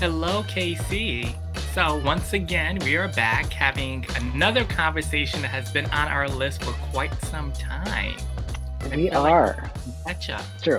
Hello, 0.00 0.44
KC. 0.44 1.34
So, 1.74 2.00
once 2.04 2.32
again, 2.32 2.78
we 2.84 2.96
are 2.96 3.08
back 3.08 3.52
having 3.52 4.06
another 4.14 4.64
conversation 4.64 5.42
that 5.42 5.48
has 5.48 5.72
been 5.72 5.86
on 5.86 6.06
our 6.06 6.28
list 6.28 6.62
for 6.62 6.70
quite 6.92 7.12
some 7.24 7.50
time. 7.50 8.16
We 8.94 9.10
are. 9.10 9.72
Like 10.06 10.30
up. 10.30 10.44
True. 10.62 10.78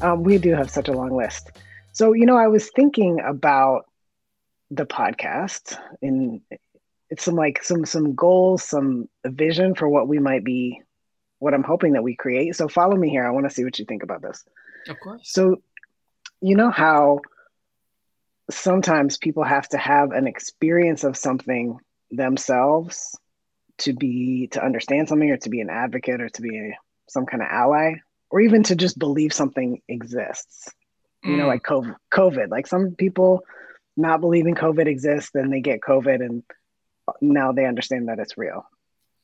Um, 0.00 0.22
we 0.22 0.38
do 0.38 0.54
have 0.54 0.70
such 0.70 0.86
a 0.86 0.92
long 0.92 1.10
list. 1.10 1.50
So, 1.90 2.12
you 2.12 2.24
know, 2.24 2.36
I 2.36 2.46
was 2.46 2.70
thinking 2.70 3.18
about 3.18 3.86
the 4.70 4.86
podcast 4.86 5.76
and 6.00 6.40
it's 7.10 7.24
some 7.24 7.34
like 7.34 7.64
some 7.64 7.84
some 7.84 8.14
goals, 8.14 8.62
some 8.62 9.08
vision 9.26 9.74
for 9.74 9.88
what 9.88 10.06
we 10.06 10.20
might 10.20 10.44
be, 10.44 10.80
what 11.40 11.52
I'm 11.52 11.64
hoping 11.64 11.94
that 11.94 12.04
we 12.04 12.14
create. 12.14 12.54
So 12.54 12.68
follow 12.68 12.94
me 12.94 13.08
here. 13.08 13.26
I 13.26 13.30
want 13.30 13.48
to 13.48 13.52
see 13.52 13.64
what 13.64 13.80
you 13.80 13.86
think 13.86 14.04
about 14.04 14.22
this. 14.22 14.44
Of 14.88 15.00
course. 15.00 15.22
So, 15.24 15.62
you 16.40 16.54
know 16.54 16.70
how 16.70 17.18
sometimes 18.52 19.18
people 19.18 19.44
have 19.44 19.68
to 19.68 19.78
have 19.78 20.12
an 20.12 20.26
experience 20.26 21.04
of 21.04 21.16
something 21.16 21.78
themselves 22.10 23.16
to 23.78 23.92
be 23.92 24.48
to 24.52 24.64
understand 24.64 25.08
something 25.08 25.30
or 25.30 25.36
to 25.38 25.50
be 25.50 25.60
an 25.60 25.70
advocate 25.70 26.20
or 26.20 26.28
to 26.28 26.42
be 26.42 26.58
a, 26.58 26.78
some 27.08 27.26
kind 27.26 27.42
of 27.42 27.48
ally 27.50 27.94
or 28.30 28.40
even 28.40 28.62
to 28.62 28.76
just 28.76 28.98
believe 28.98 29.32
something 29.32 29.80
exists. 29.88 30.70
Mm. 31.24 31.30
you 31.30 31.36
know 31.36 31.44
mm. 31.44 31.48
like 31.48 31.62
COVID, 31.62 31.96
COVID 32.12 32.50
like 32.50 32.66
some 32.66 32.94
people 32.96 33.44
not 33.96 34.20
believing 34.20 34.54
covid 34.54 34.86
exists 34.86 35.30
then 35.34 35.50
they 35.50 35.60
get 35.60 35.82
covid 35.82 36.24
and 36.24 36.42
now 37.20 37.52
they 37.52 37.66
understand 37.66 38.08
that 38.08 38.18
it's 38.18 38.38
real. 38.38 38.64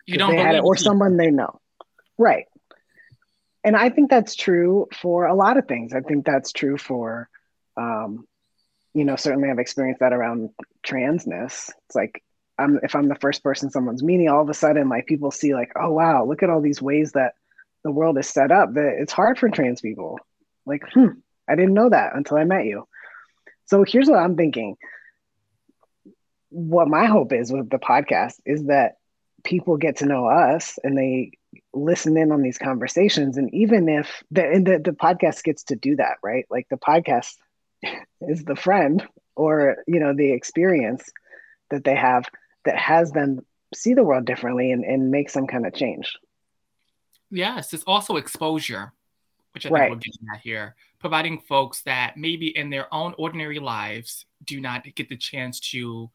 You 0.07 0.19
don't 0.19 0.33
they 0.33 0.43
had 0.43 0.57
it 0.57 0.65
or 0.65 0.77
someone 0.77 1.17
they 1.17 1.31
know. 1.31 1.61
Right. 2.17 2.47
And 3.65 3.77
i 3.77 3.91
think 3.91 4.11
that's 4.11 4.35
true 4.35 4.89
for 5.01 5.27
a 5.27 5.35
lot 5.35 5.59
of 5.59 5.67
things. 5.67 5.93
I 5.93 6.01
think 6.01 6.25
that's 6.25 6.53
true 6.53 6.79
for 6.79 7.29
um, 7.77 8.27
you 8.99 9.05
know, 9.05 9.15
certainly 9.15 9.49
I've 9.49 9.61
experienced 9.61 10.01
that 10.01 10.13
around 10.13 10.51
transness. 10.85 11.71
It's 11.87 11.95
like 11.95 12.25
I'm 12.59 12.81
if 12.83 12.97
I'm 12.97 13.09
the 13.09 13.15
first 13.15 13.45
person 13.45 13.71
someone's 13.71 14.03
meeting, 14.03 14.29
all 14.29 14.43
of 14.43 14.49
a 14.49 14.55
sudden 14.55 14.89
like 14.89 15.07
people 15.07 15.31
see 15.31 15.55
like, 15.55 15.71
oh 15.81 15.93
wow, 15.93 16.25
look 16.25 16.43
at 16.43 16.51
all 16.51 16.61
these 16.61 16.83
ways 16.83 17.13
that 17.13 17.35
the 17.85 17.93
world 17.93 18.19
is 18.19 18.29
set 18.29 18.51
up 18.51 18.75
that 18.75 18.97
it's 18.99 19.13
hard 19.13 19.39
for 19.39 19.49
trans 19.49 19.81
people. 19.81 20.19
Like, 20.67 20.83
hmm, 20.93 21.11
I 21.49 21.55
didn't 21.55 21.75
know 21.75 21.89
that 21.91 22.17
until 22.17 22.39
I 22.39 22.45
met 22.45 22.65
you. 22.65 22.89
So 23.67 23.85
here's 23.87 24.09
what 24.09 24.19
I'm 24.19 24.37
thinking. 24.37 24.77
What 26.51 26.89
my 26.89 27.05
hope 27.05 27.33
is 27.33 27.53
with 27.53 27.71
the 27.71 27.79
podcast 27.79 28.35
is 28.45 28.65
that 28.65 28.97
people 29.45 29.77
get 29.77 29.99
to 29.99 30.07
know 30.07 30.27
us 30.27 30.77
and 30.83 30.99
they 30.99 31.31
listen 31.73 32.17
in 32.17 32.33
on 32.33 32.43
these 32.43 32.59
conversations. 32.59 33.37
And 33.37 33.55
even 33.55 33.89
if 33.89 34.25
the, 34.33 34.45
and 34.45 34.67
the, 34.67 34.81
the 34.85 34.91
podcast 34.91 35.45
gets 35.45 35.63
to 35.65 35.77
do 35.77 35.95
that, 35.97 36.17
right? 36.23 36.47
Like 36.51 36.67
the 36.69 36.77
podcast 36.77 37.37
is 38.21 38.45
the 38.45 38.57
friend 38.57 39.07
or 39.37 39.77
you 39.87 40.01
know 40.01 40.15
the 40.15 40.33
experience 40.33 41.05
that 41.71 41.85
they 41.85 41.95
have 41.95 42.25
that 42.65 42.77
has 42.77 43.13
them 43.13 43.41
see 43.75 43.95
the 43.95 44.03
world 44.03 44.25
differently 44.25 44.73
and, 44.73 44.85
and 44.85 45.11
make 45.11 45.31
some 45.31 45.47
kind 45.47 45.67
of 45.67 45.75
change 45.75 46.17
yes 47.31 47.73
it's 47.73 47.85
also 47.85 48.17
exposure 48.17 48.93
which 49.53 49.67
i 49.67 49.69
think 49.69 49.79
right. 49.79 49.91
we're 49.91 49.97
getting 49.97 50.27
at 50.35 50.41
here 50.41 50.75
providing 50.99 51.41
folks 51.41 51.83
that 51.83 52.17
maybe 52.17 52.49
in 52.57 52.71
their 52.71 52.93
own 52.93 53.15
ordinary 53.19 53.59
lives 53.59 54.27
do 54.45 54.61
not 54.61 54.85
get 54.95 55.09
the 55.09 55.17
chance 55.17 55.61
to 55.61 56.11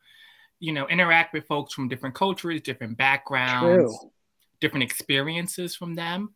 you 0.59 0.71
know 0.73 0.87
interact 0.87 1.33
with 1.33 1.45
folks 1.47 1.73
from 1.73 1.87
different 1.87 2.15
cultures 2.15 2.61
different 2.61 2.97
backgrounds 2.97 3.97
True. 3.97 4.11
different 4.59 4.83
experiences 4.83 5.75
from 5.75 5.95
them 5.95 6.33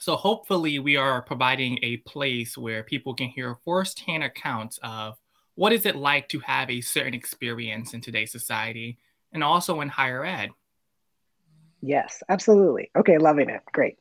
so 0.00 0.16
hopefully, 0.16 0.78
we 0.78 0.96
are 0.96 1.20
providing 1.20 1.78
a 1.82 1.98
place 1.98 2.56
where 2.56 2.82
people 2.82 3.12
can 3.14 3.28
hear 3.28 3.58
firsthand 3.66 4.24
accounts 4.24 4.78
of 4.82 5.18
what 5.56 5.74
is 5.74 5.84
it 5.84 5.94
like 5.94 6.26
to 6.30 6.40
have 6.40 6.70
a 6.70 6.80
certain 6.80 7.12
experience 7.12 7.92
in 7.92 8.00
today's 8.00 8.32
society 8.32 8.96
and 9.30 9.44
also 9.44 9.82
in 9.82 9.90
higher 9.90 10.24
ed. 10.24 10.52
Yes, 11.82 12.22
absolutely. 12.30 12.90
Okay, 12.96 13.18
loving 13.18 13.50
it. 13.50 13.60
Great. 13.72 13.98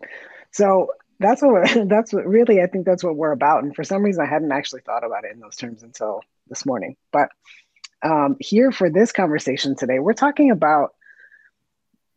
So 0.52 0.88
that's 1.20 1.42
what 1.42 1.68
that's 1.90 2.14
what 2.14 2.26
really 2.26 2.62
I 2.62 2.68
think 2.68 2.86
that's 2.86 3.04
what 3.04 3.18
we're 3.18 3.34
about. 3.34 3.66
And 3.66 3.76
for 3.76 3.84
some 3.84 4.02
reason, 4.02 4.24
I 4.24 4.30
hadn't 4.30 4.54
actually 4.54 4.82
thought 4.86 5.04
about 5.04 5.26
it 5.26 5.34
in 5.34 5.42
those 5.42 5.58
terms 5.58 5.84
until 5.84 6.22
this 6.48 6.66
morning. 6.66 6.96
But 7.12 7.28
um, 8.04 8.38
here 8.40 8.72
for 8.72 8.90
this 8.90 9.12
conversation 9.12 9.76
today, 9.76 10.00
we're 10.00 10.14
talking 10.14 10.50
about 10.50 10.92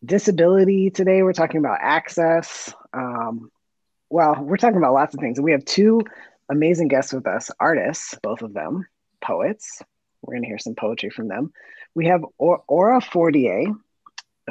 disability 0.05 0.91
today. 0.91 1.25
We're 1.25 1.33
talking 1.33 1.59
about 1.59 1.79
access. 1.81 2.73
Um, 2.93 3.51
well, 4.13 4.37
we're 4.39 4.59
talking 4.59 4.77
about 4.77 4.93
lots 4.93 5.15
of 5.15 5.21
things. 5.21 5.41
We 5.41 5.53
have 5.53 5.65
two 5.65 6.03
amazing 6.51 6.89
guests 6.89 7.15
with 7.15 7.27
us, 7.27 7.51
artists, 7.59 8.15
both 8.23 8.43
of 8.43 8.53
them, 8.53 8.87
poets. 9.25 9.81
We're 10.21 10.35
going 10.35 10.43
to 10.43 10.49
hear 10.49 10.59
some 10.59 10.75
poetry 10.75 11.09
from 11.09 11.29
them. 11.29 11.51
We 11.95 12.07
have 12.09 12.23
Aura 12.37 13.01
Fortier, 13.01 13.73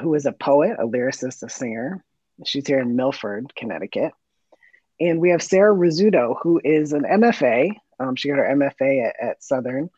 who 0.02 0.16
is 0.16 0.26
a 0.26 0.32
poet, 0.32 0.78
a 0.80 0.88
lyricist, 0.88 1.44
a 1.44 1.50
singer. 1.50 2.04
She's 2.44 2.66
here 2.66 2.80
in 2.80 2.96
Milford, 2.96 3.54
Connecticut. 3.56 4.14
And 5.00 5.22
we 5.22 5.30
have 5.30 5.44
Sarah 5.44 5.76
Rizzuto, 5.76 6.38
who 6.42 6.60
is 6.64 6.92
an 6.92 7.04
MFA. 7.04 7.74
Um, 8.00 8.16
she 8.16 8.30
got 8.30 8.40
her 8.40 8.56
MFA 8.56 9.10
at, 9.10 9.16
at 9.22 9.44
Southern 9.44 9.92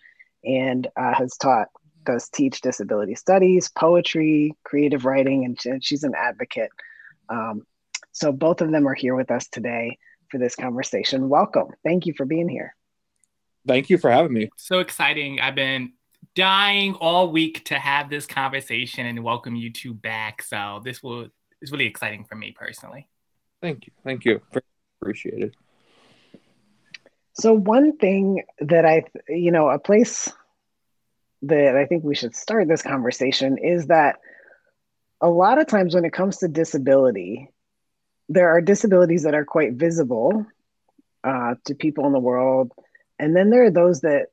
and 0.43 0.87
uh, 0.97 1.13
has 1.13 1.37
taught, 1.37 1.69
does 2.05 2.27
teach 2.27 2.59
disability 2.59 3.15
studies, 3.15 3.69
poetry, 3.69 4.57
creative 4.65 5.05
writing, 5.05 5.45
and, 5.45 5.57
and 5.63 5.81
she's 5.81 6.03
an 6.03 6.15
advocate 6.17 6.69
um, 7.29 7.65
so 8.13 8.31
both 8.31 8.61
of 8.61 8.71
them 8.71 8.87
are 8.87 8.93
here 8.93 9.15
with 9.15 9.31
us 9.31 9.47
today 9.49 9.97
for 10.29 10.37
this 10.37 10.55
conversation. 10.55 11.29
Welcome. 11.29 11.67
Thank 11.83 12.05
you 12.05 12.13
for 12.15 12.25
being 12.25 12.47
here. 12.47 12.75
Thank 13.67 13.89
you 13.89 13.97
for 13.97 14.11
having 14.11 14.33
me. 14.33 14.49
So 14.57 14.79
exciting. 14.79 15.39
I've 15.41 15.55
been 15.55 15.93
dying 16.35 16.93
all 16.95 17.31
week 17.31 17.65
to 17.65 17.75
have 17.75 18.09
this 18.09 18.25
conversation 18.25 19.05
and 19.05 19.23
welcome 19.23 19.55
you 19.55 19.71
two 19.71 19.93
back. 19.93 20.41
So 20.41 20.81
this 20.83 21.03
will 21.03 21.27
is 21.61 21.71
really 21.71 21.85
exciting 21.85 22.25
for 22.25 22.35
me 22.35 22.53
personally. 22.57 23.07
Thank 23.61 23.87
you. 23.87 23.93
Thank 24.03 24.25
you. 24.25 24.41
Appreciate 25.01 25.41
it. 25.41 25.55
So 27.33 27.53
one 27.53 27.97
thing 27.97 28.43
that 28.59 28.85
I, 28.85 29.05
you 29.27 29.51
know, 29.51 29.69
a 29.69 29.79
place 29.79 30.31
that 31.43 31.75
I 31.75 31.85
think 31.85 32.03
we 32.03 32.15
should 32.15 32.35
start 32.35 32.67
this 32.67 32.81
conversation 32.81 33.57
is 33.57 33.87
that 33.87 34.19
a 35.19 35.29
lot 35.29 35.59
of 35.59 35.67
times 35.67 35.95
when 35.95 36.05
it 36.05 36.13
comes 36.13 36.37
to 36.37 36.47
disability, 36.47 37.49
there 38.29 38.49
are 38.49 38.61
disabilities 38.61 39.23
that 39.23 39.33
are 39.33 39.45
quite 39.45 39.73
visible 39.73 40.45
uh, 41.23 41.55
to 41.65 41.75
people 41.75 42.05
in 42.05 42.13
the 42.13 42.19
world, 42.19 42.71
and 43.19 43.35
then 43.35 43.49
there 43.49 43.65
are 43.65 43.71
those 43.71 44.01
that 44.01 44.27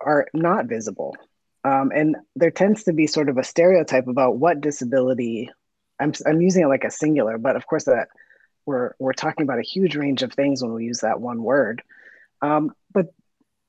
are 0.00 0.26
not 0.34 0.66
visible. 0.66 1.16
Um, 1.64 1.92
and 1.94 2.16
there 2.34 2.50
tends 2.50 2.84
to 2.84 2.92
be 2.92 3.06
sort 3.06 3.28
of 3.28 3.38
a 3.38 3.44
stereotype 3.44 4.08
about 4.08 4.36
what 4.36 4.60
disability. 4.60 5.50
I'm 6.00 6.12
I'm 6.26 6.40
using 6.40 6.64
it 6.64 6.68
like 6.68 6.84
a 6.84 6.90
singular, 6.90 7.38
but 7.38 7.56
of 7.56 7.66
course 7.66 7.84
that 7.84 8.08
we're 8.66 8.94
we're 8.98 9.12
talking 9.12 9.44
about 9.44 9.58
a 9.58 9.62
huge 9.62 9.94
range 9.94 10.22
of 10.22 10.32
things 10.32 10.62
when 10.62 10.72
we 10.72 10.84
use 10.84 11.00
that 11.00 11.20
one 11.20 11.42
word. 11.42 11.82
Um, 12.40 12.74
but 12.92 13.06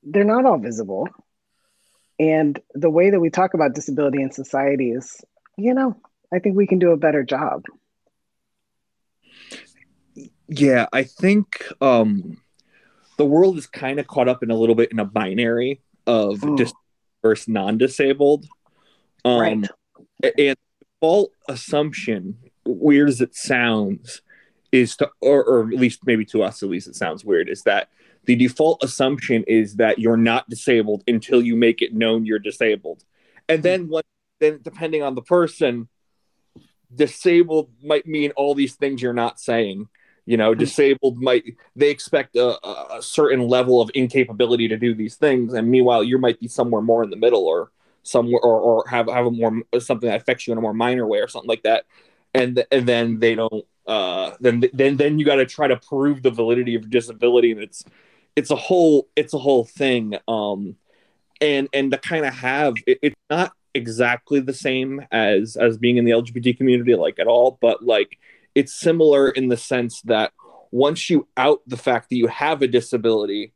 they're 0.02 0.24
not 0.24 0.44
all 0.44 0.58
visible, 0.58 1.08
and 2.18 2.58
the 2.74 2.90
way 2.90 3.10
that 3.10 3.20
we 3.20 3.30
talk 3.30 3.54
about 3.54 3.74
disability 3.74 4.20
in 4.22 4.32
society 4.32 4.90
is, 4.90 5.20
you 5.56 5.74
know, 5.74 5.96
I 6.32 6.40
think 6.40 6.56
we 6.56 6.66
can 6.66 6.80
do 6.80 6.90
a 6.90 6.96
better 6.96 7.22
job. 7.22 7.64
Yeah, 10.56 10.86
I 10.92 11.04
think 11.04 11.64
um, 11.80 12.38
the 13.16 13.24
world 13.24 13.58
is 13.58 13.66
kind 13.66 13.98
of 13.98 14.06
caught 14.06 14.28
up 14.28 14.42
in 14.42 14.50
a 14.50 14.56
little 14.56 14.74
bit 14.74 14.92
in 14.92 14.98
a 14.98 15.04
binary 15.04 15.80
of 16.06 16.38
mm. 16.38 16.56
dis- 16.56 16.72
versus 17.22 17.48
non-disabled. 17.48 18.46
Um, 19.24 19.40
right. 19.40 19.52
And 19.52 19.70
the 20.22 20.56
default 21.00 21.32
assumption, 21.48 22.36
weird 22.64 23.08
as 23.08 23.20
it 23.20 23.34
sounds, 23.34 24.22
is 24.70 24.96
to, 24.96 25.10
or, 25.20 25.44
or 25.44 25.60
at 25.72 25.78
least 25.78 26.00
maybe 26.04 26.24
to 26.26 26.42
us, 26.42 26.62
at 26.62 26.68
least 26.68 26.88
it 26.88 26.96
sounds 26.96 27.24
weird, 27.24 27.48
is 27.48 27.62
that 27.62 27.88
the 28.24 28.36
default 28.36 28.82
assumption 28.82 29.44
is 29.46 29.76
that 29.76 29.98
you're 29.98 30.16
not 30.16 30.48
disabled 30.48 31.04
until 31.06 31.42
you 31.42 31.56
make 31.56 31.82
it 31.82 31.94
known 31.94 32.26
you're 32.26 32.38
disabled, 32.38 33.04
and 33.48 33.62
then 33.62 33.88
what? 33.88 34.04
Then 34.40 34.60
depending 34.62 35.02
on 35.02 35.14
the 35.14 35.22
person, 35.22 35.88
disabled 36.92 37.70
might 37.82 38.06
mean 38.06 38.32
all 38.32 38.54
these 38.54 38.74
things 38.74 39.00
you're 39.00 39.12
not 39.12 39.38
saying 39.38 39.88
you 40.26 40.36
know 40.36 40.54
disabled 40.54 41.20
might 41.20 41.44
they 41.76 41.90
expect 41.90 42.36
a, 42.36 42.58
a, 42.96 43.02
certain 43.02 43.46
level 43.46 43.80
of 43.80 43.90
incapability 43.94 44.68
to 44.68 44.76
do 44.76 44.94
these 44.94 45.16
things 45.16 45.52
and 45.52 45.68
meanwhile 45.68 46.02
you 46.02 46.18
might 46.18 46.40
be 46.40 46.48
somewhere 46.48 46.82
more 46.82 47.02
in 47.02 47.10
the 47.10 47.16
middle 47.16 47.46
or 47.46 47.70
somewhere 48.02 48.40
or, 48.42 48.60
or 48.60 48.88
have 48.88 49.08
have 49.08 49.26
a 49.26 49.30
more 49.30 49.62
something 49.78 50.08
that 50.08 50.20
affects 50.20 50.46
you 50.46 50.52
in 50.52 50.58
a 50.58 50.62
more 50.62 50.74
minor 50.74 51.06
way 51.06 51.18
or 51.18 51.28
something 51.28 51.48
like 51.48 51.62
that 51.62 51.84
and 52.32 52.64
and 52.70 52.86
then 52.86 53.18
they 53.20 53.34
don't 53.34 53.64
uh 53.86 54.32
then 54.40 54.64
then 54.72 54.96
then 54.96 55.18
you 55.18 55.24
got 55.24 55.36
to 55.36 55.46
try 55.46 55.68
to 55.68 55.76
prove 55.76 56.22
the 56.22 56.30
validity 56.30 56.74
of 56.74 56.90
disability 56.90 57.52
and 57.52 57.60
it's 57.60 57.84
it's 58.36 58.50
a 58.50 58.56
whole 58.56 59.08
it's 59.16 59.34
a 59.34 59.38
whole 59.38 59.64
thing 59.64 60.16
um 60.28 60.76
and 61.40 61.68
and 61.72 61.90
to 61.90 61.98
kind 61.98 62.24
of 62.24 62.32
have 62.32 62.74
it, 62.86 62.98
it's 63.02 63.16
not 63.30 63.52
exactly 63.74 64.40
the 64.40 64.54
same 64.54 65.04
as 65.10 65.56
as 65.56 65.76
being 65.76 65.96
in 65.96 66.04
the 66.04 66.12
lgbt 66.12 66.56
community 66.56 66.94
like 66.94 67.18
at 67.18 67.26
all 67.26 67.58
but 67.60 67.82
like 67.82 68.18
it's 68.54 68.78
similar 68.78 69.30
in 69.30 69.48
the 69.48 69.56
sense 69.56 70.00
that 70.02 70.32
once 70.70 71.08
you 71.08 71.28
out 71.36 71.60
the 71.66 71.76
fact 71.76 72.10
that 72.10 72.16
you 72.16 72.26
have 72.26 72.62
a 72.62 72.66
disability, 72.66 73.52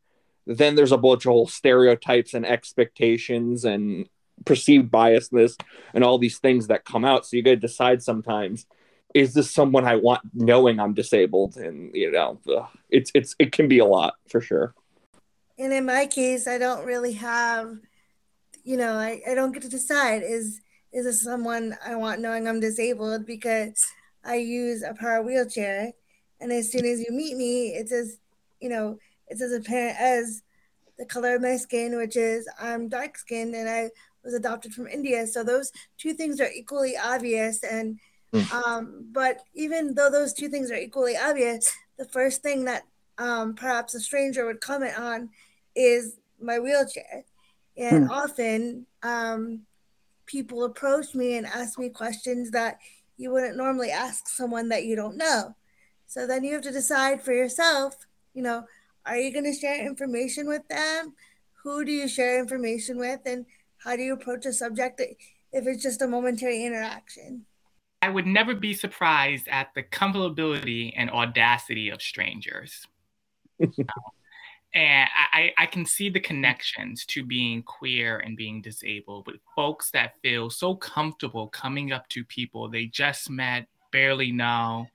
then 0.46 0.74
there's 0.74 0.92
a 0.92 0.98
bunch 0.98 1.26
of 1.26 1.32
whole 1.32 1.46
stereotypes 1.46 2.34
and 2.34 2.46
expectations 2.46 3.64
and 3.64 4.08
perceived 4.44 4.90
biasness 4.90 5.60
and 5.94 6.04
all 6.04 6.18
these 6.18 6.38
things 6.38 6.68
that 6.68 6.84
come 6.84 7.04
out. 7.04 7.26
So 7.26 7.36
you 7.36 7.42
got 7.42 7.50
to 7.50 7.56
decide 7.56 8.02
sometimes 8.02 8.66
is 9.14 9.34
this 9.34 9.50
someone 9.50 9.86
I 9.86 9.96
want 9.96 10.20
knowing 10.34 10.78
I'm 10.78 10.94
disabled? 10.94 11.56
And 11.56 11.94
you 11.94 12.10
know, 12.10 12.38
it's 12.90 13.10
it's 13.14 13.34
it 13.38 13.52
can 13.52 13.68
be 13.68 13.78
a 13.78 13.84
lot 13.84 14.14
for 14.28 14.40
sure. 14.40 14.74
And 15.58 15.72
in 15.72 15.86
my 15.86 16.06
case, 16.06 16.46
I 16.46 16.58
don't 16.58 16.84
really 16.84 17.14
have, 17.14 17.78
you 18.64 18.76
know, 18.76 18.92
I, 18.92 19.20
I 19.28 19.34
don't 19.34 19.52
get 19.52 19.62
to 19.62 19.68
decide 19.68 20.22
is 20.22 20.60
is 20.92 21.04
this 21.04 21.22
someone 21.22 21.76
I 21.84 21.96
want 21.96 22.20
knowing 22.20 22.46
I'm 22.46 22.60
disabled 22.60 23.26
because 23.26 23.84
I 24.28 24.36
use 24.36 24.82
a 24.82 24.94
power 24.94 25.22
wheelchair, 25.22 25.92
and 26.40 26.52
as 26.52 26.70
soon 26.70 26.84
as 26.84 27.00
you 27.00 27.10
meet 27.10 27.36
me, 27.36 27.68
it's 27.68 27.92
as 27.92 28.18
you 28.60 28.68
know, 28.68 28.98
it's 29.26 29.42
as 29.42 29.52
apparent 29.52 30.00
as 30.00 30.42
the 30.98 31.06
color 31.06 31.34
of 31.36 31.42
my 31.42 31.56
skin, 31.56 31.96
which 31.96 32.16
is 32.16 32.48
I'm 32.60 32.88
dark 32.88 33.16
skinned 33.18 33.54
and 33.54 33.68
I 33.68 33.90
was 34.24 34.34
adopted 34.34 34.74
from 34.74 34.88
India. 34.88 35.26
So 35.26 35.42
those 35.42 35.72
two 35.96 36.12
things 36.12 36.40
are 36.40 36.50
equally 36.50 36.96
obvious 36.96 37.62
and 37.62 37.98
Mm. 38.32 38.52
Um, 38.52 39.06
but 39.12 39.40
even 39.54 39.94
though 39.94 40.10
those 40.10 40.32
two 40.32 40.48
things 40.48 40.70
are 40.70 40.76
equally 40.76 41.16
obvious, 41.16 41.72
the 41.98 42.04
first 42.04 42.42
thing 42.42 42.64
that 42.64 42.84
um, 43.16 43.54
perhaps 43.54 43.94
a 43.94 44.00
stranger 44.00 44.46
would 44.46 44.60
comment 44.60 44.98
on 44.98 45.30
is 45.74 46.18
my 46.40 46.58
wheelchair. 46.58 47.24
And 47.76 48.08
mm. 48.08 48.10
often 48.10 48.86
um, 49.02 49.62
people 50.26 50.64
approach 50.64 51.14
me 51.14 51.36
and 51.36 51.46
ask 51.46 51.78
me 51.78 51.88
questions 51.88 52.50
that 52.50 52.78
you 53.18 53.32
wouldn't 53.32 53.56
normally 53.56 53.90
ask 53.90 54.28
someone 54.28 54.70
that 54.70 54.84
you 54.84 54.96
don't 54.96 55.18
know. 55.18 55.54
So 56.06 56.26
then 56.26 56.44
you 56.44 56.54
have 56.54 56.62
to 56.62 56.70
decide 56.70 57.22
for 57.22 57.34
yourself, 57.34 57.94
you 58.32 58.42
know, 58.42 58.64
are 59.04 59.18
you 59.18 59.32
going 59.32 59.44
to 59.44 59.52
share 59.52 59.84
information 59.84 60.46
with 60.46 60.66
them? 60.68 61.14
Who 61.64 61.84
do 61.84 61.92
you 61.92 62.08
share 62.08 62.38
information 62.38 62.96
with? 62.96 63.20
And 63.26 63.44
how 63.78 63.96
do 63.96 64.02
you 64.02 64.14
approach 64.14 64.46
a 64.46 64.52
subject 64.52 65.00
if 65.00 65.66
it's 65.66 65.82
just 65.82 66.00
a 66.00 66.06
momentary 66.06 66.64
interaction? 66.64 67.44
I 68.00 68.08
would 68.08 68.26
never 68.26 68.54
be 68.54 68.72
surprised 68.74 69.48
at 69.48 69.68
the 69.74 69.82
comfortability 69.82 70.92
and 70.96 71.10
audacity 71.10 71.88
of 71.90 72.00
strangers. 72.00 72.86
and 74.74 75.08
I, 75.32 75.52
I 75.56 75.66
can 75.66 75.86
see 75.86 76.10
the 76.10 76.20
mm. 76.20 76.24
connections 76.24 77.04
to 77.06 77.24
being 77.24 77.62
queer 77.62 78.18
and 78.18 78.36
being 78.36 78.60
disabled 78.60 79.26
with 79.26 79.40
folks 79.56 79.90
that 79.92 80.14
feel 80.22 80.50
so 80.50 80.74
comfortable 80.74 81.48
coming 81.48 81.92
up 81.92 82.08
to 82.10 82.24
people 82.24 82.68
they 82.68 82.86
just 82.86 83.30
met, 83.30 83.66
barely 83.92 84.30
know, 84.30 84.86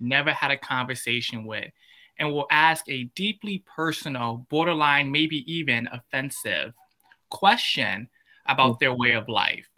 never 0.00 0.32
had 0.32 0.50
a 0.50 0.56
conversation 0.56 1.44
with, 1.44 1.70
and 2.18 2.32
will 2.32 2.48
ask 2.50 2.84
a 2.88 3.04
deeply 3.14 3.64
personal, 3.74 4.46
borderline, 4.50 5.10
maybe 5.10 5.50
even 5.52 5.88
offensive 5.92 6.72
question 7.30 8.08
about 8.46 8.76
mm. 8.76 8.78
their 8.80 8.94
way 8.94 9.12
of 9.12 9.28
life, 9.28 9.68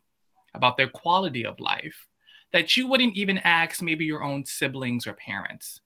about 0.54 0.76
their 0.76 0.88
quality 0.88 1.44
of 1.44 1.60
life 1.60 2.06
that 2.54 2.76
you 2.76 2.86
wouldn't 2.86 3.16
even 3.16 3.38
ask 3.38 3.82
maybe 3.82 4.04
your 4.04 4.22
own 4.22 4.46
siblings 4.46 5.08
or 5.08 5.12
parents 5.14 5.80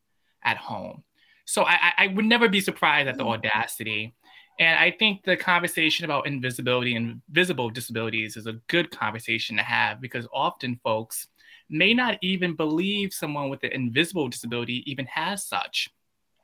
at 0.44 0.58
home. 0.58 1.02
So 1.48 1.64
I, 1.64 1.92
I 1.96 2.06
would 2.08 2.26
never 2.26 2.46
be 2.46 2.60
surprised 2.60 3.08
at 3.08 3.16
the 3.16 3.24
mm. 3.24 3.32
audacity. 3.32 4.14
And 4.60 4.78
I 4.78 4.90
think 4.90 5.24
the 5.24 5.34
conversation 5.34 6.04
about 6.04 6.26
invisibility 6.26 6.94
and 6.94 7.22
visible 7.30 7.70
disabilities 7.70 8.36
is 8.36 8.46
a 8.46 8.60
good 8.66 8.90
conversation 8.90 9.56
to 9.56 9.62
have 9.62 9.98
because 9.98 10.28
often 10.30 10.78
folks 10.84 11.28
may 11.70 11.94
not 11.94 12.18
even 12.20 12.54
believe 12.54 13.14
someone 13.14 13.48
with 13.48 13.64
an 13.64 13.72
invisible 13.72 14.28
disability 14.28 14.84
even 14.84 15.06
has 15.06 15.46
such. 15.46 15.88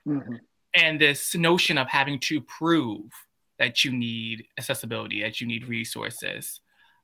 Mm-hmm. 0.09 0.37
And 0.75 0.99
this 0.99 1.35
notion 1.35 1.77
of 1.77 1.87
having 1.87 2.19
to 2.21 2.41
prove 2.41 3.11
that 3.59 3.85
you 3.85 3.93
need 3.93 4.47
accessibility, 4.57 5.21
that 5.21 5.39
you 5.39 5.47
need 5.47 5.69
resources, 5.69 6.61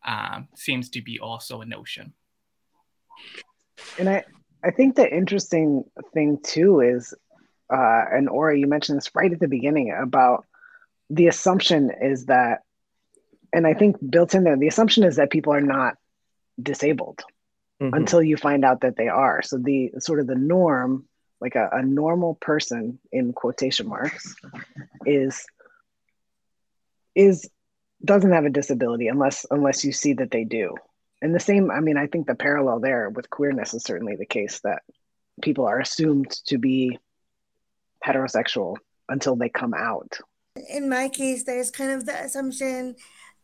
um, 0.07 0.49
seems 0.55 0.89
to 0.91 1.03
be 1.03 1.21
also 1.21 1.61
a 1.61 1.67
notion. 1.67 2.15
And 3.99 4.09
I, 4.09 4.25
I 4.65 4.71
think 4.71 4.97
the 4.97 5.15
interesting 5.15 5.85
thing 6.15 6.39
too 6.43 6.81
is, 6.81 7.15
uh, 7.73 8.05
and 8.13 8.29
Aura, 8.29 8.59
you 8.59 8.67
mentioned 8.67 8.99
this 8.99 9.11
right 9.15 9.33
at 9.33 9.41
the 9.41 9.49
beginning 9.49 9.93
about 9.93 10.47
the 11.09 11.29
assumption 11.29 11.91
is 12.01 12.27
that, 12.27 12.61
and 13.53 13.67
I 13.67 13.75
think 13.75 13.97
built 14.11 14.35
in 14.35 14.45
there, 14.45 14.57
the 14.57 14.69
assumption 14.69 15.05
is 15.05 15.17
that 15.17 15.31
people 15.31 15.53
are 15.53 15.61
not 15.61 15.95
disabled 16.61 17.23
mm-hmm. 17.81 17.95
until 17.95 18.23
you 18.23 18.37
find 18.37 18.65
out 18.65 18.83
that 18.83 18.97
they 18.97 19.09
are. 19.09 19.43
So 19.43 19.59
the 19.59 19.93
sort 19.99 20.21
of 20.21 20.27
the 20.27 20.35
norm, 20.35 21.07
like 21.41 21.57
a, 21.57 21.69
a 21.73 21.83
normal 21.83 22.35
person 22.35 22.99
in 23.13 23.33
quotation 23.33 23.89
marks, 23.89 24.35
is 25.07 25.45
is 27.15 27.49
doesn't 28.05 28.33
have 28.33 28.45
a 28.45 28.51
disability 28.51 29.09
unless 29.09 29.45
unless 29.51 29.85
you 29.85 29.93
see 29.93 30.15
that 30.15 30.31
they 30.31 30.45
do 30.45 30.75
and 31.21 31.35
the 31.35 31.41
same 31.41 31.71
i 31.71 31.81
mean 31.81 31.97
i 31.97 32.07
think 32.07 32.27
the 32.27 32.35
parallel 32.35 32.81
there 32.81 33.11
with 33.11 33.29
queerness 33.29 33.75
is 33.75 33.83
certainly 33.83 34.17
the 34.17 34.25
case 34.25 34.61
that 34.61 34.83
people 35.43 35.67
are 35.67 35.81
assumed 35.81 36.31
to 36.47 36.57
be 36.57 36.99
heterosexual 38.07 38.77
until 39.09 39.37
they 39.37 39.49
come 39.49 39.75
out 39.75 40.19
in 40.69 40.89
my 40.89 41.09
case 41.09 41.45
there's 41.45 41.71
kind 41.71 41.91
of 41.91 42.07
the 42.07 42.25
assumption 42.25 42.95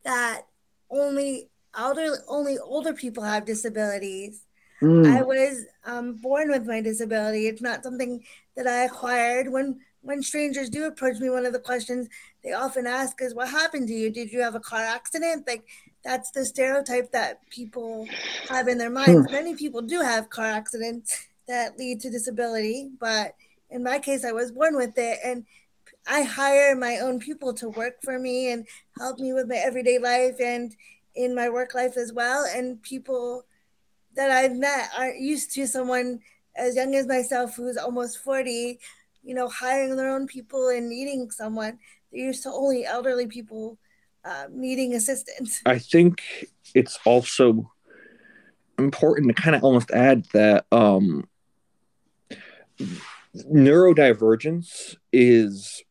that 0.04 0.42
only 0.90 1.48
older 1.78 2.18
only 2.28 2.58
older 2.58 2.92
people 2.92 3.22
have 3.22 3.44
disabilities 3.44 4.44
mm. 4.82 5.06
i 5.16 5.22
was 5.22 5.64
um, 5.84 6.14
born 6.14 6.50
with 6.50 6.66
my 6.66 6.80
disability 6.80 7.46
it's 7.46 7.62
not 7.62 7.82
something 7.82 8.22
that 8.56 8.66
i 8.66 8.84
acquired 8.84 9.50
when 9.50 9.78
when 10.02 10.22
strangers 10.22 10.70
do 10.70 10.84
approach 10.84 11.18
me 11.18 11.28
one 11.28 11.46
of 11.46 11.52
the 11.52 11.58
questions 11.58 12.08
they 12.44 12.52
often 12.52 12.86
ask 12.86 13.20
is 13.20 13.34
what 13.34 13.48
happened 13.48 13.88
to 13.88 13.94
you 13.94 14.10
did 14.10 14.32
you 14.32 14.40
have 14.40 14.54
a 14.54 14.60
car 14.60 14.80
accident 14.80 15.46
like 15.46 15.64
that's 16.06 16.30
the 16.30 16.44
stereotype 16.46 17.10
that 17.10 17.40
people 17.50 18.06
have 18.48 18.68
in 18.68 18.78
their 18.78 18.90
minds. 18.90 19.26
Hmm. 19.26 19.32
Many 19.32 19.56
people 19.56 19.82
do 19.82 20.00
have 20.00 20.30
car 20.30 20.46
accidents 20.46 21.26
that 21.48 21.76
lead 21.78 22.00
to 22.00 22.10
disability, 22.10 22.90
but 22.98 23.34
in 23.70 23.82
my 23.82 23.98
case, 23.98 24.24
I 24.24 24.32
was 24.32 24.52
born 24.52 24.76
with 24.76 24.96
it, 24.96 25.18
and 25.24 25.44
I 26.06 26.22
hire 26.22 26.76
my 26.76 26.98
own 26.98 27.18
people 27.18 27.52
to 27.54 27.68
work 27.68 27.96
for 28.02 28.18
me 28.18 28.52
and 28.52 28.66
help 28.98 29.18
me 29.18 29.32
with 29.32 29.48
my 29.48 29.56
everyday 29.56 29.98
life 29.98 30.36
and 30.40 30.74
in 31.14 31.34
my 31.34 31.48
work 31.48 31.74
life 31.74 31.96
as 31.96 32.12
well. 32.12 32.44
And 32.44 32.80
people 32.82 33.44
that 34.14 34.30
I've 34.30 34.56
met 34.56 34.90
aren't 34.96 35.20
used 35.20 35.52
to 35.54 35.66
someone 35.66 36.20
as 36.54 36.76
young 36.76 36.94
as 36.94 37.06
myself 37.06 37.56
who's 37.56 37.76
almost 37.76 38.18
40, 38.18 38.78
you 39.22 39.34
know, 39.34 39.48
hiring 39.48 39.96
their 39.96 40.10
own 40.10 40.26
people 40.26 40.68
and 40.68 40.88
needing 40.88 41.30
someone. 41.30 41.78
They're 42.12 42.26
used 42.26 42.44
to 42.44 42.50
only 42.50 42.86
elderly 42.86 43.26
people 43.26 43.78
uh, 44.24 44.46
needing 44.50 44.94
assistance. 44.94 45.60
I 45.66 45.78
think 45.78 46.22
it's 46.74 46.98
also 47.04 47.72
important 48.78 49.28
to 49.34 49.42
kind 49.42 49.56
of 49.56 49.64
almost 49.64 49.90
add 49.90 50.26
that 50.32 50.66
um, 50.72 51.28
neurodivergence 53.44 54.96
is 55.12 55.82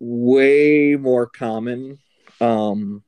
way 0.00 0.96
more 0.96 1.26
common 1.26 1.98
um, 2.40 3.02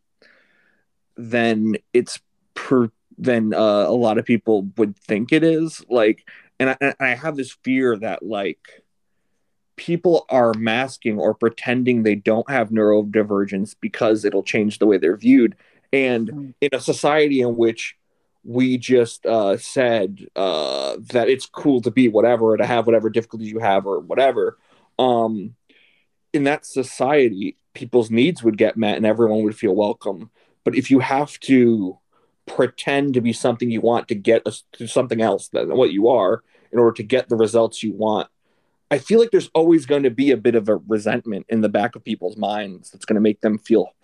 than 1.17 1.77
it's 1.93 2.21
per 2.55 2.91
than 3.17 3.53
uh, 3.53 3.85
a 3.87 3.93
lot 3.93 4.19
of 4.19 4.25
people 4.25 4.69
would 4.77 4.97
think 4.97 5.33
it 5.33 5.45
is. 5.45 5.85
Like, 5.89 6.27
and 6.59 6.71
I, 6.71 6.77
and 6.81 6.95
I 6.99 7.09
have 7.09 7.37
this 7.37 7.53
fear 7.63 7.97
that 7.97 8.23
like 8.23 8.83
people 9.77 10.27
are 10.29 10.55
masking 10.55 11.19
or 11.19 11.35
pretending 11.35 12.03
they 12.03 12.15
don't 12.15 12.49
have 12.51 12.71
neurodivergence 12.71 13.77
because 13.81 14.25
it'll 14.25 14.43
change 14.43 14.79
the 14.79 14.87
way 14.87 14.99
they're 14.99 15.17
viewed. 15.17 15.57
And 15.93 16.29
mm. 16.31 16.55
in 16.61 16.71
a 16.73 16.81
society 16.81 17.41
in 17.41 17.57
which 17.57 17.97
we 18.45 18.79
just 18.79 19.27
uh, 19.27 19.57
said 19.57 20.27
uh, 20.35 20.97
that 21.13 21.29
it's 21.29 21.47
cool 21.47 21.81
to 21.83 21.91
be 21.91 22.09
whatever, 22.09 22.57
to 22.57 22.67
have 22.67 22.87
whatever 22.87 23.11
difficulties 23.11 23.51
you 23.51 23.59
have, 23.59 23.87
or 23.87 24.01
whatever, 24.01 24.59
um, 24.99 25.55
in 26.33 26.45
that 26.45 26.65
society, 26.65 27.57
people's 27.75 28.11
needs 28.11 28.43
would 28.43 28.57
get 28.57 28.77
met 28.77 28.97
and 28.97 29.07
everyone 29.07 29.43
would 29.43 29.57
feel 29.57 29.75
welcome. 29.75 30.31
But 30.65 30.75
if 30.75 30.91
you 30.91 31.01
have 31.01 31.39
to 31.41 31.99
pretend 32.47 33.15
to 33.15 33.21
be 33.21 33.33
something 33.33 33.71
you 33.71 33.81
want 33.81 34.09
to 34.09 34.15
get 34.15 34.47
to 34.73 34.87
something 34.87 35.21
else 35.21 35.49
than 35.49 35.75
what 35.77 35.93
you 35.93 36.09
are 36.09 36.43
in 36.73 36.79
order 36.79 36.93
to 36.93 37.03
get 37.03 37.29
the 37.29 37.37
results 37.37 37.83
you 37.83 37.93
want, 37.93 38.29
I 38.91 38.99
feel 38.99 39.21
like 39.21 39.31
there's 39.31 39.51
always 39.55 39.87
going 39.87 40.03
to 40.03 40.11
be 40.11 40.33
a 40.33 40.37
bit 40.37 40.57
of 40.57 40.69
a 40.69 40.77
resentment 40.77 41.47
in 41.49 41.61
the 41.61 41.69
back 41.69 41.95
of 41.95 42.05
people's 42.05 42.37
minds 42.37 42.91
that's 42.91 43.05
going 43.05 43.15
to 43.15 43.21
make 43.21 43.41
them 43.41 43.59
feel 43.59 43.95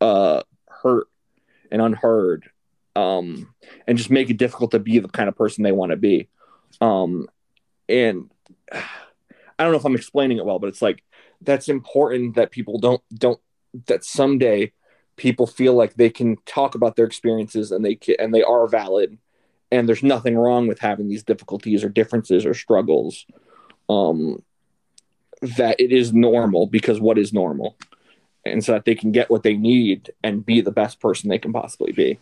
uh, 0.00 0.42
hurt 0.68 1.08
and 1.70 1.82
unheard, 1.82 2.48
um, 2.96 3.54
and 3.86 3.98
just 3.98 4.10
make 4.10 4.30
it 4.30 4.36
difficult 4.36 4.70
to 4.72 4.78
be 4.78 4.98
the 4.98 5.08
kind 5.08 5.28
of 5.28 5.36
person 5.36 5.62
they 5.62 5.72
want 5.72 5.90
to 5.90 5.96
be. 5.96 6.28
Um, 6.80 7.28
and 7.88 8.30
I 8.72 9.64
don't 9.64 9.72
know 9.72 9.78
if 9.78 9.86
I'm 9.86 9.94
explaining 9.94 10.36
it 10.36 10.44
well, 10.44 10.58
but 10.58 10.68
it's 10.68 10.82
like 10.82 11.02
that's 11.40 11.68
important 11.68 12.34
that 12.34 12.50
people 12.50 12.78
don't 12.78 13.02
don't 13.14 13.40
that 13.86 14.04
someday 14.04 14.72
people 15.16 15.46
feel 15.46 15.74
like 15.74 15.94
they 15.94 16.10
can 16.10 16.36
talk 16.44 16.74
about 16.74 16.96
their 16.96 17.06
experiences 17.06 17.72
and 17.72 17.82
they 17.82 17.94
can, 17.94 18.16
and 18.18 18.34
they 18.34 18.42
are 18.42 18.68
valid, 18.68 19.16
and 19.72 19.88
there's 19.88 20.02
nothing 20.02 20.36
wrong 20.36 20.66
with 20.66 20.78
having 20.78 21.08
these 21.08 21.22
difficulties 21.22 21.82
or 21.82 21.88
differences 21.88 22.44
or 22.44 22.52
struggles 22.52 23.24
um, 23.88 24.42
that 25.56 25.80
it 25.80 25.90
is 25.90 26.12
normal 26.12 26.66
because 26.66 27.00
what 27.00 27.16
is 27.16 27.32
normal? 27.32 27.76
and 28.46 28.64
so 28.64 28.72
that 28.72 28.84
they 28.84 28.94
can 28.94 29.12
get 29.12 29.30
what 29.30 29.42
they 29.42 29.56
need 29.56 30.12
and 30.22 30.46
be 30.46 30.60
the 30.60 30.70
best 30.70 31.00
person 31.00 31.28
they 31.28 31.38
can 31.38 31.52
possibly 31.52 31.92
be. 31.92 32.18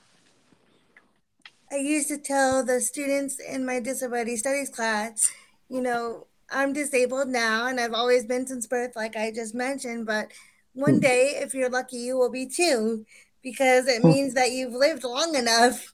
I 1.75 1.79
used 1.79 2.07
to 2.09 2.19
tell 2.19 2.65
the 2.65 2.81
students 2.81 3.41
in 3.41 3.67
my 3.67 3.81
disability 3.81 4.37
studies 4.37 4.71
class, 4.71 5.33
you 5.69 5.81
know, 5.81 6.29
I'm 6.49 6.73
disabled 6.73 7.27
now 7.27 7.67
and 7.67 7.81
I've 7.81 7.95
always 7.95 8.25
been 8.25 8.47
since 8.47 8.69
birth, 8.69 8.95
like 8.95 9.17
I 9.17 9.33
just 9.33 9.57
mentioned, 9.57 10.07
but 10.07 10.31
one 10.75 10.95
hmm. 10.95 11.01
day, 11.01 11.41
if 11.43 11.53
you're 11.53 11.69
lucky, 11.69 11.97
you 11.97 12.17
will 12.17 12.31
be 12.31 12.47
too, 12.47 13.05
because 13.43 13.89
it 13.89 14.03
hmm. 14.03 14.09
means 14.09 14.35
that 14.35 14.53
you've 14.53 14.73
lived 14.73 15.03
long 15.03 15.35
enough 15.35 15.93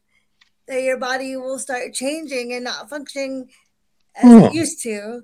that 0.68 0.82
your 0.82 0.98
body 0.98 1.34
will 1.36 1.58
start 1.58 1.94
changing 1.94 2.52
and 2.52 2.64
not 2.64 2.90
functioning 2.90 3.48
as 4.16 4.30
it 4.30 4.48
hmm. 4.50 4.54
used 4.54 4.82
to. 4.82 5.22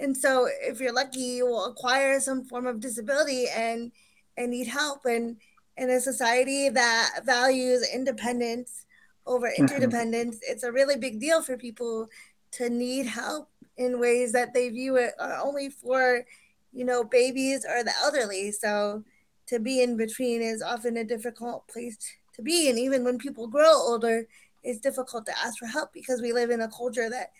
And 0.00 0.16
so 0.16 0.48
if 0.62 0.80
you're 0.80 0.92
lucky, 0.92 1.20
you 1.20 1.46
will 1.46 1.66
acquire 1.66 2.18
some 2.18 2.44
form 2.44 2.66
of 2.66 2.80
disability 2.80 3.46
and 3.48 3.92
and 4.36 4.50
need 4.50 4.66
help. 4.66 5.04
And 5.04 5.36
in 5.76 5.90
a 5.90 6.00
society 6.00 6.70
that 6.70 7.20
values 7.24 7.88
independence 7.94 8.84
over 9.26 9.48
mm-hmm. 9.48 9.62
interdependence, 9.62 10.36
mm-hmm. 10.36 10.52
it's 10.52 10.64
a 10.64 10.72
really 10.72 10.96
big 10.96 11.20
deal 11.20 11.42
for 11.42 11.56
people 11.56 12.08
to 12.52 12.68
need 12.68 13.06
help 13.06 13.48
in 13.76 14.00
ways 14.00 14.32
that 14.32 14.52
they 14.52 14.68
view 14.68 14.96
it 14.96 15.14
are 15.18 15.38
only 15.42 15.70
for, 15.70 16.24
you 16.72 16.84
know, 16.84 17.02
babies 17.02 17.64
or 17.64 17.82
the 17.82 17.92
elderly. 18.02 18.52
So 18.52 19.04
to 19.46 19.58
be 19.58 19.82
in 19.82 19.96
between 19.96 20.42
is 20.42 20.62
often 20.62 20.96
a 20.96 21.04
difficult 21.04 21.66
place 21.68 21.96
to 22.34 22.42
be. 22.42 22.68
And 22.68 22.78
even 22.78 23.04
when 23.04 23.18
people 23.18 23.46
grow 23.46 23.72
older, 23.72 24.26
it's 24.62 24.80
difficult 24.80 25.26
to 25.26 25.38
ask 25.38 25.58
for 25.58 25.66
help 25.66 25.92
because 25.92 26.20
we 26.20 26.32
live 26.32 26.50
in 26.50 26.60
a 26.60 26.68
culture 26.68 27.10
that 27.10 27.32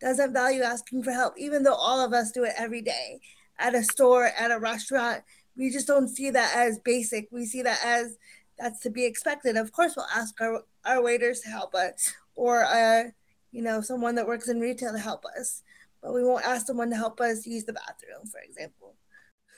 doesn't 0.00 0.32
value 0.32 0.62
asking 0.62 1.02
for 1.02 1.10
help, 1.10 1.34
even 1.36 1.62
though 1.62 1.74
all 1.74 2.04
of 2.04 2.12
us 2.12 2.30
do 2.30 2.44
it 2.44 2.52
every 2.56 2.82
day 2.82 3.20
at 3.58 3.74
a 3.74 3.82
store, 3.82 4.26
at 4.38 4.52
a 4.52 4.58
restaurant. 4.58 5.22
We 5.56 5.70
just 5.70 5.88
don't 5.88 6.08
see 6.08 6.30
that 6.30 6.54
as 6.56 6.78
basic. 6.78 7.28
We 7.32 7.46
see 7.46 7.62
that 7.62 7.80
as 7.84 8.16
that's 8.58 8.80
to 8.80 8.90
be 8.90 9.04
expected. 9.04 9.56
Of 9.56 9.72
course, 9.72 9.94
we'll 9.96 10.06
ask 10.14 10.40
our, 10.40 10.62
our 10.88 11.02
waiters 11.02 11.40
to 11.40 11.48
help 11.48 11.74
us 11.74 12.14
or, 12.34 12.64
uh, 12.64 13.04
you 13.52 13.62
know, 13.62 13.80
someone 13.80 14.14
that 14.16 14.26
works 14.26 14.48
in 14.48 14.60
retail 14.60 14.92
to 14.92 14.98
help 14.98 15.24
us, 15.38 15.62
but 16.02 16.14
we 16.14 16.24
won't 16.24 16.44
ask 16.44 16.66
someone 16.66 16.90
to 16.90 16.96
help 16.96 17.20
us 17.20 17.46
use 17.46 17.64
the 17.64 17.72
bathroom, 17.72 18.26
for 18.30 18.40
example. 18.40 18.94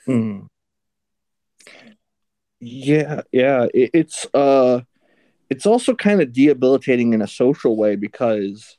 Hmm. 0.05 0.41
Yeah, 2.59 3.21
yeah. 3.31 3.67
It, 3.73 3.91
it's 3.93 4.27
uh, 4.33 4.81
it's 5.49 5.65
also 5.65 5.95
kind 5.95 6.21
of 6.21 6.31
debilitating 6.31 7.13
in 7.13 7.21
a 7.21 7.27
social 7.27 7.75
way 7.75 7.95
because 7.95 8.77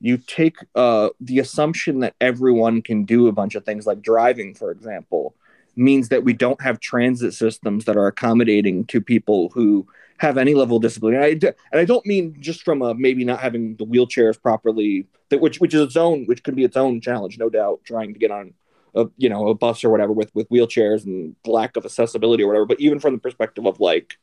you 0.00 0.16
take 0.16 0.56
uh, 0.74 1.10
the 1.20 1.38
assumption 1.38 2.00
that 2.00 2.14
everyone 2.20 2.82
can 2.82 3.04
do 3.04 3.28
a 3.28 3.32
bunch 3.32 3.54
of 3.54 3.64
things 3.64 3.86
like 3.86 4.00
driving 4.00 4.54
for 4.54 4.70
example 4.70 5.34
means 5.76 6.08
that 6.08 6.24
we 6.24 6.32
don't 6.32 6.60
have 6.60 6.80
transit 6.80 7.34
systems 7.34 7.84
that 7.84 7.96
are 7.96 8.06
accommodating 8.06 8.84
to 8.86 9.00
people 9.00 9.50
who 9.50 9.86
have 10.20 10.38
any 10.38 10.54
level 10.54 10.76
of 10.76 10.82
disability 10.82 11.16
and 11.16 11.44
I, 11.44 11.54
and 11.72 11.80
I 11.80 11.84
don't 11.84 12.04
mean 12.06 12.36
just 12.40 12.62
from 12.62 12.82
a 12.82 12.94
maybe 12.94 13.24
not 13.24 13.40
having 13.40 13.76
the 13.76 13.86
wheelchairs 13.86 14.40
properly 14.40 15.06
that 15.30 15.40
which 15.40 15.60
which 15.60 15.74
is 15.74 15.80
its 15.80 15.96
own 15.96 16.26
which 16.26 16.44
could 16.44 16.54
be 16.54 16.64
its 16.64 16.76
own 16.76 17.00
challenge 17.00 17.38
no 17.38 17.48
doubt 17.48 17.80
trying 17.84 18.12
to 18.12 18.18
get 18.18 18.30
on 18.30 18.54
a 18.94 19.06
you 19.16 19.28
know 19.28 19.48
a 19.48 19.54
bus 19.54 19.84
or 19.84 19.90
whatever 19.90 20.12
with 20.12 20.34
with 20.34 20.48
wheelchairs 20.48 21.04
and 21.04 21.36
lack 21.46 21.76
of 21.76 21.84
accessibility 21.84 22.42
or 22.42 22.48
whatever. 22.48 22.66
But 22.66 22.80
even 22.80 23.00
from 23.00 23.14
the 23.14 23.20
perspective 23.20 23.66
of 23.66 23.80
like 23.80 24.18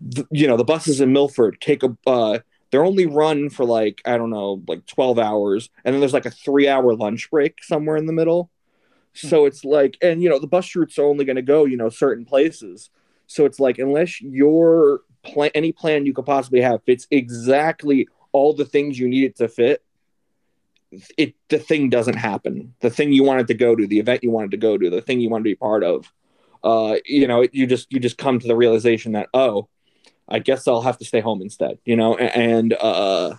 the, 0.00 0.26
you 0.30 0.46
know 0.46 0.56
the 0.56 0.64
buses 0.64 1.00
in 1.00 1.12
milford 1.12 1.60
take 1.60 1.82
a 1.82 1.96
uh, 2.06 2.38
they're 2.70 2.84
only 2.84 3.06
run 3.06 3.50
for 3.50 3.64
like 3.64 4.00
i 4.04 4.16
don't 4.16 4.30
know 4.30 4.62
like 4.68 4.86
12 4.86 5.18
hours 5.18 5.70
and 5.84 5.92
then 5.92 6.00
there's 6.00 6.12
like 6.12 6.26
a 6.26 6.30
three 6.30 6.68
hour 6.68 6.94
lunch 6.94 7.30
break 7.30 7.62
somewhere 7.64 7.96
in 7.96 8.06
the 8.06 8.12
middle. 8.12 8.50
So 9.14 9.46
it's 9.46 9.64
like 9.64 9.98
and 10.00 10.22
you 10.22 10.28
know 10.28 10.38
the 10.38 10.46
bus 10.46 10.76
routes 10.76 10.96
are 10.96 11.04
only 11.04 11.24
going 11.24 11.36
to 11.36 11.42
go 11.42 11.64
you 11.64 11.76
know 11.76 11.88
certain 11.88 12.24
places 12.24 12.90
so 13.28 13.44
it's 13.44 13.60
like 13.60 13.78
unless 13.78 14.20
your 14.20 15.02
plan 15.22 15.50
any 15.54 15.70
plan 15.72 16.04
you 16.04 16.12
could 16.12 16.26
possibly 16.26 16.60
have 16.60 16.82
fits 16.82 17.06
exactly 17.12 18.08
all 18.32 18.52
the 18.52 18.64
things 18.64 18.98
you 18.98 19.08
need 19.08 19.24
it 19.24 19.36
to 19.36 19.46
fit 19.46 19.82
it 21.16 21.34
the 21.48 21.58
thing 21.58 21.90
doesn't 21.90 22.16
happen. 22.16 22.74
The 22.80 22.90
thing 22.90 23.12
you 23.12 23.22
wanted 23.22 23.48
to 23.48 23.54
go 23.54 23.76
to 23.76 23.86
the 23.86 23.98
event 23.98 24.24
you 24.24 24.30
wanted 24.30 24.52
to 24.52 24.56
go 24.56 24.78
to 24.78 24.90
the 24.90 25.02
thing 25.02 25.20
you 25.20 25.28
wanted 25.28 25.44
to 25.44 25.50
be 25.50 25.54
part 25.54 25.84
of 25.84 26.10
uh 26.64 26.96
you 27.04 27.28
know 27.28 27.46
you 27.52 27.66
just 27.66 27.92
you 27.92 28.00
just 28.00 28.18
come 28.18 28.38
to 28.38 28.48
the 28.48 28.56
realization 28.56 29.12
that 29.12 29.28
oh 29.34 29.68
I 30.28 30.40
guess 30.40 30.68
I'll 30.68 30.82
have 30.82 30.98
to 30.98 31.04
stay 31.06 31.20
home 31.20 31.40
instead, 31.40 31.78
you 31.84 31.96
know, 31.96 32.16
and 32.16 32.74
uh 32.74 33.34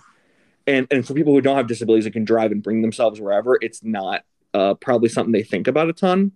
and 0.66 0.86
and 0.90 1.06
for 1.06 1.14
people 1.14 1.32
who 1.32 1.40
don't 1.40 1.56
have 1.56 1.66
disabilities 1.66 2.04
that 2.04 2.12
can 2.12 2.24
drive 2.24 2.52
and 2.52 2.62
bring 2.62 2.82
themselves 2.82 3.20
wherever, 3.20 3.58
it's 3.60 3.82
not 3.82 4.24
uh 4.54 4.74
probably 4.74 5.08
something 5.08 5.32
they 5.32 5.42
think 5.42 5.68
about 5.68 5.88
a 5.88 5.92
ton, 5.92 6.32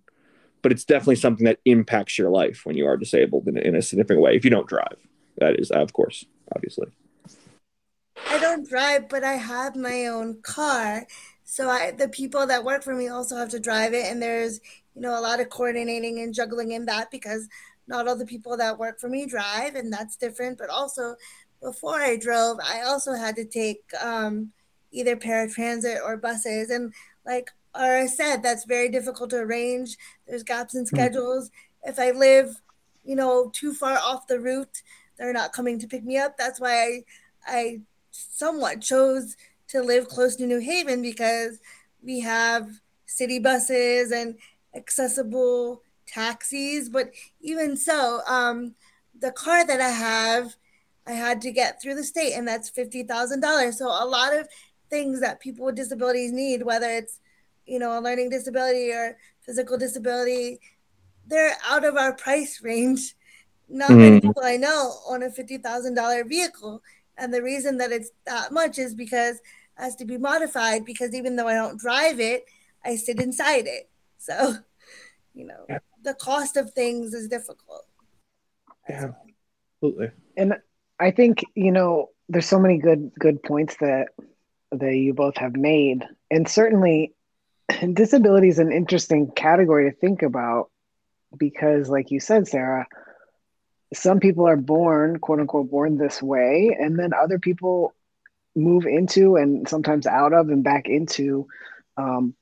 but 0.64 0.73
it's 0.73 0.85
definitely 0.85 1.16
something 1.16 1.44
that 1.44 1.61
impacts 1.66 2.16
your 2.16 2.30
life 2.30 2.62
when 2.64 2.75
you 2.75 2.87
are 2.87 2.97
disabled 2.97 3.47
in, 3.47 3.59
in 3.59 3.76
a 3.76 3.83
significant 3.83 4.23
way 4.23 4.35
if 4.35 4.44
you 4.44 4.50
don't 4.50 4.66
drive. 4.66 4.97
That 5.37 5.61
is, 5.61 5.71
of 5.71 5.92
course, 5.92 6.25
obviously. 6.56 6.88
I 8.30 8.38
don't 8.38 8.66
drive, 8.66 9.11
but 9.11 9.23
I 9.25 9.35
have 9.35 9.76
my 9.76 10.06
own 10.06 10.40
car. 10.40 11.06
So 11.44 11.68
I, 11.68 11.90
the 11.90 12.09
people 12.09 12.47
that 12.47 12.64
work 12.64 12.83
for 12.83 12.94
me 12.94 13.09
also 13.09 13.37
have 13.37 13.50
to 13.50 13.61
drive 13.61 13.92
it, 13.92 14.06
and 14.06 14.23
there's 14.23 14.61
you 14.94 15.02
know 15.02 15.18
a 15.18 15.21
lot 15.21 15.38
of 15.38 15.50
coordinating 15.50 16.21
and 16.21 16.33
juggling 16.33 16.73
in 16.73 16.87
that 16.87 17.11
because 17.11 17.47
not 17.87 18.09
all 18.09 18.16
the 18.16 18.25
people 18.25 18.56
that 18.56 18.78
work 18.78 18.99
for 18.99 19.11
me 19.11 19.26
drive, 19.26 19.75
and 19.75 19.92
that's 19.92 20.16
different. 20.16 20.56
But 20.56 20.71
also, 20.71 21.16
before 21.61 22.00
I 22.00 22.16
drove, 22.16 22.59
I 22.64 22.83
also 22.83 23.12
had 23.12 23.37
to 23.37 23.44
take 23.44 23.83
um, 24.02 24.52
either 24.92 25.14
paratransit 25.14 26.00
or 26.02 26.16
buses. 26.16 26.71
And 26.71 26.94
like 27.26 27.50
Aura 27.78 28.09
said, 28.09 28.43
that's 28.43 28.64
very 28.64 28.88
difficult 28.88 29.31
to 29.31 29.37
arrange. 29.37 29.97
There's 30.26 30.43
gaps 30.43 30.75
in 30.75 30.83
hmm. 30.83 30.97
schedules. 30.97 31.49
Mm-hmm. 31.49 31.90
If 31.90 31.99
I 31.99 32.11
live, 32.12 32.61
you 33.04 33.16
know, 33.16 33.50
too 33.52 33.75
far 33.75 33.99
off 33.99 34.26
the 34.26 34.40
route, 34.40 34.83
they're 35.19 35.33
not 35.33 35.52
coming 35.52 35.78
to 35.78 35.87
pick 35.87 36.04
me 36.04 36.19
up. 36.19 36.37
That's 36.37 36.61
why 36.61 36.73
I, 36.73 37.02
I 37.47 37.81
somewhat 38.11 38.81
chose 38.81 39.37
to 39.69 39.83
live 39.83 40.09
close 40.09 40.37
to 40.37 40.47
New 40.47 40.61
Haven 40.61 41.02
because 41.02 41.61
we 42.02 42.21
have 42.21 42.69
city 43.07 43.38
buses 43.38 44.12
and 44.12 44.37
accessible 44.75 45.83
taxis, 46.07 46.88
but 46.88 47.11
even 47.40 47.76
so, 47.76 48.21
um, 48.26 48.75
the 49.19 49.33
car 49.33 49.66
that 49.66 49.81
I 49.81 49.90
have, 49.90 50.57
I 51.07 51.12
had 51.12 51.40
to 51.43 51.52
get 51.52 51.81
through 51.81 51.95
the 51.95 52.04
state, 52.04 52.35
and 52.35 52.47
that's 52.47 52.69
fifty 52.69 53.02
thousand 53.02 53.40
dollars. 53.40 53.78
So 53.78 53.87
a 53.87 54.07
lot 54.07 54.35
of 54.35 54.49
things 54.90 55.21
that 55.21 55.40
people 55.40 55.66
with 55.66 55.76
disabilities 55.76 56.33
need, 56.33 56.62
whether 56.62 56.88
it's 56.88 57.21
you 57.66 57.78
know 57.78 57.99
a 57.99 58.00
learning 58.00 58.30
disability 58.30 58.92
or 58.92 59.16
physical 59.42 59.78
disability, 59.78 60.61
they're 61.26 61.56
out 61.66 61.85
of 61.85 61.97
our 61.97 62.14
price 62.14 62.61
range. 62.62 63.14
Not 63.68 63.90
mm. 63.90 63.99
many 63.99 64.21
people 64.21 64.42
I 64.44 64.56
know 64.56 64.99
own 65.09 65.23
a 65.23 65.30
fifty 65.30 65.59
thousand 65.59 65.94
dollar 65.94 66.25
vehicle, 66.25 66.83
and 67.16 67.33
the 67.33 67.42
reason 67.42 67.78
that 67.78 67.92
it's 67.92 68.11
that 68.26 68.52
much 68.52 68.78
is 68.78 68.94
because 68.94 69.37
it 69.37 69.42
has 69.83 69.97
to 69.97 70.04
be 70.04 70.18
modified. 70.18 70.85
Because 70.85 71.14
even 71.14 71.37
though 71.37 71.49
I 71.49 71.54
don't 71.54 71.78
drive 71.78 72.21
it, 72.21 72.44
I 72.85 72.97
sit 72.97 73.21
inside 73.21 73.66
it. 73.66 73.88
So, 74.18 74.56
you 75.35 75.47
know 75.47 75.66
the 76.04 76.14
cost 76.14 76.56
of 76.56 76.73
things 76.73 77.12
is 77.14 77.28
difficult. 77.28 77.87
Yeah, 78.88 79.12
absolutely. 79.83 80.11
And 80.37 80.54
I 81.00 81.11
think 81.11 81.42
you 81.54 81.73
know 81.73 82.11
there's 82.28 82.47
so 82.47 82.61
many 82.61 82.78
good 82.78 83.11
good 83.18 83.42
points 83.42 83.76
that 83.80 84.09
that 84.71 84.94
you 84.94 85.14
both 85.14 85.37
have 85.38 85.56
made, 85.56 86.04
and 86.30 86.49
certainly 86.49 87.13
disability 87.94 88.49
is 88.49 88.59
an 88.59 88.73
interesting 88.73 89.30
category 89.30 89.90
to 89.90 89.97
think 89.97 90.23
about 90.23 90.71
because, 91.37 91.88
like 91.88 92.11
you 92.11 92.21
said, 92.21 92.47
Sarah, 92.47 92.87
some 93.92 94.21
people 94.21 94.47
are 94.47 94.56
born 94.56 95.18
quote 95.18 95.40
unquote 95.40 95.71
born 95.71 95.97
this 95.97 96.23
way, 96.23 96.76
and 96.78 96.99
then 96.99 97.12
other 97.12 97.38
people 97.38 97.94
move 98.56 98.87
into 98.87 99.37
and 99.37 99.68
sometimes 99.68 100.06
out 100.06 100.33
of 100.33 100.49
and 100.49 100.62
back 100.62 100.88
into 100.88 101.47
um, 101.97 102.35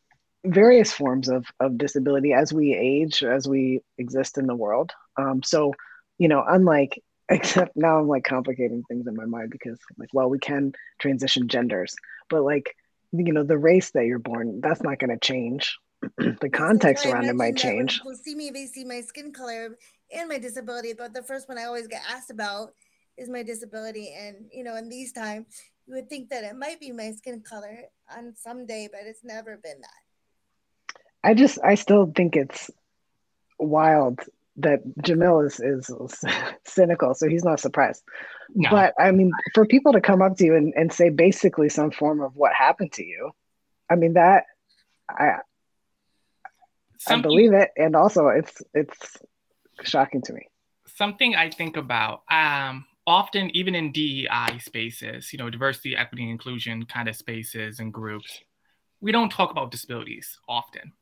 various 0.45 0.93
forms 0.93 1.29
of, 1.29 1.47
of 1.61 1.79
disability 1.79 2.33
as 2.33 2.53
we 2.53 2.75
age, 2.75 3.23
as 3.23 3.49
we 3.49 3.81
exist 3.99 4.39
in 4.39 4.47
the 4.47 4.55
world. 4.55 4.93
Um, 5.17 5.43
so, 5.43 5.73
you 6.19 6.29
know, 6.29 6.45
unlike, 6.47 7.01
except 7.29 7.77
now 7.77 7.99
I'm 7.99 8.09
like 8.09 8.25
complicating 8.25 8.83
things 8.89 9.07
in 9.07 9.17
my 9.17 9.25
mind 9.25 9.51
because, 9.51 9.79
like, 9.97 10.11
well, 10.13 10.29
we 10.29 10.39
can 10.39 10.73
transition 10.99 11.49
genders, 11.49 11.95
but 12.29 12.43
like, 12.43 12.77
you 13.13 13.33
know, 13.33 13.45
the 13.45 13.59
race 13.59 13.91
that 13.93 14.07
you're 14.07 14.19
born, 14.19 14.61
that's 14.61 14.83
not 14.83 14.99
going 14.99 15.11
to 15.11 15.19
change. 15.19 15.79
the 16.19 16.51
context 16.53 17.07
around 17.07 17.27
it 17.27 17.37
might 17.37 17.57
change. 17.57 17.99
People 17.99 18.15
see 18.15 18.35
me, 18.35 18.51
they 18.51 18.67
see 18.67 18.85
my 18.85 19.01
skin 19.01 19.33
color 19.33 19.77
and 20.15 20.29
my 20.29 20.39
disability, 20.39 20.93
but 20.95 21.15
the 21.15 21.23
first 21.23 21.49
one 21.49 21.59
I 21.59 21.65
always 21.65 21.87
get 21.87 22.03
asked 22.11 22.31
about 22.31 22.73
is 23.17 23.29
my 23.29 23.43
disability. 23.43 24.13
And, 24.19 24.47
you 24.53 24.65
know, 24.65 24.77
in 24.77 24.89
these 24.89 25.13
times, 25.13 25.47
you 25.87 25.95
would 25.95 26.09
think 26.09 26.31
that 26.31 26.45
it 26.45 26.57
might 26.57 26.81
be 26.81 26.93
my 26.93 27.13
skin 27.13 27.41
color 27.41 27.85
on 28.17 28.35
some 28.37 28.67
day, 28.67 28.89
but 28.91 29.03
it's 29.05 29.25
never 29.25 29.57
been 29.63 29.81
that. 29.81 30.99
I 31.25 31.35
just 31.35 31.59
I 31.63 31.77
still 31.77 32.11
think 32.15 32.37
it's 32.37 32.71
wild 33.59 34.21
that 34.57 34.81
Jamil 34.99 35.47
is 35.47 35.61
is 35.61 36.25
cynical, 36.67 37.15
so 37.15 37.29
he's 37.29 37.45
not 37.45 37.61
surprised. 37.61 38.03
No. 38.55 38.71
But 38.71 38.95
I 38.99 39.11
mean, 39.13 39.33
for 39.55 39.67
people 39.67 39.93
to 39.93 40.01
come 40.01 40.23
up 40.23 40.37
to 40.37 40.45
you 40.45 40.55
and, 40.55 40.73
and 40.77 40.93
say 40.93 41.09
basically 41.09 41.69
some 41.69 41.91
form 41.91 42.21
of 42.21 42.37
what 42.37 42.53
happened 42.53 42.93
to 42.93 43.05
you, 43.05 43.31
I 43.91 43.97
mean 43.97 44.15
that 44.15 44.45
I 45.09 45.37
some 46.99 47.21
I 47.21 47.23
believe 47.23 47.53
it, 47.53 47.71
and 47.77 47.97
also 47.97 48.29
it's 48.29 48.63
it's 48.75 49.19
shocking 49.83 50.23
to 50.23 50.33
me. 50.33 50.49
Something 50.87 51.35
I 51.35 51.51
think 51.51 51.77
about 51.77 52.23
um, 52.31 52.85
often, 53.07 53.51
even 53.57 53.75
in 53.75 53.93
DEI 53.93 54.59
spaces, 54.61 55.33
you 55.33 55.39
know, 55.39 55.51
diversity, 55.51 55.97
equity, 55.97 56.23
and 56.23 56.33
inclusion 56.33 56.85
kind 56.85 57.09
of 57.09 57.17
spaces 57.17 57.81
and 57.81 57.93
groups, 57.93 58.41
we 59.01 59.13
don't 59.13 59.31
talk 59.31 59.51
about 59.51 59.71
disabilities 59.71 60.39
often. 60.49 60.93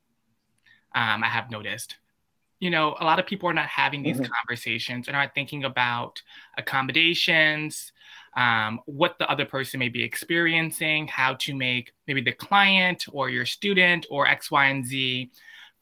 Um, 0.95 1.23
I 1.23 1.29
have 1.29 1.51
noticed. 1.51 1.97
You 2.61 2.71
know, 2.71 2.95
a 3.01 3.05
lot 3.05 3.19
of 3.19 3.27
people 3.27 3.49
are 3.49 3.55
not 3.55 3.67
having 3.67 4.03
these 4.03 4.21
mm-hmm. 4.21 4.33
conversations 4.33 5.09
and 5.09 5.17
aren't 5.17 5.35
thinking 5.35 5.65
about 5.65 6.23
accommodations, 6.57 7.93
um, 8.37 8.81
what 8.87 9.19
the 9.19 9.29
other 9.29 9.45
person 9.45 9.81
may 9.81 9.89
be 9.89 10.03
experiencing, 10.03 11.09
how 11.09 11.35
to 11.35 11.55
make 11.55 11.93
maybe 12.07 12.21
the 12.21 12.33
client 12.33 13.07
or 13.13 13.29
your 13.31 13.47
student 13.47 14.07
or 14.11 14.27
X, 14.27 14.51
Y, 14.51 14.67
and 14.67 14.87
Z 14.87 15.31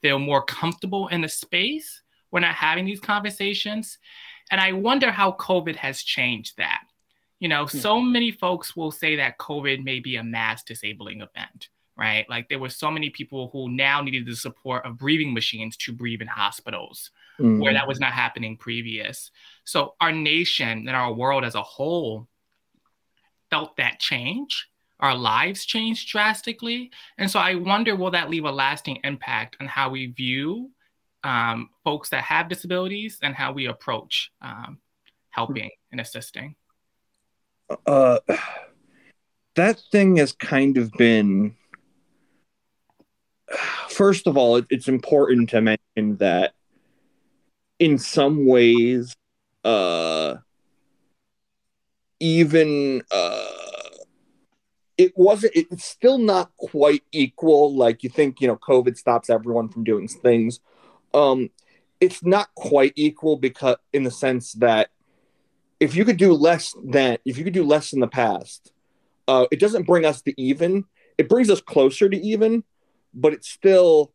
feel 0.00 0.18
more 0.18 0.42
comfortable 0.42 1.08
in 1.08 1.20
the 1.20 1.28
space. 1.28 2.02
We're 2.30 2.40
not 2.40 2.54
having 2.54 2.84
these 2.84 3.00
conversations. 3.00 3.98
And 4.50 4.60
I 4.60 4.72
wonder 4.72 5.10
how 5.10 5.32
COVID 5.32 5.76
has 5.76 6.02
changed 6.02 6.56
that. 6.56 6.82
You 7.38 7.48
know, 7.48 7.66
hmm. 7.66 7.78
so 7.78 8.00
many 8.00 8.30
folks 8.32 8.76
will 8.76 8.90
say 8.90 9.16
that 9.16 9.38
COVID 9.38 9.84
may 9.84 10.00
be 10.00 10.16
a 10.16 10.24
mass 10.24 10.62
disabling 10.62 11.20
event, 11.20 11.68
right? 11.98 12.24
Like 12.30 12.48
there 12.48 12.60
were 12.60 12.68
so 12.68 12.90
many 12.90 13.10
people 13.10 13.50
who 13.52 13.68
now 13.68 14.00
needed 14.00 14.26
the 14.26 14.36
support 14.36 14.86
of 14.86 14.96
breathing 14.96 15.34
machines 15.34 15.76
to 15.78 15.92
breathe 15.92 16.22
in 16.22 16.28
hospitals 16.28 17.10
mm. 17.40 17.60
where 17.60 17.72
that 17.72 17.88
was 17.88 17.98
not 17.98 18.12
happening 18.12 18.56
previous. 18.56 19.30
So 19.64 19.94
our 20.00 20.12
nation 20.12 20.86
and 20.86 20.90
our 20.90 21.12
world 21.12 21.44
as 21.44 21.56
a 21.56 21.62
whole 21.62 22.28
felt 23.50 23.76
that 23.76 23.98
change. 23.98 24.68
Our 25.00 25.14
lives 25.14 25.64
changed 25.64 26.08
drastically. 26.08 26.90
And 27.18 27.30
so 27.30 27.38
I 27.40 27.56
wonder 27.56 27.96
will 27.96 28.12
that 28.12 28.30
leave 28.30 28.44
a 28.44 28.50
lasting 28.50 29.00
impact 29.04 29.56
on 29.60 29.66
how 29.66 29.90
we 29.90 30.06
view 30.06 30.70
um, 31.24 31.70
folks 31.84 32.10
that 32.10 32.22
have 32.24 32.48
disabilities 32.48 33.18
and 33.22 33.34
how 33.34 33.52
we 33.52 33.66
approach 33.66 34.30
um, 34.40 34.78
helping 35.30 35.70
and 35.90 36.00
assisting? 36.00 36.54
Uh, 37.86 38.18
that 39.56 39.80
thing 39.90 40.16
has 40.16 40.32
kind 40.32 40.78
of 40.78 40.92
been. 40.92 41.54
First 43.88 44.26
of 44.26 44.36
all, 44.36 44.56
it, 44.56 44.66
it's 44.70 44.88
important 44.88 45.50
to 45.50 45.60
mention 45.60 46.16
that 46.18 46.54
in 47.78 47.98
some 47.98 48.46
ways, 48.46 49.14
uh, 49.64 50.36
even 52.20 53.02
uh, 53.10 53.48
it 54.96 55.12
wasn't. 55.16 55.52
It's 55.54 55.84
still 55.84 56.18
not 56.18 56.50
quite 56.56 57.02
equal. 57.12 57.74
Like 57.74 58.02
you 58.02 58.10
think, 58.10 58.40
you 58.40 58.48
know, 58.48 58.56
COVID 58.56 58.96
stops 58.96 59.30
everyone 59.30 59.68
from 59.68 59.84
doing 59.84 60.08
things. 60.08 60.60
Um, 61.14 61.50
it's 62.00 62.24
not 62.24 62.54
quite 62.54 62.92
equal 62.96 63.36
because 63.36 63.76
in 63.92 64.04
the 64.04 64.10
sense 64.10 64.52
that 64.54 64.90
if 65.80 65.94
you 65.94 66.04
could 66.04 66.16
do 66.16 66.32
less 66.32 66.74
than 66.84 67.18
if 67.24 67.38
you 67.38 67.44
could 67.44 67.54
do 67.54 67.64
less 67.64 67.92
in 67.92 68.00
the 68.00 68.08
past, 68.08 68.72
uh, 69.28 69.46
it 69.50 69.60
doesn't 69.60 69.86
bring 69.86 70.04
us 70.04 70.22
to 70.22 70.40
even. 70.40 70.84
It 71.16 71.28
brings 71.28 71.50
us 71.50 71.60
closer 71.60 72.08
to 72.08 72.16
even, 72.16 72.62
but 73.14 73.32
it's 73.32 73.48
still 73.48 74.12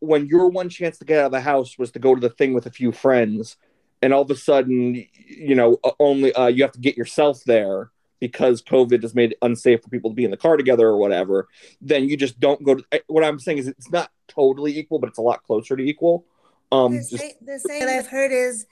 when 0.00 0.26
your 0.26 0.48
one 0.48 0.68
chance 0.68 0.98
to 0.98 1.04
get 1.04 1.20
out 1.20 1.26
of 1.26 1.32
the 1.32 1.40
house 1.40 1.78
was 1.78 1.92
to 1.92 1.98
go 2.00 2.14
to 2.14 2.20
the 2.20 2.28
thing 2.28 2.52
with 2.52 2.66
a 2.66 2.70
few 2.70 2.90
friends 2.90 3.56
and 4.02 4.12
all 4.12 4.22
of 4.22 4.30
a 4.30 4.36
sudden 4.36 5.06
you 5.26 5.54
know 5.54 5.78
only 6.00 6.32
uh, 6.34 6.48
you 6.48 6.62
have 6.62 6.72
to 6.72 6.80
get 6.80 6.96
yourself 6.96 7.42
there 7.44 7.90
because 8.20 8.62
covid 8.62 9.02
has 9.02 9.14
made 9.14 9.32
it 9.32 9.38
unsafe 9.42 9.80
for 9.82 9.88
people 9.88 10.10
to 10.10 10.14
be 10.14 10.24
in 10.24 10.30
the 10.30 10.36
car 10.36 10.56
together 10.56 10.88
or 10.88 10.96
whatever 10.96 11.48
then 11.80 12.08
you 12.08 12.16
just 12.16 12.38
don't 12.40 12.62
go 12.64 12.74
to 12.74 12.84
eh, 12.92 12.98
what 13.06 13.24
i'm 13.24 13.38
saying 13.38 13.58
is 13.58 13.68
it's 13.68 13.90
not 13.90 14.10
totally 14.28 14.76
equal 14.76 14.98
but 14.98 15.08
it's 15.08 15.18
a 15.18 15.22
lot 15.22 15.42
closer 15.44 15.76
to 15.76 15.82
equal 15.82 16.24
um 16.72 16.94
the, 16.94 17.00
just, 17.10 17.46
the 17.46 17.58
saying 17.60 17.88
i've 17.88 18.08
heard 18.08 18.32
is 18.32 18.66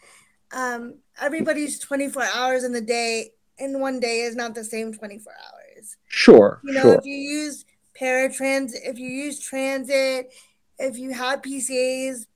um 0.52 0.94
everybody's 1.20 1.78
24 1.78 2.24
hours 2.34 2.64
in 2.64 2.72
the 2.72 2.80
day 2.80 3.30
in 3.58 3.78
one 3.78 4.00
day 4.00 4.20
is 4.20 4.34
not 4.34 4.54
the 4.54 4.64
same 4.64 4.92
24 4.92 5.32
hours 5.32 5.96
sure 6.08 6.60
you 6.64 6.72
know 6.72 6.82
sure. 6.82 6.94
if 6.94 7.04
you 7.04 7.14
use 7.14 7.64
paratransit 8.00 8.80
if 8.84 8.98
you 8.98 9.08
use 9.08 9.40
transit 9.40 10.32
if 10.78 10.98
you 10.98 11.12
have 11.12 11.42
pcas 11.42 12.26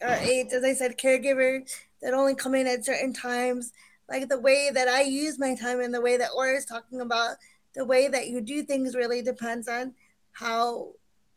or 0.00 0.14
aides 0.14 0.52
as 0.52 0.64
i 0.64 0.72
said 0.72 0.98
caregivers 0.98 1.70
that 2.04 2.14
only 2.14 2.34
come 2.34 2.54
in 2.54 2.66
at 2.66 2.84
certain 2.84 3.12
times. 3.12 3.72
Like 4.08 4.28
the 4.28 4.38
way 4.38 4.70
that 4.72 4.86
I 4.86 5.00
use 5.00 5.38
my 5.38 5.56
time 5.56 5.80
and 5.80 5.92
the 5.92 6.02
way 6.02 6.18
that 6.18 6.30
Aura 6.36 6.54
is 6.54 6.66
talking 6.66 7.00
about, 7.00 7.36
the 7.74 7.84
way 7.84 8.06
that 8.08 8.28
you 8.28 8.42
do 8.42 8.62
things 8.62 8.94
really 8.94 9.22
depends 9.22 9.66
on 9.66 9.94
how 10.32 10.90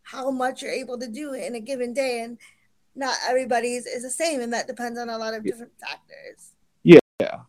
how 0.03 0.29
much 0.29 0.61
you're 0.61 0.71
able 0.71 0.97
to 0.99 1.07
do 1.07 1.33
in 1.33 1.55
a 1.55 1.59
given 1.59 1.93
day. 1.93 2.21
And 2.21 2.37
not 2.95 3.15
everybody's 3.27 3.85
is 3.85 4.03
the 4.03 4.09
same, 4.09 4.41
and 4.41 4.51
that 4.53 4.67
depends 4.67 4.99
on 4.99 5.09
a 5.09 5.17
lot 5.17 5.33
of 5.33 5.43
different 5.45 5.71
factors. 5.79 6.51
Yeah, 6.83 6.99
yeah, 7.21 7.39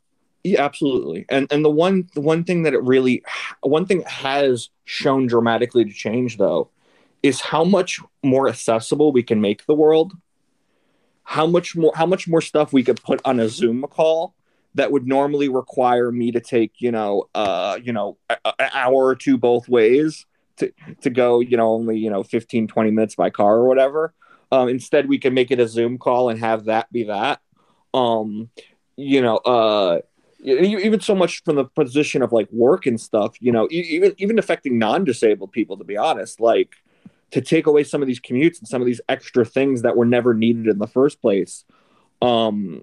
yeah, 0.44 0.64
absolutely. 0.64 1.26
And 1.28 1.50
and 1.50 1.64
the 1.64 1.70
one 1.70 2.08
the 2.14 2.20
one 2.20 2.44
thing 2.44 2.62
that 2.62 2.74
it 2.74 2.82
really 2.84 3.24
one 3.62 3.86
thing 3.86 4.02
has 4.02 4.70
shown 4.88 5.26
dramatically 5.26 5.84
to 5.84 5.92
change 5.92 6.38
though 6.38 6.70
is 7.22 7.42
how 7.42 7.62
much 7.62 8.00
more 8.22 8.48
accessible 8.48 9.12
we 9.12 9.22
can 9.22 9.38
make 9.38 9.66
the 9.66 9.74
world 9.74 10.14
how 11.24 11.46
much 11.46 11.76
more 11.76 11.92
how 11.94 12.06
much 12.06 12.26
more 12.26 12.40
stuff 12.40 12.72
we 12.72 12.82
could 12.82 13.02
put 13.02 13.20
on 13.26 13.38
a 13.38 13.50
Zoom 13.50 13.82
call 13.82 14.34
that 14.74 14.90
would 14.90 15.06
normally 15.06 15.50
require 15.50 16.10
me 16.10 16.32
to 16.32 16.40
take 16.40 16.72
you 16.78 16.90
know 16.90 17.28
uh 17.34 17.78
you 17.82 17.92
know 17.92 18.16
an 18.30 18.70
hour 18.72 19.04
or 19.04 19.14
two 19.14 19.36
both 19.36 19.68
ways 19.68 20.24
to 20.56 20.72
to 21.02 21.10
go 21.10 21.40
you 21.40 21.58
know 21.58 21.68
only 21.68 21.98
you 21.98 22.08
know 22.08 22.22
15 22.22 22.66
20 22.66 22.90
minutes 22.90 23.14
by 23.14 23.28
car 23.28 23.56
or 23.56 23.68
whatever. 23.68 24.14
Um 24.50 24.70
instead 24.70 25.06
we 25.06 25.18
can 25.18 25.34
make 25.34 25.50
it 25.50 25.60
a 25.60 25.68
zoom 25.68 25.98
call 25.98 26.30
and 26.30 26.40
have 26.40 26.64
that 26.64 26.90
be 26.90 27.04
that. 27.04 27.42
Um 27.92 28.48
you 28.96 29.20
know 29.20 29.36
uh 29.36 30.00
even 30.40 31.00
so 31.00 31.14
much 31.14 31.42
from 31.42 31.56
the 31.56 31.64
position 31.64 32.22
of 32.22 32.32
like 32.32 32.50
work 32.52 32.86
and 32.86 33.00
stuff 33.00 33.36
you 33.40 33.50
know 33.50 33.66
even 33.70 34.14
even 34.18 34.38
affecting 34.38 34.78
non-disabled 34.78 35.50
people 35.52 35.76
to 35.76 35.84
be 35.84 35.96
honest 35.96 36.40
like 36.40 36.76
to 37.30 37.40
take 37.40 37.66
away 37.66 37.84
some 37.84 38.00
of 38.00 38.08
these 38.08 38.20
commutes 38.20 38.58
and 38.58 38.68
some 38.68 38.80
of 38.80 38.86
these 38.86 39.00
extra 39.08 39.44
things 39.44 39.82
that 39.82 39.96
were 39.96 40.06
never 40.06 40.34
needed 40.34 40.66
in 40.66 40.78
the 40.78 40.86
first 40.86 41.20
place 41.20 41.64
um, 42.22 42.82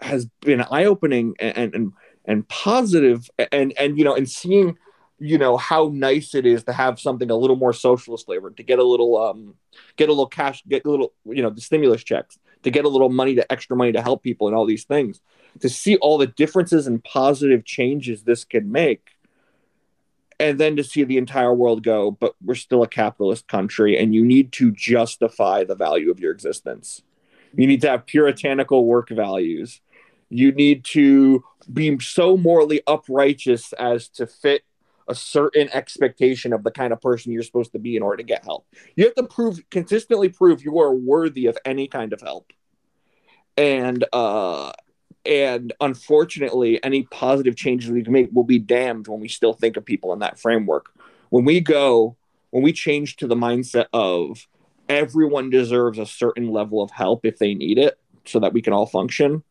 has 0.00 0.26
been 0.40 0.60
eye-opening 0.60 1.34
and, 1.40 1.74
and 1.74 1.92
and 2.24 2.48
positive 2.48 3.30
and 3.52 3.72
and 3.78 3.98
you 3.98 4.04
know 4.04 4.14
and 4.14 4.28
seeing 4.28 4.76
you 5.18 5.38
know 5.38 5.56
how 5.56 5.90
nice 5.92 6.34
it 6.34 6.44
is 6.44 6.64
to 6.64 6.72
have 6.72 7.00
something 7.00 7.30
a 7.30 7.36
little 7.36 7.56
more 7.56 7.72
socialist 7.72 8.26
flavored 8.26 8.56
to 8.56 8.62
get 8.62 8.78
a 8.78 8.84
little 8.84 9.16
um 9.16 9.54
get 9.96 10.08
a 10.08 10.12
little 10.12 10.26
cash 10.26 10.62
get 10.68 10.84
a 10.84 10.90
little 10.90 11.12
you 11.24 11.42
know 11.42 11.50
the 11.50 11.60
stimulus 11.60 12.04
checks 12.04 12.38
to 12.62 12.70
get 12.70 12.84
a 12.84 12.88
little 12.88 13.10
money 13.10 13.34
to 13.34 13.52
extra 13.52 13.76
money 13.76 13.92
to 13.92 14.02
help 14.02 14.22
people 14.22 14.46
and 14.46 14.56
all 14.56 14.66
these 14.66 14.84
things 14.84 15.20
to 15.60 15.68
see 15.68 15.96
all 15.96 16.18
the 16.18 16.26
differences 16.26 16.86
and 16.86 17.02
positive 17.04 17.64
changes 17.64 18.22
this 18.22 18.44
can 18.44 18.70
make 18.70 19.16
and 20.38 20.60
then 20.60 20.76
to 20.76 20.84
see 20.84 21.02
the 21.02 21.16
entire 21.16 21.54
world 21.54 21.82
go, 21.82 22.10
but 22.10 22.34
we're 22.44 22.54
still 22.54 22.82
a 22.82 22.88
capitalist 22.88 23.48
country, 23.48 23.96
and 23.96 24.14
you 24.14 24.24
need 24.24 24.52
to 24.52 24.70
justify 24.70 25.64
the 25.64 25.74
value 25.74 26.10
of 26.10 26.20
your 26.20 26.32
existence. 26.32 27.02
You 27.54 27.66
need 27.66 27.80
to 27.82 27.88
have 27.88 28.06
puritanical 28.06 28.84
work 28.84 29.08
values. 29.08 29.80
You 30.28 30.52
need 30.52 30.84
to 30.86 31.42
be 31.72 31.98
so 32.00 32.36
morally 32.36 32.82
uprighteous 32.86 33.72
as 33.74 34.08
to 34.10 34.26
fit 34.26 34.62
a 35.08 35.14
certain 35.14 35.68
expectation 35.72 36.52
of 36.52 36.64
the 36.64 36.70
kind 36.70 36.92
of 36.92 37.00
person 37.00 37.32
you're 37.32 37.42
supposed 37.42 37.72
to 37.72 37.78
be 37.78 37.96
in 37.96 38.02
order 38.02 38.18
to 38.18 38.22
get 38.22 38.44
help. 38.44 38.66
You 38.96 39.04
have 39.04 39.14
to 39.14 39.22
prove 39.22 39.60
consistently 39.70 40.28
prove 40.28 40.64
you 40.64 40.78
are 40.80 40.94
worthy 40.94 41.46
of 41.46 41.56
any 41.64 41.86
kind 41.86 42.12
of 42.12 42.20
help. 42.20 42.52
And 43.56 44.04
uh 44.12 44.72
and 45.24 45.72
unfortunately, 45.80 46.82
any 46.84 47.02
positive 47.04 47.56
changes 47.56 47.90
we 47.90 48.04
can 48.04 48.12
make 48.12 48.30
will 48.32 48.44
be 48.44 48.60
damned 48.60 49.08
when 49.08 49.20
we 49.20 49.28
still 49.28 49.52
think 49.52 49.76
of 49.76 49.84
people 49.84 50.12
in 50.12 50.20
that 50.20 50.38
framework. 50.38 50.92
When 51.30 51.44
we 51.44 51.60
go, 51.60 52.16
when 52.50 52.62
we 52.62 52.72
change 52.72 53.16
to 53.16 53.26
the 53.26 53.34
mindset 53.34 53.86
of 53.92 54.46
everyone 54.88 55.50
deserves 55.50 55.98
a 55.98 56.06
certain 56.06 56.50
level 56.52 56.80
of 56.80 56.92
help 56.92 57.26
if 57.26 57.38
they 57.38 57.54
need 57.54 57.76
it 57.76 57.98
so 58.24 58.38
that 58.38 58.52
we 58.52 58.62
can 58.62 58.72
all 58.72 58.86
function, 58.86 59.42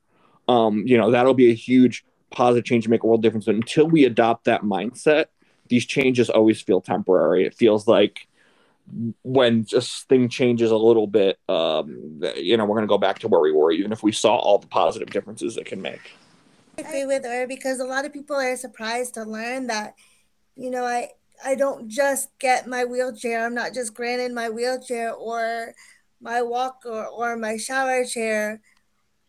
um, 0.47 0.83
you 0.85 0.97
know, 0.97 1.11
that'll 1.11 1.33
be 1.33 1.51
a 1.51 1.55
huge 1.55 2.05
positive 2.31 2.65
change 2.65 2.85
to 2.85 2.89
make 2.89 3.03
a 3.03 3.07
world 3.07 3.21
difference. 3.21 3.45
But 3.45 3.55
until 3.55 3.87
we 3.87 4.05
adopt 4.05 4.45
that 4.45 4.61
mindset, 4.61 5.25
these 5.67 5.85
changes 5.85 6.29
always 6.29 6.61
feel 6.61 6.81
temporary. 6.81 7.45
It 7.45 7.53
feels 7.53 7.87
like 7.87 8.27
when 9.23 9.65
just 9.65 10.07
thing 10.07 10.29
changes 10.29 10.71
a 10.71 10.77
little 10.77 11.07
bit, 11.07 11.39
um, 11.49 12.21
you 12.35 12.55
know, 12.57 12.65
we're 12.65 12.75
going 12.75 12.87
to 12.87 12.91
go 12.91 12.97
back 12.97 13.19
to 13.19 13.27
where 13.27 13.41
we 13.41 13.51
were, 13.51 13.71
even 13.71 13.91
if 13.91 14.03
we 14.03 14.11
saw 14.11 14.35
all 14.35 14.57
the 14.59 14.67
positive 14.67 15.09
differences 15.09 15.57
it 15.57 15.65
can 15.65 15.81
make. 15.81 16.13
I 16.77 16.81
agree 16.81 17.05
with 17.05 17.25
her 17.25 17.47
because 17.47 17.79
a 17.79 17.85
lot 17.85 18.05
of 18.05 18.13
people 18.13 18.35
are 18.35 18.55
surprised 18.55 19.15
to 19.15 19.23
learn 19.23 19.67
that, 19.67 19.95
you 20.55 20.69
know, 20.69 20.85
I 20.85 21.09
I 21.43 21.55
don't 21.55 21.89
just 21.89 22.29
get 22.39 22.67
my 22.67 22.85
wheelchair. 22.85 23.45
I'm 23.45 23.55
not 23.55 23.73
just 23.73 23.93
granted 23.93 24.31
my 24.31 24.49
wheelchair 24.49 25.13
or 25.13 25.73
my 26.21 26.41
walker 26.41 27.05
or 27.05 27.35
my 27.35 27.57
shower 27.57 28.05
chair. 28.05 28.61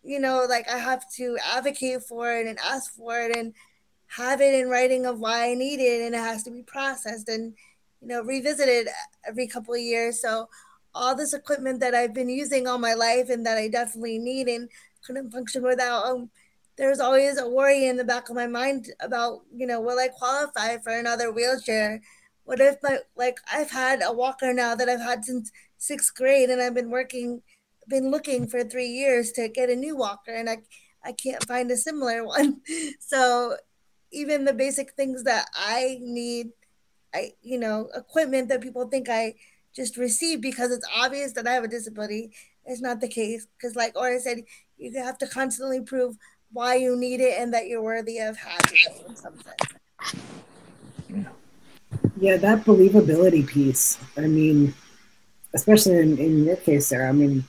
You 0.05 0.21
know, 0.21 0.47
like 0.49 0.69
I 0.69 0.79
have 0.79 1.03
to 1.15 1.37
advocate 1.45 2.03
for 2.03 2.33
it 2.33 2.47
and 2.47 2.59
ask 2.61 2.95
for 2.95 3.19
it 3.19 3.37
and 3.37 3.55
have 4.09 4.41
it 4.41 4.55
in 4.55 4.69
writing 4.69 5.07
of 5.07 5.19
why 5.19 5.51
I 5.51 5.55
need 5.55 5.81
it, 5.81 6.05
and 6.05 6.15
it 6.15 6.19
has 6.19 6.43
to 6.45 6.51
be 6.51 6.63
processed 6.63 7.29
and 7.29 7.55
you 8.01 8.09
know, 8.09 8.23
revisited 8.23 8.89
every 9.27 9.47
couple 9.47 9.75
of 9.75 9.81
years. 9.81 10.21
So 10.21 10.49
all 10.95 11.15
this 11.15 11.35
equipment 11.35 11.81
that 11.81 11.95
I've 11.95 12.15
been 12.15 12.29
using 12.29 12.67
all 12.67 12.79
my 12.79 12.95
life 12.95 13.29
and 13.29 13.45
that 13.47 13.59
I 13.59 13.69
definitely 13.69 14.19
need 14.19 14.49
and 14.49 14.69
couldn't 15.05 15.31
function 15.31 15.63
without 15.63 16.05
um 16.05 16.31
there's 16.77 17.01
always 17.01 17.39
a 17.39 17.49
worry 17.49 17.87
in 17.87 17.97
the 17.97 18.05
back 18.05 18.29
of 18.29 18.37
my 18.37 18.47
mind 18.47 18.91
about 19.01 19.41
you 19.55 19.67
know 19.67 19.81
will 19.81 19.99
i 19.99 20.09
qualify 20.09 20.77
for 20.79 20.91
another 20.91 21.31
wheelchair 21.31 22.01
what 22.45 22.61
if 22.61 22.77
my 22.83 22.99
like 23.17 23.39
i've 23.53 23.71
had 23.71 24.03
a 24.03 24.13
walker 24.13 24.53
now 24.53 24.75
that 24.75 24.89
i've 24.89 25.01
had 25.01 25.25
since 25.25 25.53
sixth 25.79 26.15
grade 26.15 26.51
and 26.51 26.61
i've 26.61 26.75
been 26.75 26.91
working 26.91 27.41
been 27.89 28.11
looking 28.11 28.49
for 28.49 28.65
three 28.65 28.89
years 28.89 29.31
to 29.31 29.49
get 29.49 29.71
a 29.71 29.77
new 29.77 29.97
walker 29.97 30.33
and 30.33 30.51
i 30.51 30.59
i 31.05 31.13
can't 31.13 31.47
find 31.47 31.71
a 31.71 31.77
similar 31.77 32.25
one 32.37 32.61
so 32.99 33.57
even 34.13 34.45
the 34.45 34.53
basic 34.53 34.93
things 34.93 35.25
that 35.25 35.47
i 35.55 35.99
need 36.01 36.49
i 37.15 37.33
you 37.43 37.59
know 37.59 37.89
equipment 37.95 38.49
that 38.49 38.61
people 38.61 38.87
think 38.89 39.09
i 39.09 39.35
just 39.75 39.97
receive 39.97 40.41
because 40.41 40.71
it's 40.71 40.89
obvious 40.95 41.33
that 41.33 41.47
i 41.47 41.53
have 41.53 41.65
a 41.65 41.69
disability 41.69 42.33
is 42.67 42.81
not 42.81 43.01
the 43.01 43.09
case 43.09 43.47
because 43.57 43.77
like 43.77 43.97
or 43.97 44.09
i 44.09 44.19
said 44.19 44.43
you 44.79 44.93
have 45.03 45.19
to 45.19 45.27
constantly 45.27 45.81
prove 45.81 46.17
why 46.53 46.75
you 46.75 46.97
need 46.97 47.21
it 47.21 47.39
and 47.39 47.53
that 47.53 47.67
you're 47.67 47.83
worthy 47.83 48.19
of 48.19 48.37
having 48.37 48.79
it 48.79 49.05
in 49.09 49.17
some 49.17 49.35
sense. 49.41 50.15
Yeah, 52.19 52.37
that 52.39 52.65
believability 52.65 53.47
piece. 53.47 53.99
I 54.17 54.23
mean, 54.23 54.75
especially 55.55 55.99
in, 55.99 56.19
in 56.19 56.45
your 56.45 56.57
case, 56.57 56.87
Sarah. 56.87 57.09
I 57.09 57.13
mean, 57.13 57.45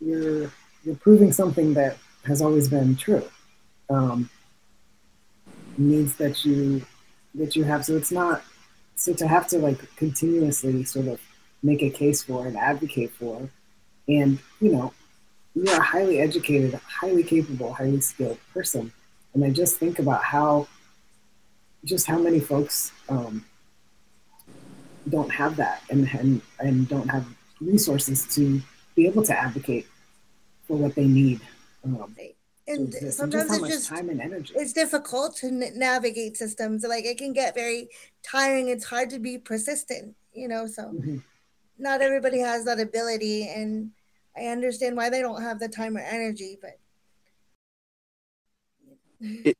you're 0.00 0.50
you're 0.84 0.96
proving 1.00 1.32
something 1.32 1.74
that 1.74 1.98
has 2.24 2.40
always 2.40 2.68
been 2.68 2.96
true. 2.96 3.24
Um, 3.90 4.30
needs 5.78 6.16
that 6.16 6.44
you 6.44 6.84
that 7.34 7.56
you 7.56 7.64
have. 7.64 7.84
So 7.84 7.96
it's 7.96 8.12
not 8.12 8.42
so 8.96 9.12
to 9.14 9.26
have 9.26 9.46
to 9.48 9.58
like 9.58 9.96
continuously 9.96 10.84
sort 10.84 11.08
of 11.08 11.20
make 11.62 11.82
a 11.82 11.90
case 11.90 12.22
for 12.22 12.46
and 12.46 12.56
advocate 12.56 13.10
for, 13.12 13.48
and 14.08 14.38
you 14.60 14.72
know, 14.72 14.92
you're 15.54 15.76
a 15.76 15.82
highly 15.82 16.20
educated, 16.20 16.74
highly 16.74 17.22
capable, 17.22 17.72
highly 17.72 18.00
skilled 18.00 18.38
person. 18.52 18.92
And 19.34 19.44
I 19.44 19.50
just 19.50 19.76
think 19.76 19.98
about 19.98 20.22
how, 20.22 20.68
just 21.84 22.06
how 22.06 22.18
many 22.18 22.40
folks 22.40 22.92
um, 23.08 23.44
don't 25.08 25.30
have 25.30 25.56
that 25.56 25.82
and, 25.90 26.08
and, 26.12 26.42
and 26.60 26.88
don't 26.88 27.08
have 27.08 27.26
resources 27.60 28.26
to 28.34 28.60
be 28.94 29.06
able 29.06 29.22
to 29.24 29.36
advocate 29.36 29.86
for 30.66 30.76
what 30.76 30.94
they 30.94 31.06
need. 31.06 31.40
Um, 31.84 32.14
and 32.66 32.94
sometimes 33.12 33.50
it's 33.58 33.68
just 33.68 33.88
time 33.88 34.08
and 34.08 34.20
energy. 34.20 34.54
It's 34.56 34.72
difficult 34.72 35.36
to 35.36 35.48
n- 35.48 35.72
navigate 35.74 36.36
systems. 36.36 36.84
Like 36.84 37.04
it 37.04 37.18
can 37.18 37.32
get 37.32 37.54
very 37.54 37.88
tiring. 38.22 38.68
It's 38.68 38.84
hard 38.84 39.10
to 39.10 39.18
be 39.18 39.38
persistent, 39.38 40.14
you 40.32 40.48
know. 40.48 40.66
So 40.66 40.84
mm-hmm. 40.84 41.18
not 41.78 42.00
everybody 42.00 42.38
has 42.40 42.64
that 42.64 42.80
ability, 42.80 43.48
and 43.48 43.90
I 44.36 44.46
understand 44.46 44.96
why 44.96 45.10
they 45.10 45.20
don't 45.20 45.42
have 45.42 45.58
the 45.58 45.68
time 45.68 45.96
or 45.96 46.00
energy, 46.00 46.58
but 46.60 46.78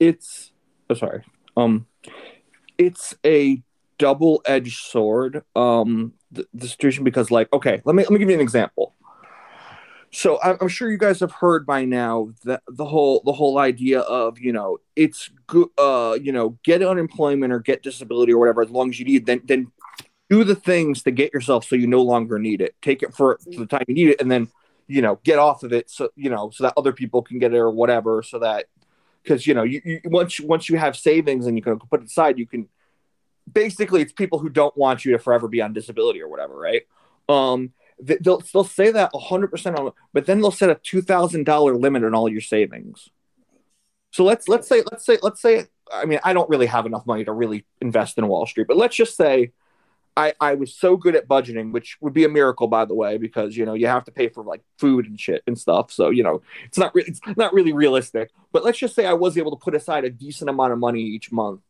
it's 0.00 0.52
oh, 0.88 0.94
sorry. 0.94 1.24
Um 1.56 1.86
it's 2.78 3.14
a 3.24 3.62
double-edged 3.96 4.80
sword 4.80 5.44
um 5.54 6.12
the, 6.32 6.44
the 6.52 6.66
situation 6.66 7.04
because 7.04 7.30
like 7.30 7.50
okay 7.52 7.80
let 7.84 7.94
me 7.94 8.02
let 8.02 8.10
me 8.10 8.18
give 8.18 8.28
you 8.28 8.34
an 8.34 8.40
example 8.40 8.93
so 10.14 10.38
I'm, 10.42 10.68
sure 10.68 10.90
you 10.90 10.96
guys 10.96 11.18
have 11.20 11.32
heard 11.32 11.66
by 11.66 11.84
now 11.84 12.30
that 12.44 12.62
the 12.68 12.84
whole 12.84 13.20
the 13.24 13.32
whole 13.32 13.58
idea 13.58 14.00
of 14.00 14.38
you 14.38 14.52
know 14.52 14.78
it's 14.94 15.28
good 15.48 15.68
uh 15.76 16.16
you 16.20 16.30
know 16.30 16.56
get 16.62 16.82
unemployment 16.82 17.52
or 17.52 17.58
get 17.58 17.82
disability 17.82 18.32
or 18.32 18.38
whatever 18.38 18.62
as 18.62 18.70
long 18.70 18.90
as 18.90 18.98
you 18.98 19.04
need 19.04 19.26
then 19.26 19.42
then 19.44 19.72
do 20.30 20.44
the 20.44 20.54
things 20.54 21.02
to 21.02 21.10
get 21.10 21.34
yourself 21.34 21.64
so 21.66 21.76
you 21.76 21.86
no 21.86 22.02
longer 22.02 22.38
need 22.38 22.60
it. 22.60 22.74
Take 22.80 23.02
it 23.02 23.14
for, 23.14 23.38
for 23.44 23.60
the 23.60 23.66
time 23.66 23.84
you 23.88 23.94
need 23.94 24.08
it 24.08 24.20
and 24.20 24.30
then 24.30 24.48
you 24.86 25.02
know 25.02 25.18
get 25.24 25.38
off 25.38 25.64
of 25.64 25.72
it 25.72 25.90
so 25.90 26.10
you 26.14 26.30
know 26.30 26.50
so 26.50 26.64
that 26.64 26.74
other 26.76 26.92
people 26.92 27.20
can 27.20 27.38
get 27.38 27.52
it 27.52 27.58
or 27.58 27.70
whatever 27.70 28.22
so 28.22 28.38
that 28.38 28.66
because 29.22 29.46
you 29.46 29.54
know 29.54 29.64
you, 29.64 29.80
you 29.84 30.00
once 30.04 30.38
once 30.40 30.68
you 30.68 30.78
have 30.78 30.96
savings 30.96 31.46
and 31.46 31.56
you 31.56 31.62
can 31.62 31.78
put 31.78 32.02
it 32.02 32.06
aside 32.06 32.38
you 32.38 32.46
can 32.46 32.68
basically 33.52 34.00
it's 34.00 34.12
people 34.12 34.38
who 34.38 34.48
don't 34.48 34.76
want 34.76 35.04
you 35.04 35.12
to 35.12 35.18
forever 35.18 35.48
be 35.48 35.60
on 35.60 35.72
disability 35.72 36.22
or 36.22 36.28
whatever 36.28 36.56
right? 36.56 36.82
Um 37.28 37.72
they'll 37.98 38.42
they'll 38.52 38.64
say 38.64 38.90
that 38.90 39.12
100% 39.12 39.78
on 39.78 39.92
but 40.12 40.26
then 40.26 40.40
they'll 40.40 40.50
set 40.50 40.70
a 40.70 40.74
$2000 40.74 41.80
limit 41.80 42.04
on 42.04 42.14
all 42.14 42.28
your 42.28 42.40
savings 42.40 43.08
so 44.10 44.24
let's 44.24 44.48
let's 44.48 44.68
say 44.68 44.82
let's 44.90 45.04
say 45.06 45.18
let's 45.22 45.40
say 45.40 45.66
i 45.92 46.04
mean 46.04 46.18
i 46.24 46.32
don't 46.32 46.50
really 46.50 46.66
have 46.66 46.86
enough 46.86 47.06
money 47.06 47.24
to 47.24 47.32
really 47.32 47.64
invest 47.80 48.18
in 48.18 48.26
wall 48.26 48.46
street 48.46 48.66
but 48.66 48.76
let's 48.76 48.96
just 48.96 49.16
say 49.16 49.52
I, 50.16 50.32
I 50.40 50.54
was 50.54 50.72
so 50.72 50.96
good 50.96 51.16
at 51.16 51.26
budgeting, 51.26 51.72
which 51.72 51.96
would 52.00 52.12
be 52.12 52.24
a 52.24 52.28
miracle, 52.28 52.68
by 52.68 52.84
the 52.84 52.94
way, 52.94 53.18
because 53.18 53.56
you 53.56 53.64
know 53.64 53.74
you 53.74 53.88
have 53.88 54.04
to 54.04 54.12
pay 54.12 54.28
for 54.28 54.44
like 54.44 54.62
food 54.78 55.06
and 55.06 55.18
shit 55.18 55.42
and 55.46 55.58
stuff. 55.58 55.90
So 55.90 56.10
you 56.10 56.22
know 56.22 56.42
it's 56.64 56.78
not 56.78 56.94
really 56.94 57.08
it's 57.08 57.20
not 57.36 57.52
really 57.52 57.72
realistic. 57.72 58.30
But 58.52 58.64
let's 58.64 58.78
just 58.78 58.94
say 58.94 59.06
I 59.06 59.12
was 59.14 59.36
able 59.36 59.50
to 59.50 59.62
put 59.62 59.74
aside 59.74 60.04
a 60.04 60.10
decent 60.10 60.50
amount 60.50 60.72
of 60.72 60.78
money 60.78 61.00
each 61.00 61.32
month, 61.32 61.62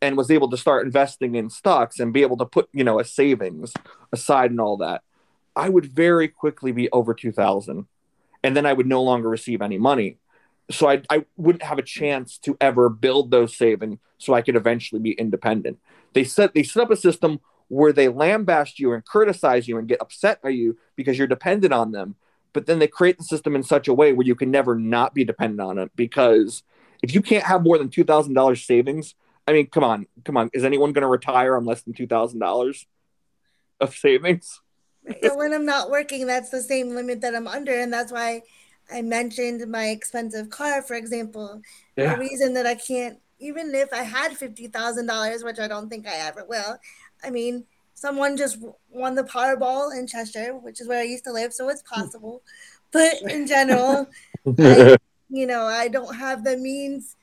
and 0.00 0.16
was 0.16 0.30
able 0.30 0.48
to 0.50 0.56
start 0.56 0.86
investing 0.86 1.34
in 1.34 1.50
stocks 1.50 2.00
and 2.00 2.12
be 2.12 2.22
able 2.22 2.38
to 2.38 2.46
put 2.46 2.68
you 2.72 2.84
know 2.84 3.00
a 3.00 3.04
savings 3.04 3.74
aside 4.12 4.50
and 4.50 4.60
all 4.60 4.78
that. 4.78 5.02
I 5.56 5.68
would 5.68 5.86
very 5.86 6.28
quickly 6.28 6.72
be 6.72 6.90
over 6.90 7.14
two 7.14 7.32
thousand, 7.32 7.86
and 8.42 8.56
then 8.56 8.66
I 8.66 8.72
would 8.72 8.86
no 8.86 9.02
longer 9.02 9.28
receive 9.28 9.62
any 9.62 9.78
money. 9.78 10.18
So 10.70 10.88
I 10.88 11.02
I 11.10 11.24
wouldn't 11.36 11.64
have 11.64 11.78
a 11.78 11.82
chance 11.82 12.38
to 12.38 12.56
ever 12.60 12.88
build 12.88 13.30
those 13.30 13.56
savings 13.56 13.98
so 14.18 14.34
I 14.34 14.42
could 14.42 14.56
eventually 14.56 15.00
be 15.00 15.12
independent. 15.12 15.78
They 16.12 16.24
set 16.24 16.54
they 16.54 16.62
set 16.62 16.82
up 16.82 16.90
a 16.90 16.96
system 16.96 17.40
where 17.68 17.92
they 17.92 18.08
lambaste 18.08 18.78
you 18.78 18.92
and 18.92 19.04
criticize 19.04 19.68
you 19.68 19.78
and 19.78 19.88
get 19.88 20.00
upset 20.00 20.42
by 20.42 20.48
you 20.48 20.76
because 20.96 21.16
you're 21.16 21.26
dependent 21.26 21.72
on 21.72 21.92
them. 21.92 22.16
But 22.52 22.66
then 22.66 22.80
they 22.80 22.88
create 22.88 23.16
the 23.16 23.24
system 23.24 23.54
in 23.54 23.62
such 23.62 23.86
a 23.86 23.94
way 23.94 24.12
where 24.12 24.26
you 24.26 24.34
can 24.34 24.50
never 24.50 24.74
not 24.74 25.14
be 25.14 25.24
dependent 25.24 25.60
on 25.60 25.78
it 25.78 25.92
because 25.94 26.64
if 27.00 27.14
you 27.14 27.22
can't 27.22 27.44
have 27.44 27.62
more 27.62 27.78
than 27.78 27.88
two 27.88 28.04
thousand 28.04 28.34
dollars 28.34 28.64
savings, 28.64 29.14
I 29.46 29.52
mean, 29.52 29.66
come 29.68 29.84
on, 29.84 30.06
come 30.24 30.36
on, 30.36 30.50
is 30.52 30.64
anyone 30.64 30.92
going 30.92 31.02
to 31.02 31.08
retire 31.08 31.56
on 31.56 31.64
less 31.64 31.82
than 31.82 31.94
two 31.94 32.06
thousand 32.06 32.40
dollars 32.40 32.86
of 33.80 33.94
savings? 33.94 34.60
So 35.22 35.36
when 35.36 35.52
I'm 35.52 35.64
not 35.64 35.90
working, 35.90 36.26
that's 36.26 36.50
the 36.50 36.62
same 36.62 36.90
limit 36.90 37.20
that 37.22 37.34
I'm 37.34 37.48
under, 37.48 37.72
and 37.72 37.92
that's 37.92 38.12
why 38.12 38.42
I 38.92 39.02
mentioned 39.02 39.66
my 39.70 39.88
expensive 39.88 40.50
car, 40.50 40.82
for 40.82 40.94
example. 40.94 41.62
Yeah. 41.96 42.14
The 42.14 42.20
reason 42.20 42.54
that 42.54 42.66
I 42.66 42.74
can't, 42.74 43.18
even 43.38 43.74
if 43.74 43.92
I 43.92 44.02
had 44.02 44.36
fifty 44.36 44.66
thousand 44.66 45.06
dollars, 45.06 45.42
which 45.42 45.58
I 45.58 45.68
don't 45.68 45.88
think 45.88 46.06
I 46.06 46.16
ever 46.16 46.44
will, 46.44 46.78
I 47.24 47.30
mean, 47.30 47.64
someone 47.94 48.36
just 48.36 48.58
won 48.90 49.14
the 49.14 49.24
Powerball 49.24 49.96
in 49.96 50.06
Cheshire, 50.06 50.54
which 50.54 50.80
is 50.80 50.88
where 50.88 51.00
I 51.00 51.04
used 51.04 51.24
to 51.24 51.32
live, 51.32 51.52
so 51.52 51.68
it's 51.68 51.82
possible. 51.82 52.42
But 52.92 53.22
in 53.22 53.46
general, 53.46 54.08
I, 54.58 54.96
you 55.28 55.46
know, 55.46 55.64
I 55.64 55.88
don't 55.88 56.14
have 56.14 56.44
the 56.44 56.56
means 56.56 57.16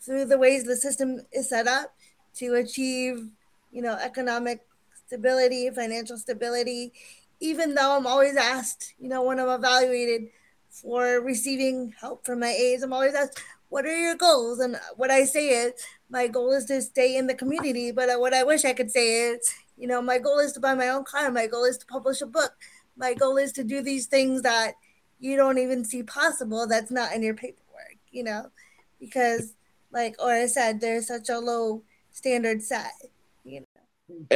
through 0.00 0.26
the 0.26 0.38
ways 0.38 0.64
the 0.64 0.76
system 0.76 1.20
is 1.32 1.48
set 1.48 1.66
up 1.66 1.94
to 2.36 2.54
achieve, 2.54 3.28
you 3.70 3.82
know, 3.82 3.94
economic 3.94 4.60
stability, 5.06 5.68
financial 5.70 6.16
stability, 6.16 6.92
even 7.40 7.74
though 7.74 7.96
I'm 7.96 8.06
always 8.06 8.36
asked, 8.36 8.94
you 8.98 9.08
know, 9.08 9.22
when 9.22 9.40
I'm 9.40 9.48
evaluated 9.48 10.28
for 10.68 11.20
receiving 11.20 11.94
help 11.98 12.24
from 12.24 12.40
my 12.40 12.48
aides, 12.48 12.82
I'm 12.82 12.92
always 12.92 13.14
asked, 13.14 13.42
what 13.70 13.86
are 13.86 13.96
your 13.96 14.16
goals? 14.16 14.58
And 14.58 14.76
what 14.96 15.10
I 15.10 15.24
say 15.24 15.48
is, 15.48 15.72
my 16.10 16.26
goal 16.26 16.52
is 16.52 16.66
to 16.66 16.82
stay 16.82 17.16
in 17.16 17.26
the 17.26 17.34
community. 17.34 17.92
But 17.92 18.08
what 18.20 18.34
I 18.34 18.42
wish 18.42 18.64
I 18.64 18.72
could 18.72 18.90
say 18.90 19.30
is, 19.30 19.54
you 19.76 19.86
know, 19.86 20.02
my 20.02 20.18
goal 20.18 20.38
is 20.38 20.52
to 20.52 20.60
buy 20.60 20.74
my 20.74 20.88
own 20.88 21.04
car. 21.04 21.30
My 21.30 21.46
goal 21.46 21.64
is 21.64 21.78
to 21.78 21.86
publish 21.86 22.20
a 22.20 22.26
book. 22.26 22.52
My 22.96 23.14
goal 23.14 23.36
is 23.36 23.52
to 23.52 23.64
do 23.64 23.80
these 23.80 24.06
things 24.06 24.42
that 24.42 24.72
you 25.18 25.36
don't 25.36 25.58
even 25.58 25.84
see 25.84 26.02
possible. 26.02 26.66
That's 26.66 26.90
not 26.90 27.14
in 27.14 27.22
your 27.22 27.34
paperwork, 27.34 27.96
you 28.10 28.24
know, 28.24 28.50
because 28.98 29.54
like 29.92 30.20
I 30.20 30.46
said, 30.46 30.80
there's 30.80 31.06
such 31.06 31.28
a 31.28 31.38
low 31.38 31.82
standard 32.10 32.62
set. 32.62 32.92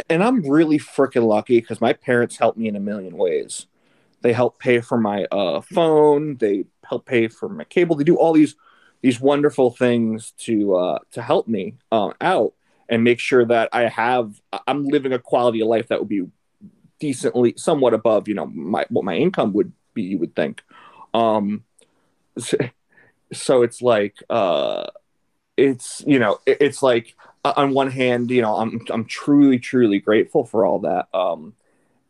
And 0.09 0.23
I'm 0.23 0.49
really 0.49 0.79
freaking 0.79 1.27
lucky 1.27 1.61
because 1.61 1.81
my 1.81 1.93
parents 1.93 2.37
helped 2.37 2.59
me 2.59 2.69
in 2.69 2.77
a 2.77 2.81
million 2.81 3.17
ways. 3.17 3.67
They 4.23 4.33
help 4.33 4.59
pay 4.59 4.81
for 4.81 4.99
my 4.99 5.27
uh, 5.31 5.61
phone. 5.61 6.37
They 6.37 6.65
help 6.85 7.07
pay 7.07 7.29
for 7.29 7.49
my 7.49 7.65
cable. 7.65 7.97
They 7.97 8.05
do 8.05 8.17
all 8.17 8.33
these 8.33 8.57
these 9.03 9.21
wonderful 9.21 9.71
things 9.71 10.33
to 10.39 10.75
uh, 10.77 10.99
to 11.13 11.23
help 11.23 11.47
me 11.47 11.75
uh, 11.93 12.13
out 12.21 12.55
and 12.89 13.05
make 13.05 13.21
sure 13.21 13.45
that 13.45 13.69
I 13.73 13.89
have 13.89 14.41
I'm 14.67 14.85
living 14.85 15.13
a 15.13 15.19
quality 15.19 15.61
of 15.61 15.69
life 15.69 15.89
that 15.89 16.01
would 16.01 16.09
be 16.09 16.27
decently 16.99 17.55
somewhat 17.57 17.93
above 17.93 18.29
you 18.29 18.35
know 18.35 18.47
my 18.47 18.87
what 18.89 19.05
my 19.05 19.15
income 19.15 19.53
would 19.53 19.73
be 19.95 20.03
you 20.03 20.19
would 20.19 20.35
think 20.35 20.63
um 21.13 21.65
so, 22.39 22.57
so 23.33 23.63
it's 23.63 23.83
like 23.83 24.17
uh 24.31 24.87
it's 25.57 26.03
you 26.07 26.19
know 26.19 26.39
it, 26.47 26.59
it's 26.61 26.83
like 26.83 27.17
on 27.45 27.73
one 27.73 27.91
hand 27.91 28.31
you 28.31 28.43
know 28.43 28.57
I'm 28.57 28.81
I'm 28.91 29.05
truly 29.05 29.59
truly 29.59 29.99
grateful 29.99 30.45
for 30.45 30.65
all 30.65 30.81
that 30.81 31.09
um 31.15 31.55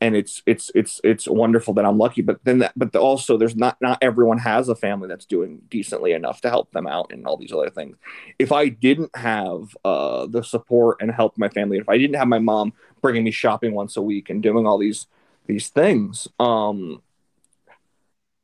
and 0.04 0.14
it's 0.14 0.42
it's 0.44 0.70
it's 0.74 1.00
it's 1.02 1.26
wonderful 1.26 1.72
that 1.74 1.86
I'm 1.86 1.96
lucky. 1.96 2.20
But 2.20 2.40
then 2.44 2.58
that, 2.58 2.72
but 2.76 2.94
also 2.94 3.38
there's 3.38 3.56
not 3.56 3.78
not 3.80 3.96
everyone 4.02 4.36
has 4.36 4.68
a 4.68 4.74
family 4.74 5.08
that's 5.08 5.24
doing 5.24 5.62
decently 5.70 6.12
enough 6.12 6.42
to 6.42 6.50
help 6.50 6.70
them 6.72 6.86
out 6.86 7.10
and 7.10 7.26
all 7.26 7.38
these 7.38 7.52
other 7.52 7.70
things. 7.70 7.96
If 8.38 8.52
I 8.52 8.68
didn't 8.68 9.16
have 9.16 9.74
uh, 9.82 10.26
the 10.26 10.42
support 10.42 10.98
and 11.00 11.10
help 11.10 11.38
my 11.38 11.48
family, 11.48 11.78
if 11.78 11.88
I 11.88 11.96
didn't 11.96 12.16
have 12.16 12.28
my 12.28 12.38
mom 12.38 12.74
bringing 13.00 13.24
me 13.24 13.30
shopping 13.30 13.72
once 13.72 13.96
a 13.96 14.02
week 14.02 14.28
and 14.28 14.42
doing 14.42 14.66
all 14.66 14.76
these 14.76 15.06
these 15.46 15.68
things, 15.68 16.28
um, 16.38 17.00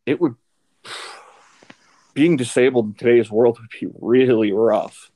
it 0.06 0.18
would 0.18 0.36
being 2.14 2.38
disabled 2.38 2.86
in 2.86 2.94
today's 2.94 3.30
world 3.30 3.58
would 3.58 3.68
be 3.68 3.94
really 4.00 4.50
rough. 4.50 5.09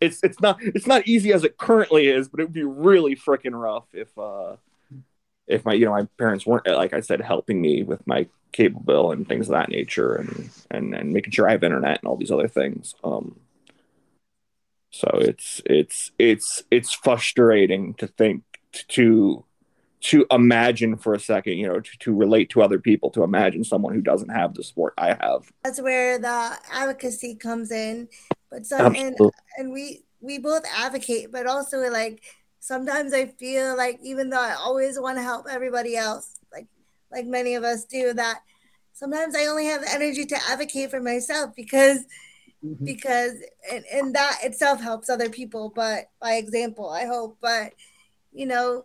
It's 0.00 0.22
it's 0.22 0.40
not 0.40 0.58
it's 0.60 0.86
not 0.86 1.06
easy 1.06 1.32
as 1.32 1.44
it 1.44 1.58
currently 1.58 2.08
is, 2.08 2.28
but 2.28 2.40
it 2.40 2.44
would 2.44 2.52
be 2.52 2.64
really 2.64 3.16
freaking 3.16 3.60
rough 3.60 3.86
if 3.92 4.16
uh 4.18 4.56
if 5.46 5.64
my 5.64 5.72
you 5.72 5.84
know 5.84 5.92
my 5.92 6.06
parents 6.18 6.46
weren't 6.46 6.66
like 6.66 6.92
I 6.92 7.00
said 7.00 7.20
helping 7.20 7.60
me 7.60 7.82
with 7.82 8.06
my 8.06 8.28
cable 8.52 8.80
bill 8.80 9.12
and 9.12 9.26
things 9.26 9.48
of 9.48 9.52
that 9.52 9.68
nature 9.68 10.14
and 10.14 10.50
and 10.70 10.94
and 10.94 11.12
making 11.12 11.32
sure 11.32 11.48
I 11.48 11.52
have 11.52 11.64
internet 11.64 12.00
and 12.00 12.08
all 12.08 12.16
these 12.16 12.30
other 12.30 12.48
things. 12.48 12.94
Um 13.02 13.40
so 14.90 15.08
it's 15.14 15.60
it's 15.66 16.12
it's 16.18 16.62
it's 16.70 16.92
frustrating 16.92 17.94
to 17.94 18.06
think 18.06 18.42
to 18.88 19.44
to 20.00 20.26
imagine 20.30 20.96
for 20.96 21.12
a 21.12 21.20
second, 21.20 21.54
you 21.54 21.66
know, 21.66 21.80
to, 21.80 21.98
to 21.98 22.14
relate 22.14 22.50
to 22.50 22.62
other 22.62 22.78
people, 22.78 23.10
to 23.10 23.24
imagine 23.24 23.64
someone 23.64 23.94
who 23.94 24.00
doesn't 24.00 24.28
have 24.28 24.54
the 24.54 24.62
support 24.62 24.94
I 24.96 25.08
have. 25.20 25.50
That's 25.64 25.80
where 25.80 26.18
the 26.18 26.56
advocacy 26.70 27.34
comes 27.34 27.72
in. 27.72 28.08
But 28.50 28.66
some 28.66 28.94
and, 28.94 29.16
and 29.56 29.72
we 29.72 30.04
we 30.20 30.38
both 30.38 30.64
advocate, 30.74 31.30
but 31.30 31.46
also 31.46 31.78
like 31.90 32.22
sometimes 32.60 33.12
I 33.12 33.26
feel 33.26 33.76
like 33.76 33.98
even 34.02 34.30
though 34.30 34.40
I 34.40 34.54
always 34.54 34.98
want 34.98 35.18
to 35.18 35.22
help 35.22 35.46
everybody 35.50 35.96
else, 35.96 36.38
like 36.52 36.66
like 37.12 37.26
many 37.26 37.54
of 37.54 37.64
us 37.64 37.84
do, 37.84 38.12
that 38.14 38.40
sometimes 38.92 39.36
I 39.36 39.46
only 39.46 39.66
have 39.66 39.82
the 39.82 39.92
energy 39.92 40.24
to 40.26 40.38
advocate 40.50 40.90
for 40.90 41.00
myself 41.00 41.54
because 41.54 42.04
mm-hmm. 42.64 42.84
because 42.84 43.34
and, 43.70 43.84
and 43.92 44.14
that 44.14 44.38
itself 44.42 44.80
helps 44.80 45.08
other 45.08 45.28
people, 45.28 45.72
but 45.74 46.10
by 46.20 46.34
example, 46.34 46.88
I 46.90 47.06
hope. 47.06 47.38
But 47.40 47.74
you 48.32 48.46
know, 48.46 48.84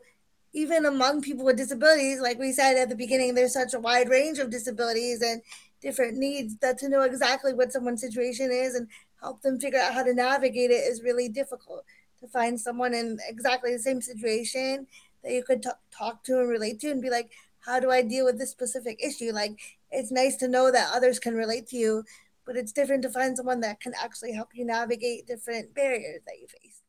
even 0.53 0.85
among 0.85 1.21
people 1.21 1.45
with 1.45 1.57
disabilities, 1.57 2.21
like 2.21 2.39
we 2.39 2.51
said 2.51 2.77
at 2.77 2.89
the 2.89 2.95
beginning, 2.95 3.33
there's 3.33 3.53
such 3.53 3.73
a 3.73 3.79
wide 3.79 4.09
range 4.09 4.39
of 4.39 4.51
disabilities 4.51 5.21
and 5.21 5.41
different 5.81 6.17
needs 6.17 6.55
that 6.57 6.77
to 6.77 6.89
know 6.89 7.01
exactly 7.01 7.53
what 7.53 7.71
someone's 7.71 8.01
situation 8.01 8.49
is 8.51 8.75
and 8.75 8.87
help 9.23 9.41
them 9.41 9.59
figure 9.59 9.79
out 9.79 9.93
how 9.93 10.03
to 10.03 10.13
navigate 10.13 10.69
it 10.69 10.83
is 10.83 11.01
really 11.01 11.29
difficult. 11.29 11.85
To 12.19 12.27
find 12.27 12.59
someone 12.59 12.93
in 12.93 13.17
exactly 13.27 13.73
the 13.73 13.79
same 13.79 14.01
situation 14.01 14.87
that 15.23 15.31
you 15.31 15.43
could 15.43 15.63
t- 15.63 15.69
talk 15.91 16.23
to 16.25 16.39
and 16.39 16.49
relate 16.49 16.79
to 16.81 16.91
and 16.91 17.01
be 17.01 17.09
like, 17.09 17.31
how 17.59 17.79
do 17.79 17.89
I 17.89 18.01
deal 18.01 18.25
with 18.25 18.37
this 18.37 18.51
specific 18.51 19.03
issue? 19.03 19.31
Like, 19.33 19.59
it's 19.91 20.11
nice 20.11 20.35
to 20.37 20.47
know 20.47 20.71
that 20.71 20.91
others 20.93 21.19
can 21.19 21.35
relate 21.35 21.67
to 21.67 21.77
you, 21.77 22.03
but 22.45 22.55
it's 22.55 22.71
different 22.71 23.03
to 23.03 23.09
find 23.09 23.35
someone 23.35 23.61
that 23.61 23.79
can 23.79 23.93
actually 24.01 24.33
help 24.33 24.49
you 24.53 24.65
navigate 24.65 25.27
different 25.27 25.73
barriers 25.73 26.21
that 26.25 26.39
you 26.39 26.47
face. 26.47 26.81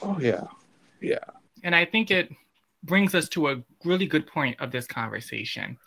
Oh, 0.00 0.18
yeah. 0.20 0.44
Yeah. 1.00 1.24
And 1.64 1.74
I 1.74 1.84
think 1.84 2.10
it 2.10 2.30
brings 2.82 3.14
us 3.14 3.28
to 3.30 3.48
a 3.48 3.62
really 3.84 4.06
good 4.06 4.26
point 4.26 4.56
of 4.60 4.70
this 4.70 4.86
conversation 4.86 5.78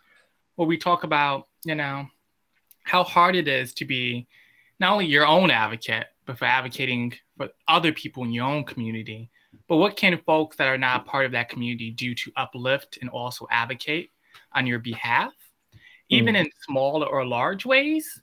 where 0.56 0.68
we 0.68 0.78
talk 0.78 1.04
about, 1.04 1.48
you 1.64 1.76
know, 1.76 2.08
how 2.84 3.04
hard 3.04 3.36
it 3.36 3.48
is 3.48 3.74
to 3.76 3.86
be 3.86 4.28
not 4.82 4.94
only 4.94 5.06
your 5.06 5.28
own 5.28 5.52
advocate, 5.52 6.08
but 6.26 6.40
for 6.40 6.46
advocating 6.46 7.14
for 7.38 7.50
other 7.68 7.94
people 7.94 8.24
in 8.24 8.32
your 8.32 8.48
own 8.48 8.64
community. 8.64 9.30
But 9.70 9.78
what 9.78 9.96
can 9.96 10.20
folks 10.26 10.58
that 10.58 10.68
are 10.68 10.78
not 10.78 11.06
part 11.06 11.28
of 11.28 11.34
that 11.34 11.50
community 11.50 11.92
do 11.92 12.16
to 12.16 12.32
uplift 12.36 12.98
and 13.00 13.10
also 13.10 13.48
advocate 13.52 14.10
on 14.54 14.66
your 14.66 14.80
behalf, 14.80 15.34
even 16.10 16.34
mm. 16.34 16.40
in 16.40 16.50
small 16.64 17.04
or 17.04 17.24
large 17.24 17.64
ways? 17.64 18.20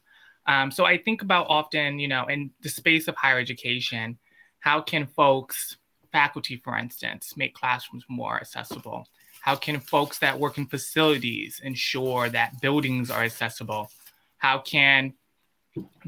Um, 0.46 0.72
so 0.72 0.84
I 0.84 0.98
think 0.98 1.22
about 1.22 1.46
often, 1.48 2.00
you 2.00 2.08
know, 2.08 2.26
in 2.26 2.50
the 2.62 2.68
space 2.68 3.06
of 3.06 3.14
higher 3.14 3.38
education, 3.38 4.18
how 4.58 4.80
can 4.80 5.06
folks 5.06 5.76
faculty, 6.10 6.56
for 6.56 6.76
instance, 6.76 7.34
make 7.36 7.54
classrooms 7.54 8.04
more 8.08 8.36
accessible? 8.36 9.06
How 9.42 9.54
can 9.54 9.78
folks 9.78 10.18
that 10.18 10.40
work 10.40 10.58
in 10.58 10.66
facilities 10.66 11.60
ensure 11.62 12.28
that 12.30 12.60
buildings 12.60 13.12
are 13.12 13.22
accessible? 13.22 13.92
How 14.38 14.58
can 14.58 15.14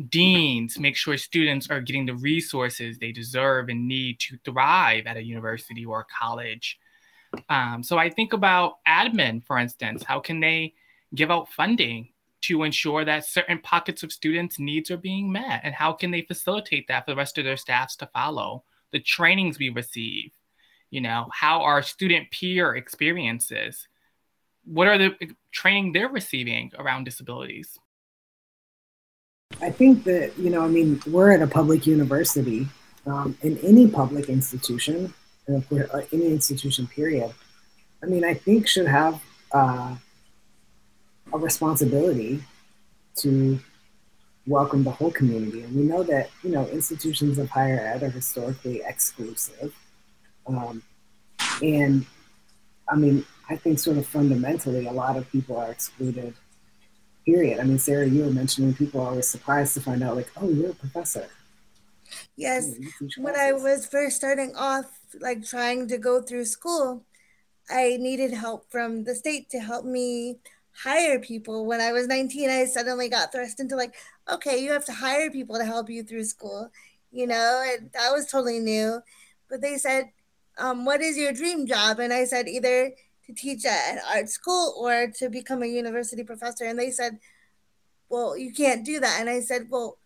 deans 0.09 0.79
make 0.79 0.97
sure 0.97 1.17
students 1.17 1.71
are 1.71 1.81
getting 1.81 2.07
the 2.07 2.15
resources 2.15 2.99
they 2.99 3.13
deserve 3.13 3.69
and 3.69 3.87
need 3.87 4.19
to 4.21 4.39
thrive 4.45 5.07
at 5.07 5.17
a 5.17 5.23
university 5.23 5.85
or 5.85 6.01
a 6.01 6.07
college? 6.19 6.79
Um, 7.49 7.83
so 7.83 7.99
I 7.99 8.11
think 8.11 8.33
about 8.33 8.75
admin, 8.87 9.45
for 9.45 9.59
instance. 9.59 10.03
How 10.03 10.21
can 10.21 10.41
they 10.41 10.75
give 11.15 11.31
out 11.31 11.51
funding 11.53 12.09
to 12.43 12.63
ensure 12.63 13.05
that 13.05 13.27
certain 13.27 13.59
pockets 13.59 14.03
of 14.03 14.13
students' 14.13 14.59
needs 14.59 14.91
are 14.91 14.97
being 14.97 15.31
met? 15.31 15.61
And 15.63 15.75
how 15.75 15.93
can 15.93 16.11
they 16.11 16.23
facilitate 16.23 16.89
that 16.89 17.05
for 17.05 17.13
the 17.13 17.17
rest 17.17 17.39
of 17.39 17.45
their 17.45 17.57
staffs 17.57 17.97
to 17.97 18.07
follow? 18.07 18.65
the 18.93 19.01
trainings 19.01 19.59
we 19.59 19.69
receive, 19.69 20.33
you 20.91 21.01
know, 21.01 21.29
how 21.33 21.63
our 21.63 21.83
student 21.83 22.31
peer 22.31 22.75
experiences, 22.75 23.87
what 24.65 24.89
are 24.89 24.99
the 24.99 25.13
training 25.53 25.93
they're 25.93 26.09
receiving 26.09 26.71
around 26.79 27.05
disabilities? 27.05 27.79
I 29.61 29.71
think 29.71 30.05
that, 30.05 30.39
you 30.39 30.51
know, 30.51 30.63
I 30.63 30.69
mean, 30.69 31.03
we're 31.07 31.33
at 31.33 31.43
a 31.43 31.47
public 31.47 31.87
university, 31.87 32.69
um, 33.07 33.37
in 33.43 33.59
any 33.59 33.89
public 33.89 34.29
institution, 34.29 35.13
uh, 35.49 35.61
any 36.13 36.29
institution, 36.29 36.87
period. 36.87 37.33
I 38.03 38.07
mean, 38.07 38.25
I 38.25 38.35
think 38.35 38.69
should 38.69 38.87
have 38.87 39.23
uh, 39.53 39.97
a 41.33 41.39
responsibility 41.39 42.43
to 43.17 43.61
welcome 44.47 44.85
the 44.85 44.91
whole 44.91 45.11
community. 45.11 45.63
And 45.63 45.77
we 45.77 45.83
know 45.83 46.03
that, 46.05 46.31
you 46.43 46.51
know, 46.51 46.67
institutions 46.69 47.39
of 47.39 47.51
higher 47.51 47.79
ed 47.79 48.03
are 48.03 48.11
historically 48.11 48.83
exclusive. 48.87 49.75
Um, 50.47 50.83
and 51.63 52.07
I 52.89 52.97
mean, 52.97 53.25
I 53.49 53.57
think 53.57 53.79
sort 53.79 53.99
of 53.99 54.07
fundamentally, 54.07 54.87
a 54.87 54.93
lot 54.93 55.17
of 55.17 55.31
people 55.31 55.59
are 55.59 55.71
excluded, 55.71 56.35
period. 57.31 57.61
I 57.61 57.65
mean, 57.65 57.79
Sarah, 57.79 58.09
you 58.09 58.25
were 58.25 58.31
mentioning 58.31 58.75
people 58.75 59.01
are 59.01 59.11
always 59.11 59.29
surprised 59.29 59.75
to 59.75 59.81
find 59.81 60.03
out, 60.03 60.17
like, 60.17 60.31
oh, 60.41 60.49
you're 60.49 60.71
a 60.71 60.75
professor. 60.75 61.29
Yes. 62.37 62.75
when 63.19 63.37
I 63.37 63.53
was 63.53 63.87
first 63.87 64.17
starting 64.17 64.55
off, 64.57 64.87
like 65.21 65.45
trying 65.45 65.87
to 65.89 65.99
go 65.99 66.21
through 66.21 66.47
school, 66.47 67.05
I 67.69 67.99
needed 68.01 68.33
help 68.33 68.71
from 68.71 69.05
the 69.05 69.15
state 69.15 69.49
to 69.51 69.61
help 69.61 69.85
me 69.85 70.39
hire 70.73 71.21
people. 71.21 71.67
When 71.67 71.81
I 71.81 71.93
was 71.93 72.09
19, 72.09 72.51
I 72.51 72.65
suddenly 72.65 73.09
got 73.09 73.31
thrust 73.31 73.61
into 73.61 73.77
like, 73.77 73.95
okay, 74.29 74.59
you 74.59 74.73
have 74.73 74.87
to 74.87 74.93
hire 74.93 75.31
people 75.31 75.57
to 75.57 75.65
help 75.65 75.89
you 75.89 76.03
through 76.03 76.25
school, 76.25 76.71
you 77.13 77.27
know, 77.27 77.63
and 77.65 77.91
that 77.93 78.11
was 78.11 78.27
totally 78.27 78.59
new. 78.59 79.01
But 79.49 79.61
they 79.61 79.77
said, 79.77 80.11
um, 80.59 80.85
what 80.85 81.01
is 81.01 81.17
your 81.17 81.33
dream 81.33 81.67
job? 81.67 82.01
And 82.01 82.13
I 82.13 82.25
said, 82.25 82.49
either 82.49 82.93
to 83.35 83.41
teach 83.41 83.65
at 83.65 83.93
an 83.93 84.01
art 84.15 84.29
school 84.29 84.75
or 84.79 85.09
to 85.19 85.29
become 85.29 85.63
a 85.63 85.67
university 85.67 86.25
professor. 86.25 86.65
And 86.65 86.79
they 86.79 86.91
said, 86.91 87.19
well, 88.09 88.37
you 88.37 88.53
can't 88.53 88.85
do 88.85 89.01
that. 89.01 89.19
And 89.21 89.31
I 89.31 89.41
said, 89.41 89.69
well, 89.71 89.99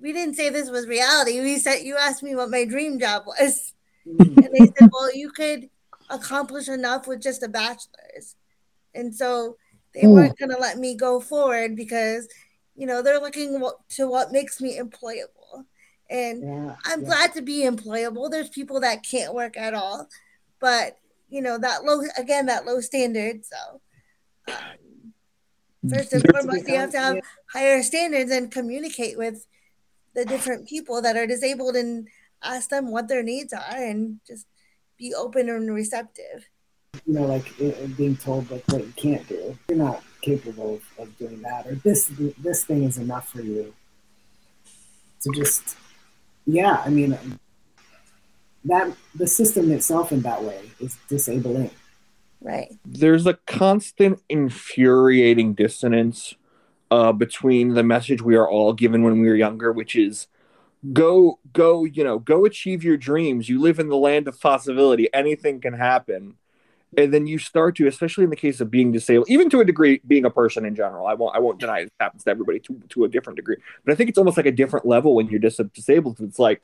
we 0.00 0.12
didn't 0.12 0.34
say 0.34 0.50
this 0.50 0.70
was 0.70 0.86
reality. 0.86 1.40
We 1.40 1.58
said, 1.58 1.82
you 1.82 1.96
asked 1.96 2.22
me 2.22 2.34
what 2.34 2.50
my 2.50 2.64
dream 2.64 2.98
job 2.98 3.24
was. 3.26 3.72
Mm-hmm. 4.06 4.38
and 4.38 4.48
they 4.52 4.66
said, 4.78 4.90
well, 4.92 5.14
you 5.14 5.30
could 5.30 5.70
accomplish 6.10 6.68
enough 6.68 7.06
with 7.06 7.22
just 7.22 7.42
a 7.42 7.48
bachelor's. 7.48 8.36
And 8.94 9.14
so 9.14 9.56
they 9.94 10.06
weren't 10.06 10.38
going 10.38 10.50
to 10.50 10.58
let 10.58 10.78
me 10.78 10.94
go 10.94 11.20
forward 11.20 11.76
because, 11.76 12.28
you 12.76 12.86
know, 12.86 13.02
they're 13.02 13.20
looking 13.20 13.62
to 13.90 14.08
what 14.08 14.32
makes 14.32 14.60
me 14.60 14.78
employable. 14.78 15.64
And 16.10 16.42
yeah, 16.42 16.76
I'm 16.84 17.00
yeah. 17.00 17.06
glad 17.06 17.34
to 17.34 17.42
be 17.42 17.64
employable. 17.64 18.30
There's 18.30 18.50
people 18.50 18.80
that 18.80 19.04
can't 19.08 19.34
work 19.34 19.56
at 19.56 19.74
all, 19.74 20.08
but 20.60 20.98
you 21.28 21.40
know 21.40 21.58
that 21.58 21.84
low 21.84 22.02
again 22.16 22.46
that 22.46 22.66
low 22.66 22.80
standard. 22.80 23.44
So 23.44 23.80
um, 24.48 25.12
first 25.88 26.12
and 26.12 26.24
foremost, 26.30 26.68
you 26.68 26.76
have 26.76 26.92
to 26.92 26.98
have 26.98 27.18
higher 27.52 27.82
standards 27.82 28.30
and 28.30 28.50
communicate 28.50 29.18
with 29.18 29.46
the 30.14 30.24
different 30.24 30.68
people 30.68 31.02
that 31.02 31.16
are 31.16 31.26
disabled 31.26 31.76
and 31.76 32.08
ask 32.42 32.68
them 32.68 32.90
what 32.90 33.08
their 33.08 33.22
needs 33.22 33.52
are 33.52 33.76
and 33.76 34.20
just 34.26 34.46
be 34.96 35.12
open 35.14 35.48
and 35.48 35.74
receptive 35.74 36.48
you 37.06 37.14
know, 37.14 37.26
like 37.26 37.52
being 37.96 38.16
told 38.16 38.50
like 38.50 38.64
what 38.68 38.82
you 38.82 38.92
can't 38.96 39.26
do. 39.28 39.56
You're 39.68 39.78
not 39.78 40.02
capable 40.20 40.76
of, 40.76 40.82
of 40.98 41.18
doing 41.18 41.42
that, 41.42 41.66
or 41.66 41.74
this 41.76 42.10
this 42.38 42.64
thing 42.64 42.84
is 42.84 42.98
enough 42.98 43.28
for 43.28 43.42
you. 43.42 43.74
To 45.22 45.32
just, 45.34 45.76
yeah, 46.46 46.82
I 46.84 46.90
mean, 46.90 47.16
that 48.64 48.90
the 49.14 49.26
system 49.26 49.70
itself 49.72 50.12
in 50.12 50.22
that 50.22 50.42
way 50.42 50.60
is 50.80 50.96
disabling. 51.08 51.70
Right. 52.40 52.76
There's 52.84 53.26
a 53.26 53.34
constant 53.46 54.20
infuriating 54.28 55.54
dissonance 55.54 56.34
uh, 56.90 57.12
between 57.12 57.74
the 57.74 57.82
message 57.82 58.22
we 58.22 58.36
are 58.36 58.48
all 58.48 58.72
given 58.72 59.02
when 59.02 59.20
we 59.20 59.28
were 59.28 59.34
younger, 59.34 59.72
which 59.72 59.96
is 59.96 60.26
go 60.92 61.38
go 61.54 61.84
you 61.84 62.04
know 62.04 62.18
go 62.18 62.44
achieve 62.44 62.84
your 62.84 62.98
dreams. 62.98 63.48
You 63.48 63.60
live 63.60 63.78
in 63.78 63.88
the 63.88 63.96
land 63.96 64.28
of 64.28 64.38
possibility. 64.40 65.12
Anything 65.14 65.60
can 65.60 65.72
happen. 65.72 66.34
And 66.96 67.12
then 67.12 67.26
you 67.26 67.38
start 67.38 67.76
to 67.76 67.88
especially 67.88 68.24
in 68.24 68.30
the 68.30 68.36
case 68.36 68.60
of 68.60 68.70
being 68.70 68.92
disabled 68.92 69.28
even 69.28 69.50
to 69.50 69.58
a 69.60 69.64
degree 69.64 70.00
being 70.06 70.24
a 70.24 70.30
person 70.30 70.64
in 70.64 70.76
general 70.76 71.08
i 71.08 71.14
won't 71.14 71.34
i 71.34 71.40
won't 71.40 71.58
deny 71.58 71.80
it 71.80 71.92
happens 71.98 72.22
to 72.22 72.30
everybody 72.30 72.60
to, 72.60 72.80
to 72.90 73.02
a 73.02 73.08
different 73.08 73.36
degree. 73.36 73.56
But 73.84 73.92
i 73.92 73.96
think 73.96 74.10
it's 74.10 74.18
almost 74.18 74.36
like 74.36 74.46
a 74.46 74.52
different 74.52 74.86
level 74.86 75.16
when 75.16 75.26
you're 75.26 75.40
dis- 75.40 75.60
disabled. 75.72 76.20
It's 76.20 76.38
like 76.38 76.62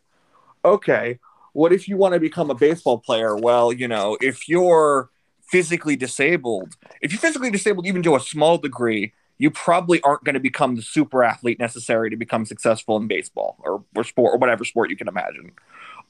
okay 0.65 1.19
what 1.53 1.73
if 1.73 1.89
you 1.89 1.97
want 1.97 2.15
to 2.15 2.21
become 2.21 2.51
a 2.51 2.55
baseball 2.55 2.99
player 2.99 3.37
well 3.37 3.73
you 3.73 3.89
know 3.89 4.17
if 4.21 4.49
you're 4.49 5.11
physically 5.43 5.97
disabled 5.97 6.77
if 7.01 7.13
you're 7.13 7.21
physically 7.21 7.51
disabled 7.51 7.87
even 7.87 8.03
to 8.03 8.15
a 8.15 8.21
small 8.21 8.59
degree 8.59 9.13
you 9.41 9.51
probably 9.51 10.03
aren't 10.03 10.23
going 10.23 10.35
to 10.35 10.41
become 10.41 10.77
the 10.77 10.83
super 10.83 11.25
athlete 11.25 11.59
necessary 11.59 12.11
to 12.11 12.17
become 12.17 12.45
successful 12.45 12.99
in 12.99 13.09
baseball 13.09 13.57
or, 13.61 13.83
or 13.97 14.05
sport 14.05 14.35
or 14.35 14.39
whatever 14.39 14.67
sport 14.67 14.91
you 14.91 14.97
can 14.99 15.09
imagine. 15.09 15.53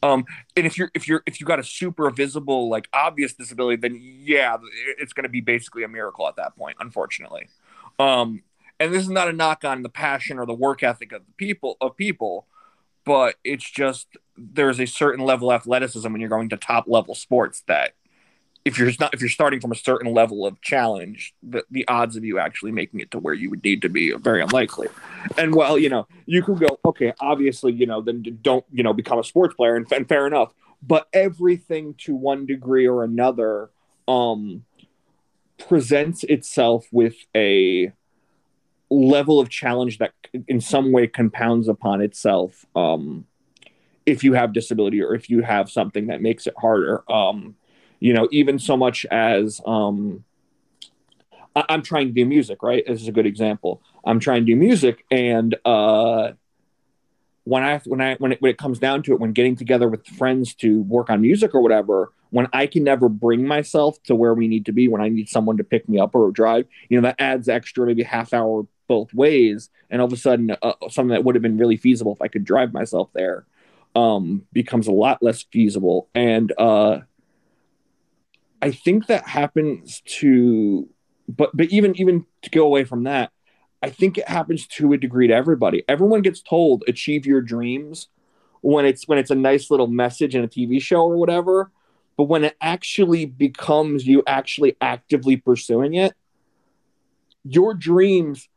Um, 0.02 0.24
and 0.56 0.66
if 0.66 0.76
you're 0.76 0.90
if 0.94 1.06
you're 1.06 1.22
if 1.26 1.40
you 1.40 1.46
got 1.46 1.60
a 1.60 1.62
super 1.62 2.10
visible 2.10 2.68
like 2.68 2.88
obvious 2.92 3.32
disability, 3.32 3.76
then 3.76 4.00
yeah, 4.02 4.56
it's 4.98 5.12
going 5.12 5.22
to 5.22 5.30
be 5.30 5.40
basically 5.40 5.84
a 5.84 5.88
miracle 5.88 6.26
at 6.26 6.34
that 6.36 6.56
point, 6.56 6.78
unfortunately. 6.80 7.46
Um, 8.00 8.42
and 8.80 8.92
this 8.92 9.04
is 9.04 9.10
not 9.10 9.28
a 9.28 9.32
knock 9.32 9.64
on 9.64 9.84
the 9.84 9.88
passion 9.88 10.40
or 10.40 10.44
the 10.44 10.52
work 10.52 10.82
ethic 10.82 11.12
of 11.12 11.24
the 11.24 11.32
people 11.34 11.76
of 11.80 11.96
people, 11.96 12.48
but 13.04 13.36
it's 13.44 13.68
just 13.68 14.08
there's 14.36 14.80
a 14.80 14.86
certain 14.86 15.24
level 15.24 15.50
of 15.50 15.60
athleticism 15.60 16.10
when 16.10 16.20
you're 16.20 16.30
going 16.30 16.48
to 16.48 16.56
top 16.56 16.84
level 16.86 17.14
sports 17.14 17.62
that 17.66 17.92
if 18.64 18.78
you're 18.78 18.90
not 19.00 19.14
if 19.14 19.20
you're 19.20 19.30
starting 19.30 19.60
from 19.60 19.72
a 19.72 19.76
certain 19.76 20.12
level 20.12 20.46
of 20.46 20.60
challenge, 20.60 21.34
the, 21.42 21.64
the 21.70 21.86
odds 21.88 22.16
of 22.16 22.24
you 22.24 22.38
actually 22.38 22.72
making 22.72 23.00
it 23.00 23.10
to 23.10 23.18
where 23.18 23.34
you 23.34 23.48
would 23.50 23.64
need 23.64 23.82
to 23.82 23.88
be 23.88 24.12
are 24.12 24.18
very 24.18 24.42
unlikely. 24.42 24.88
And 25.38 25.54
well, 25.54 25.78
you 25.78 25.88
know 25.88 26.06
you 26.26 26.42
could 26.42 26.60
go, 26.60 26.78
okay, 26.84 27.12
obviously 27.20 27.72
you 27.72 27.86
know 27.86 28.02
then 28.02 28.22
don't 28.42 28.64
you 28.70 28.82
know 28.82 28.92
become 28.92 29.18
a 29.18 29.24
sports 29.24 29.54
player, 29.54 29.76
and, 29.76 29.90
and 29.92 30.08
fair 30.08 30.26
enough. 30.26 30.52
But 30.82 31.08
everything 31.12 31.94
to 32.04 32.14
one 32.14 32.46
degree 32.46 32.86
or 32.86 33.04
another 33.04 33.70
um, 34.08 34.64
presents 35.58 36.24
itself 36.24 36.86
with 36.90 37.16
a 37.34 37.92
level 38.90 39.38
of 39.38 39.48
challenge 39.48 39.98
that 39.98 40.12
in 40.48 40.60
some 40.60 40.92
way 40.92 41.06
compounds 41.06 41.68
upon 41.68 42.00
itself 42.00 42.66
um, 42.74 43.26
if 44.06 44.24
you 44.24 44.32
have 44.32 44.52
disability 44.52 45.00
or 45.02 45.14
if 45.14 45.30
you 45.30 45.42
have 45.42 45.70
something 45.70 46.08
that 46.08 46.20
makes 46.20 46.46
it 46.46 46.54
harder. 46.58 47.10
Um, 47.10 47.56
you 48.00 48.12
know, 48.12 48.28
even 48.32 48.58
so 48.58 48.76
much 48.76 49.06
as 49.10 49.60
um, 49.66 50.24
I- 51.54 51.66
am 51.68 51.82
trying 51.82 52.06
to 52.08 52.12
do 52.12 52.24
music, 52.24 52.62
right? 52.62 52.82
This 52.86 53.02
is 53.02 53.08
a 53.08 53.12
good 53.12 53.26
example. 53.26 53.82
I'm 54.04 54.20
trying 54.20 54.46
to 54.46 54.52
do 54.52 54.56
music, 54.56 55.04
and 55.10 55.54
uh, 55.64 56.32
when 57.44 57.62
I 57.62 57.78
when 57.84 58.00
I 58.00 58.14
when 58.16 58.32
it, 58.32 58.40
when 58.40 58.50
it 58.50 58.58
comes 58.58 58.78
down 58.78 59.02
to 59.04 59.12
it, 59.12 59.20
when 59.20 59.32
getting 59.32 59.56
together 59.56 59.88
with 59.88 60.06
friends 60.06 60.54
to 60.56 60.82
work 60.82 61.10
on 61.10 61.20
music 61.20 61.54
or 61.54 61.60
whatever, 61.60 62.12
when 62.30 62.48
I 62.52 62.66
can 62.66 62.84
never 62.84 63.08
bring 63.08 63.46
myself 63.46 64.02
to 64.04 64.14
where 64.14 64.34
we 64.34 64.48
need 64.48 64.66
to 64.66 64.72
be, 64.72 64.88
when 64.88 65.02
I 65.02 65.08
need 65.08 65.28
someone 65.28 65.56
to 65.58 65.64
pick 65.64 65.88
me 65.88 65.98
up 65.98 66.14
or 66.14 66.30
drive, 66.30 66.66
you 66.88 67.00
know, 67.00 67.06
that 67.08 67.20
adds 67.20 67.48
extra 67.48 67.86
maybe 67.86 68.02
half 68.02 68.32
hour 68.32 68.66
both 68.90 69.14
ways, 69.14 69.70
and 69.88 70.00
all 70.00 70.08
of 70.08 70.12
a 70.12 70.16
sudden, 70.16 70.50
uh, 70.50 70.72
something 70.90 71.14
that 71.14 71.22
would 71.22 71.36
have 71.36 71.42
been 71.42 71.56
really 71.56 71.76
feasible 71.76 72.12
if 72.12 72.20
I 72.20 72.26
could 72.26 72.44
drive 72.44 72.72
myself 72.72 73.08
there 73.12 73.46
um, 73.94 74.42
becomes 74.52 74.88
a 74.88 74.92
lot 74.92 75.22
less 75.22 75.44
feasible. 75.44 76.08
And 76.12 76.52
uh, 76.58 76.98
I 78.60 78.72
think 78.72 79.06
that 79.06 79.28
happens 79.28 80.02
to, 80.18 80.88
but 81.28 81.56
but 81.56 81.68
even 81.70 81.96
even 82.00 82.26
to 82.42 82.50
go 82.50 82.64
away 82.64 82.82
from 82.82 83.04
that, 83.04 83.30
I 83.80 83.90
think 83.90 84.18
it 84.18 84.28
happens 84.28 84.66
to 84.78 84.92
a 84.92 84.98
degree 84.98 85.28
to 85.28 85.34
everybody. 85.34 85.84
Everyone 85.88 86.22
gets 86.22 86.42
told 86.42 86.82
achieve 86.88 87.26
your 87.26 87.40
dreams 87.40 88.08
when 88.60 88.86
it's 88.86 89.06
when 89.06 89.18
it's 89.18 89.30
a 89.30 89.36
nice 89.36 89.70
little 89.70 89.86
message 89.86 90.34
in 90.34 90.42
a 90.42 90.48
TV 90.48 90.82
show 90.82 91.02
or 91.02 91.16
whatever. 91.16 91.70
But 92.16 92.24
when 92.24 92.42
it 92.42 92.56
actually 92.60 93.24
becomes 93.24 94.04
you 94.04 94.24
actually 94.26 94.76
actively 94.80 95.36
pursuing 95.36 95.94
it, 95.94 96.12
your 97.44 97.72
dreams, 97.74 98.48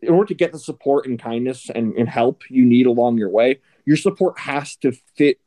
in 0.00 0.10
order 0.10 0.28
to 0.28 0.34
get 0.34 0.52
the 0.52 0.58
support 0.58 1.06
and 1.06 1.18
kindness 1.18 1.70
and, 1.74 1.94
and 1.94 2.08
help 2.08 2.42
you 2.48 2.64
need 2.64 2.86
along 2.86 3.18
your 3.18 3.30
way, 3.30 3.60
your 3.84 3.96
support 3.96 4.38
has 4.38 4.76
to 4.76 4.92
fit 5.16 5.38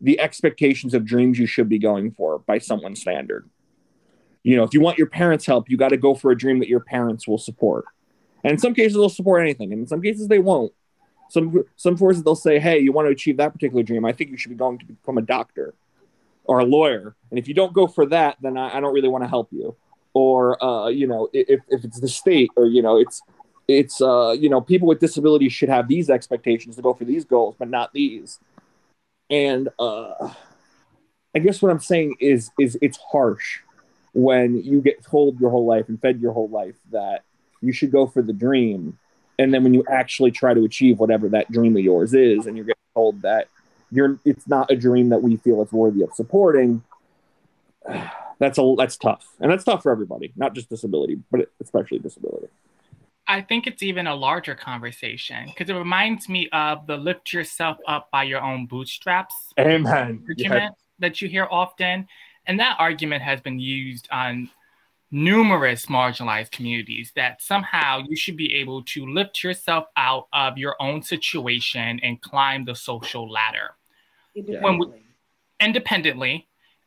the 0.00 0.20
expectations 0.20 0.94
of 0.94 1.04
dreams 1.04 1.38
you 1.38 1.46
should 1.46 1.68
be 1.68 1.78
going 1.78 2.10
for 2.10 2.38
by 2.40 2.58
someone's 2.58 3.00
standard. 3.00 3.48
You 4.42 4.56
know, 4.56 4.62
if 4.62 4.72
you 4.74 4.80
want 4.80 4.98
your 4.98 5.08
parents' 5.08 5.46
help, 5.46 5.68
you 5.68 5.76
got 5.76 5.88
to 5.88 5.96
go 5.96 6.14
for 6.14 6.30
a 6.30 6.36
dream 6.36 6.60
that 6.60 6.68
your 6.68 6.80
parents 6.80 7.26
will 7.26 7.38
support. 7.38 7.84
And 8.44 8.52
in 8.52 8.58
some 8.58 8.74
cases, 8.74 8.94
they'll 8.94 9.08
support 9.08 9.42
anything, 9.42 9.72
and 9.72 9.80
in 9.80 9.86
some 9.88 10.00
cases, 10.00 10.28
they 10.28 10.38
won't. 10.38 10.72
Some 11.28 11.64
some 11.74 11.96
forces 11.96 12.22
they'll 12.22 12.36
say, 12.36 12.60
"Hey, 12.60 12.78
you 12.78 12.92
want 12.92 13.06
to 13.06 13.10
achieve 13.10 13.38
that 13.38 13.52
particular 13.52 13.82
dream? 13.82 14.04
I 14.04 14.12
think 14.12 14.30
you 14.30 14.36
should 14.36 14.50
be 14.50 14.56
going 14.56 14.78
to 14.78 14.86
become 14.86 15.18
a 15.18 15.22
doctor 15.22 15.74
or 16.44 16.60
a 16.60 16.64
lawyer. 16.64 17.16
And 17.30 17.40
if 17.40 17.48
you 17.48 17.54
don't 17.54 17.72
go 17.72 17.88
for 17.88 18.06
that, 18.06 18.36
then 18.40 18.56
I, 18.56 18.76
I 18.76 18.80
don't 18.80 18.94
really 18.94 19.08
want 19.08 19.24
to 19.24 19.28
help 19.28 19.48
you." 19.50 19.74
Or 20.14 20.62
uh, 20.64 20.88
you 20.88 21.08
know, 21.08 21.28
if 21.32 21.60
if 21.68 21.84
it's 21.84 21.98
the 21.98 22.08
state, 22.08 22.50
or 22.56 22.66
you 22.66 22.82
know, 22.82 22.98
it's 22.98 23.20
it's 23.68 24.00
uh, 24.00 24.30
you 24.38 24.48
know, 24.48 24.60
people 24.60 24.88
with 24.88 25.00
disabilities 25.00 25.52
should 25.52 25.68
have 25.68 25.88
these 25.88 26.10
expectations 26.10 26.76
to 26.76 26.82
go 26.82 26.94
for 26.94 27.04
these 27.04 27.24
goals, 27.24 27.56
but 27.58 27.68
not 27.68 27.92
these 27.92 28.38
and 29.30 29.68
uh, 29.78 30.32
I 31.34 31.38
guess 31.38 31.60
what 31.60 31.70
I'm 31.70 31.80
saying 31.80 32.16
is 32.20 32.50
is 32.58 32.78
it's 32.80 32.98
harsh 32.98 33.60
when 34.12 34.62
you 34.62 34.80
get 34.80 35.04
told 35.04 35.40
your 35.40 35.50
whole 35.50 35.66
life 35.66 35.88
and 35.88 36.00
fed 36.00 36.20
your 36.20 36.32
whole 36.32 36.48
life 36.48 36.76
that 36.90 37.22
you 37.60 37.72
should 37.72 37.90
go 37.90 38.06
for 38.06 38.22
the 38.22 38.32
dream, 38.32 38.98
and 39.38 39.52
then 39.52 39.64
when 39.64 39.74
you 39.74 39.84
actually 39.90 40.30
try 40.30 40.54
to 40.54 40.64
achieve 40.64 40.98
whatever 40.98 41.28
that 41.30 41.50
dream 41.50 41.76
of 41.76 41.82
yours 41.82 42.14
is, 42.14 42.46
and 42.46 42.56
you're 42.56 42.66
getting 42.66 42.80
told 42.94 43.22
that 43.22 43.48
you're 43.90 44.18
it's 44.24 44.46
not 44.48 44.70
a 44.70 44.76
dream 44.76 45.08
that 45.10 45.22
we 45.22 45.36
feel 45.36 45.62
is 45.62 45.72
worthy 45.72 46.02
of 46.02 46.12
supporting. 46.14 46.82
That's 48.38 48.58
a 48.58 48.74
that's 48.76 48.98
tough, 48.98 49.26
and 49.40 49.50
that's 49.50 49.64
tough 49.64 49.82
for 49.82 49.90
everybody, 49.90 50.30
not 50.36 50.54
just 50.54 50.68
disability, 50.68 51.18
but 51.30 51.50
especially 51.58 52.00
disability. 52.00 52.48
I 53.28 53.40
think 53.40 53.66
it's 53.66 53.82
even 53.82 54.06
a 54.06 54.14
larger 54.14 54.54
conversation 54.54 55.46
because 55.46 55.68
it 55.68 55.74
reminds 55.74 56.28
me 56.28 56.48
of 56.52 56.86
the 56.86 56.96
lift 56.96 57.32
yourself 57.32 57.78
up 57.86 58.10
by 58.10 58.24
your 58.24 58.42
own 58.42 58.66
bootstraps 58.66 59.34
Amen. 59.58 60.24
argument 60.28 60.38
yeah. 60.38 60.68
that 61.00 61.20
you 61.20 61.28
hear 61.28 61.46
often. 61.50 62.06
And 62.46 62.60
that 62.60 62.76
argument 62.78 63.22
has 63.22 63.40
been 63.40 63.58
used 63.58 64.08
on 64.12 64.50
numerous 65.10 65.86
marginalized 65.86 66.50
communities 66.50 67.12
that 67.16 67.42
somehow 67.42 68.02
you 68.06 68.16
should 68.16 68.36
be 68.36 68.54
able 68.54 68.82
to 68.84 69.06
lift 69.06 69.42
yourself 69.42 69.86
out 69.96 70.28
of 70.32 70.58
your 70.58 70.76
own 70.80 71.02
situation 71.02 71.98
and 72.02 72.20
climb 72.22 72.64
the 72.64 72.74
social 72.74 73.30
ladder. 73.30 73.70
Independently. 74.34 74.88
We, 74.88 75.66
independently 75.66 76.46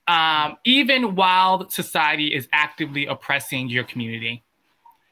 um, 0.09 0.57
even 0.65 1.15
while 1.15 1.69
society 1.69 2.33
is 2.33 2.47
actively 2.51 3.05
oppressing 3.05 3.69
your 3.69 3.83
community. 3.83 4.43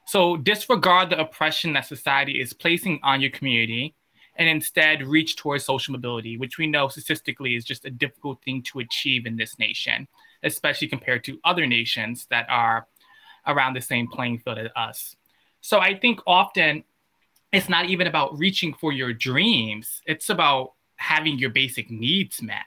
So 0.07 0.37
disregard 0.37 1.09
the 1.09 1.19
oppression 1.19 1.73
that 1.73 1.85
society 1.85 2.39
is 2.39 2.53
placing 2.53 2.99
on 3.03 3.19
your 3.19 3.29
community 3.29 3.93
and 4.37 4.47
instead 4.47 5.05
reach 5.05 5.35
towards 5.35 5.65
social 5.65 5.91
mobility, 5.91 6.37
which 6.37 6.57
we 6.57 6.65
know 6.65 6.87
statistically 6.87 7.55
is 7.55 7.65
just 7.65 7.83
a 7.83 7.89
difficult 7.89 8.41
thing 8.43 8.63
to 8.63 8.79
achieve 8.79 9.25
in 9.25 9.35
this 9.35 9.59
nation, 9.59 10.07
especially 10.43 10.87
compared 10.87 11.25
to 11.25 11.37
other 11.43 11.65
nations 11.65 12.25
that 12.29 12.45
are 12.49 12.87
around 13.47 13.73
the 13.73 13.81
same 13.81 14.07
playing 14.07 14.39
field 14.39 14.59
as 14.59 14.69
us. 14.77 15.15
So 15.59 15.79
I 15.79 15.97
think 15.97 16.21
often 16.25 16.85
it's 17.51 17.67
not 17.67 17.89
even 17.89 18.07
about 18.07 18.37
reaching 18.37 18.73
for 18.73 18.93
your 18.93 19.11
dreams, 19.11 20.01
it's 20.05 20.29
about 20.29 20.73
having 20.95 21.37
your 21.37 21.49
basic 21.49 21.91
needs 21.91 22.41
met. 22.41 22.65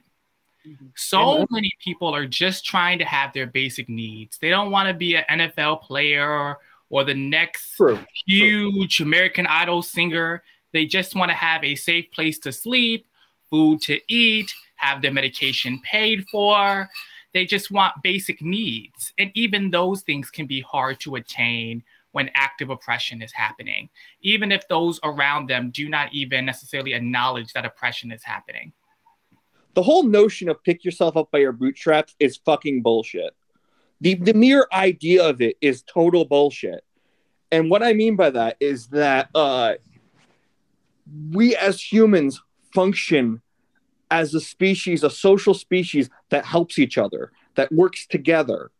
Mm-hmm. 0.66 0.86
So 0.94 1.46
many 1.50 1.72
people 1.82 2.14
are 2.14 2.26
just 2.26 2.66
trying 2.66 2.98
to 2.98 3.04
have 3.06 3.32
their 3.32 3.46
basic 3.46 3.88
needs. 3.88 4.36
They 4.36 4.50
don't 4.50 4.70
want 4.70 4.88
to 4.88 4.94
be 4.94 5.16
an 5.16 5.24
NFL 5.30 5.80
player 5.82 6.58
or 6.90 7.04
the 7.04 7.14
next 7.14 7.76
True. 7.76 7.98
huge 8.26 8.96
True. 8.96 9.06
American 9.06 9.46
Idol 9.46 9.80
singer. 9.80 10.42
They 10.72 10.84
just 10.84 11.14
want 11.14 11.30
to 11.30 11.36
have 11.36 11.64
a 11.64 11.74
safe 11.74 12.10
place 12.12 12.38
to 12.40 12.52
sleep, 12.52 13.06
food 13.48 13.80
to 13.82 14.00
eat, 14.12 14.52
have 14.76 15.00
their 15.00 15.12
medication 15.12 15.80
paid 15.82 16.26
for. 16.30 16.88
They 17.32 17.46
just 17.46 17.70
want 17.70 17.94
basic 18.02 18.42
needs. 18.42 19.12
And 19.18 19.30
even 19.34 19.70
those 19.70 20.02
things 20.02 20.30
can 20.30 20.46
be 20.46 20.60
hard 20.60 21.00
to 21.00 21.14
attain 21.14 21.82
when 22.12 22.30
active 22.34 22.70
oppression 22.70 23.22
is 23.22 23.32
happening, 23.32 23.88
even 24.22 24.50
if 24.50 24.66
those 24.68 24.98
around 25.04 25.48
them 25.48 25.70
do 25.70 25.88
not 25.88 26.12
even 26.12 26.44
necessarily 26.44 26.92
acknowledge 26.92 27.52
that 27.52 27.64
oppression 27.64 28.10
is 28.10 28.24
happening. 28.24 28.72
The 29.74 29.82
whole 29.82 30.02
notion 30.02 30.48
of 30.48 30.62
pick 30.64 30.84
yourself 30.84 31.16
up 31.16 31.30
by 31.30 31.38
your 31.38 31.52
bootstraps 31.52 32.16
is 32.18 32.36
fucking 32.38 32.82
bullshit. 32.82 33.32
The, 34.00 34.14
the 34.14 34.34
mere 34.34 34.66
idea 34.72 35.28
of 35.28 35.40
it 35.40 35.56
is 35.60 35.82
total 35.82 36.24
bullshit. 36.24 36.84
And 37.52 37.70
what 37.70 37.82
I 37.82 37.92
mean 37.92 38.16
by 38.16 38.30
that 38.30 38.56
is 38.60 38.86
that 38.88 39.28
uh, 39.34 39.74
we 41.32 41.56
as 41.56 41.80
humans 41.80 42.40
function 42.72 43.42
as 44.10 44.34
a 44.34 44.40
species, 44.40 45.04
a 45.04 45.10
social 45.10 45.54
species 45.54 46.08
that 46.30 46.44
helps 46.44 46.78
each 46.78 46.98
other, 46.98 47.32
that 47.56 47.70
works 47.72 48.06
together. 48.06 48.70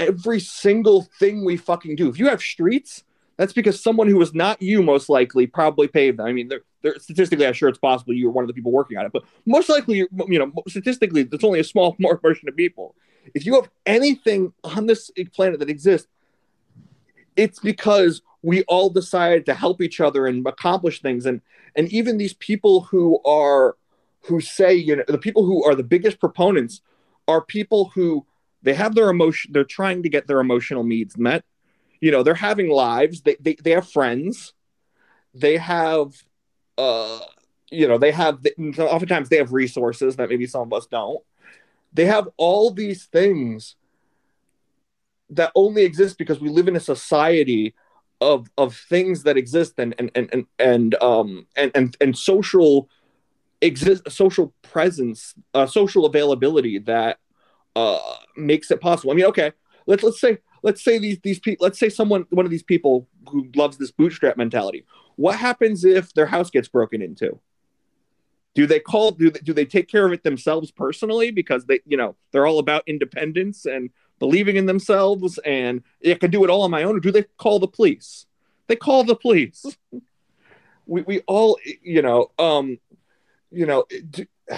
Every 0.00 0.40
single 0.40 1.08
thing 1.18 1.44
we 1.44 1.56
fucking 1.56 1.96
do. 1.96 2.08
If 2.08 2.18
you 2.18 2.28
have 2.28 2.40
streets, 2.40 3.04
that's 3.36 3.52
because 3.52 3.82
someone 3.82 4.08
who 4.08 4.16
was 4.16 4.34
not 4.34 4.60
you, 4.60 4.82
most 4.82 5.08
likely, 5.08 5.46
probably 5.46 5.88
paved 5.88 6.18
them. 6.18 6.26
I 6.26 6.32
mean, 6.32 6.48
they're, 6.48 6.62
they're, 6.82 6.98
statistically, 6.98 7.46
I'm 7.46 7.52
sure 7.52 7.68
it's 7.68 7.78
possible 7.78 8.14
you 8.14 8.26
were 8.26 8.32
one 8.32 8.44
of 8.44 8.48
the 8.48 8.54
people 8.54 8.72
working 8.72 8.98
on 8.98 9.06
it, 9.06 9.12
but 9.12 9.24
most 9.44 9.68
likely, 9.68 9.98
you 9.98 10.38
know, 10.38 10.52
statistically, 10.68 11.22
there's 11.22 11.44
only 11.44 11.60
a 11.60 11.64
small 11.64 11.94
portion 12.22 12.48
of 12.48 12.56
people 12.56 12.94
if 13.34 13.46
you 13.46 13.54
have 13.54 13.70
anything 13.84 14.52
on 14.64 14.86
this 14.86 15.10
planet 15.34 15.60
that 15.60 15.70
exists, 15.70 16.08
it's 17.36 17.58
because 17.60 18.22
we 18.42 18.62
all 18.64 18.90
decided 18.90 19.46
to 19.46 19.54
help 19.54 19.80
each 19.82 20.00
other 20.00 20.26
and 20.26 20.46
accomplish 20.46 21.02
things. 21.02 21.26
And 21.26 21.40
and 21.74 21.92
even 21.92 22.16
these 22.18 22.34
people 22.34 22.82
who 22.82 23.20
are 23.24 23.76
who 24.22 24.40
say, 24.40 24.74
you 24.74 24.96
know, 24.96 25.04
the 25.08 25.18
people 25.18 25.44
who 25.44 25.64
are 25.64 25.74
the 25.74 25.82
biggest 25.84 26.18
proponents 26.20 26.80
are 27.28 27.42
people 27.42 27.90
who 27.94 28.26
they 28.62 28.74
have 28.74 28.94
their 28.94 29.10
emotion, 29.10 29.52
they're 29.52 29.64
trying 29.64 30.02
to 30.02 30.08
get 30.08 30.26
their 30.26 30.40
emotional 30.40 30.84
needs 30.84 31.16
met. 31.18 31.44
you 32.00 32.10
know 32.10 32.22
they're 32.22 32.34
having 32.34 32.68
lives 32.68 33.22
they 33.22 33.36
they, 33.40 33.54
they 33.62 33.70
have 33.72 33.88
friends 33.88 34.52
they 35.34 35.56
have 35.56 36.12
uh 36.78 37.20
you 37.70 37.88
know 37.88 37.98
they 37.98 38.12
have 38.12 38.44
oftentimes 38.78 39.28
they 39.28 39.36
have 39.36 39.52
resources 39.52 40.16
that 40.16 40.28
maybe 40.28 40.46
some 40.46 40.62
of 40.62 40.72
us 40.72 40.86
don't 40.86 41.22
they 41.96 42.04
have 42.04 42.28
all 42.36 42.70
these 42.70 43.06
things 43.06 43.74
that 45.30 45.50
only 45.54 45.82
exist 45.82 46.18
because 46.18 46.40
we 46.40 46.50
live 46.50 46.68
in 46.68 46.76
a 46.76 46.80
society 46.80 47.74
of 48.20 48.48
of 48.56 48.76
things 48.76 49.24
that 49.24 49.36
exist 49.36 49.74
and 49.78 49.94
and 49.98 50.10
and 50.14 50.28
and, 50.32 50.46
and 50.58 50.94
um 51.02 51.46
and, 51.56 51.70
and 51.74 51.96
and 52.00 52.16
social 52.16 52.88
exist 53.62 54.02
social 54.10 54.54
presence 54.62 55.34
uh, 55.54 55.66
social 55.66 56.04
availability 56.04 56.78
that 56.78 57.18
uh 57.74 57.98
makes 58.36 58.70
it 58.70 58.80
possible. 58.80 59.10
I 59.10 59.14
mean 59.14 59.26
okay 59.26 59.52
let's 59.86 60.02
let's 60.02 60.20
say 60.20 60.38
let's 60.62 60.84
say 60.84 60.98
these 60.98 61.18
these 61.22 61.38
people 61.38 61.64
let's 61.64 61.78
say 61.78 61.88
someone 61.88 62.26
one 62.30 62.44
of 62.44 62.50
these 62.50 62.62
people 62.62 63.08
who 63.30 63.48
loves 63.56 63.78
this 63.78 63.90
bootstrap 63.90 64.36
mentality. 64.36 64.84
What 65.16 65.36
happens 65.38 65.84
if 65.84 66.12
their 66.12 66.26
house 66.26 66.50
gets 66.50 66.68
broken 66.68 67.00
into 67.00 67.40
do 68.56 68.66
they 68.66 68.80
call 68.80 69.12
do 69.12 69.30
they, 69.30 69.38
do 69.40 69.52
they 69.52 69.64
take 69.64 69.86
care 69.86 70.06
of 70.06 70.12
it 70.12 70.24
themselves 70.24 70.70
personally 70.70 71.30
because 71.30 71.66
they 71.66 71.80
you 71.86 71.96
know 71.96 72.16
they're 72.32 72.46
all 72.46 72.58
about 72.58 72.82
independence 72.86 73.66
and 73.66 73.90
believing 74.18 74.56
in 74.56 74.66
themselves 74.66 75.38
and 75.44 75.82
I 76.04 76.14
can 76.14 76.30
do 76.30 76.42
it 76.42 76.50
all 76.50 76.62
on 76.62 76.70
my 76.70 76.82
own, 76.82 76.96
or 76.96 77.00
do 77.00 77.12
they 77.12 77.24
call 77.36 77.58
the 77.58 77.68
police? 77.68 78.26
They 78.66 78.76
call 78.76 79.04
the 79.04 79.14
police. 79.14 79.64
we, 80.86 81.02
we 81.02 81.20
all, 81.26 81.58
you 81.82 82.02
know, 82.02 82.30
um, 82.38 82.78
you 83.50 83.66
know, 83.66 83.84
do, 84.10 84.26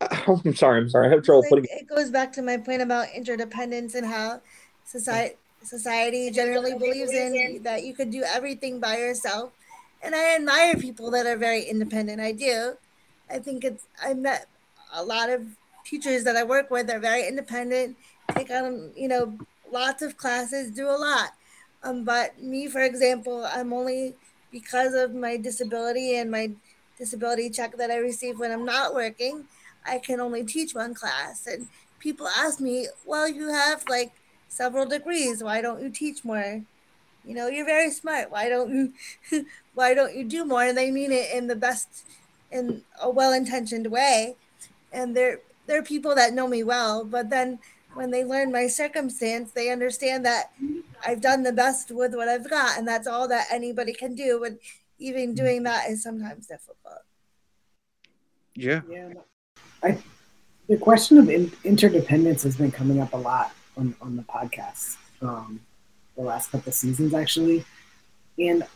I'm 0.00 0.56
sorry, 0.56 0.80
I'm 0.80 0.88
sorry. 0.88 1.08
I 1.08 1.10
have 1.10 1.22
trouble 1.22 1.44
putting. 1.48 1.66
It 1.70 1.88
goes 1.88 2.10
back 2.10 2.32
to 2.32 2.42
my 2.42 2.56
point 2.56 2.82
about 2.82 3.08
interdependence 3.14 3.94
and 3.94 4.06
how 4.06 4.40
society 4.84 5.36
society 5.62 6.30
generally 6.30 6.72
believes 6.72 7.12
in 7.12 7.62
that 7.62 7.84
you 7.84 7.92
could 7.92 8.10
do 8.10 8.22
everything 8.22 8.80
by 8.80 8.96
yourself. 8.96 9.52
And 10.02 10.14
I 10.14 10.34
admire 10.34 10.76
people 10.76 11.10
that 11.10 11.26
are 11.26 11.36
very 11.36 11.62
independent. 11.62 12.20
I 12.20 12.32
do. 12.32 12.74
I 13.30 13.38
think 13.38 13.64
it's 13.64 13.84
I 14.02 14.14
met 14.14 14.46
a 14.92 15.04
lot 15.04 15.30
of 15.30 15.42
teachers 15.84 16.24
that 16.24 16.36
I 16.36 16.42
work 16.42 16.70
with 16.70 16.86
They're 16.86 16.98
very 16.98 17.26
independent 17.26 17.96
take 18.34 18.50
on, 18.50 18.92
you 18.96 19.08
know, 19.08 19.38
lots 19.72 20.02
of 20.02 20.16
classes, 20.16 20.70
do 20.70 20.88
a 20.88 20.96
lot. 20.96 21.30
Um, 21.82 22.04
but 22.04 22.40
me, 22.42 22.68
for 22.68 22.82
example, 22.82 23.44
I'm 23.44 23.72
only 23.72 24.14
because 24.50 24.94
of 24.94 25.14
my 25.14 25.36
disability 25.36 26.16
and 26.16 26.30
my 26.30 26.50
disability 26.98 27.50
check 27.50 27.76
that 27.78 27.90
I 27.90 27.96
receive 27.96 28.38
when 28.38 28.50
I'm 28.50 28.64
not 28.64 28.94
working, 28.94 29.44
I 29.86 29.98
can 29.98 30.20
only 30.20 30.44
teach 30.44 30.74
one 30.74 30.94
class. 30.94 31.46
And 31.46 31.68
people 31.98 32.28
ask 32.28 32.60
me, 32.60 32.88
well, 33.06 33.28
you 33.28 33.48
have 33.48 33.84
like 33.88 34.12
several 34.48 34.86
degrees. 34.86 35.42
Why 35.42 35.62
don't 35.62 35.82
you 35.82 35.90
teach 35.90 36.24
more? 36.24 36.62
You 37.24 37.34
know, 37.34 37.48
you're 37.48 37.66
very 37.66 37.90
smart. 37.90 38.30
Why 38.30 38.48
don't 38.48 38.70
you 39.30 39.46
why 39.74 39.94
don't 39.94 40.14
you 40.14 40.24
do 40.24 40.44
more? 40.44 40.62
And 40.62 40.76
they 40.76 40.90
mean 40.90 41.12
it 41.12 41.32
in 41.34 41.46
the 41.46 41.56
best 41.56 41.88
in 42.50 42.82
a 43.00 43.08
well-intentioned 43.08 43.86
way. 43.90 44.36
And 44.92 45.16
they're 45.16 45.40
they're 45.66 45.82
people 45.82 46.14
that 46.16 46.34
know 46.34 46.48
me 46.48 46.64
well, 46.64 47.04
but 47.04 47.30
then 47.30 47.58
when 47.94 48.10
they 48.10 48.24
learn 48.24 48.52
my 48.52 48.66
circumstance, 48.66 49.52
they 49.52 49.70
understand 49.70 50.24
that 50.24 50.52
I've 51.04 51.20
done 51.20 51.42
the 51.42 51.52
best 51.52 51.90
with 51.90 52.14
what 52.14 52.28
I've 52.28 52.48
got, 52.48 52.78
and 52.78 52.86
that's 52.86 53.06
all 53.06 53.28
that 53.28 53.46
anybody 53.50 53.92
can 53.92 54.14
do. 54.14 54.44
And 54.44 54.58
even 54.98 55.34
doing 55.34 55.62
that 55.64 55.88
is 55.90 56.02
sometimes 56.02 56.46
difficult. 56.46 57.02
Yeah. 58.54 58.82
Yeah. 58.88 59.12
I, 59.82 59.98
the 60.68 60.76
question 60.76 61.18
of 61.18 61.28
in, 61.30 61.50
interdependence 61.64 62.42
has 62.42 62.56
been 62.56 62.70
coming 62.70 63.00
up 63.00 63.12
a 63.12 63.16
lot 63.16 63.52
on, 63.76 63.94
on 64.00 64.16
the 64.16 64.22
podcast 64.22 64.96
um, 65.22 65.60
the 66.20 66.26
last 66.26 66.50
couple 66.50 66.72
seasons, 66.72 67.14
actually. 67.14 67.64
And 68.38 68.66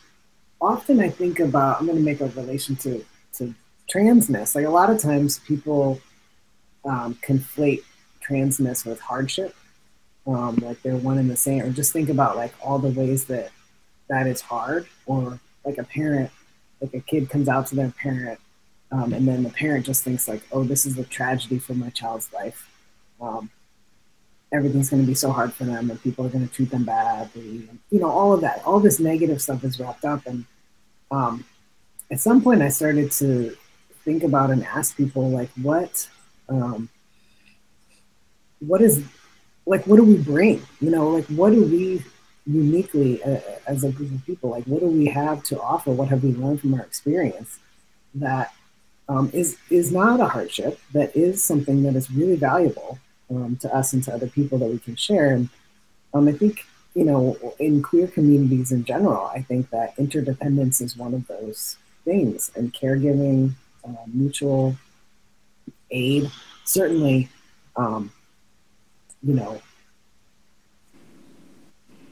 often 0.59 0.99
I 0.99 1.09
think 1.09 1.39
about, 1.39 1.79
I'm 1.79 1.85
going 1.85 1.97
to 1.97 2.03
make 2.03 2.21
a 2.21 2.27
relation 2.27 2.75
to, 2.77 3.03
to 3.33 3.53
transness. 3.93 4.55
Like 4.55 4.65
a 4.65 4.69
lot 4.69 4.89
of 4.89 4.99
times 4.99 5.39
people 5.39 6.01
um, 6.83 7.15
conflate 7.15 7.83
transness 8.27 8.85
with 8.85 8.99
hardship. 8.99 9.55
Um, 10.27 10.55
like 10.55 10.81
they're 10.81 10.97
one 10.97 11.19
and 11.19 11.29
the 11.29 11.35
same. 11.35 11.61
Or 11.61 11.69
just 11.69 11.93
think 11.93 12.09
about 12.09 12.35
like 12.35 12.53
all 12.61 12.79
the 12.79 12.89
ways 12.89 13.25
that 13.25 13.51
that 14.09 14.27
is 14.27 14.41
hard. 14.41 14.87
Or 15.05 15.39
like 15.63 15.77
a 15.77 15.83
parent, 15.83 16.31
like 16.81 16.93
a 16.93 16.99
kid 16.99 17.29
comes 17.29 17.47
out 17.47 17.67
to 17.67 17.75
their 17.75 17.91
parent, 17.91 18.39
um, 18.91 19.13
and 19.13 19.27
then 19.27 19.43
the 19.43 19.49
parent 19.49 19.85
just 19.85 20.03
thinks 20.03 20.27
like, 20.27 20.41
oh, 20.51 20.63
this 20.63 20.85
is 20.85 20.97
a 20.99 21.03
tragedy 21.03 21.57
for 21.57 21.73
my 21.73 21.89
child's 21.89 22.31
life. 22.31 22.69
Everything's 24.55 24.89
going 24.89 25.03
to 25.03 25.07
be 25.07 25.13
so 25.13 25.31
hard 25.31 25.53
for 25.53 25.65
them, 25.65 25.89
and 25.89 26.01
people 26.01 26.25
are 26.25 26.29
going 26.29 26.47
to 26.47 26.53
treat 26.53 26.71
them 26.71 26.85
badly. 26.85 27.67
And, 27.69 27.79
you 27.91 27.99
know, 27.99 28.09
all 28.09 28.33
of 28.33 28.41
that, 28.41 28.63
all 28.65 28.79
this 28.79 28.99
negative 28.99 29.41
stuff 29.41 29.63
is 29.63 29.79
wrapped 29.79 30.05
up. 30.05 30.25
And 30.25 30.45
um, 31.11 31.45
at 32.09 32.19
some 32.19 32.41
point, 32.41 32.61
I 32.61 32.69
started 32.69 33.11
to 33.13 33.55
think 34.03 34.23
about 34.23 34.49
and 34.51 34.63
ask 34.65 34.95
people 34.95 35.29
like, 35.29 35.49
what 35.61 36.07
um, 36.47 36.89
what 38.59 38.81
is 38.81 39.03
like 39.65 39.85
what 39.87 39.97
do 39.97 40.03
we 40.03 40.17
bring 40.17 40.61
you 40.79 40.89
know 40.89 41.09
like 41.09 41.25
what 41.27 41.51
do 41.51 41.63
we 41.63 42.03
uniquely 42.45 43.21
uh, 43.23 43.39
as 43.67 43.83
a 43.83 43.91
group 43.91 44.11
of 44.11 44.25
people 44.25 44.49
like 44.49 44.63
what 44.65 44.79
do 44.81 44.87
we 44.87 45.05
have 45.05 45.43
to 45.43 45.59
offer 45.59 45.91
what 45.91 46.07
have 46.07 46.23
we 46.23 46.33
learned 46.33 46.61
from 46.61 46.73
our 46.73 46.81
experience 46.81 47.59
that 48.13 48.53
um, 49.09 49.29
is 49.33 49.57
is 49.69 49.91
not 49.91 50.19
a 50.19 50.25
hardship 50.25 50.79
that 50.93 51.15
is 51.15 51.43
something 51.43 51.83
that 51.83 51.95
is 51.95 52.09
really 52.11 52.35
valuable 52.35 52.99
um, 53.29 53.57
to 53.57 53.73
us 53.75 53.93
and 53.93 54.03
to 54.03 54.13
other 54.13 54.27
people 54.27 54.57
that 54.57 54.69
we 54.69 54.79
can 54.79 54.95
share 54.95 55.31
and 55.31 55.49
um, 56.13 56.27
i 56.27 56.31
think 56.31 56.65
you 56.93 57.03
know 57.03 57.37
in 57.59 57.81
queer 57.81 58.07
communities 58.07 58.71
in 58.71 58.83
general 58.83 59.25
i 59.27 59.41
think 59.41 59.69
that 59.69 59.93
interdependence 59.97 60.81
is 60.81 60.97
one 60.97 61.13
of 61.13 61.27
those 61.27 61.77
things 62.03 62.51
and 62.55 62.73
caregiving 62.73 63.51
uh, 63.87 64.05
mutual 64.07 64.75
aid 65.91 66.29
certainly 66.63 67.29
um, 67.75 68.11
you 69.25 69.33
know, 69.33 69.61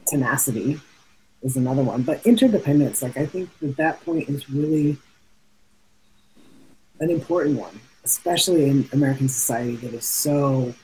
tenacity 0.06 0.80
is 1.42 1.56
another 1.56 1.82
one. 1.82 2.02
But 2.02 2.26
interdependence, 2.26 3.02
like 3.02 3.16
I 3.16 3.26
think 3.26 3.50
that 3.60 3.76
that 3.76 4.04
point 4.04 4.28
is 4.28 4.50
really 4.50 4.96
an 7.00 7.10
important 7.10 7.58
one, 7.58 7.80
especially 8.04 8.68
in 8.68 8.88
American 8.92 9.28
society 9.28 9.76
that 9.76 9.94
is 9.94 10.04
so 10.04 10.74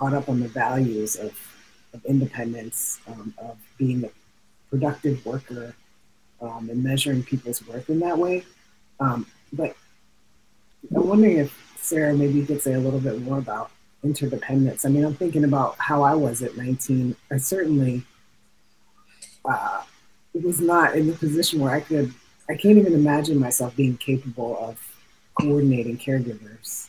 caught 0.00 0.14
up 0.14 0.30
on 0.30 0.40
the 0.40 0.48
values 0.48 1.16
of, 1.16 1.38
of 1.92 2.02
independence, 2.06 3.00
um, 3.06 3.34
of 3.38 3.58
being 3.76 4.02
a 4.04 4.10
productive 4.70 5.24
worker, 5.26 5.74
um, 6.40 6.70
and 6.70 6.82
measuring 6.82 7.22
people's 7.22 7.66
worth 7.68 7.90
in 7.90 8.00
that 8.00 8.16
way. 8.16 8.42
Um, 8.98 9.26
but 9.52 9.76
I'm 10.96 11.06
wondering 11.06 11.36
if 11.36 11.54
Sarah, 11.76 12.14
maybe 12.14 12.32
you 12.32 12.46
could 12.46 12.62
say 12.62 12.72
a 12.72 12.80
little 12.80 12.98
bit 12.98 13.20
more 13.20 13.38
about 13.38 13.70
interdependence. 14.02 14.86
I 14.86 14.88
mean, 14.88 15.04
I'm 15.04 15.14
thinking 15.14 15.44
about 15.44 15.76
how 15.78 16.02
I 16.02 16.14
was 16.14 16.42
at 16.42 16.56
19. 16.56 17.14
I 17.30 17.36
certainly 17.36 18.02
uh, 19.44 19.82
was 20.32 20.62
not 20.62 20.96
in 20.96 21.08
the 21.08 21.12
position 21.12 21.60
where 21.60 21.74
I 21.74 21.80
could, 21.80 22.14
I 22.48 22.54
can't 22.54 22.78
even 22.78 22.94
imagine 22.94 23.38
myself 23.38 23.76
being 23.76 23.98
capable 23.98 24.56
of 24.58 24.78
coordinating 25.38 25.98
caregivers 25.98 26.88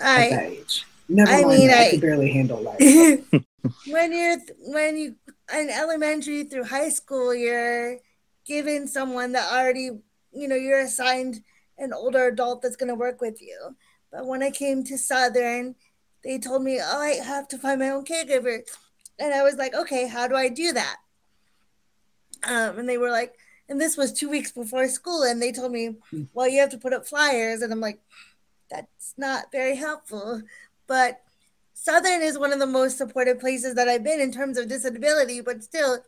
I, 0.00 0.26
at 0.26 0.30
that 0.30 0.52
age. 0.52 0.86
Never 1.08 1.30
I 1.30 1.42
mind, 1.42 1.58
mean, 1.58 1.70
I, 1.70 1.86
I 1.86 1.90
could 1.90 2.00
barely 2.00 2.32
handle 2.32 2.62
life. 2.62 2.78
when 3.88 4.12
you're, 4.12 4.38
when 4.60 4.96
you, 4.96 5.16
in 5.54 5.70
elementary 5.70 6.44
through 6.44 6.64
high 6.64 6.88
school, 6.88 7.34
you're 7.34 7.98
given 8.46 8.88
someone 8.88 9.32
that 9.32 9.52
already, 9.52 9.90
you 10.32 10.48
know, 10.48 10.56
you're 10.56 10.80
assigned 10.80 11.42
an 11.78 11.92
older 11.92 12.28
adult 12.28 12.62
that's 12.62 12.76
going 12.76 12.88
to 12.88 12.94
work 12.94 13.20
with 13.20 13.40
you. 13.42 13.76
But 14.10 14.26
when 14.26 14.42
I 14.42 14.50
came 14.50 14.84
to 14.84 14.98
Southern, 14.98 15.74
they 16.22 16.38
told 16.38 16.62
me, 16.62 16.80
oh, 16.80 17.00
I 17.00 17.24
have 17.24 17.48
to 17.48 17.58
find 17.58 17.80
my 17.80 17.90
own 17.90 18.04
caregiver. 18.04 18.60
And 19.18 19.34
I 19.34 19.42
was 19.42 19.56
like, 19.56 19.74
okay, 19.74 20.06
how 20.06 20.28
do 20.28 20.36
I 20.36 20.48
do 20.48 20.72
that? 20.72 20.96
Um, 22.44 22.78
and 22.78 22.88
they 22.88 22.98
were 22.98 23.10
like, 23.10 23.34
and 23.68 23.80
this 23.80 23.96
was 23.96 24.12
two 24.12 24.28
weeks 24.28 24.52
before 24.52 24.88
school. 24.88 25.22
And 25.22 25.40
they 25.40 25.52
told 25.52 25.72
me, 25.72 25.96
well, 26.34 26.48
you 26.48 26.60
have 26.60 26.70
to 26.70 26.78
put 26.78 26.92
up 26.92 27.06
flyers. 27.06 27.62
And 27.62 27.72
I'm 27.72 27.80
like, 27.80 28.00
that's 28.70 29.14
not 29.16 29.52
very 29.52 29.76
helpful. 29.76 30.42
But 30.86 31.20
Southern 31.74 32.22
is 32.22 32.38
one 32.38 32.52
of 32.52 32.58
the 32.58 32.66
most 32.66 32.98
supportive 32.98 33.40
places 33.40 33.74
that 33.74 33.88
I've 33.88 34.04
been 34.04 34.20
in 34.20 34.32
terms 34.32 34.58
of 34.58 34.68
disability, 34.68 35.40
but 35.40 35.64
still, 35.64 35.98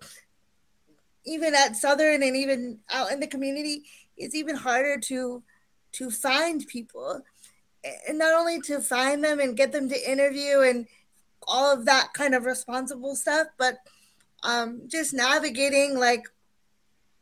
even 1.24 1.54
at 1.54 1.76
Southern 1.76 2.22
and 2.22 2.36
even 2.36 2.78
out 2.92 3.10
in 3.10 3.20
the 3.20 3.26
community, 3.26 3.84
it's 4.16 4.34
even 4.34 4.56
harder 4.56 4.98
to 5.00 5.42
to 5.92 6.10
find 6.10 6.66
people. 6.66 7.22
And 8.08 8.18
not 8.18 8.34
only 8.34 8.60
to 8.62 8.80
find 8.80 9.22
them 9.22 9.40
and 9.40 9.56
get 9.56 9.72
them 9.72 9.88
to 9.88 10.10
interview 10.10 10.60
and 10.60 10.86
all 11.46 11.72
of 11.72 11.84
that 11.84 12.14
kind 12.14 12.34
of 12.34 12.44
responsible 12.44 13.14
stuff, 13.14 13.48
but 13.58 13.78
um, 14.42 14.82
just 14.86 15.14
navigating 15.14 15.98
like 15.98 16.24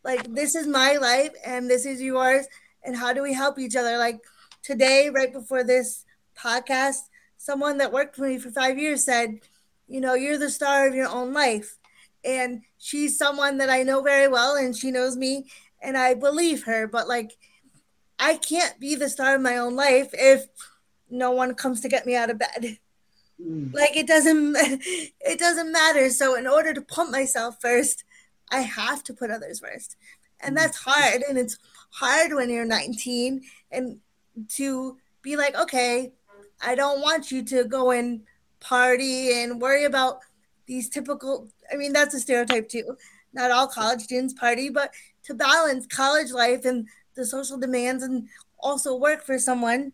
like 0.04 0.34
this 0.34 0.54
is 0.54 0.66
my 0.66 0.96
life 0.96 1.32
and 1.46 1.70
this 1.70 1.86
is 1.86 2.02
yours 2.02 2.46
and 2.84 2.96
how 2.96 3.12
do 3.12 3.22
we 3.22 3.32
help 3.32 3.58
each 3.58 3.76
other? 3.76 3.96
Like 3.96 4.20
today 4.62 5.10
right 5.10 5.32
before 5.32 5.64
this 5.64 6.04
podcast 6.36 7.08
someone 7.42 7.78
that 7.78 7.92
worked 7.92 8.16
for 8.16 8.28
me 8.28 8.38
for 8.38 8.50
five 8.50 8.78
years 8.78 9.04
said 9.04 9.40
you 9.88 10.00
know 10.00 10.14
you're 10.14 10.38
the 10.38 10.50
star 10.50 10.86
of 10.86 10.94
your 10.94 11.08
own 11.08 11.32
life 11.32 11.78
and 12.24 12.62
she's 12.78 13.18
someone 13.18 13.58
that 13.58 13.70
I 13.70 13.82
know 13.82 14.00
very 14.00 14.28
well 14.28 14.54
and 14.56 14.76
she 14.76 14.90
knows 14.90 15.16
me 15.16 15.46
and 15.80 15.96
I 15.96 16.14
believe 16.14 16.64
her. 16.64 16.86
But 16.86 17.08
like, 17.08 17.32
I 18.18 18.36
can't 18.36 18.78
be 18.78 18.94
the 18.94 19.08
star 19.08 19.34
of 19.34 19.42
my 19.42 19.56
own 19.56 19.74
life 19.74 20.10
if 20.12 20.46
no 21.10 21.32
one 21.32 21.54
comes 21.54 21.80
to 21.80 21.88
get 21.88 22.06
me 22.06 22.14
out 22.14 22.30
of 22.30 22.38
bed. 22.38 22.78
Mm. 23.40 23.74
Like 23.74 23.96
it 23.96 24.06
doesn't 24.06 24.56
it 24.56 25.38
doesn't 25.38 25.72
matter. 25.72 26.10
So 26.10 26.36
in 26.36 26.46
order 26.46 26.72
to 26.72 26.82
pump 26.82 27.10
myself 27.10 27.60
first, 27.60 28.04
I 28.50 28.60
have 28.60 29.02
to 29.04 29.14
put 29.14 29.30
others 29.30 29.60
first. 29.60 29.96
And 30.40 30.56
mm. 30.56 30.60
that's 30.60 30.78
hard 30.78 31.22
and 31.28 31.36
it's 31.36 31.58
hard 31.90 32.32
when 32.32 32.50
you're 32.50 32.64
19 32.64 33.42
and 33.70 33.98
to 34.50 34.98
be 35.22 35.36
like, 35.36 35.56
okay, 35.56 36.12
I 36.62 36.74
don't 36.74 37.00
want 37.00 37.30
you 37.30 37.42
to 37.44 37.64
go 37.64 37.90
and 37.90 38.22
party 38.60 39.42
and 39.42 39.60
worry 39.60 39.84
about 39.84 40.20
these 40.66 40.88
typical 40.88 41.48
I 41.72 41.76
mean 41.76 41.92
that's 41.92 42.14
a 42.14 42.20
stereotype 42.20 42.68
too. 42.68 42.96
Not 43.32 43.50
all 43.50 43.66
college 43.66 44.02
students 44.02 44.34
party, 44.34 44.70
but 44.70 44.92
to 45.24 45.34
balance 45.34 45.86
college 45.86 46.30
life 46.30 46.64
and 46.64 46.88
the 47.14 47.26
social 47.26 47.58
demands 47.58 48.02
and 48.02 48.28
also 48.58 48.94
work 48.94 49.24
for 49.24 49.38
someone 49.38 49.92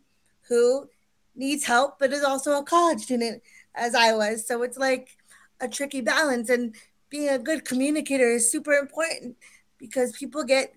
who 0.48 0.88
needs 1.34 1.64
help 1.64 1.98
but 1.98 2.12
is 2.12 2.24
also 2.24 2.58
a 2.58 2.64
college 2.64 3.00
student 3.00 3.42
as 3.74 3.94
I 3.94 4.12
was. 4.12 4.46
So 4.46 4.62
it's 4.62 4.78
like 4.78 5.16
a 5.60 5.68
tricky 5.68 6.00
balance 6.00 6.50
and 6.50 6.74
being 7.10 7.28
a 7.28 7.38
good 7.38 7.64
communicator 7.64 8.30
is 8.30 8.50
super 8.50 8.74
important 8.74 9.36
because 9.78 10.12
people 10.12 10.44
get 10.44 10.74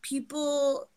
people 0.00 0.88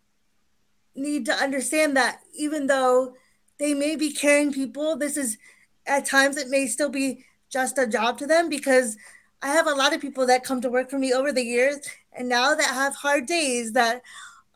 need 0.96 1.26
to 1.26 1.34
understand 1.34 1.96
that 1.98 2.22
even 2.34 2.68
though 2.68 3.14
they 3.60 3.74
may 3.74 3.96
be 3.96 4.12
caring 4.12 4.52
people, 4.52 4.96
this 4.96 5.18
is 5.18 5.38
at 5.86 6.06
times 6.06 6.38
it 6.38 6.50
may 6.50 6.68
still 6.68 6.90
be 6.90 7.26
just 7.50 7.78
a 7.78 7.88
job 7.88 8.18
to 8.18 8.28
them 8.28 8.50
because 8.50 8.98
I 9.42 9.50
have 9.50 9.68
a 9.68 9.74
lot 9.74 9.94
of 9.94 10.02
people 10.02 10.26
that 10.28 10.44
come 10.44 10.62
to 10.62 10.70
work 10.70 10.90
for 10.90 10.98
me 10.98 11.14
over 11.14 11.32
the 11.32 11.44
years 11.44 11.78
and 12.14 12.28
now 12.28 12.56
that 12.56 12.74
have 12.74 12.96
hard 12.96 13.26
days 13.28 13.74
that 13.74 14.02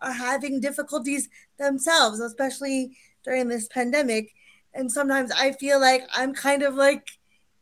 are 0.01 0.13
having 0.13 0.59
difficulties 0.59 1.29
themselves, 1.57 2.19
especially 2.19 2.97
during 3.23 3.47
this 3.47 3.67
pandemic. 3.67 4.33
And 4.73 4.91
sometimes 4.91 5.31
I 5.31 5.51
feel 5.51 5.79
like 5.79 6.03
I'm 6.13 6.33
kind 6.33 6.63
of 6.63 6.75
like, 6.75 7.07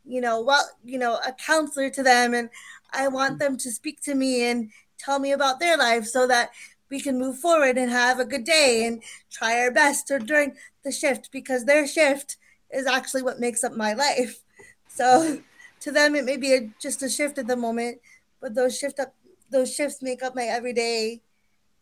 you 0.06 0.22
know, 0.22 0.42
well, 0.42 0.70
you 0.84 1.00
know, 1.00 1.16
a 1.16 1.34
counselor 1.34 1.90
to 1.90 2.04
them 2.04 2.34
and 2.34 2.50
I 2.92 3.08
want 3.08 3.40
them 3.40 3.58
to 3.58 3.72
speak 3.72 4.02
to 4.04 4.16
me 4.16 4.44
and 4.50 4.72
tell 4.98 5.20
me 5.20 5.32
about 5.32 5.60
their 5.60 5.78
life 5.78 6.06
so 6.06 6.28
that 6.28 6.52
we 6.90 7.02
can 7.02 7.20
move 7.20 7.38
forward 7.38 7.78
and 7.78 7.92
have 7.92 8.20
a 8.20 8.26
good 8.26 8.46
day 8.46 8.86
and 8.86 9.04
try 9.30 9.60
our 9.60 9.72
best 9.72 10.10
or 10.10 10.20
during 10.20 10.56
the 10.88 10.92
shift 10.94 11.30
because 11.32 11.66
their 11.66 11.86
shift 11.86 12.38
is 12.72 12.88
actually 12.88 13.22
what 13.22 13.40
makes 13.40 13.64
up 13.64 13.74
my 13.74 13.94
life. 13.94 14.40
So 14.88 15.42
to 15.82 15.92
them, 15.92 16.16
it 16.16 16.26
may 16.26 16.38
be 16.38 16.54
a, 16.54 16.70
just 16.82 17.04
a 17.04 17.10
shift 17.10 17.38
at 17.38 17.48
the 17.48 17.56
moment, 17.58 18.00
but 18.42 18.56
those 18.56 18.78
shift 18.78 19.00
up, 19.00 19.14
those 19.52 19.74
shifts 19.74 20.02
make 20.02 20.24
up 20.24 20.36
my 20.36 20.46
everyday, 20.46 21.22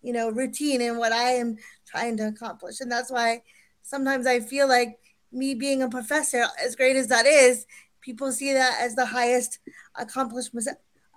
you 0.02 0.12
know, 0.12 0.30
routine 0.30 0.82
and 0.82 0.98
what 0.98 1.12
I 1.12 1.34
am 1.34 1.58
trying 1.86 2.18
to 2.18 2.28
accomplish. 2.28 2.82
And 2.82 2.92
that's 2.92 3.12
why 3.12 3.44
sometimes 3.84 4.26
I 4.28 4.40
feel 4.40 4.68
like 4.68 5.00
me 5.32 5.54
being 5.54 5.84
a 5.84 5.90
professor, 5.90 6.46
as 6.64 6.76
great 6.76 6.96
as 6.96 7.08
that 7.08 7.26
is, 7.26 7.66
people 8.02 8.32
see 8.32 8.54
that 8.54 8.80
as 8.82 8.96
the 8.96 9.06
highest 9.06 9.60
accomplishment 9.96 10.68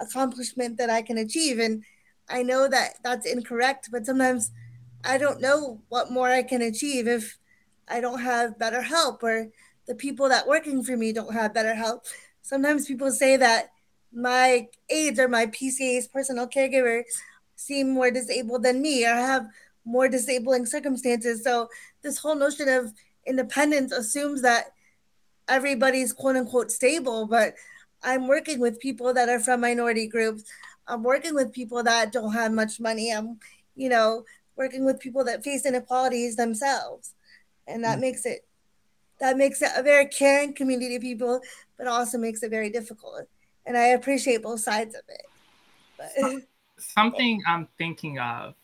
accomplishment 0.00 0.76
that 0.78 0.90
I 0.90 1.02
can 1.02 1.18
achieve. 1.18 1.58
And 1.58 1.84
I 2.28 2.42
know 2.42 2.68
that 2.68 2.98
that's 3.02 3.26
incorrect, 3.26 3.88
but 3.90 4.06
sometimes 4.06 4.52
I 5.04 5.18
don't 5.18 5.40
know 5.40 5.80
what 5.88 6.12
more 6.12 6.28
I 6.28 6.42
can 6.42 6.62
achieve 6.62 7.08
if 7.08 7.38
I 7.90 8.00
don't 8.00 8.20
have 8.20 8.58
better 8.58 8.82
help 8.82 9.22
or 9.22 9.48
the 9.86 9.94
people 9.94 10.28
that 10.28 10.46
working 10.46 10.82
for 10.82 10.96
me 10.96 11.12
don't 11.12 11.32
have 11.32 11.54
better 11.54 11.74
help. 11.74 12.04
Sometimes 12.42 12.86
people 12.86 13.10
say 13.10 13.36
that 13.36 13.70
my 14.12 14.68
aides 14.88 15.18
or 15.18 15.28
my 15.28 15.46
PCA's 15.46 16.08
personal 16.08 16.48
caregiver 16.48 17.02
seem 17.56 17.90
more 17.90 18.10
disabled 18.10 18.62
than 18.62 18.80
me 18.80 19.04
or 19.04 19.14
have 19.14 19.46
more 19.84 20.08
disabling 20.08 20.66
circumstances. 20.66 21.42
So 21.42 21.68
this 22.02 22.18
whole 22.18 22.34
notion 22.34 22.68
of 22.68 22.92
independence 23.26 23.92
assumes 23.92 24.42
that 24.42 24.72
everybody's 25.48 26.12
quote 26.12 26.36
unquote 26.36 26.70
stable, 26.70 27.26
but 27.26 27.54
I'm 28.02 28.28
working 28.28 28.60
with 28.60 28.78
people 28.80 29.12
that 29.14 29.28
are 29.28 29.40
from 29.40 29.60
minority 29.60 30.06
groups. 30.06 30.44
I'm 30.86 31.02
working 31.02 31.34
with 31.34 31.52
people 31.52 31.82
that 31.82 32.12
don't 32.12 32.32
have 32.32 32.52
much 32.52 32.80
money. 32.80 33.10
I'm, 33.10 33.38
you 33.74 33.88
know, 33.88 34.24
working 34.56 34.84
with 34.84 35.00
people 35.00 35.24
that 35.24 35.44
face 35.44 35.66
inequalities 35.66 36.36
themselves. 36.36 37.14
And 37.68 37.84
that 37.84 37.92
mm-hmm. 37.92 38.00
makes 38.00 38.26
it 38.26 38.44
that 39.20 39.36
makes 39.36 39.62
it 39.62 39.70
a 39.76 39.82
very 39.82 40.06
caring 40.06 40.54
community 40.54 40.96
of 40.96 41.02
people, 41.02 41.40
but 41.76 41.86
also 41.86 42.18
makes 42.18 42.42
it 42.42 42.50
very 42.50 42.70
difficult. 42.70 43.26
And 43.66 43.76
I 43.76 43.88
appreciate 43.88 44.42
both 44.42 44.60
sides 44.60 44.94
of 44.94 45.02
it. 45.08 45.26
But, 45.98 46.42
Something 46.78 47.42
I'm 47.46 47.66
thinking 47.76 48.20
of 48.20 48.54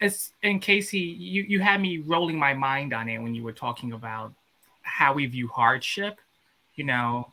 is 0.00 0.30
in 0.42 0.60
Casey, 0.60 1.00
you, 1.00 1.42
you 1.42 1.60
had 1.60 1.80
me 1.80 1.98
rolling 1.98 2.38
my 2.38 2.54
mind 2.54 2.92
on 2.92 3.08
it 3.08 3.18
when 3.18 3.34
you 3.34 3.42
were 3.42 3.52
talking 3.52 3.92
about 3.92 4.32
how 4.82 5.12
we 5.12 5.26
view 5.26 5.48
hardship. 5.48 6.20
You 6.76 6.84
know, 6.84 7.32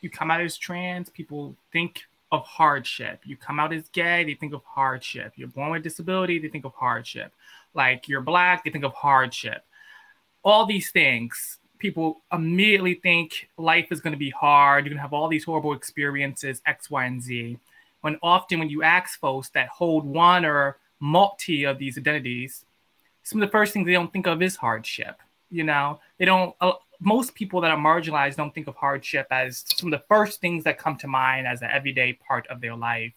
you 0.00 0.08
come 0.08 0.30
out 0.30 0.40
as 0.40 0.56
trans, 0.56 1.10
people 1.10 1.54
think 1.72 2.04
of 2.32 2.42
hardship. 2.42 3.20
You 3.24 3.36
come 3.36 3.60
out 3.60 3.72
as 3.72 3.88
gay, 3.90 4.24
they 4.24 4.34
think 4.34 4.54
of 4.54 4.62
hardship. 4.64 5.34
You're 5.36 5.48
born 5.48 5.70
with 5.70 5.82
disability, 5.82 6.38
they 6.38 6.48
think 6.48 6.64
of 6.64 6.74
hardship. 6.74 7.32
Like 7.74 8.08
you're 8.08 8.22
black, 8.22 8.64
they 8.64 8.70
think 8.70 8.84
of 8.84 8.94
hardship. 8.94 9.62
All 10.46 10.64
these 10.64 10.90
things, 10.90 11.58
people 11.78 12.22
immediately 12.32 12.94
think 12.94 13.48
life 13.58 13.88
is 13.90 14.00
going 14.00 14.12
to 14.12 14.18
be 14.18 14.30
hard. 14.30 14.84
You're 14.84 14.90
going 14.90 14.98
to 14.98 15.02
have 15.02 15.12
all 15.12 15.28
these 15.28 15.44
horrible 15.44 15.72
experiences, 15.72 16.62
X, 16.64 16.88
Y, 16.88 17.04
and 17.04 17.20
Z. 17.20 17.58
When 18.00 18.16
often, 18.22 18.60
when 18.60 18.70
you 18.70 18.84
ask 18.84 19.18
folks 19.18 19.48
that 19.50 19.68
hold 19.68 20.06
one 20.06 20.44
or 20.44 20.78
multi 21.00 21.64
of 21.64 21.78
these 21.78 21.98
identities, 21.98 22.64
some 23.24 23.42
of 23.42 23.48
the 23.48 23.50
first 23.50 23.72
things 23.72 23.86
they 23.86 23.92
don't 23.92 24.12
think 24.12 24.28
of 24.28 24.40
is 24.40 24.54
hardship. 24.54 25.20
You 25.50 25.64
know, 25.64 26.00
they 26.18 26.24
don't. 26.24 26.54
Uh, 26.60 26.72
most 27.00 27.34
people 27.34 27.60
that 27.60 27.70
are 27.70 27.76
marginalized 27.76 28.36
don't 28.36 28.54
think 28.54 28.68
of 28.68 28.76
hardship 28.76 29.26
as 29.30 29.64
some 29.76 29.92
of 29.92 29.98
the 29.98 30.04
first 30.08 30.40
things 30.40 30.64
that 30.64 30.78
come 30.78 30.96
to 30.98 31.08
mind 31.08 31.46
as 31.46 31.60
an 31.60 31.70
everyday 31.70 32.12
part 32.14 32.46
of 32.46 32.60
their 32.60 32.76
life. 32.76 33.12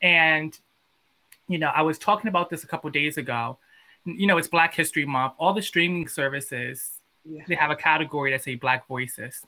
And, 0.00 0.58
you 1.48 1.58
know, 1.58 1.68
I 1.74 1.82
was 1.82 1.98
talking 1.98 2.28
about 2.28 2.48
this 2.48 2.64
a 2.64 2.66
couple 2.66 2.88
days 2.90 3.18
ago. 3.18 3.58
You 4.04 4.26
know, 4.26 4.38
it's 4.38 4.48
Black 4.48 4.74
History 4.74 5.04
Month. 5.04 5.34
All 5.38 5.52
the 5.52 5.62
streaming 5.62 6.08
services, 6.08 7.00
yeah. 7.24 7.42
they 7.48 7.54
have 7.54 7.70
a 7.70 7.76
category 7.76 8.30
that 8.32 8.42
say 8.42 8.54
Black 8.54 8.86
Voices. 8.88 9.44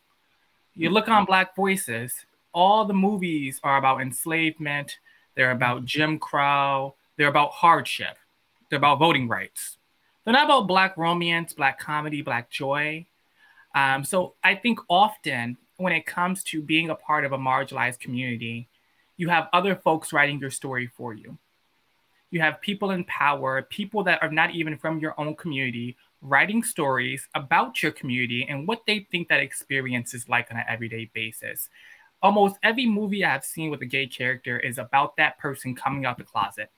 You 0.75 0.91
look 0.91 1.09
on 1.09 1.25
Black 1.25 1.55
Voices, 1.55 2.15
all 2.55 2.85
the 2.85 2.95
movies 2.95 3.61
are 3.63 3.77
about 3.77 4.01
enslavement, 4.01 4.99
they're 5.35 5.51
about 5.51 5.85
Jim 5.85 6.19
Crow, 6.19 6.95
they're 7.17 7.29
about 7.29 7.51
hardship, 7.51 8.17
they're 8.71 8.79
about 8.79 8.99
voting 8.99 9.29
rights. 9.29 9.79
They're 10.25 10.33
not 10.33 10.47
about 10.47 10.69
Black 10.69 10.97
romance, 10.97 11.53
Black 11.53 11.79
comedy, 11.79 12.23
Black 12.23 12.49
joy 12.49 13.07
um, 13.75 14.05
so 14.05 14.35
I 14.45 14.55
think 14.55 14.81
often 14.89 15.57
when 15.77 15.93
it 15.93 16.07
comes 16.07 16.43
to 16.45 16.63
being 16.63 16.91
a 16.91 16.95
part 16.95 17.25
of 17.25 17.33
a 17.33 17.39
marginalized 17.39 18.01
community, 18.01 18.69
you 19.17 19.29
have 19.29 19.49
other 19.53 19.77
folks 19.77 20.13
writing 20.13 20.39
your 20.39 20.51
story 20.51 20.91
for 20.97 21.15
you. 21.15 21.39
You 22.33 22.41
have 22.41 22.63
people 22.63 22.93
in 22.93 23.05
power, 23.05 23.61
people 23.63 24.03
that 24.05 24.23
are 24.23 24.31
not 24.31 24.55
even 24.55 24.79
from 24.79 24.99
your 24.99 25.15
own 25.21 25.37
community, 25.37 25.97
writing 26.23 26.63
stories 26.63 27.29
about 27.35 27.83
your 27.83 27.93
community 27.93 28.47
and 28.49 28.67
what 28.67 28.87
they 28.87 29.07
think 29.11 29.29
that 29.29 29.41
experience 29.41 30.15
is 30.15 30.31
like 30.31 30.51
on 30.51 30.57
an 30.57 30.65
everyday 30.67 31.11
basis. 31.13 31.69
Almost 32.23 32.57
every 32.63 32.87
movie 32.87 33.23
I've 33.23 33.45
seen 33.45 33.71
with 33.71 33.83
a 33.83 33.87
gay 33.87 34.07
character 34.07 34.59
is 34.59 34.79
about 34.79 35.17
that 35.19 35.39
person 35.39 35.75
coming 35.75 36.07
out 36.07 36.17
the 36.17 36.25
closet. 36.25 36.71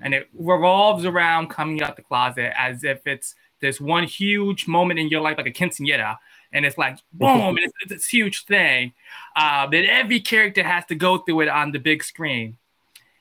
And 0.00 0.14
it 0.14 0.28
revolves 0.32 1.04
around 1.04 1.50
coming 1.50 1.82
out 1.82 1.96
the 1.96 2.02
closet 2.02 2.52
as 2.56 2.84
if 2.84 3.04
it's 3.04 3.34
this 3.60 3.80
one 3.80 4.04
huge 4.04 4.68
moment 4.68 5.00
in 5.00 5.08
your 5.08 5.22
life, 5.22 5.38
like 5.38 5.46
a 5.46 5.50
quinceanera, 5.50 6.18
and 6.52 6.64
it's 6.64 6.78
like 6.78 6.98
boom, 7.12 7.56
and 7.56 7.58
it's, 7.58 7.72
it's 7.82 7.92
this 7.92 8.06
huge 8.06 8.44
thing 8.44 8.92
uh, 9.34 9.66
that 9.66 9.84
every 9.86 10.20
character 10.20 10.62
has 10.62 10.84
to 10.86 10.94
go 10.94 11.18
through 11.18 11.40
it 11.40 11.48
on 11.48 11.72
the 11.72 11.78
big 11.78 12.04
screen, 12.04 12.58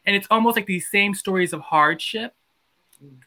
and 0.06 0.16
it's 0.16 0.28
almost 0.30 0.56
like 0.56 0.66
these 0.66 0.90
same 0.90 1.14
stories 1.14 1.54
of 1.54 1.62
hardship 1.62 2.34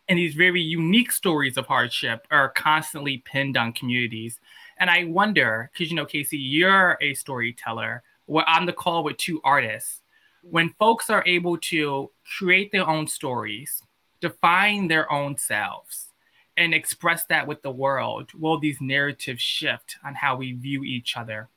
and 0.08 0.18
these 0.18 0.34
very 0.34 0.60
unique 0.60 1.12
stories 1.12 1.56
of 1.56 1.66
hardship 1.66 2.26
are 2.30 2.50
constantly 2.50 3.18
pinned 3.18 3.56
on 3.56 3.72
communities. 3.72 4.40
And 4.78 4.90
I 4.90 5.04
wonder, 5.04 5.70
because 5.72 5.90
you 5.90 5.96
know, 5.96 6.06
Casey, 6.06 6.38
you're 6.38 6.98
a 7.00 7.14
storyteller. 7.14 8.02
We're 8.26 8.44
on 8.44 8.66
the 8.66 8.72
call 8.72 9.04
with 9.04 9.16
two 9.16 9.40
artists. 9.44 10.02
When 10.42 10.74
folks 10.78 11.10
are 11.10 11.24
able 11.26 11.58
to 11.58 12.10
create 12.38 12.70
their 12.72 12.88
own 12.88 13.06
stories, 13.06 13.82
define 14.20 14.88
their 14.88 15.10
own 15.12 15.36
selves, 15.36 16.12
and 16.56 16.72
express 16.72 17.24
that 17.26 17.46
with 17.46 17.62
the 17.62 17.70
world, 17.70 18.30
will 18.32 18.58
these 18.58 18.80
narratives 18.80 19.42
shift 19.42 19.96
on 20.04 20.14
how 20.14 20.36
we 20.36 20.52
view 20.52 20.84
each 20.84 21.16
other 21.16 21.48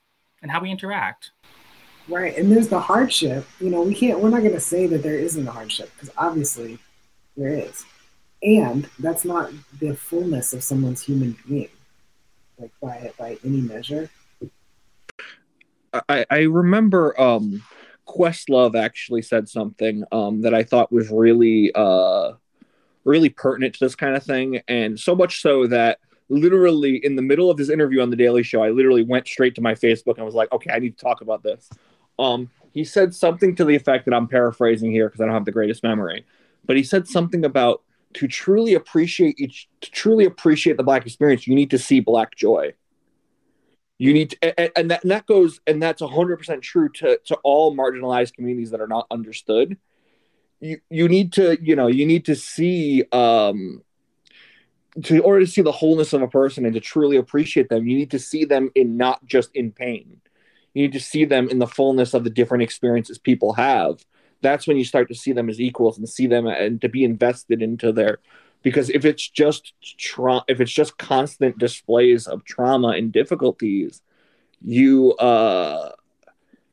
and 0.42 0.50
how 0.50 0.60
we 0.60 0.70
interact? 0.70 1.30
Right. 2.10 2.36
And 2.36 2.50
there's 2.50 2.68
the 2.68 2.80
hardship. 2.80 3.46
You 3.60 3.70
know, 3.70 3.82
we 3.82 3.94
can't, 3.94 4.18
we're 4.18 4.30
not 4.30 4.40
going 4.40 4.52
to 4.52 4.60
say 4.60 4.86
that 4.88 5.02
there 5.02 5.14
isn't 5.14 5.46
a 5.46 5.52
hardship 5.52 5.90
because 5.94 6.10
obviously 6.16 6.78
there 7.36 7.52
is. 7.52 7.84
And 8.42 8.88
that's 8.98 9.24
not 9.24 9.50
the 9.80 9.94
fullness 9.94 10.52
of 10.52 10.64
someone's 10.64 11.02
human 11.02 11.36
being, 11.46 11.68
like 12.58 12.72
by, 12.82 13.12
by 13.18 13.38
any 13.44 13.60
measure. 13.60 14.10
I, 16.08 16.24
I 16.30 16.38
remember 16.40 17.18
um, 17.20 17.62
Questlove 18.06 18.76
actually 18.76 19.22
said 19.22 19.48
something 19.48 20.04
um, 20.10 20.40
that 20.42 20.54
I 20.54 20.64
thought 20.64 20.90
was 20.90 21.10
really, 21.10 21.70
uh, 21.74 22.32
really 23.04 23.28
pertinent 23.28 23.74
to 23.74 23.84
this 23.84 23.94
kind 23.94 24.16
of 24.16 24.22
thing, 24.22 24.62
and 24.68 24.98
so 24.98 25.14
much 25.14 25.42
so 25.42 25.66
that 25.66 25.98
literally 26.28 27.04
in 27.04 27.16
the 27.16 27.22
middle 27.22 27.50
of 27.50 27.56
this 27.56 27.70
interview 27.70 28.00
on 28.00 28.10
the 28.10 28.16
Daily 28.16 28.42
Show, 28.42 28.62
I 28.62 28.70
literally 28.70 29.02
went 29.02 29.26
straight 29.26 29.54
to 29.56 29.60
my 29.60 29.74
Facebook 29.74 30.16
and 30.16 30.24
was 30.24 30.34
like, 30.34 30.52
"Okay, 30.52 30.70
I 30.72 30.78
need 30.78 30.96
to 30.96 31.04
talk 31.04 31.20
about 31.20 31.42
this." 31.42 31.68
Um, 32.20 32.50
he 32.72 32.84
said 32.84 33.14
something 33.14 33.56
to 33.56 33.64
the 33.64 33.74
effect 33.74 34.04
that 34.04 34.14
I'm 34.14 34.28
paraphrasing 34.28 34.92
here 34.92 35.08
because 35.08 35.20
I 35.20 35.24
don't 35.24 35.34
have 35.34 35.44
the 35.44 35.52
greatest 35.52 35.82
memory, 35.82 36.24
but 36.64 36.76
he 36.76 36.82
said 36.82 37.08
something 37.08 37.44
about 37.44 37.82
to 38.14 38.28
truly 38.28 38.74
appreciate 38.74 39.40
each, 39.40 39.68
to 39.80 39.90
truly 39.90 40.24
appreciate 40.24 40.76
the 40.76 40.82
black 40.82 41.06
experience, 41.06 41.46
you 41.46 41.54
need 41.54 41.70
to 41.70 41.78
see 41.78 42.00
black 42.00 42.36
joy. 42.36 42.72
You 43.98 44.12
need 44.12 44.30
to, 44.30 44.58
and, 44.58 44.72
and, 44.76 44.90
that, 44.90 45.02
and 45.02 45.10
that 45.10 45.26
goes 45.26 45.60
and 45.66 45.82
that's 45.82 46.00
100% 46.00 46.62
true 46.62 46.88
to, 46.88 47.20
to 47.26 47.34
all 47.42 47.76
marginalized 47.76 48.34
communities 48.34 48.70
that 48.70 48.80
are 48.80 48.88
not 48.88 49.06
understood. 49.10 49.76
You 50.60 50.78
you 50.90 51.08
need 51.08 51.32
to 51.34 51.56
you 51.62 51.74
know 51.74 51.86
you 51.86 52.04
need 52.04 52.26
to 52.26 52.36
see 52.36 53.02
um 53.12 53.82
to 55.04 55.22
order 55.22 55.40
to 55.40 55.50
see 55.50 55.62
the 55.62 55.72
wholeness 55.72 56.12
of 56.12 56.20
a 56.20 56.28
person 56.28 56.66
and 56.66 56.74
to 56.74 56.80
truly 56.80 57.16
appreciate 57.16 57.70
them 57.70 57.86
you 57.86 57.96
need 57.96 58.10
to 58.10 58.18
see 58.18 58.44
them 58.44 58.70
in 58.74 58.98
not 58.98 59.24
just 59.24 59.50
in 59.54 59.72
pain 59.72 60.20
you 60.74 60.82
need 60.82 60.92
to 60.92 61.00
see 61.00 61.24
them 61.24 61.48
in 61.48 61.58
the 61.58 61.66
fullness 61.66 62.14
of 62.14 62.24
the 62.24 62.30
different 62.30 62.62
experiences 62.62 63.18
people 63.18 63.54
have. 63.54 64.04
That's 64.42 64.66
when 64.66 64.76
you 64.76 64.84
start 64.84 65.08
to 65.08 65.14
see 65.14 65.32
them 65.32 65.48
as 65.48 65.60
equals 65.60 65.98
and 65.98 66.08
see 66.08 66.26
them 66.26 66.46
and 66.46 66.80
to 66.80 66.88
be 66.88 67.04
invested 67.04 67.62
into 67.62 67.92
their 67.92 68.18
because 68.62 68.90
if 68.90 69.04
it's 69.04 69.28
just 69.28 69.72
tra- 69.98 70.44
if 70.48 70.60
it's 70.60 70.72
just 70.72 70.98
constant 70.98 71.58
displays 71.58 72.26
of 72.26 72.44
trauma 72.44 72.88
and 72.88 73.12
difficulties 73.12 74.02
you 74.62 75.12
uh 75.14 75.92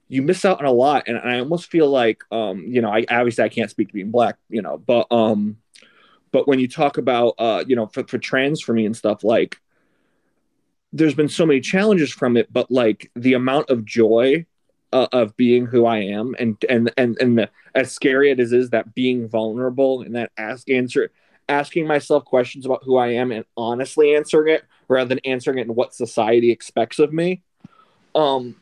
you 0.10 0.22
miss 0.22 0.45
out 0.45 0.60
on 0.60 0.66
a 0.66 0.72
lot. 0.72 1.08
And 1.08 1.18
i 1.18 1.39
almost 1.39 1.70
feel 1.70 1.89
like 1.89 2.24
um 2.32 2.66
you 2.68 2.82
know 2.82 2.89
i 2.89 3.06
obviously 3.10 3.43
i 3.43 3.50
can't 3.50 3.70
speak 3.70 3.88
to 3.89 3.93
being 3.93 4.12
black 4.12 4.38
you 4.50 4.62
know 4.62 4.78
but 4.78 5.12
um 5.12 5.58
but 6.32 6.48
when 6.48 6.60
you 6.60 6.68
talk 6.68 6.98
about 6.98 7.36
uh 7.38 7.64
you 7.68 7.76
know 7.76 7.88
for, 7.88 8.06
for 8.08 8.18
trans 8.18 8.62
for 8.62 8.74
me 8.74 8.86
and 8.86 8.95
stuff 8.95 9.24
like 9.24 9.60
there's 10.94 11.16
been 11.16 11.30
so 11.30 11.46
many 11.46 11.60
challenges 11.60 12.12
from 12.12 12.38
it 12.38 12.52
but 12.52 12.70
like 12.72 13.12
the 13.16 13.34
amount 13.34 13.70
of 13.70 13.86
joy 13.86 14.46
uh, 14.94 15.08
of 15.12 15.36
being 15.36 15.66
who 15.66 15.86
i 15.86 15.98
am 15.98 16.36
and 16.40 16.64
and 16.70 16.92
and 16.98 17.18
and 17.20 17.38
the, 17.38 17.50
as 17.76 17.92
scary 17.92 18.32
as 18.32 18.52
it 18.52 18.58
is 18.58 18.70
that 18.70 18.96
being 18.96 19.28
vulnerable 19.28 20.02
and 20.02 20.16
that 20.16 20.32
ask 20.38 20.70
answer 20.70 21.12
asking 21.50 21.88
myself 21.88 22.26
questions 22.26 22.66
about 22.66 22.84
who 22.84 22.98
I 22.98 23.08
am 23.10 23.32
and 23.32 23.46
honestly 23.56 24.16
answering 24.16 24.54
it 24.54 24.64
rather 24.88 25.08
than 25.08 25.20
answering 25.20 25.60
it 25.60 25.68
in 25.68 25.76
what 25.76 25.94
society 25.94 26.52
expects 26.52 27.00
of 27.00 27.14
me. 27.14 27.44
Um, 28.16 28.56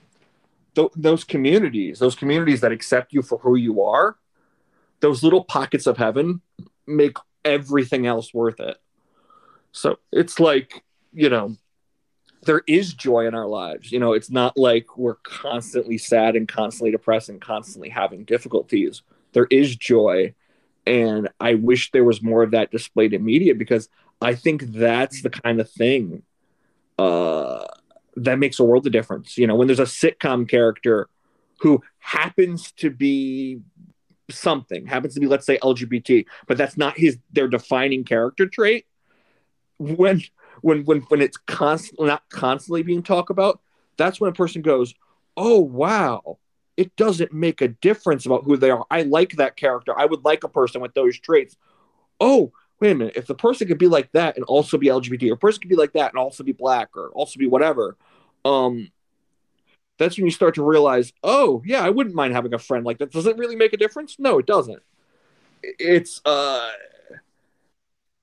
th- 0.75 0.91
those 0.95 1.23
communities, 1.23 1.99
those 1.99 2.15
communities 2.15 2.61
that 2.61 2.71
accept 2.71 3.13
you 3.13 3.21
for 3.21 3.37
who 3.39 3.55
you 3.55 3.81
are, 3.81 4.17
those 4.99 5.23
little 5.23 5.43
pockets 5.43 5.87
of 5.87 5.97
heaven 5.97 6.41
make 6.85 7.17
everything 7.43 8.05
else 8.05 8.33
worth 8.33 8.59
it. 8.59 8.77
So 9.71 9.97
it's 10.11 10.39
like, 10.39 10.83
you 11.11 11.29
know, 11.29 11.55
there 12.45 12.63
is 12.67 12.93
joy 12.93 13.27
in 13.27 13.35
our 13.35 13.47
lives. 13.47 13.91
You 13.91 13.99
know, 13.99 14.13
it's 14.13 14.29
not 14.29 14.57
like 14.57 14.97
we're 14.97 15.15
constantly 15.15 15.97
sad 15.97 16.35
and 16.35 16.47
constantly 16.47 16.91
depressed 16.91 17.29
and 17.29 17.41
constantly 17.41 17.89
having 17.89 18.23
difficulties. 18.23 19.01
There 19.33 19.47
is 19.49 19.75
joy 19.75 20.33
and 20.85 21.29
I 21.39 21.55
wish 21.55 21.91
there 21.91 22.03
was 22.03 22.21
more 22.21 22.43
of 22.43 22.51
that 22.51 22.71
displayed 22.71 23.13
in 23.13 23.23
media 23.23 23.55
because 23.55 23.89
I 24.21 24.35
think 24.35 24.63
that's 24.63 25.21
the 25.21 25.29
kind 25.29 25.59
of 25.59 25.69
thing 25.69 26.23
uh, 26.99 27.65
that 28.15 28.39
makes 28.39 28.59
a 28.59 28.63
world 28.63 28.85
of 28.85 28.93
difference. 28.93 29.37
You 29.37 29.47
know, 29.47 29.55
when 29.55 29.67
there's 29.67 29.79
a 29.79 29.83
sitcom 29.83 30.47
character 30.47 31.09
who 31.59 31.81
happens 31.99 32.71
to 32.73 32.89
be 32.89 33.59
something, 34.29 34.85
happens 34.85 35.15
to 35.15 35.19
be, 35.19 35.27
let's 35.27 35.45
say, 35.45 35.57
LGBT, 35.57 36.25
but 36.47 36.57
that's 36.57 36.77
not 36.77 36.97
his 36.97 37.17
their 37.31 37.47
defining 37.47 38.03
character 38.03 38.47
trait. 38.47 38.85
When 39.77 40.21
when 40.61 40.83
when 40.85 41.01
when 41.01 41.21
it's 41.21 41.37
constantly 41.37 42.07
not 42.07 42.23
constantly 42.29 42.83
being 42.83 43.03
talked 43.03 43.29
about, 43.29 43.59
that's 43.97 44.19
when 44.19 44.29
a 44.29 44.33
person 44.33 44.61
goes, 44.61 44.93
"Oh 45.37 45.59
wow, 45.59 46.37
it 46.77 46.95
doesn't 46.95 47.33
make 47.33 47.61
a 47.61 47.69
difference 47.69 48.25
about 48.25 48.43
who 48.43 48.57
they 48.57 48.69
are. 48.69 48.85
I 48.91 49.03
like 49.03 49.33
that 49.37 49.55
character. 49.55 49.97
I 49.97 50.05
would 50.05 50.25
like 50.25 50.43
a 50.43 50.49
person 50.49 50.81
with 50.81 50.93
those 50.93 51.19
traits. 51.19 51.55
Oh, 52.19 52.51
wait 52.79 52.91
a 52.91 52.95
minute. 52.95 53.15
If 53.15 53.27
the 53.27 53.35
person 53.35 53.67
could 53.67 53.77
be 53.77 53.87
like 53.87 54.11
that 54.13 54.35
and 54.35 54.45
also 54.45 54.77
be 54.77 54.87
LGBT, 54.87 55.29
or 55.31 55.33
a 55.33 55.37
person 55.37 55.61
could 55.61 55.69
be 55.69 55.75
like 55.75 55.93
that 55.93 56.11
and 56.11 56.19
also 56.19 56.43
be 56.43 56.51
black, 56.51 56.95
or 56.95 57.09
also 57.09 57.39
be 57.39 57.47
whatever, 57.47 57.97
um, 58.43 58.91
that's 59.97 60.17
when 60.17 60.25
you 60.25 60.31
start 60.31 60.55
to 60.55 60.63
realize, 60.63 61.13
oh, 61.23 61.61
yeah, 61.65 61.81
I 61.81 61.89
wouldn't 61.89 62.15
mind 62.15 62.33
having 62.33 62.53
a 62.53 62.59
friend 62.59 62.85
like 62.85 62.97
that. 62.97 63.11
Does 63.11 63.25
it 63.27 63.37
really 63.37 63.55
make 63.55 63.73
a 63.73 63.77
difference? 63.77 64.17
No, 64.19 64.39
it 64.39 64.45
doesn't. 64.45 64.81
It's 65.63 66.21
uh 66.25 66.71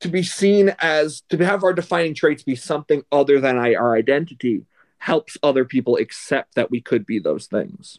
to 0.03 0.09
be 0.09 0.23
seen 0.23 0.75
as 0.79 1.23
to 1.31 1.39
have 1.39 1.65
our 1.65 1.73
defining 1.73 2.15
traits 2.15 2.43
be 2.43 2.57
something 2.57 3.03
other 3.11 3.41
than 3.41 3.57
our 3.57 3.97
identity 3.97 4.65
helps 4.99 5.37
other 5.43 5.65
people 5.65 5.97
accept 5.97 6.55
that 6.55 6.71
we 6.71 6.81
could 6.81 7.05
be 7.07 7.19
those 7.19 7.47
things 7.47 7.99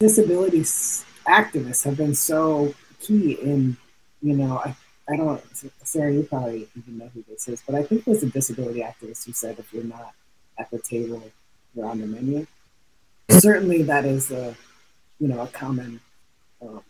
disability 0.00 0.60
activists 0.60 1.84
have 1.84 1.96
been 1.96 2.14
so 2.14 2.72
key 3.00 3.32
in, 3.32 3.76
you 4.22 4.34
know, 4.34 4.58
I, 4.64 4.76
I 5.08 5.16
don't, 5.16 5.42
Sarah, 5.82 6.12
you 6.12 6.22
probably 6.22 6.68
even 6.76 6.98
know 6.98 7.10
who 7.12 7.24
this 7.28 7.48
is, 7.48 7.62
but 7.66 7.74
I 7.74 7.82
think 7.82 8.04
there's 8.04 8.22
a 8.22 8.30
disability 8.30 8.80
activist 8.80 9.26
who 9.26 9.32
said 9.32 9.58
if 9.58 9.72
you're 9.72 9.84
not 9.84 10.14
at 10.58 10.70
the 10.70 10.78
table, 10.78 11.22
you're 11.74 11.86
on 11.86 12.00
the 12.00 12.06
menu. 12.06 12.46
Certainly, 13.30 13.82
that 13.84 14.04
is 14.04 14.30
a, 14.30 14.54
you 15.18 15.28
know, 15.28 15.40
a 15.40 15.48
common, 15.48 16.00
um, 16.62 16.82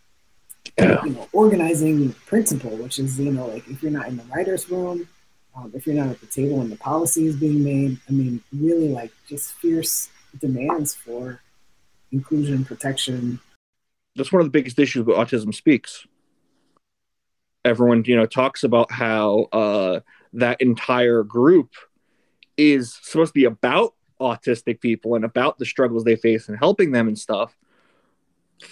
yeah. 0.78 1.04
you 1.04 1.10
know, 1.10 1.28
organizing 1.32 2.12
principle, 2.26 2.70
which 2.76 2.98
is, 2.98 3.18
you 3.18 3.32
know, 3.32 3.46
like 3.46 3.68
if 3.68 3.82
you're 3.82 3.92
not 3.92 4.08
in 4.08 4.16
the 4.16 4.24
writer's 4.24 4.68
room, 4.70 5.08
um, 5.54 5.72
if 5.74 5.86
you're 5.86 5.96
not 5.96 6.08
at 6.08 6.20
the 6.20 6.26
table 6.26 6.58
when 6.58 6.70
the 6.70 6.76
policy 6.76 7.26
is 7.26 7.36
being 7.36 7.64
made, 7.64 7.98
I 8.08 8.12
mean, 8.12 8.42
really 8.52 8.88
like 8.88 9.12
just 9.28 9.54
fierce 9.54 10.08
demands 10.38 10.94
for 10.94 11.40
inclusion, 12.12 12.64
protection. 12.64 13.40
That's 14.16 14.32
one 14.32 14.40
of 14.40 14.46
the 14.46 14.50
biggest 14.50 14.78
issues 14.78 15.04
with 15.04 15.16
Autism 15.16 15.54
Speaks. 15.54 16.06
Everyone, 17.64 18.04
you 18.06 18.16
know, 18.16 18.26
talks 18.26 18.64
about 18.64 18.90
how 18.90 19.48
uh, 19.52 20.00
that 20.34 20.60
entire 20.60 21.22
group 21.22 21.70
is 22.56 22.98
supposed 23.02 23.30
to 23.30 23.38
be 23.38 23.44
about 23.44 23.94
autistic 24.20 24.80
people 24.80 25.14
and 25.14 25.24
about 25.24 25.58
the 25.58 25.66
struggles 25.66 26.04
they 26.04 26.16
face 26.16 26.48
and 26.48 26.58
helping 26.58 26.92
them 26.92 27.08
and 27.08 27.18
stuff. 27.18 27.56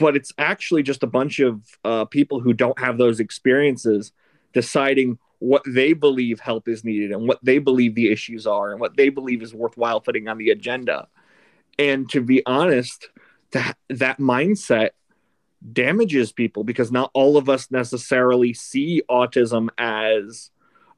But 0.00 0.16
it's 0.16 0.32
actually 0.38 0.82
just 0.82 1.02
a 1.02 1.06
bunch 1.06 1.38
of 1.38 1.62
uh, 1.84 2.04
people 2.06 2.40
who 2.40 2.52
don't 2.52 2.78
have 2.78 2.98
those 2.98 3.20
experiences 3.20 4.12
deciding 4.52 5.18
what 5.38 5.62
they 5.66 5.92
believe 5.92 6.40
help 6.40 6.66
is 6.68 6.84
needed 6.84 7.12
and 7.12 7.28
what 7.28 7.38
they 7.42 7.58
believe 7.58 7.94
the 7.94 8.10
issues 8.10 8.46
are 8.46 8.72
and 8.72 8.80
what 8.80 8.96
they 8.96 9.10
believe 9.10 9.42
is 9.42 9.54
worthwhile 9.54 10.00
putting 10.00 10.28
on 10.28 10.38
the 10.38 10.50
agenda. 10.50 11.08
And 11.78 12.08
to 12.10 12.20
be 12.20 12.44
honest, 12.46 13.10
that 13.52 13.76
that 13.90 14.18
mindset 14.18 14.90
damages 15.72 16.32
people 16.32 16.64
because 16.64 16.90
not 16.92 17.10
all 17.14 17.36
of 17.36 17.48
us 17.48 17.70
necessarily 17.70 18.54
see 18.54 19.02
autism 19.10 19.68
as 19.78 20.50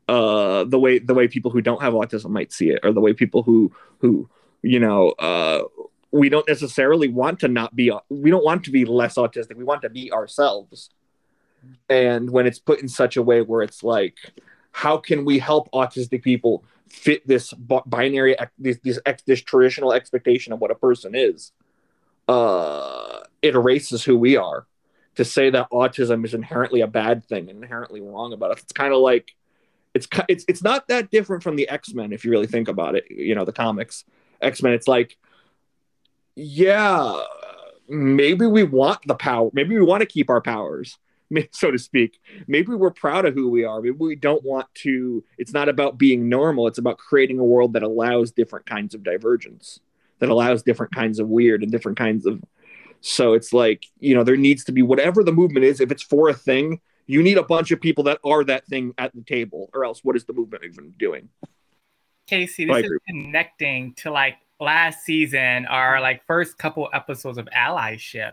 uh, 0.08 0.64
the 0.64 0.78
way 0.78 0.98
the 0.98 1.14
way 1.14 1.28
people 1.28 1.50
who 1.50 1.60
don't 1.60 1.82
have 1.82 1.94
autism 1.94 2.30
might 2.30 2.52
see 2.52 2.70
it, 2.70 2.80
or 2.82 2.92
the 2.92 3.00
way 3.00 3.12
people 3.12 3.42
who 3.42 3.72
who 3.98 4.28
you 4.62 4.80
know 4.80 5.10
uh, 5.18 5.62
we 6.10 6.28
don't 6.28 6.48
necessarily 6.48 7.08
want 7.08 7.40
to 7.40 7.48
not 7.48 7.74
be 7.76 7.92
we 8.08 8.30
don't 8.30 8.44
want 8.44 8.64
to 8.64 8.70
be 8.70 8.84
less 8.84 9.16
autistic. 9.16 9.56
We 9.56 9.64
want 9.64 9.82
to 9.82 9.90
be 9.90 10.12
ourselves. 10.12 10.90
And 11.88 12.30
when 12.30 12.46
it's 12.46 12.58
put 12.58 12.80
in 12.80 12.88
such 12.88 13.16
a 13.16 13.22
way 13.22 13.42
where 13.42 13.62
it's 13.62 13.82
like, 13.82 14.16
how 14.72 14.96
can 14.96 15.24
we 15.24 15.38
help 15.38 15.70
autistic 15.72 16.22
people 16.22 16.64
fit 16.88 17.26
this 17.26 17.52
binary 17.52 18.36
this 18.58 18.78
this, 18.82 18.98
this 19.26 19.42
traditional 19.42 19.92
expectation 19.92 20.52
of 20.52 20.60
what 20.60 20.70
a 20.70 20.74
person 20.74 21.14
is? 21.14 21.52
uh, 22.28 23.20
it 23.42 23.54
erases 23.54 24.04
who 24.04 24.16
we 24.16 24.36
are. 24.36 24.66
To 25.16 25.24
say 25.24 25.50
that 25.50 25.68
autism 25.72 26.24
is 26.24 26.32
inherently 26.32 26.80
a 26.80 26.86
bad 26.86 27.24
thing, 27.24 27.48
inherently 27.48 28.00
wrong 28.00 28.32
about 28.32 28.52
it, 28.52 28.58
it's 28.62 28.72
kind 28.72 28.94
of 28.94 29.00
like 29.00 29.34
it's 29.92 30.06
it's 30.28 30.44
it's 30.46 30.62
not 30.62 30.86
that 30.88 31.10
different 31.10 31.42
from 31.42 31.56
the 31.56 31.68
X 31.68 31.92
Men 31.92 32.12
if 32.12 32.24
you 32.24 32.30
really 32.30 32.46
think 32.46 32.68
about 32.68 32.94
it. 32.94 33.10
You 33.10 33.34
know, 33.34 33.44
the 33.44 33.52
comics 33.52 34.04
X 34.40 34.62
Men. 34.62 34.74
It's 34.74 34.86
like, 34.86 35.16
yeah, 36.38 37.22
maybe 37.88 38.46
we 38.46 38.62
want 38.62 39.00
the 39.06 39.14
power. 39.14 39.50
Maybe 39.52 39.76
we 39.76 39.84
want 39.84 40.02
to 40.02 40.06
keep 40.06 40.30
our 40.30 40.40
powers, 40.40 40.98
so 41.52 41.70
to 41.70 41.78
speak. 41.78 42.20
Maybe 42.46 42.74
we're 42.74 42.90
proud 42.90 43.24
of 43.24 43.34
who 43.34 43.50
we 43.50 43.64
are. 43.64 43.80
Maybe 43.80 43.96
we 43.96 44.16
don't 44.16 44.44
want 44.44 44.66
to. 44.76 45.24
It's 45.36 45.52
not 45.52 45.68
about 45.68 45.98
being 45.98 46.28
normal. 46.28 46.66
It's 46.66 46.78
about 46.78 46.98
creating 46.98 47.38
a 47.38 47.44
world 47.44 47.72
that 47.72 47.82
allows 47.82 48.30
different 48.30 48.66
kinds 48.66 48.94
of 48.94 49.02
divergence 49.02 49.80
that 50.18 50.28
allows 50.28 50.62
different 50.62 50.94
kinds 50.94 51.18
of 51.18 51.28
weird 51.28 51.62
and 51.62 51.70
different 51.70 51.98
kinds 51.98 52.26
of 52.26 52.42
so 53.00 53.34
it's 53.34 53.52
like 53.52 53.86
you 54.00 54.14
know 54.14 54.24
there 54.24 54.36
needs 54.36 54.64
to 54.64 54.72
be 54.72 54.82
whatever 54.82 55.22
the 55.22 55.32
movement 55.32 55.64
is 55.64 55.80
if 55.80 55.90
it's 55.90 56.02
for 56.02 56.28
a 56.28 56.34
thing 56.34 56.80
you 57.06 57.22
need 57.22 57.38
a 57.38 57.42
bunch 57.42 57.70
of 57.70 57.80
people 57.80 58.04
that 58.04 58.18
are 58.24 58.44
that 58.44 58.66
thing 58.66 58.92
at 58.98 59.14
the 59.14 59.22
table 59.22 59.70
or 59.72 59.84
else 59.84 60.02
what 60.02 60.16
is 60.16 60.24
the 60.24 60.32
movement 60.32 60.64
even 60.64 60.92
doing 60.98 61.28
casey 62.26 62.64
this 62.64 62.84
is 62.84 62.90
connecting 63.08 63.94
to 63.94 64.10
like 64.10 64.36
last 64.60 65.04
season 65.04 65.66
our 65.66 65.94
mm-hmm. 65.94 66.02
like 66.02 66.26
first 66.26 66.58
couple 66.58 66.88
episodes 66.92 67.38
of 67.38 67.48
allyship 67.56 68.32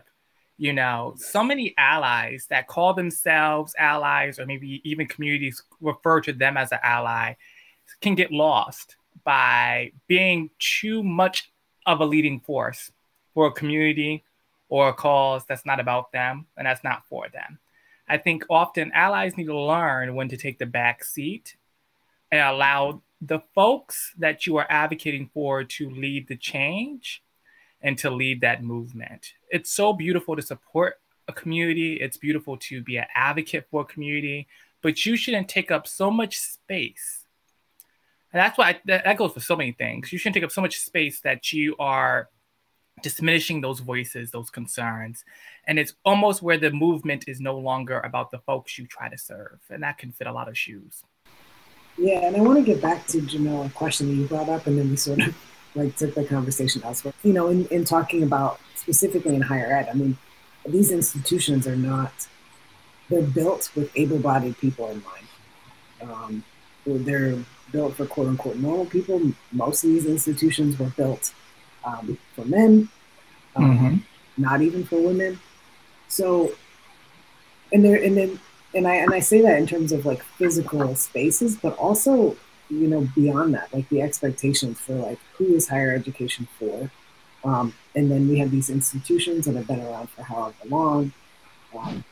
You 0.58 0.72
know, 0.72 1.14
so 1.18 1.44
many 1.44 1.74
allies 1.76 2.46
that 2.48 2.66
call 2.66 2.94
themselves 2.94 3.74
allies, 3.78 4.38
or 4.38 4.46
maybe 4.46 4.80
even 4.84 5.06
communities 5.06 5.62
refer 5.80 6.20
to 6.22 6.32
them 6.32 6.56
as 6.56 6.72
an 6.72 6.78
ally, 6.82 7.34
can 8.00 8.14
get 8.14 8.32
lost 8.32 8.96
by 9.24 9.92
being 10.06 10.50
too 10.58 11.02
much 11.02 11.52
of 11.84 12.00
a 12.00 12.04
leading 12.04 12.40
force 12.40 12.90
for 13.34 13.46
a 13.48 13.52
community 13.52 14.24
or 14.68 14.88
a 14.88 14.94
cause 14.94 15.44
that's 15.46 15.66
not 15.66 15.78
about 15.78 16.10
them 16.12 16.46
and 16.56 16.66
that's 16.66 16.82
not 16.82 17.04
for 17.08 17.28
them. 17.28 17.58
I 18.08 18.18
think 18.18 18.44
often 18.48 18.92
allies 18.92 19.36
need 19.36 19.46
to 19.46 19.58
learn 19.58 20.14
when 20.14 20.28
to 20.28 20.36
take 20.36 20.58
the 20.58 20.66
back 20.66 21.04
seat 21.04 21.56
and 22.30 22.40
allow 22.40 23.02
the 23.20 23.40
folks 23.54 24.12
that 24.18 24.46
you 24.46 24.56
are 24.56 24.66
advocating 24.68 25.30
for 25.32 25.64
to 25.64 25.90
lead 25.90 26.28
the 26.28 26.36
change 26.36 27.22
and 27.80 27.96
to 27.98 28.10
lead 28.10 28.40
that 28.40 28.62
movement. 28.62 29.32
It's 29.50 29.70
so 29.70 29.92
beautiful 29.92 30.36
to 30.36 30.42
support 30.42 31.00
a 31.28 31.32
community, 31.32 31.94
it's 31.94 32.16
beautiful 32.16 32.56
to 32.56 32.82
be 32.82 32.98
an 32.98 33.06
advocate 33.14 33.66
for 33.70 33.82
a 33.82 33.84
community, 33.84 34.46
but 34.82 35.04
you 35.04 35.16
shouldn't 35.16 35.48
take 35.48 35.70
up 35.70 35.86
so 35.86 36.10
much 36.10 36.38
space. 36.38 37.26
And 38.32 38.40
that's 38.40 38.58
why 38.58 38.70
I, 38.70 38.80
that, 38.84 39.04
that 39.04 39.16
goes 39.16 39.32
for 39.32 39.40
so 39.40 39.56
many 39.56 39.72
things. 39.72 40.12
You 40.12 40.18
shouldn't 40.18 40.34
take 40.34 40.44
up 40.44 40.52
so 40.52 40.60
much 40.60 40.78
space 40.78 41.20
that 41.20 41.52
you 41.52 41.74
are 41.78 42.28
diminishing 43.02 43.60
those 43.60 43.80
voices, 43.80 44.30
those 44.30 44.50
concerns. 44.50 45.24
And 45.66 45.78
it's 45.78 45.94
almost 46.04 46.42
where 46.42 46.58
the 46.58 46.70
movement 46.70 47.24
is 47.26 47.40
no 47.40 47.58
longer 47.58 48.00
about 48.00 48.30
the 48.30 48.38
folks 48.38 48.78
you 48.78 48.86
try 48.86 49.08
to 49.08 49.18
serve. 49.18 49.58
And 49.70 49.82
that 49.82 49.98
can 49.98 50.12
fit 50.12 50.26
a 50.26 50.32
lot 50.32 50.48
of 50.48 50.56
shoes. 50.56 51.02
Yeah, 51.98 52.26
and 52.26 52.36
I 52.36 52.40
want 52.40 52.58
to 52.58 52.64
get 52.64 52.82
back 52.82 53.06
to 53.08 53.18
Jamel, 53.18 53.66
a 53.66 53.70
question 53.70 54.08
that 54.08 54.14
you 54.14 54.26
brought 54.26 54.48
up, 54.48 54.66
and 54.66 54.78
then 54.78 54.90
we 54.90 54.96
sort 54.96 55.20
of 55.20 55.34
like 55.74 55.96
took 55.96 56.14
the 56.14 56.24
conversation 56.24 56.82
elsewhere. 56.82 57.14
You 57.22 57.32
know, 57.32 57.48
in, 57.48 57.66
in 57.68 57.84
talking 57.84 58.22
about 58.22 58.60
specifically 58.74 59.34
in 59.34 59.42
higher 59.42 59.72
ed, 59.72 59.88
I 59.90 59.94
mean, 59.94 60.16
these 60.68 60.90
institutions 60.90 61.66
are 61.66 61.76
not, 61.76 62.28
they're 63.08 63.22
built 63.22 63.70
with 63.74 63.90
able 63.96 64.18
bodied 64.18 64.58
people 64.58 64.88
in 64.90 65.02
mind. 65.02 65.26
Um, 66.02 66.44
they're 66.84 67.38
built 67.72 67.96
for 67.96 68.06
quote 68.06 68.28
unquote 68.28 68.56
normal 68.56 68.86
people. 68.86 69.32
Most 69.52 69.84
of 69.84 69.90
these 69.90 70.06
institutions 70.06 70.78
were 70.78 70.90
built 70.90 71.32
um, 71.84 72.18
for 72.34 72.44
men, 72.44 72.88
um, 73.54 73.78
mm-hmm. 73.78 74.42
not 74.42 74.60
even 74.60 74.84
for 74.84 75.00
women. 75.00 75.38
So, 76.08 76.52
and 77.72 77.84
there, 77.84 77.96
and 78.02 78.16
then, 78.16 78.40
and 78.76 78.86
I 78.86 78.96
and 78.96 79.12
I 79.14 79.20
say 79.20 79.40
that 79.40 79.58
in 79.58 79.66
terms 79.66 79.90
of 79.92 80.04
like 80.04 80.22
physical 80.22 80.94
spaces, 80.94 81.56
but 81.56 81.76
also, 81.78 82.36
you 82.68 82.86
know, 82.86 83.08
beyond 83.14 83.54
that, 83.54 83.72
like 83.72 83.88
the 83.88 84.02
expectations 84.02 84.78
for 84.78 84.94
like 84.94 85.18
who 85.36 85.54
is 85.54 85.68
higher 85.68 85.94
education 85.94 86.46
for, 86.58 86.90
um, 87.44 87.72
and 87.94 88.10
then 88.10 88.28
we 88.28 88.38
have 88.38 88.50
these 88.50 88.68
institutions 88.68 89.46
that 89.46 89.54
have 89.56 89.66
been 89.66 89.80
around 89.80 90.10
for 90.10 90.22
however 90.22 90.54
long, 90.68 91.12
um, 91.76 92.04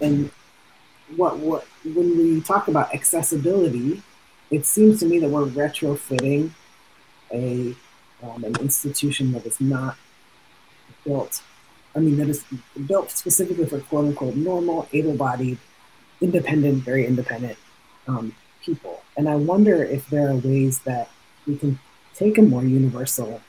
and 0.00 0.30
what 1.14 1.38
what 1.38 1.66
when 1.84 2.18
we 2.18 2.40
talk 2.40 2.66
about 2.68 2.92
accessibility, 2.92 4.02
it 4.50 4.66
seems 4.66 4.98
to 5.00 5.06
me 5.06 5.20
that 5.20 5.30
we're 5.30 5.46
retrofitting 5.46 6.50
a 7.32 7.74
um, 8.22 8.44
an 8.44 8.56
institution 8.60 9.32
that 9.32 9.46
is 9.46 9.60
not 9.60 9.96
built, 11.04 11.42
I 11.94 12.00
mean, 12.00 12.16
that 12.16 12.28
is 12.28 12.44
built 12.86 13.10
specifically 13.10 13.66
for 13.66 13.80
quote 13.80 14.06
unquote 14.06 14.34
normal, 14.34 14.88
able 14.92 15.16
bodied, 15.16 15.58
independent, 16.20 16.82
very 16.84 17.06
independent 17.06 17.58
um, 18.08 18.34
people. 18.62 19.02
And 19.16 19.28
I 19.28 19.36
wonder 19.36 19.82
if 19.82 20.08
there 20.08 20.28
are 20.28 20.36
ways 20.36 20.80
that 20.80 21.10
we 21.46 21.56
can 21.56 21.78
take 22.14 22.38
a 22.38 22.42
more 22.42 22.64
universal 22.64 23.40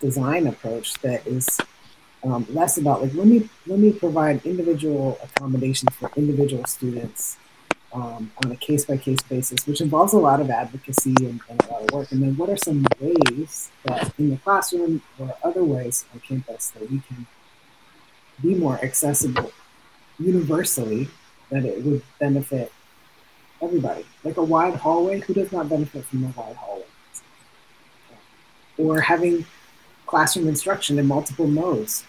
design 0.00 0.46
approach 0.46 0.94
that 0.94 1.26
is 1.26 1.60
um, 2.24 2.46
less 2.50 2.78
about 2.78 3.02
like 3.02 3.14
let 3.14 3.26
me 3.26 3.48
let 3.66 3.78
me 3.80 3.92
provide 3.92 4.44
individual 4.46 5.18
accommodations 5.22 5.94
for 5.96 6.10
individual 6.16 6.64
students 6.66 7.36
um, 7.92 8.32
on 8.42 8.50
a 8.50 8.56
case 8.56 8.84
by 8.84 8.96
case 8.96 9.20
basis, 9.28 9.66
which 9.66 9.80
involves 9.80 10.12
a 10.12 10.18
lot 10.18 10.40
of 10.40 10.48
advocacy 10.50 11.14
and, 11.20 11.40
and, 11.48 11.62
a 11.62 11.72
lot 11.72 11.82
of 11.82 11.90
work. 11.90 12.12
And 12.12 12.22
then, 12.22 12.36
what 12.36 12.48
are 12.48 12.56
some 12.56 12.86
ways 13.00 13.70
that 13.84 14.12
in 14.18 14.30
the 14.30 14.36
classroom 14.38 15.02
or 15.18 15.34
other 15.44 15.62
ways 15.62 16.06
on 16.12 16.20
campus 16.20 16.70
that 16.70 16.90
we 16.90 17.00
can 17.00 17.26
be 18.40 18.54
more 18.54 18.82
accessible 18.82 19.52
universally 20.18 21.08
that 21.52 21.64
it 21.64 21.84
would 21.84 22.02
benefit 22.18 22.72
everybody? 23.60 24.04
Like 24.24 24.36
a 24.36 24.42
wide 24.42 24.74
hallway, 24.74 25.20
who 25.20 25.34
does 25.34 25.52
not 25.52 25.68
benefit 25.68 26.04
from 26.06 26.24
a 26.24 26.28
wide 26.28 26.56
hallway? 26.56 26.84
Or 28.78 29.00
having 29.00 29.46
classroom 30.12 30.46
instruction 30.46 30.98
in 30.98 31.06
multiple 31.06 31.46
modes. 31.46 32.04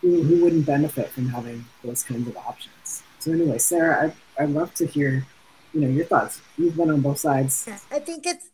Who, 0.00 0.22
who 0.22 0.42
wouldn't 0.42 0.66
benefit 0.66 1.10
from 1.10 1.28
having 1.28 1.64
those 1.82 2.02
kinds 2.02 2.28
of 2.28 2.36
options? 2.36 3.02
So 3.18 3.32
anyway, 3.32 3.58
Sarah, 3.58 4.12
I, 4.38 4.42
I'd 4.42 4.50
love 4.50 4.72
to 4.74 4.86
hear, 4.86 5.26
you 5.72 5.80
know, 5.80 5.88
your 5.88 6.06
thoughts. 6.06 6.40
You've 6.56 6.76
been 6.76 6.90
on 6.90 7.00
both 7.00 7.18
sides. 7.18 7.68
I 7.90 7.98
think 7.98 8.26
it's 8.26 8.50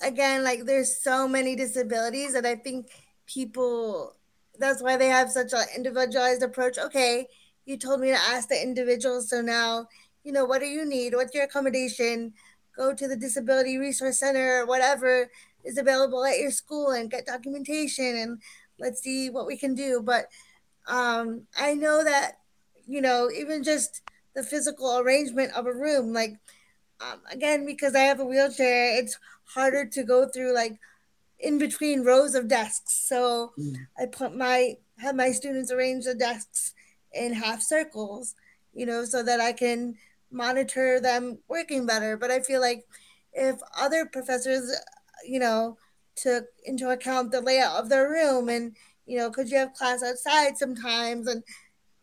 again 0.00 0.42
like 0.42 0.64
there's 0.64 0.96
so 0.96 1.28
many 1.28 1.54
disabilities 1.54 2.32
that 2.34 2.44
I 2.44 2.56
think 2.56 2.88
people 3.26 4.14
that's 4.58 4.82
why 4.82 4.96
they 4.96 5.08
have 5.08 5.30
such 5.30 5.52
an 5.52 5.64
individualized 5.76 6.42
approach. 6.42 6.78
Okay, 6.78 7.28
you 7.64 7.76
told 7.76 8.00
me 8.00 8.08
to 8.08 8.16
ask 8.16 8.48
the 8.48 8.60
individual, 8.60 9.22
so 9.22 9.40
now 9.40 9.86
you 10.24 10.32
know 10.32 10.44
what 10.44 10.60
do 10.60 10.66
you 10.66 10.84
need? 10.84 11.14
What's 11.14 11.34
your 11.34 11.44
accommodation? 11.44 12.32
Go 12.76 12.94
to 12.94 13.08
the 13.08 13.16
disability 13.16 13.76
resource 13.76 14.20
center 14.20 14.60
or 14.60 14.66
whatever 14.66 15.30
is 15.64 15.78
available 15.78 16.24
at 16.24 16.38
your 16.38 16.50
school 16.50 16.90
and 16.90 17.10
get 17.10 17.26
documentation 17.26 18.16
and 18.16 18.42
let's 18.78 19.02
see 19.02 19.30
what 19.30 19.46
we 19.46 19.56
can 19.56 19.74
do. 19.74 20.00
But 20.02 20.26
um, 20.86 21.42
I 21.58 21.74
know 21.74 22.02
that 22.04 22.38
you 22.86 23.00
know 23.00 23.30
even 23.30 23.62
just 23.62 24.02
the 24.34 24.42
physical 24.42 24.98
arrangement 24.98 25.52
of 25.54 25.66
a 25.66 25.74
room. 25.74 26.12
Like, 26.12 26.38
um, 27.00 27.20
again, 27.30 27.66
because 27.66 27.94
I 27.94 28.00
have 28.00 28.20
a 28.20 28.24
wheelchair, 28.24 28.98
it's 28.98 29.18
harder 29.44 29.86
to 29.86 30.02
go 30.02 30.28
through 30.28 30.54
like 30.54 30.78
in 31.38 31.58
between 31.58 32.04
rows 32.04 32.34
of 32.34 32.48
desks. 32.48 32.96
So 33.08 33.52
mm. 33.58 33.76
I 33.98 34.06
put 34.06 34.36
my 34.36 34.76
have 34.98 35.16
my 35.16 35.32
students 35.32 35.72
arrange 35.72 36.04
the 36.04 36.14
desks 36.14 36.74
in 37.14 37.32
half 37.32 37.62
circles, 37.62 38.34
you 38.74 38.86
know, 38.86 39.04
so 39.04 39.22
that 39.22 39.40
I 39.40 39.52
can 39.52 39.96
monitor 40.30 41.00
them 41.00 41.38
working 41.48 41.86
better. 41.86 42.16
But 42.16 42.30
I 42.30 42.40
feel 42.40 42.60
like 42.60 42.84
if 43.32 43.56
other 43.78 44.06
professors, 44.06 44.74
you 45.26 45.38
know, 45.38 45.76
took 46.16 46.46
into 46.64 46.90
account 46.90 47.32
the 47.32 47.40
layout 47.40 47.80
of 47.80 47.88
their 47.88 48.08
room 48.08 48.48
and 48.48 48.76
you 49.06 49.18
know, 49.18 49.30
could 49.30 49.50
you 49.50 49.58
have 49.58 49.74
class 49.74 50.02
outside 50.02 50.56
sometimes 50.56 51.26
and 51.26 51.42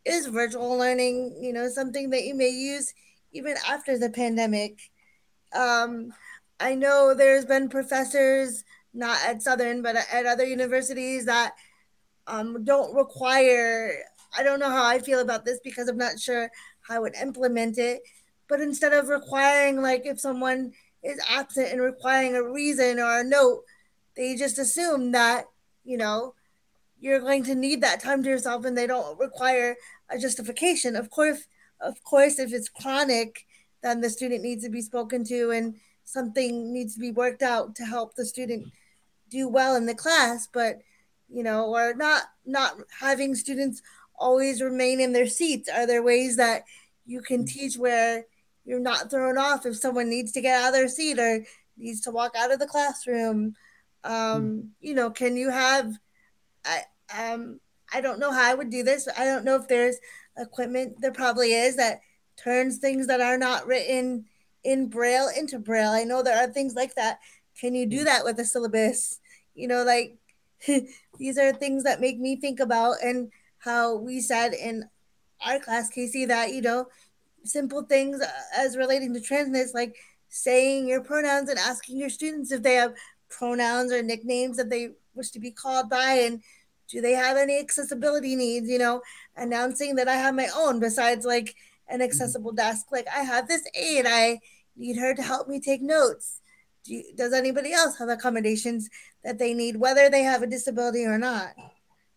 is 0.05 0.27
virtual 0.27 0.77
learning, 0.77 1.37
you 1.41 1.53
know, 1.53 1.69
something 1.69 2.09
that 2.09 2.23
you 2.23 2.35
may 2.35 2.49
use 2.49 2.93
even 3.31 3.55
after 3.67 3.97
the 3.97 4.09
pandemic. 4.09 4.79
Um, 5.53 6.13
I 6.59 6.75
know 6.75 7.13
there's 7.13 7.45
been 7.45 7.69
professors, 7.69 8.63
not 8.93 9.17
at 9.25 9.41
Southern, 9.41 9.81
but 9.81 9.95
at 9.95 10.25
other 10.25 10.45
universities 10.45 11.25
that 11.25 11.53
um, 12.27 12.63
don't 12.63 12.93
require, 12.95 14.03
I 14.37 14.43
don't 14.43 14.59
know 14.59 14.69
how 14.69 14.85
I 14.85 14.99
feel 14.99 15.19
about 15.19 15.45
this 15.45 15.59
because 15.63 15.87
I'm 15.87 15.97
not 15.97 16.19
sure 16.19 16.49
how 16.81 16.95
I 16.95 16.99
would 16.99 17.15
implement 17.15 17.77
it. 17.77 18.01
But 18.47 18.61
instead 18.61 18.93
of 18.93 19.09
requiring, 19.09 19.81
like, 19.81 20.05
if 20.05 20.19
someone 20.19 20.73
is 21.03 21.19
absent 21.29 21.71
and 21.71 21.81
requiring 21.81 22.35
a 22.35 22.43
reason 22.43 22.99
or 22.99 23.19
a 23.19 23.23
note, 23.23 23.63
they 24.15 24.35
just 24.35 24.57
assume 24.59 25.11
that, 25.11 25.45
you 25.83 25.97
know, 25.97 26.33
you're 26.99 27.19
going 27.19 27.43
to 27.45 27.55
need 27.55 27.81
that 27.81 28.01
time 28.01 28.23
to 28.23 28.29
yourself 28.29 28.65
and 28.65 28.77
they 28.77 28.87
don't 28.87 29.19
require 29.19 29.75
a 30.09 30.17
justification. 30.17 30.95
Of 30.95 31.09
course, 31.09 31.47
of 31.79 32.03
course, 32.03 32.39
if 32.39 32.51
it's 32.51 32.69
chronic, 32.69 33.45
then 33.81 34.01
the 34.01 34.09
student 34.09 34.43
needs 34.43 34.63
to 34.65 34.69
be 34.69 34.81
spoken 34.81 35.23
to 35.25 35.51
and 35.51 35.75
something 36.03 36.73
needs 36.73 36.95
to 36.95 36.99
be 36.99 37.11
worked 37.11 37.41
out 37.41 37.75
to 37.75 37.85
help 37.85 38.15
the 38.15 38.25
student 38.25 38.67
do 39.29 39.47
well 39.47 39.75
in 39.75 39.85
the 39.85 39.95
class. 39.95 40.47
But 40.51 40.79
you 41.29 41.43
know, 41.43 41.67
or 41.73 41.93
not 41.93 42.23
not 42.45 42.73
having 42.99 43.35
students 43.35 43.81
always 44.19 44.61
remain 44.61 44.99
in 44.99 45.13
their 45.13 45.27
seats. 45.27 45.69
Are 45.69 45.87
there 45.87 46.03
ways 46.03 46.37
that 46.37 46.63
you 47.05 47.21
can 47.21 47.45
teach 47.45 47.77
where 47.77 48.25
you're 48.65 48.79
not 48.79 49.09
thrown 49.09 49.37
off 49.37 49.65
if 49.65 49.77
someone 49.77 50.09
needs 50.09 50.31
to 50.33 50.41
get 50.41 50.61
out 50.61 50.69
of 50.69 50.73
their 50.73 50.87
seat 50.87 51.17
or 51.17 51.43
needs 51.77 52.01
to 52.01 52.11
walk 52.11 52.35
out 52.37 52.51
of 52.51 52.59
the 52.59 52.67
classroom? 52.67 53.55
Um, 54.03 54.71
you 54.79 54.93
know, 54.93 55.09
can 55.09 55.35
you 55.35 55.49
have 55.49 55.97
I 56.65 56.81
um 57.17 57.59
I 57.93 58.01
don't 58.01 58.19
know 58.19 58.31
how 58.31 58.51
I 58.51 58.53
would 58.53 58.69
do 58.69 58.83
this. 58.83 59.07
I 59.17 59.25
don't 59.25 59.45
know 59.45 59.55
if 59.55 59.67
there's 59.67 59.97
equipment. 60.37 60.97
There 60.99 61.11
probably 61.11 61.53
is 61.53 61.75
that 61.77 62.01
turns 62.37 62.77
things 62.77 63.07
that 63.07 63.21
are 63.21 63.37
not 63.37 63.65
written 63.65 64.25
in 64.63 64.89
braille 64.89 65.29
into 65.35 65.59
braille. 65.59 65.91
I 65.91 66.03
know 66.03 66.21
there 66.21 66.37
are 66.37 66.51
things 66.51 66.75
like 66.75 66.95
that. 66.95 67.19
Can 67.59 67.75
you 67.75 67.85
do 67.85 68.03
that 68.03 68.23
with 68.23 68.39
a 68.39 68.45
syllabus? 68.45 69.19
You 69.55 69.67
know, 69.67 69.83
like 69.83 70.17
these 71.17 71.37
are 71.37 71.51
things 71.53 71.83
that 71.83 72.01
make 72.01 72.19
me 72.19 72.35
think 72.35 72.59
about 72.59 72.97
and 73.03 73.31
how 73.59 73.95
we 73.95 74.21
said 74.21 74.53
in 74.53 74.85
our 75.45 75.59
class, 75.59 75.89
Casey, 75.89 76.25
that 76.25 76.53
you 76.53 76.61
know, 76.61 76.87
simple 77.43 77.83
things 77.83 78.21
as 78.57 78.77
relating 78.77 79.13
to 79.13 79.19
transness, 79.19 79.73
like 79.73 79.95
saying 80.29 80.87
your 80.87 81.01
pronouns 81.01 81.49
and 81.49 81.59
asking 81.59 81.97
your 81.97 82.09
students 82.09 82.51
if 82.51 82.61
they 82.61 82.75
have 82.75 82.93
pronouns 83.29 83.91
or 83.91 84.01
nicknames 84.01 84.57
that 84.57 84.69
they 84.69 84.89
wish 85.15 85.31
to 85.31 85.39
be 85.39 85.51
called 85.51 85.89
by 85.89 86.13
and 86.13 86.41
do 86.87 87.01
they 87.01 87.11
have 87.11 87.37
any 87.37 87.59
accessibility 87.59 88.35
needs 88.35 88.67
you 88.67 88.79
know 88.79 89.01
announcing 89.37 89.95
that 89.95 90.07
i 90.07 90.15
have 90.15 90.33
my 90.33 90.47
own 90.55 90.79
besides 90.79 91.25
like 91.25 91.55
an 91.89 91.95
mm-hmm. 91.95 92.03
accessible 92.03 92.51
desk. 92.51 92.87
Like 92.91 93.07
i 93.13 93.21
have 93.21 93.47
this 93.47 93.67
aide. 93.73 94.05
I 94.07 94.39
need 94.75 94.97
her 94.97 95.13
to 95.13 95.21
help 95.21 95.47
me 95.47 95.59
take 95.59 95.81
notes. 95.81 96.41
Do 96.85 96.93
you, 96.93 97.03
does 97.15 97.33
anybody 97.33 97.73
else 97.73 97.97
have 97.97 98.09
accommodations 98.09 98.89
that 99.23 99.37
they 99.37 99.53
need 99.53 99.75
whether 99.75 100.09
they 100.09 100.23
have 100.23 100.41
a 100.41 100.47
disability 100.47 101.03
or 101.03 101.17
not 101.17 101.49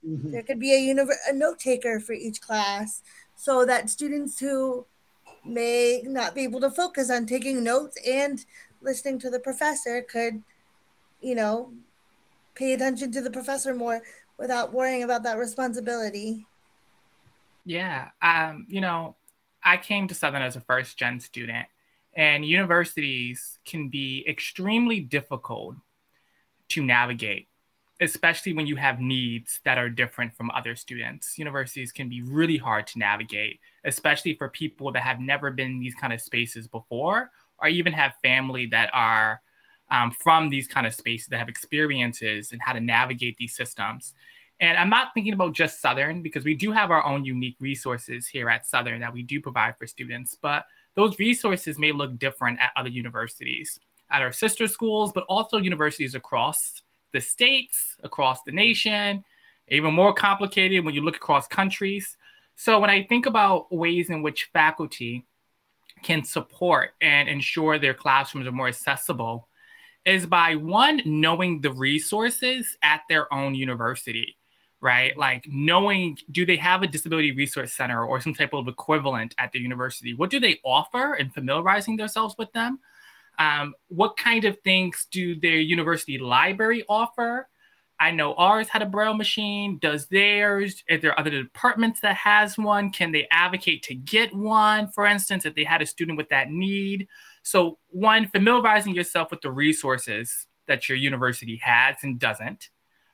mm-hmm. 0.07 0.31
there 0.31 0.43
could 0.43 0.61
be 0.61 0.73
a, 0.73 0.95
univer- 0.95 1.17
a 1.29 1.33
note 1.33 1.59
taker 1.59 2.01
for 2.01 2.13
each 2.13 2.41
class 2.41 3.03
so 3.37 3.65
that 3.65 3.91
students 3.91 4.39
who 4.39 4.87
may 5.45 6.03
not 6.05 6.35
be 6.35 6.43
able 6.43 6.61
to 6.61 6.71
focus 6.71 7.11
on 7.11 7.27
taking 7.27 7.65
notes 7.65 7.99
and 8.07 8.45
listening 8.81 9.19
to 9.19 9.31
the 9.31 9.41
professor 9.41 10.03
could, 10.03 10.43
you 11.21 11.35
know, 11.35 11.73
pay 12.55 12.73
attention 12.73 13.11
to 13.13 13.21
the 13.21 13.31
professor 13.31 13.75
more 13.75 14.03
without 14.39 14.73
worrying 14.73 15.03
about 15.03 15.23
that 15.23 15.39
responsibility. 15.39 16.47
Yeah. 17.65 18.09
Um, 18.21 18.67
you 18.69 18.81
know, 18.81 19.17
I 19.65 19.77
came 19.77 20.09
to 20.09 20.15
Southern 20.15 20.43
as 20.43 20.57
a 20.57 20.61
first 20.61 20.99
gen 20.99 21.21
student, 21.21 21.67
and 22.15 22.45
universities 22.45 23.59
can 23.65 23.89
be 23.89 24.25
extremely 24.29 25.01
difficult 25.01 25.77
to 26.71 26.83
navigate 26.83 27.49
especially 28.03 28.53
when 28.53 28.67
you 28.67 28.75
have 28.75 29.01
needs 29.01 29.61
that 29.65 29.79
are 29.79 29.89
different 29.89 30.37
from 30.37 30.51
other 30.51 30.75
students. 30.75 31.39
Universities 31.39 31.93
can 31.93 32.09
be 32.09 32.21
really 32.23 32.57
hard 32.57 32.87
to 32.89 32.99
navigate, 32.99 33.61
especially 33.85 34.35
for 34.35 34.49
people 34.49 34.91
that 34.91 35.03
have 35.03 35.21
never 35.21 35.53
been 35.53 35.73
in 35.73 35.81
these 35.81 35.95
kind 35.95 36.13
of 36.13 36.21
spaces 36.21 36.67
before, 36.67 37.31
or 37.59 37.69
even 37.69 37.93
have 37.93 38.15
family 38.21 38.67
that 38.67 38.91
are 38.93 39.41
um, 39.91 40.11
from 40.11 40.49
these 40.49 40.67
kind 40.67 40.87
of 40.87 40.95
spaces 40.95 41.29
that 41.29 41.39
have 41.39 41.49
experiences 41.49 42.51
and 42.51 42.61
how 42.61 42.73
to 42.73 42.81
navigate 42.81 43.37
these 43.37 43.55
systems. 43.55 44.15
And 44.59 44.77
I'm 44.77 44.91
not 44.91 45.09
thinking 45.15 45.33
about 45.33 45.55
just 45.55 45.81
Southern 45.81 46.23
because 46.23 46.45
we 46.45 46.55
do 46.55 46.73
have 46.73 46.91
our 46.91 47.05
own 47.05 47.25
unique 47.25 47.57
resources 47.61 48.27
here 48.27 48.49
at 48.49 48.67
Southern 48.67 49.01
that 49.01 49.13
we 49.13 49.23
do 49.23 49.41
provide 49.41 49.77
for 49.79 49.87
students, 49.87 50.37
but 50.41 50.67
those 50.97 51.19
resources 51.21 51.79
may 51.79 51.93
look 51.93 52.19
different 52.19 52.59
at 52.61 52.73
other 52.77 52.89
universities, 52.89 53.79
at 54.11 54.23
our 54.23 54.33
sister 54.33 54.67
schools, 54.67 55.13
but 55.13 55.25
also 55.29 55.59
universities 55.59 56.15
across 56.15 56.83
the 57.13 57.21
states, 57.21 57.97
across 58.03 58.43
the 58.43 58.53
nation, 58.53 59.25
even 59.69 59.95
more 59.95 60.13
complicated 60.13 60.85
when 60.85 60.95
you 60.95 61.03
look 61.03 61.17
across 61.17 61.47
countries. 61.47 62.17
So 62.57 62.79
when 62.79 62.91
I 62.91 63.05
think 63.05 63.27
about 63.27 63.73
ways 63.73 64.11
in 64.11 64.23
which 64.23 64.51
faculty 64.53 65.25
can 66.03 66.25
support 66.25 66.91
and 67.01 67.29
ensure 67.29 67.79
their 67.79 67.95
classrooms 67.95 68.47
are 68.47 68.53
more 68.53 68.69
accessible 68.69 69.49
is 70.05 70.27
by 70.27 70.57
one 70.57 71.01
knowing 71.05 71.61
the 71.61 71.73
resources 71.73 72.77
at 72.83 73.03
their 73.09 73.33
own 73.33 73.55
university 73.55 74.37
right? 74.83 75.17
Like 75.17 75.47
knowing 75.49 76.19
do 76.33 76.45
they 76.45 76.57
have 76.57 76.83
a 76.83 76.87
disability 76.87 77.33
resource 77.33 77.73
center 77.73 78.05
or 78.05 78.21
some 78.21 78.35
type 78.35 78.53
of 78.53 78.69
equivalent 78.69 79.35
at 79.39 79.53
the 79.53 79.61
university? 79.61 80.13
What 80.13 80.29
do 80.29 80.41
they 80.41 80.61
offer 80.65 81.15
and 81.15 81.33
familiarizing 81.33 81.97
themselves 81.97 82.35
with 82.37 82.53
them 82.53 82.81
um, 83.39 83.75
what 83.89 84.17
kind 84.17 84.45
of 84.45 84.59
things 84.61 85.07
do 85.11 85.39
their 85.39 85.57
university 85.57 86.19
library 86.19 86.85
offer? 86.89 87.49
I 88.03 88.11
know 88.11 88.35
ours 88.35 88.69
had 88.69 88.83
a 88.83 88.87
braille 88.87 89.15
machine. 89.15 89.79
Does 89.79 90.07
theirs? 90.07 90.83
Are 90.91 90.99
there 90.99 91.19
other 91.19 91.31
departments 91.31 92.01
that 92.01 92.17
has 92.17 92.59
one? 92.59 92.91
Can 92.91 93.13
they 93.13 93.29
advocate 93.31 93.85
to 93.85 93.95
get 93.95 94.35
one? 94.35 94.89
For 94.89 95.07
instance, 95.07 95.47
if 95.47 95.55
they 95.55 95.63
had 95.63 95.83
a 95.83 95.87
student 95.87 96.19
with 96.19 96.29
that 96.31 96.51
need. 96.51 97.07
So 97.45 97.79
one, 97.91 98.27
familiarizing 98.27 98.95
yourself 98.95 99.31
with 99.31 99.41
the 99.41 99.53
resources 99.53 100.47
that 100.67 100.89
your 100.89 100.99
university 100.99 101.61
has 101.63 101.97
and 102.03 102.19
doesn't, 102.19 102.71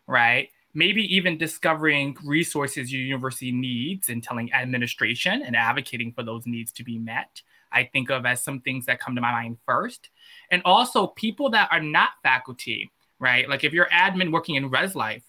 right? 0.07 0.49
Maybe 0.73 1.03
even 1.15 1.37
discovering 1.37 2.17
resources 2.25 2.93
your 2.93 3.03
university 3.03 3.53
needs 3.53 4.09
and 4.09 4.23
telling 4.23 4.53
administration 4.53 5.43
and 5.43 5.55
advocating 5.55 6.13
for 6.13 6.23
those 6.23 6.47
needs 6.47 6.73
to 6.73 6.85
be 6.85 6.99
met. 6.99 7.43
I 7.73 7.85
think 7.85 8.11
of 8.11 8.27
as 8.27 8.43
some 8.43 8.61
things 8.61 8.87
that 8.87 9.01
come 9.01 9.15
to 9.15 9.21
my 9.21 9.33
mind 9.33 9.59
first. 9.67 10.11
And 10.51 10.63
also 10.65 11.09
people 11.09 11.51
that 11.51 11.69
are 11.71 11.81
not 11.81 12.11
faculty, 12.23 12.91
right? 13.19 13.49
Like 13.49 13.65
if 13.65 13.73
you're 13.73 13.89
admin 13.89 14.33
working 14.33 14.55
in 14.55 14.71
Res 14.71 14.95
Life, 14.95 15.23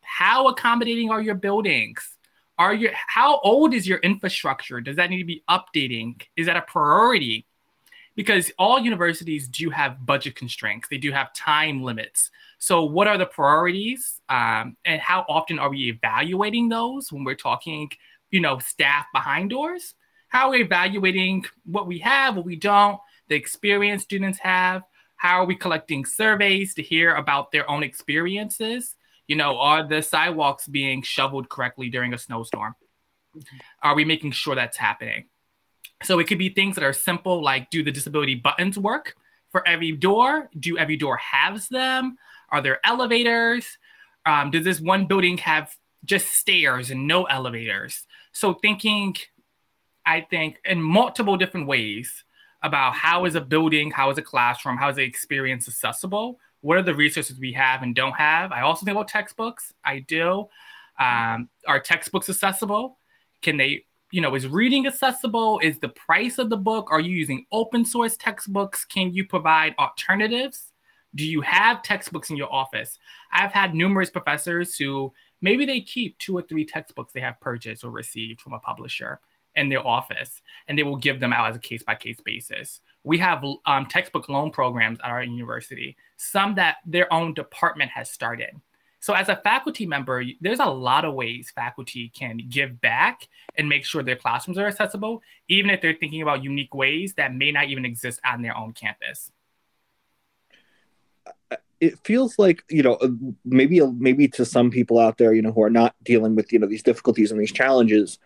how 0.00 0.48
accommodating 0.48 1.10
are 1.10 1.20
your 1.20 1.34
buildings? 1.34 2.16
Are 2.58 2.74
your 2.74 2.90
how 2.94 3.38
old 3.40 3.72
is 3.72 3.86
your 3.86 3.98
infrastructure? 3.98 4.80
Does 4.80 4.96
that 4.96 5.10
need 5.10 5.18
to 5.18 5.24
be 5.24 5.44
updating? 5.48 6.20
Is 6.36 6.46
that 6.46 6.56
a 6.56 6.62
priority? 6.62 7.46
Because 8.16 8.50
all 8.58 8.80
universities 8.80 9.46
do 9.46 9.70
have 9.70 10.04
budget 10.04 10.34
constraints. 10.34 10.88
They 10.88 10.98
do 10.98 11.12
have 11.12 11.32
time 11.34 11.82
limits. 11.84 12.32
So, 12.58 12.82
what 12.82 13.06
are 13.06 13.16
the 13.16 13.26
priorities, 13.26 14.20
um, 14.28 14.76
and 14.84 15.00
how 15.00 15.24
often 15.28 15.60
are 15.60 15.70
we 15.70 15.90
evaluating 15.90 16.68
those 16.68 17.12
when 17.12 17.22
we're 17.22 17.36
talking, 17.36 17.90
you 18.30 18.40
know, 18.40 18.58
staff 18.58 19.06
behind 19.12 19.50
doors? 19.50 19.94
How 20.28 20.48
are 20.48 20.50
we 20.50 20.62
evaluating 20.62 21.44
what 21.64 21.86
we 21.86 21.98
have, 21.98 22.36
what 22.36 22.44
we 22.44 22.56
don't, 22.56 23.00
the 23.28 23.34
experience 23.34 24.02
students 24.02 24.38
have? 24.38 24.82
How 25.16 25.40
are 25.40 25.46
we 25.46 25.56
collecting 25.56 26.04
surveys 26.04 26.74
to 26.74 26.82
hear 26.82 27.14
about 27.14 27.50
their 27.50 27.68
own 27.68 27.82
experiences? 27.82 28.94
You 29.26 29.36
know, 29.36 29.58
are 29.58 29.86
the 29.86 30.02
sidewalks 30.02 30.66
being 30.66 31.02
shoveled 31.02 31.48
correctly 31.48 31.88
during 31.90 32.14
a 32.14 32.18
snowstorm? 32.18 32.74
Are 33.82 33.94
we 33.94 34.04
making 34.04 34.32
sure 34.32 34.54
that's 34.54 34.76
happening? 34.76 35.26
So 36.02 36.18
it 36.18 36.28
could 36.28 36.38
be 36.38 36.50
things 36.50 36.76
that 36.76 36.84
are 36.84 36.92
simple, 36.92 37.42
like 37.42 37.70
do 37.70 37.82
the 37.82 37.90
disability 37.90 38.36
buttons 38.36 38.78
work 38.78 39.14
for 39.50 39.66
every 39.66 39.92
door? 39.92 40.48
Do 40.58 40.78
every 40.78 40.96
door 40.96 41.16
has 41.16 41.68
them? 41.68 42.16
Are 42.50 42.62
there 42.62 42.80
elevators? 42.84 43.66
Um, 44.24 44.50
does 44.50 44.64
this 44.64 44.80
one 44.80 45.06
building 45.06 45.38
have 45.38 45.74
just 46.04 46.28
stairs 46.28 46.90
and 46.90 47.06
no 47.06 47.24
elevators? 47.24 48.06
So 48.32 48.54
thinking 48.54 49.16
I 50.08 50.22
think, 50.22 50.58
in 50.64 50.82
multiple 50.82 51.36
different 51.36 51.66
ways 51.66 52.24
about 52.62 52.94
how 52.94 53.26
is 53.26 53.34
a 53.34 53.42
building, 53.42 53.90
how 53.90 54.08
is 54.10 54.16
a 54.16 54.22
classroom, 54.22 54.78
how 54.78 54.88
is 54.88 54.96
the 54.96 55.02
experience 55.02 55.68
accessible? 55.68 56.40
What 56.62 56.78
are 56.78 56.82
the 56.82 56.94
resources 56.94 57.38
we 57.38 57.52
have 57.52 57.82
and 57.82 57.94
don't 57.94 58.14
have? 58.14 58.50
I 58.50 58.62
also 58.62 58.86
think 58.86 58.96
about 58.96 59.08
textbooks. 59.08 59.74
I 59.84 59.98
do. 60.00 60.48
Um, 60.98 61.50
are 61.66 61.78
textbooks 61.78 62.30
accessible? 62.30 62.98
Can 63.42 63.58
they, 63.58 63.84
you 64.10 64.22
know, 64.22 64.34
is 64.34 64.48
reading 64.48 64.86
accessible? 64.86 65.60
Is 65.62 65.78
the 65.78 65.90
price 65.90 66.38
of 66.38 66.48
the 66.48 66.56
book? 66.56 66.88
Are 66.90 67.00
you 67.00 67.14
using 67.14 67.44
open 67.52 67.84
source 67.84 68.16
textbooks? 68.16 68.86
Can 68.86 69.12
you 69.12 69.26
provide 69.26 69.74
alternatives? 69.78 70.72
Do 71.14 71.24
you 71.24 71.42
have 71.42 71.82
textbooks 71.82 72.30
in 72.30 72.36
your 72.38 72.52
office? 72.52 72.98
I've 73.30 73.52
had 73.52 73.74
numerous 73.74 74.08
professors 74.08 74.74
who 74.74 75.12
maybe 75.42 75.66
they 75.66 75.82
keep 75.82 76.16
two 76.18 76.34
or 76.36 76.42
three 76.42 76.64
textbooks 76.64 77.12
they 77.12 77.20
have 77.20 77.38
purchased 77.40 77.84
or 77.84 77.90
received 77.90 78.40
from 78.40 78.54
a 78.54 78.58
publisher 78.58 79.20
in 79.58 79.68
their 79.68 79.86
office 79.86 80.40
and 80.66 80.78
they 80.78 80.82
will 80.82 80.96
give 80.96 81.20
them 81.20 81.32
out 81.32 81.50
as 81.50 81.56
a 81.56 81.60
case 81.60 81.82
by 81.82 81.94
case 81.94 82.20
basis. 82.24 82.80
We 83.04 83.18
have 83.18 83.44
um, 83.66 83.86
textbook 83.86 84.28
loan 84.28 84.50
programs 84.50 84.98
at 85.02 85.10
our 85.10 85.22
university, 85.22 85.96
some 86.16 86.54
that 86.56 86.76
their 86.86 87.12
own 87.12 87.34
department 87.34 87.90
has 87.90 88.10
started. 88.10 88.50
So, 89.00 89.14
as 89.14 89.28
a 89.28 89.36
faculty 89.36 89.86
member, 89.86 90.24
there's 90.40 90.58
a 90.58 90.66
lot 90.66 91.04
of 91.04 91.14
ways 91.14 91.52
faculty 91.54 92.10
can 92.14 92.40
give 92.48 92.80
back 92.80 93.28
and 93.56 93.68
make 93.68 93.84
sure 93.84 94.02
their 94.02 94.16
classrooms 94.16 94.58
are 94.58 94.66
accessible, 94.66 95.22
even 95.48 95.70
if 95.70 95.80
they're 95.80 95.94
thinking 95.94 96.20
about 96.22 96.42
unique 96.42 96.74
ways 96.74 97.14
that 97.14 97.34
may 97.34 97.52
not 97.52 97.68
even 97.68 97.84
exist 97.84 98.20
on 98.24 98.42
their 98.42 98.56
own 98.56 98.72
campus. 98.72 99.30
It 101.80 101.96
feels 102.04 102.40
like 102.40 102.64
you 102.68 102.82
know 102.82 102.98
maybe 103.44 103.80
maybe 103.80 104.26
to 104.28 104.44
some 104.44 104.68
people 104.68 104.98
out 104.98 105.16
there 105.16 105.32
you 105.32 105.42
know 105.42 105.52
who 105.52 105.62
are 105.62 105.70
not 105.70 105.94
dealing 106.02 106.34
with 106.34 106.52
you 106.52 106.58
know 106.58 106.66
these 106.66 106.82
difficulties 106.82 107.30
and 107.30 107.40
these 107.40 107.52
challenges 107.52 108.18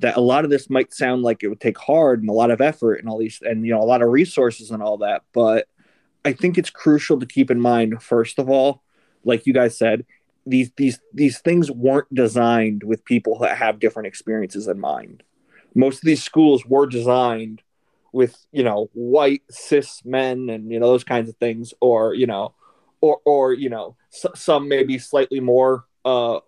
that 0.00 0.16
a 0.16 0.20
lot 0.20 0.44
of 0.44 0.50
this 0.50 0.68
might 0.68 0.92
sound 0.92 1.22
like 1.22 1.42
it 1.42 1.48
would 1.48 1.60
take 1.60 1.78
hard 1.78 2.20
and 2.20 2.28
a 2.28 2.34
lot 2.34 2.50
of 2.50 2.60
effort 2.60 2.94
and 2.94 3.08
all 3.08 3.18
these 3.18 3.40
and 3.42 3.64
you 3.64 3.72
know 3.72 3.80
a 3.80 3.84
lot 3.84 4.02
of 4.02 4.08
resources 4.08 4.70
and 4.70 4.82
all 4.82 4.98
that 4.98 5.22
but 5.32 5.68
i 6.24 6.32
think 6.32 6.58
it's 6.58 6.70
crucial 6.70 7.18
to 7.18 7.26
keep 7.26 7.50
in 7.50 7.60
mind 7.60 8.02
first 8.02 8.38
of 8.38 8.50
all 8.50 8.82
like 9.24 9.46
you 9.46 9.52
guys 9.52 9.76
said 9.76 10.04
these 10.46 10.70
these 10.76 10.98
these 11.12 11.38
things 11.38 11.70
weren't 11.70 12.12
designed 12.14 12.82
with 12.82 13.04
people 13.04 13.38
that 13.38 13.56
have 13.56 13.78
different 13.78 14.06
experiences 14.06 14.68
in 14.68 14.80
mind. 14.80 15.22
Most 15.74 15.96
of 15.98 16.06
these 16.06 16.22
schools 16.22 16.64
were 16.66 16.86
designed 16.86 17.62
with 18.12 18.36
you 18.52 18.64
know 18.64 18.90
white 18.92 19.42
cis 19.50 20.02
men 20.04 20.50
and 20.50 20.70
you 20.70 20.80
know 20.80 20.88
those 20.88 21.04
kinds 21.04 21.28
of 21.28 21.36
things 21.36 21.72
or 21.80 22.14
you 22.14 22.26
know 22.26 22.54
or 23.00 23.20
or 23.24 23.52
you 23.52 23.68
know 23.68 23.96
s- 24.12 24.26
some 24.34 24.68
maybe 24.68 24.98
slightly 24.98 25.38
more 25.38 25.84
uh 26.04 26.40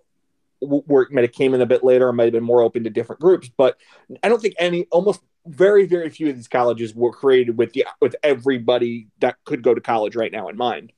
where 0.63 1.03
it 1.03 1.13
might 1.13 1.25
have 1.25 1.33
came 1.33 1.55
in 1.55 1.61
a 1.61 1.67
bit 1.67 1.85
later 1.85 2.09
and 2.09 2.17
might 2.17 2.25
have 2.25 2.33
been 2.33 2.43
more 2.43 2.63
open 2.63 2.85
to 2.85 2.91
different 2.91 3.21
groups. 3.21 3.51
But 3.57 3.77
I 4.23 4.29
don't 4.29 4.41
think 4.41 4.55
any, 4.59 4.87
almost 4.91 5.21
very, 5.47 5.87
very 5.87 6.09
few 6.09 6.29
of 6.29 6.37
these 6.37 6.49
colleges 6.49 6.95
were 6.95 7.13
created 7.13 7.59
with 7.59 7.73
the 7.73 7.87
with 8.01 8.15
everybody 8.23 9.09
that 9.21 9.37
could 9.45 9.63
go 9.63 9.75
to 9.75 9.81
college 9.81 10.15
right 10.15 10.33
now 10.33 10.49
in 10.49 10.57
mind. 10.57 10.93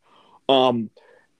Um, 0.48 0.90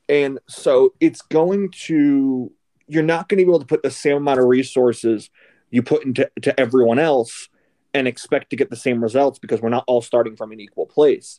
and 0.09 0.39
so 0.49 0.95
it's 1.01 1.23
going 1.23 1.71
to 1.87 2.51
you're 2.87 3.03
not 3.03 3.29
going 3.29 3.39
to 3.39 3.45
be 3.45 3.51
able 3.51 3.61
to 3.61 3.67
put 3.67 3.83
the 3.83 3.91
same 3.91 4.19
amount 4.19 4.41
of 4.41 4.47
resources 4.47 5.31
you 5.71 5.83
put 5.83 6.05
into 6.05 6.31
to 6.43 6.59
everyone 6.59 6.99
else 6.99 7.49
and 7.93 8.09
expect 8.09 8.51
to 8.51 8.57
get 8.57 8.71
the 8.71 8.77
same 8.77 9.03
results 9.03 9.39
because 9.39 9.61
we're 9.61 9.69
not 9.69 9.85
all 9.87 10.03
starting 10.03 10.37
from 10.37 10.53
an 10.53 10.61
equal 10.61 10.87
place. 10.87 11.39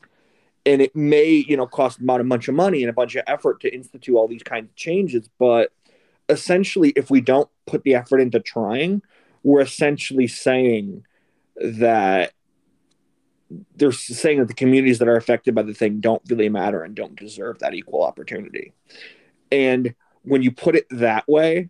And 0.65 0.81
it 0.81 0.95
may, 0.95 1.29
you 1.29 1.57
know, 1.57 1.67
cost 1.67 1.99
about 1.99 2.21
a 2.21 2.23
bunch 2.23 2.47
of 2.47 2.55
money 2.55 2.81
and 2.81 2.89
a 2.89 2.93
bunch 2.93 3.15
of 3.15 3.23
effort 3.27 3.59
to 3.61 3.73
institute 3.73 4.15
all 4.15 4.27
these 4.27 4.41
kinds 4.41 4.69
of 4.69 4.75
changes, 4.75 5.29
but 5.37 5.71
essentially, 6.29 6.89
if 6.95 7.09
we 7.09 7.21
don't 7.21 7.49
put 7.65 7.83
the 7.83 7.95
effort 7.95 8.19
into 8.19 8.39
trying, 8.39 9.01
we're 9.43 9.61
essentially 9.61 10.27
saying 10.27 11.05
that 11.55 12.33
they're 13.75 13.91
saying 13.91 14.39
that 14.39 14.47
the 14.47 14.53
communities 14.53 14.99
that 14.99 15.07
are 15.07 15.15
affected 15.15 15.53
by 15.53 15.61
the 15.61 15.73
thing 15.73 15.99
don't 15.99 16.21
really 16.27 16.49
matter 16.49 16.81
and 16.81 16.95
don't 16.95 17.15
deserve 17.15 17.59
that 17.59 17.73
equal 17.73 18.03
opportunity. 18.03 18.73
And 19.51 19.93
when 20.23 20.41
you 20.41 20.51
put 20.51 20.75
it 20.75 20.87
that 20.89 21.27
way, 21.27 21.69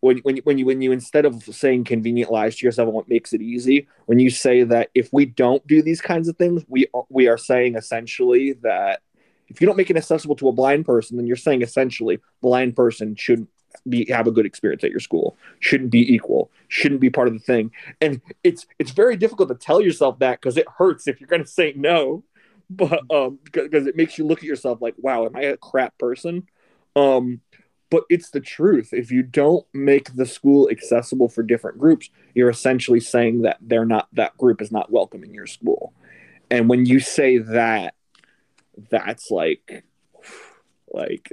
when, 0.00 0.18
when, 0.18 0.38
when 0.38 0.58
you 0.58 0.66
when 0.66 0.82
you 0.82 0.90
instead 0.90 1.24
of 1.24 1.42
saying 1.44 1.84
convenient 1.84 2.32
lies 2.32 2.56
to 2.56 2.66
yourself 2.66 2.86
and 2.86 2.94
what 2.94 3.08
makes 3.08 3.32
it 3.32 3.40
easy, 3.40 3.86
when 4.06 4.18
you 4.18 4.30
say 4.30 4.64
that 4.64 4.90
if 4.94 5.12
we 5.12 5.26
don't 5.26 5.64
do 5.66 5.82
these 5.82 6.00
kinds 6.00 6.28
of 6.28 6.36
things, 6.36 6.64
we 6.66 6.86
we 7.08 7.28
are 7.28 7.38
saying 7.38 7.76
essentially 7.76 8.54
that 8.62 9.00
if 9.48 9.60
you 9.60 9.66
don't 9.66 9.76
make 9.76 9.90
it 9.90 9.96
accessible 9.96 10.34
to 10.36 10.48
a 10.48 10.52
blind 10.52 10.86
person, 10.86 11.16
then 11.16 11.26
you're 11.26 11.36
saying 11.36 11.62
essentially 11.62 12.18
blind 12.40 12.74
person 12.74 13.14
shouldn't 13.14 13.50
be 13.88 14.06
have 14.10 14.26
a 14.26 14.30
good 14.30 14.46
experience 14.46 14.84
at 14.84 14.90
your 14.90 15.00
school, 15.00 15.36
shouldn't 15.60 15.90
be 15.90 16.12
equal, 16.12 16.50
shouldn't 16.68 17.00
be 17.00 17.10
part 17.10 17.28
of 17.28 17.34
the 17.34 17.40
thing. 17.40 17.70
And 18.00 18.20
it's 18.44 18.66
it's 18.78 18.92
very 18.92 19.16
difficult 19.16 19.48
to 19.48 19.54
tell 19.54 19.80
yourself 19.80 20.18
that 20.20 20.40
because 20.40 20.56
it 20.56 20.66
hurts 20.78 21.08
if 21.08 21.20
you're 21.20 21.28
going 21.28 21.44
to 21.44 21.48
say 21.48 21.72
no, 21.76 22.24
but 22.70 23.00
um 23.10 23.38
because 23.44 23.86
it 23.86 23.96
makes 23.96 24.18
you 24.18 24.26
look 24.26 24.38
at 24.38 24.44
yourself 24.44 24.80
like, 24.80 24.94
wow, 24.98 25.26
am 25.26 25.36
I 25.36 25.42
a 25.42 25.56
crap 25.56 25.96
person? 25.98 26.48
Um, 26.96 27.40
but 27.90 28.04
it's 28.08 28.30
the 28.30 28.40
truth. 28.40 28.94
If 28.94 29.10
you 29.10 29.22
don't 29.22 29.66
make 29.74 30.14
the 30.14 30.24
school 30.24 30.70
accessible 30.70 31.28
for 31.28 31.42
different 31.42 31.78
groups, 31.78 32.08
you're 32.34 32.48
essentially 32.48 33.00
saying 33.00 33.42
that 33.42 33.58
they're 33.60 33.84
not 33.84 34.08
that 34.14 34.36
group 34.38 34.62
is 34.62 34.72
not 34.72 34.90
welcome 34.90 35.22
in 35.22 35.34
your 35.34 35.46
school. 35.46 35.92
And 36.50 36.68
when 36.68 36.86
you 36.86 37.00
say 37.00 37.38
that, 37.38 37.94
that's 38.90 39.30
like 39.30 39.84
like 40.92 41.32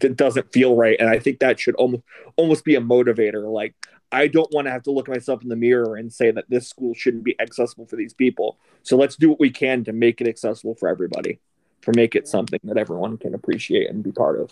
it 0.00 0.16
doesn't 0.16 0.52
feel 0.52 0.76
right 0.76 0.96
and 1.00 1.08
i 1.08 1.18
think 1.18 1.38
that 1.38 1.58
should 1.58 1.74
almost 1.76 2.02
almost 2.36 2.64
be 2.64 2.74
a 2.74 2.80
motivator 2.80 3.50
like 3.50 3.74
i 4.12 4.26
don't 4.26 4.52
want 4.52 4.66
to 4.66 4.70
have 4.70 4.82
to 4.82 4.90
look 4.90 5.08
at 5.08 5.14
myself 5.14 5.42
in 5.42 5.48
the 5.48 5.56
mirror 5.56 5.96
and 5.96 6.12
say 6.12 6.30
that 6.30 6.48
this 6.48 6.68
school 6.68 6.94
shouldn't 6.94 7.24
be 7.24 7.38
accessible 7.40 7.86
for 7.86 7.96
these 7.96 8.14
people 8.14 8.58
so 8.82 8.96
let's 8.96 9.16
do 9.16 9.28
what 9.30 9.40
we 9.40 9.50
can 9.50 9.84
to 9.84 9.92
make 9.92 10.20
it 10.20 10.28
accessible 10.28 10.74
for 10.74 10.88
everybody 10.88 11.38
to 11.82 11.92
make 11.94 12.14
it 12.14 12.28
something 12.28 12.60
that 12.64 12.76
everyone 12.76 13.16
can 13.16 13.34
appreciate 13.34 13.88
and 13.88 14.02
be 14.02 14.12
part 14.12 14.40
of 14.40 14.50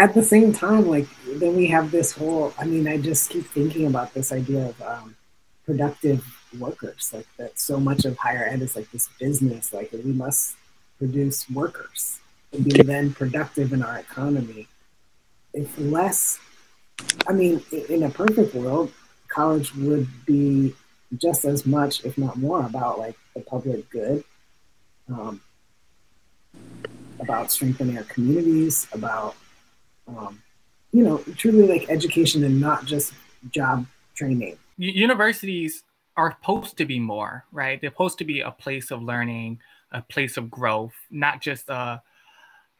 at 0.00 0.14
the 0.14 0.22
same 0.22 0.52
time, 0.54 0.86
like 0.88 1.06
then 1.26 1.54
we 1.54 1.66
have 1.66 1.90
this 1.90 2.12
whole. 2.12 2.54
I 2.58 2.64
mean, 2.64 2.88
I 2.88 2.96
just 2.96 3.28
keep 3.28 3.46
thinking 3.50 3.86
about 3.86 4.14
this 4.14 4.32
idea 4.32 4.68
of 4.70 4.80
um, 4.80 5.14
productive 5.66 6.24
workers. 6.58 7.10
Like 7.12 7.26
that, 7.36 7.60
so 7.60 7.78
much 7.78 8.06
of 8.06 8.16
higher 8.16 8.48
ed 8.50 8.62
is 8.62 8.76
like 8.76 8.90
this 8.92 9.10
business. 9.18 9.74
Like 9.74 9.92
we 9.92 10.12
must 10.12 10.56
produce 10.96 11.50
workers 11.50 12.20
and 12.52 12.64
be 12.64 12.82
then 12.82 13.12
productive 13.12 13.72
in 13.72 13.82
our 13.82 13.98
economy. 13.98 14.66
If 15.54 15.78
less, 15.78 16.38
I 17.26 17.32
mean, 17.32 17.62
in 17.88 18.04
a 18.04 18.10
perfect 18.10 18.54
world, 18.54 18.92
college 19.28 19.74
would 19.76 20.08
be 20.26 20.74
just 21.16 21.44
as 21.44 21.66
much, 21.66 22.04
if 22.04 22.16
not 22.18 22.36
more, 22.36 22.64
about 22.64 22.98
like 22.98 23.16
the 23.34 23.40
public 23.40 23.88
good, 23.90 24.24
um, 25.08 25.40
about 27.18 27.50
strengthening 27.50 27.98
our 27.98 28.04
communities, 28.04 28.86
about 28.92 29.36
um, 30.08 30.42
you 30.92 31.04
know, 31.04 31.18
truly 31.36 31.66
like 31.66 31.88
education 31.88 32.44
and 32.44 32.60
not 32.60 32.84
just 32.84 33.12
job 33.50 33.86
training. 34.14 34.56
Universities 34.76 35.84
are 36.16 36.32
supposed 36.32 36.76
to 36.78 36.84
be 36.84 36.98
more, 36.98 37.44
right? 37.52 37.80
They're 37.80 37.90
supposed 37.90 38.18
to 38.18 38.24
be 38.24 38.40
a 38.40 38.50
place 38.50 38.90
of 38.90 39.02
learning, 39.02 39.60
a 39.92 40.02
place 40.02 40.36
of 40.36 40.50
growth, 40.50 40.94
not 41.10 41.40
just 41.40 41.68
a, 41.68 42.02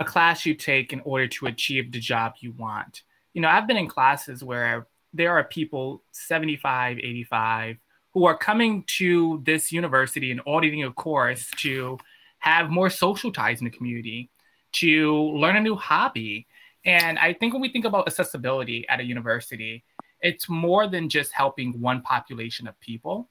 a 0.01 0.05
class 0.05 0.45
you 0.45 0.55
take 0.55 0.93
in 0.93 1.01
order 1.01 1.29
to 1.29 1.47
achieve 1.47 1.93
the 1.93 2.01
job 2.01 2.35
you 2.41 2.53
want. 2.53 3.03
You 3.35 3.43
know, 3.43 3.49
I've 3.49 3.67
been 3.67 3.77
in 3.77 3.87
classes 3.87 4.43
where 4.43 4.89
there 5.13 5.33
are 5.33 5.45
people 5.45 6.03
75, 6.13 6.99
85 6.99 7.77
who 8.13 8.25
are 8.25 8.37
coming 8.37 8.83
to 8.99 9.41
this 9.45 9.71
university 9.71 10.33
and 10.33 10.41
auditing 10.47 10.83
a 10.83 10.93
course 10.93 11.49
to 11.59 11.99
have 12.41 12.71
more 12.71 12.91
social 12.91 13.31
ties 13.31 13.61
in 13.61 13.67
the 13.67 13.71
community, 13.71 14.31
to 14.73 15.15
learn 15.15 15.57
a 15.57 15.61
new 15.61 15.77
hobby, 15.77 16.49
and 16.85 17.19
I 17.19 17.33
think 17.35 17.53
when 17.53 17.63
we 17.63 17.69
think 17.71 17.85
about 17.85 18.07
accessibility 18.07 18.87
at 18.89 19.01
a 19.01 19.05
university, 19.05 19.85
it's 20.21 20.49
more 20.49 20.87
than 20.87 21.09
just 21.09 21.33
helping 21.33 21.81
one 21.81 22.03
population 22.03 22.67
of 22.67 22.79
people. 22.81 23.29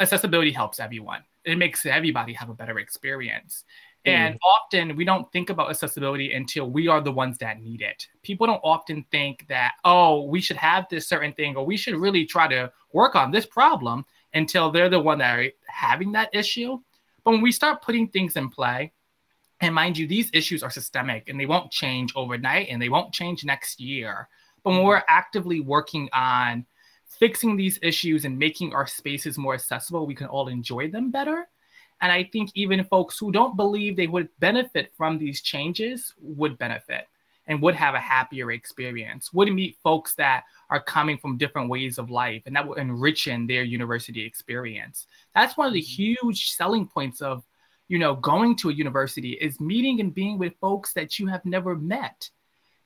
Accessibility 0.00 0.50
helps 0.50 0.80
everyone. 0.80 1.22
It 1.44 1.56
makes 1.56 1.86
everybody 1.86 2.32
have 2.32 2.50
a 2.50 2.54
better 2.54 2.78
experience. 2.78 3.64
Mm. 4.06 4.10
And 4.10 4.38
often 4.42 4.96
we 4.96 5.04
don't 5.04 5.30
think 5.32 5.50
about 5.50 5.70
accessibility 5.70 6.32
until 6.32 6.70
we 6.70 6.88
are 6.88 7.00
the 7.00 7.12
ones 7.12 7.38
that 7.38 7.60
need 7.60 7.82
it. 7.82 8.06
People 8.22 8.46
don't 8.46 8.60
often 8.64 9.04
think 9.10 9.46
that, 9.48 9.72
oh, 9.84 10.24
we 10.24 10.40
should 10.40 10.56
have 10.56 10.86
this 10.90 11.06
certain 11.06 11.32
thing 11.32 11.56
or 11.56 11.66
we 11.66 11.76
should 11.76 11.96
really 11.96 12.24
try 12.24 12.48
to 12.48 12.72
work 12.92 13.14
on 13.14 13.30
this 13.30 13.46
problem 13.46 14.04
until 14.32 14.70
they're 14.70 14.88
the 14.88 15.00
one 15.00 15.18
that 15.18 15.38
are 15.38 15.50
having 15.66 16.12
that 16.12 16.30
issue. 16.32 16.78
But 17.24 17.32
when 17.32 17.42
we 17.42 17.52
start 17.52 17.82
putting 17.82 18.08
things 18.08 18.36
in 18.36 18.48
play, 18.48 18.92
and 19.60 19.74
mind 19.74 19.98
you, 19.98 20.06
these 20.06 20.30
issues 20.32 20.62
are 20.62 20.70
systemic 20.70 21.28
and 21.28 21.38
they 21.38 21.46
won't 21.46 21.70
change 21.70 22.12
overnight 22.16 22.68
and 22.70 22.80
they 22.80 22.88
won't 22.88 23.12
change 23.12 23.44
next 23.44 23.78
year. 23.78 24.28
But 24.64 24.70
when 24.70 24.84
we're 24.84 25.02
actively 25.08 25.60
working 25.60 26.08
on 26.14 26.64
fixing 27.06 27.56
these 27.56 27.78
issues 27.82 28.24
and 28.24 28.38
making 28.38 28.72
our 28.72 28.86
spaces 28.86 29.36
more 29.36 29.52
accessible, 29.52 30.06
we 30.06 30.14
can 30.14 30.28
all 30.28 30.48
enjoy 30.48 30.90
them 30.90 31.10
better. 31.10 31.48
And 32.00 32.10
I 32.10 32.24
think 32.24 32.50
even 32.54 32.82
folks 32.84 33.18
who 33.18 33.30
don't 33.30 33.56
believe 33.56 33.96
they 33.96 34.06
would 34.06 34.28
benefit 34.38 34.92
from 34.96 35.18
these 35.18 35.42
changes 35.42 36.14
would 36.20 36.56
benefit 36.58 37.06
and 37.46 37.60
would 37.62 37.74
have 37.74 37.94
a 37.94 38.00
happier 38.00 38.52
experience, 38.52 39.32
would 39.32 39.52
meet 39.52 39.76
folks 39.82 40.14
that 40.14 40.44
are 40.70 40.82
coming 40.82 41.18
from 41.18 41.36
different 41.36 41.68
ways 41.68 41.98
of 41.98 42.10
life, 42.10 42.42
and 42.46 42.54
that 42.54 42.66
will 42.66 42.74
enrich 42.74 43.26
in 43.26 43.46
their 43.46 43.64
university 43.64 44.24
experience. 44.24 45.06
That's 45.34 45.56
one 45.56 45.66
of 45.66 45.72
the 45.72 45.82
mm-hmm. 45.82 46.26
huge 46.26 46.50
selling 46.50 46.86
points 46.86 47.20
of 47.20 47.42
you 47.90 47.98
know, 47.98 48.14
going 48.14 48.54
to 48.54 48.70
a 48.70 48.72
university 48.72 49.32
is 49.32 49.58
meeting 49.58 49.98
and 49.98 50.14
being 50.14 50.38
with 50.38 50.54
folks 50.60 50.92
that 50.92 51.18
you 51.18 51.26
have 51.26 51.44
never 51.44 51.74
met 51.74 52.30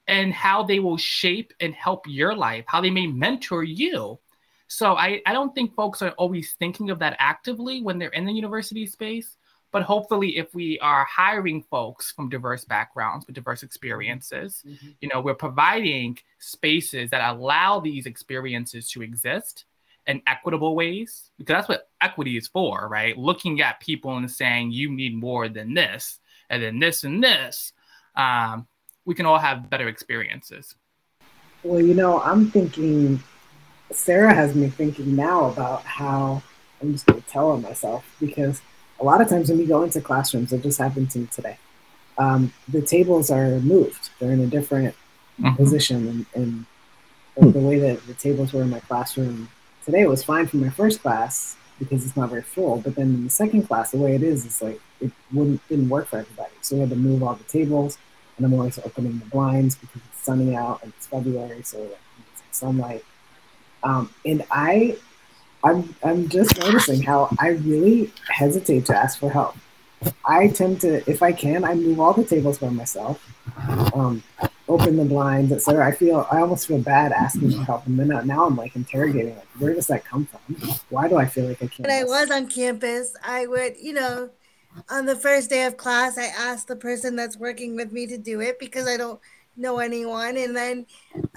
and 0.08 0.32
how 0.32 0.62
they 0.62 0.78
will 0.78 0.96
shape 0.96 1.52
and 1.60 1.74
help 1.74 2.06
your 2.08 2.34
life, 2.34 2.64
how 2.66 2.80
they 2.80 2.88
may 2.88 3.06
mentor 3.06 3.62
you. 3.62 4.18
So 4.74 4.96
I, 4.96 5.22
I 5.24 5.32
don't 5.32 5.54
think 5.54 5.74
folks 5.76 6.02
are 6.02 6.10
always 6.12 6.54
thinking 6.54 6.90
of 6.90 6.98
that 6.98 7.14
actively 7.20 7.80
when 7.80 7.98
they're 7.98 8.08
in 8.08 8.24
the 8.24 8.32
university 8.32 8.86
space. 8.86 9.36
But 9.70 9.82
hopefully, 9.82 10.36
if 10.36 10.54
we 10.54 10.78
are 10.80 11.04
hiring 11.04 11.62
folks 11.62 12.10
from 12.12 12.28
diverse 12.28 12.64
backgrounds 12.64 13.26
with 13.26 13.34
diverse 13.34 13.62
experiences, 13.62 14.62
mm-hmm. 14.66 14.88
you 15.00 15.08
know, 15.08 15.20
we're 15.20 15.34
providing 15.34 16.18
spaces 16.38 17.10
that 17.10 17.28
allow 17.28 17.80
these 17.80 18.06
experiences 18.06 18.88
to 18.90 19.02
exist 19.02 19.64
in 20.06 20.20
equitable 20.26 20.74
ways 20.74 21.30
because 21.38 21.54
that's 21.54 21.68
what 21.68 21.88
equity 22.02 22.36
is 22.36 22.46
for 22.46 22.88
right 22.90 23.16
looking 23.16 23.62
at 23.62 23.80
people 23.80 24.14
and 24.18 24.30
saying 24.30 24.70
you 24.70 24.90
need 24.90 25.16
more 25.16 25.48
than 25.48 25.72
this 25.72 26.20
and 26.50 26.62
then 26.62 26.78
this 26.78 27.04
and 27.04 27.24
this 27.24 27.72
um, 28.14 28.66
we 29.06 29.14
can 29.14 29.24
all 29.24 29.38
have 29.38 29.70
better 29.70 29.88
experiences 29.88 30.74
well 31.62 31.80
you 31.80 31.94
know 31.94 32.20
i'm 32.20 32.50
thinking 32.50 33.18
sarah 33.92 34.34
has 34.34 34.54
me 34.54 34.68
thinking 34.68 35.14
now 35.14 35.46
about 35.46 35.82
how 35.82 36.42
i'm 36.80 36.92
just 36.92 37.06
going 37.06 37.20
to 37.20 37.28
tell 37.28 37.54
her 37.54 37.60
myself 37.60 38.04
because 38.20 38.62
a 39.00 39.04
lot 39.04 39.20
of 39.20 39.28
times 39.28 39.48
when 39.48 39.58
we 39.58 39.66
go 39.66 39.82
into 39.82 40.00
classrooms 40.00 40.52
it 40.52 40.62
just 40.62 40.78
happened 40.78 41.10
to 41.10 41.20
me 41.20 41.26
today 41.26 41.58
um, 42.16 42.52
the 42.68 42.80
tables 42.80 43.30
are 43.30 43.58
moved 43.60 44.10
they're 44.18 44.32
in 44.32 44.40
a 44.40 44.46
different 44.46 44.94
mm-hmm. 45.40 45.54
position 45.56 46.26
and, 46.34 46.66
and 47.36 47.52
the 47.52 47.58
way 47.58 47.78
that 47.78 48.06
the 48.06 48.14
tables 48.14 48.52
were 48.52 48.62
in 48.62 48.70
my 48.70 48.80
classroom 48.80 49.48
today 49.84 50.06
was 50.06 50.24
fine 50.24 50.46
for 50.46 50.56
my 50.56 50.70
first 50.70 51.02
class 51.02 51.56
because 51.78 52.04
it's 52.04 52.16
not 52.16 52.30
very 52.30 52.42
full. 52.42 52.78
But 52.78 52.94
then 52.94 53.06
in 53.06 53.24
the 53.24 53.30
second 53.30 53.64
class, 53.64 53.90
the 53.90 53.98
way 53.98 54.14
it 54.14 54.22
is, 54.22 54.44
it's 54.44 54.62
like 54.62 54.80
it 55.00 55.12
wouldn't 55.32 55.66
didn't 55.68 55.88
work 55.88 56.06
for 56.06 56.18
everybody. 56.18 56.52
So 56.62 56.76
we 56.76 56.80
had 56.80 56.90
to 56.90 56.96
move 56.96 57.22
all 57.22 57.34
the 57.34 57.44
tables, 57.44 57.98
and 58.36 58.46
I'm 58.46 58.54
always 58.54 58.78
opening 58.78 59.18
the 59.18 59.26
blinds 59.26 59.76
because 59.76 60.02
it's 60.06 60.22
sunny 60.22 60.54
out 60.54 60.82
and 60.82 60.92
it's 60.96 61.06
February, 61.06 61.62
so 61.62 61.78
it's 61.78 62.58
sunlight. 62.58 63.04
Um, 63.84 64.10
and 64.24 64.44
I, 64.50 64.96
I'm 65.62 65.94
I'm 66.02 66.28
just 66.28 66.58
noticing 66.58 67.02
how 67.02 67.34
I 67.38 67.48
really 67.48 68.12
hesitate 68.28 68.86
to 68.86 68.96
ask 68.96 69.18
for 69.18 69.30
help. 69.30 69.56
I 70.24 70.48
tend 70.48 70.80
to, 70.82 71.08
if 71.10 71.22
I 71.22 71.32
can, 71.32 71.64
I 71.64 71.74
move 71.74 72.00
all 72.00 72.12
the 72.12 72.24
tables 72.24 72.58
by 72.58 72.68
myself. 72.68 73.26
Um, 73.94 74.22
open 74.68 74.96
the 74.96 75.04
blinds, 75.04 75.52
etc. 75.52 75.86
I 75.86 75.92
feel 75.92 76.26
I 76.30 76.40
almost 76.40 76.66
feel 76.66 76.78
bad 76.78 77.12
asking 77.12 77.52
for 77.52 77.62
help, 77.64 77.86
and 77.86 77.98
then 77.98 78.08
now 78.26 78.46
I'm 78.46 78.56
like 78.56 78.74
interrogating, 78.76 79.36
like, 79.36 79.46
where 79.58 79.74
does 79.74 79.86
that 79.88 80.04
come 80.04 80.26
from? 80.26 80.56
Why 80.90 81.08
do 81.08 81.16
I 81.16 81.26
feel 81.26 81.46
like 81.46 81.62
I 81.62 81.66
can't? 81.66 81.88
When 81.88 81.90
I 81.90 82.04
was 82.04 82.30
on 82.30 82.48
campus, 82.48 83.14
I 83.22 83.46
would, 83.46 83.76
you 83.80 83.92
know, 83.92 84.30
on 84.90 85.06
the 85.06 85.16
first 85.16 85.50
day 85.50 85.64
of 85.64 85.76
class, 85.76 86.18
I 86.18 86.24
asked 86.26 86.68
the 86.68 86.76
person 86.76 87.16
that's 87.16 87.36
working 87.36 87.76
with 87.76 87.92
me 87.92 88.06
to 88.06 88.18
do 88.18 88.40
it 88.40 88.58
because 88.58 88.88
I 88.88 88.96
don't 88.96 89.20
know 89.56 89.78
anyone, 89.78 90.36
and 90.36 90.56
then 90.56 90.86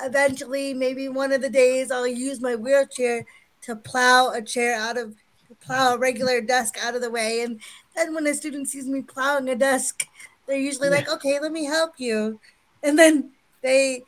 eventually, 0.02 0.74
maybe 0.74 1.10
one 1.10 1.32
of 1.32 1.42
the 1.42 1.50
days, 1.50 1.92
I'll 1.92 2.08
use 2.08 2.42
my 2.42 2.56
wheelchair 2.56 3.26
to 3.62 3.76
plow 3.76 4.32
a 4.32 4.42
chair 4.42 4.76
out 4.76 4.98
of 4.98 5.16
plow 5.62 5.96
a 5.96 5.98
regular 5.98 6.42
desk 6.42 6.76
out 6.84 6.96
of 6.96 7.02
the 7.02 7.10
way, 7.12 7.42
and 7.42 7.60
then 7.96 8.14
when 8.14 8.28
a 8.28 8.34
student 8.34 8.68
sees 8.70 8.88
me 8.88 9.02
plowing 9.02 9.50
a 9.50 9.56
desk, 9.56 10.08
they're 10.46 10.58
usually 10.58 10.90
like, 10.90 11.10
"Okay, 11.10 11.40
let 11.40 11.52
me 11.52 11.66
help 11.66 11.94
you." 12.00 12.40
and 12.84 12.98
then 12.98 13.32
they 13.62 14.04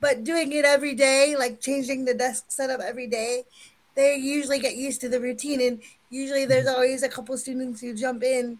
but 0.00 0.24
doing 0.24 0.52
it 0.52 0.64
every 0.64 0.94
day, 0.94 1.36
like 1.38 1.60
changing 1.60 2.04
the 2.04 2.14
desk 2.14 2.46
setup 2.48 2.80
every 2.80 3.06
day, 3.06 3.44
they 3.94 4.16
usually 4.16 4.58
get 4.58 4.76
used 4.76 5.00
to 5.02 5.10
the 5.10 5.20
routine. 5.20 5.60
And 5.60 5.82
usually 6.08 6.46
there's 6.46 6.66
always 6.66 7.02
a 7.02 7.08
couple 7.08 7.36
students 7.36 7.82
who 7.82 7.94
jump 7.94 8.22
in 8.22 8.58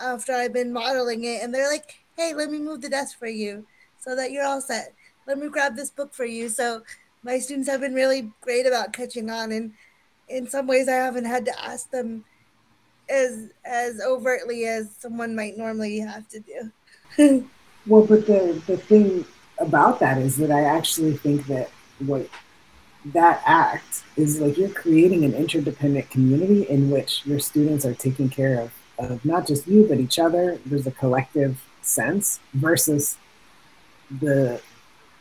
after 0.00 0.32
I've 0.32 0.52
been 0.52 0.72
modeling 0.72 1.22
it 1.24 1.42
and 1.42 1.54
they're 1.54 1.70
like, 1.70 2.00
hey, 2.16 2.34
let 2.34 2.50
me 2.50 2.58
move 2.58 2.80
the 2.80 2.88
desk 2.88 3.16
for 3.18 3.28
you 3.28 3.64
so 4.02 4.16
that 4.16 4.32
you're 4.32 4.44
all 4.44 4.60
set. 4.60 4.94
Let 5.26 5.38
me 5.38 5.48
grab 5.48 5.76
this 5.76 5.90
book 5.90 6.12
for 6.12 6.24
you. 6.24 6.48
So 6.48 6.82
my 7.22 7.38
students 7.38 7.68
have 7.68 7.80
been 7.80 7.94
really 7.94 8.32
great 8.40 8.66
about 8.66 8.92
catching 8.92 9.30
on. 9.30 9.52
And 9.52 9.72
in 10.28 10.48
some 10.48 10.66
ways, 10.66 10.88
I 10.88 10.94
haven't 10.94 11.24
had 11.24 11.44
to 11.46 11.64
ask 11.64 11.90
them 11.90 12.24
as 13.08 13.50
as 13.64 14.00
overtly 14.00 14.66
as 14.66 14.90
someone 14.98 15.34
might 15.34 15.56
normally 15.56 16.00
have 16.00 16.28
to 16.28 16.40
do. 16.40 17.48
well, 17.86 18.04
but 18.06 18.26
the 18.26 18.60
the 18.66 18.76
thing 18.76 19.24
about 19.58 20.00
that 20.00 20.18
is 20.18 20.36
that 20.38 20.50
I 20.50 20.64
actually 20.64 21.16
think 21.16 21.46
that 21.46 21.70
what 22.00 22.28
that 23.04 23.42
act 23.46 24.04
is 24.16 24.40
like 24.40 24.56
you're 24.56 24.68
creating 24.68 25.24
an 25.24 25.34
interdependent 25.34 26.08
community 26.10 26.62
in 26.68 26.90
which 26.90 27.26
your 27.26 27.38
students 27.38 27.84
are 27.84 27.94
taking 27.94 28.28
care 28.28 28.60
of, 28.60 28.72
of 28.98 29.24
not 29.24 29.46
just 29.46 29.66
you 29.66 29.86
but 29.88 29.98
each 30.00 30.18
other. 30.18 30.58
There's 30.66 30.86
a 30.86 30.92
collective 30.92 31.62
sense 31.82 32.40
versus 32.54 33.18
the 34.20 34.60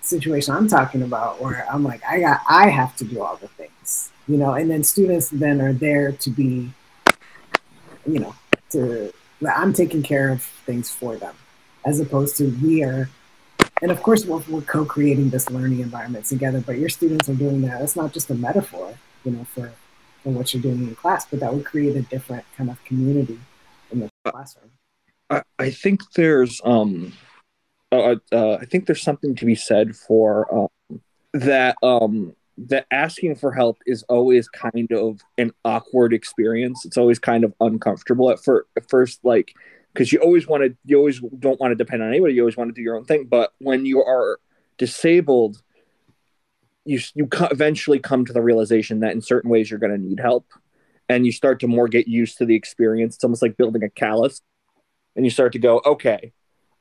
situation 0.02 0.56
I'm 0.56 0.68
talking 0.68 1.04
about 1.04 1.42
where 1.42 1.66
I'm 1.72 1.84
like 1.84 2.02
I 2.04 2.20
got 2.20 2.42
I 2.50 2.70
have 2.70 2.96
to 2.98 3.06
do 3.06 3.22
all 3.22 3.38
the 3.38 3.48
things, 3.50 4.12
you 4.28 4.38
know, 4.38 4.54
and 4.54 4.70
then 4.70 4.84
students 4.84 5.30
then 5.30 5.62
are 5.62 5.74
there 5.74 6.12
to 6.12 6.30
be 6.30 6.72
you 8.06 8.20
know, 8.20 8.36
to 8.72 9.14
I'm 9.48 9.74
taking 9.74 10.04
care 10.04 10.30
of 10.30 10.42
things 10.42 10.92
for 10.92 11.16
them, 11.16 11.36
as 11.86 12.00
opposed 12.00 12.38
to 12.38 12.56
we 12.64 12.84
are. 12.84 13.10
And 13.82 13.92
of 13.92 14.04
course, 14.04 14.26
we're, 14.26 14.44
we're 14.48 14.62
co-creating 14.62 15.32
this 15.32 15.50
learning 15.50 15.80
environment 15.80 16.26
together. 16.26 16.62
But 16.62 16.78
your 16.78 16.90
students 16.90 17.28
are 17.30 17.34
doing 17.34 17.62
that. 17.62 17.82
It's 17.82 17.96
not 17.96 18.14
just 18.14 18.30
a 18.30 18.36
metaphor, 18.36 18.94
you 19.24 19.32
know, 19.32 19.44
for 19.46 19.72
for 20.24 20.30
what 20.30 20.54
you're 20.54 20.62
doing 20.62 20.88
in 20.88 20.96
class, 20.96 21.26
but 21.26 21.40
that 21.40 21.54
would 21.54 21.66
create 21.66 21.96
a 21.96 22.04
different 22.04 22.46
kind 22.56 22.70
of 22.70 22.84
community 22.86 23.40
in 23.92 24.02
the 24.02 24.10
classroom. 24.26 24.70
I, 25.32 25.42
I 25.58 25.72
think 25.72 26.02
there's 26.12 26.62
um, 26.64 27.14
uh, 27.92 28.16
uh, 28.32 28.58
I 28.62 28.66
think 28.66 28.86
there's 28.86 29.02
something 29.02 29.36
to 29.36 29.46
be 29.46 29.56
said 29.56 29.96
for 29.96 30.54
um, 30.54 31.02
that 31.34 31.76
um 31.84 32.36
that 32.58 32.86
asking 32.92 33.36
for 33.36 33.52
help 33.52 33.80
is 33.86 34.04
always 34.04 34.48
kind 34.48 34.92
of 34.92 35.22
an 35.38 35.52
awkward 35.66 36.14
experience. 36.14 36.86
It's 36.86 36.98
always 36.98 37.20
kind 37.20 37.44
of 37.44 37.54
uncomfortable 37.60 38.30
at, 38.30 38.44
fir- 38.44 38.66
at 38.78 38.90
first, 38.90 39.20
like 39.24 39.54
because 39.94 40.12
you 40.12 40.20
always 40.20 40.48
want 40.48 40.64
to, 40.64 40.76
you 40.86 40.98
always 40.98 41.20
don't 41.40 41.60
want 41.60 41.72
to 41.72 41.76
depend 41.76 42.04
on 42.04 42.10
anybody. 42.10 42.34
You 42.34 42.42
always 42.42 42.58
want 42.58 42.70
to 42.70 42.74
do 42.74 42.82
your 42.82 42.96
own 42.96 43.06
thing. 43.06 43.26
But 43.26 43.54
when 43.60 43.86
you 43.86 44.04
are 44.04 44.40
disabled, 44.78 45.62
you 46.86 47.00
you 47.14 47.28
eventually 47.52 48.00
come 48.00 48.26
to 48.26 48.34
the 48.34 48.42
realization 48.42 49.02
that 49.02 49.14
in 49.14 49.22
certain 49.22 49.50
ways 49.50 49.70
you're 49.70 49.80
going 49.80 49.92
to 49.92 49.98
need 49.98 50.20
help, 50.20 50.46
and 51.10 51.26
you 51.26 51.32
start 51.32 51.60
to 51.62 51.68
more 51.68 51.88
get 51.88 52.08
used 52.08 52.38
to 52.38 52.46
the 52.46 52.56
experience. 52.56 53.16
It's 53.16 53.24
almost 53.24 53.42
like 53.42 53.58
building 53.58 53.84
a 53.84 53.90
callus, 53.90 54.42
and 55.16 55.26
you 55.26 55.30
start 55.30 55.54
to 55.54 55.60
go, 55.60 55.82
okay, 55.86 56.34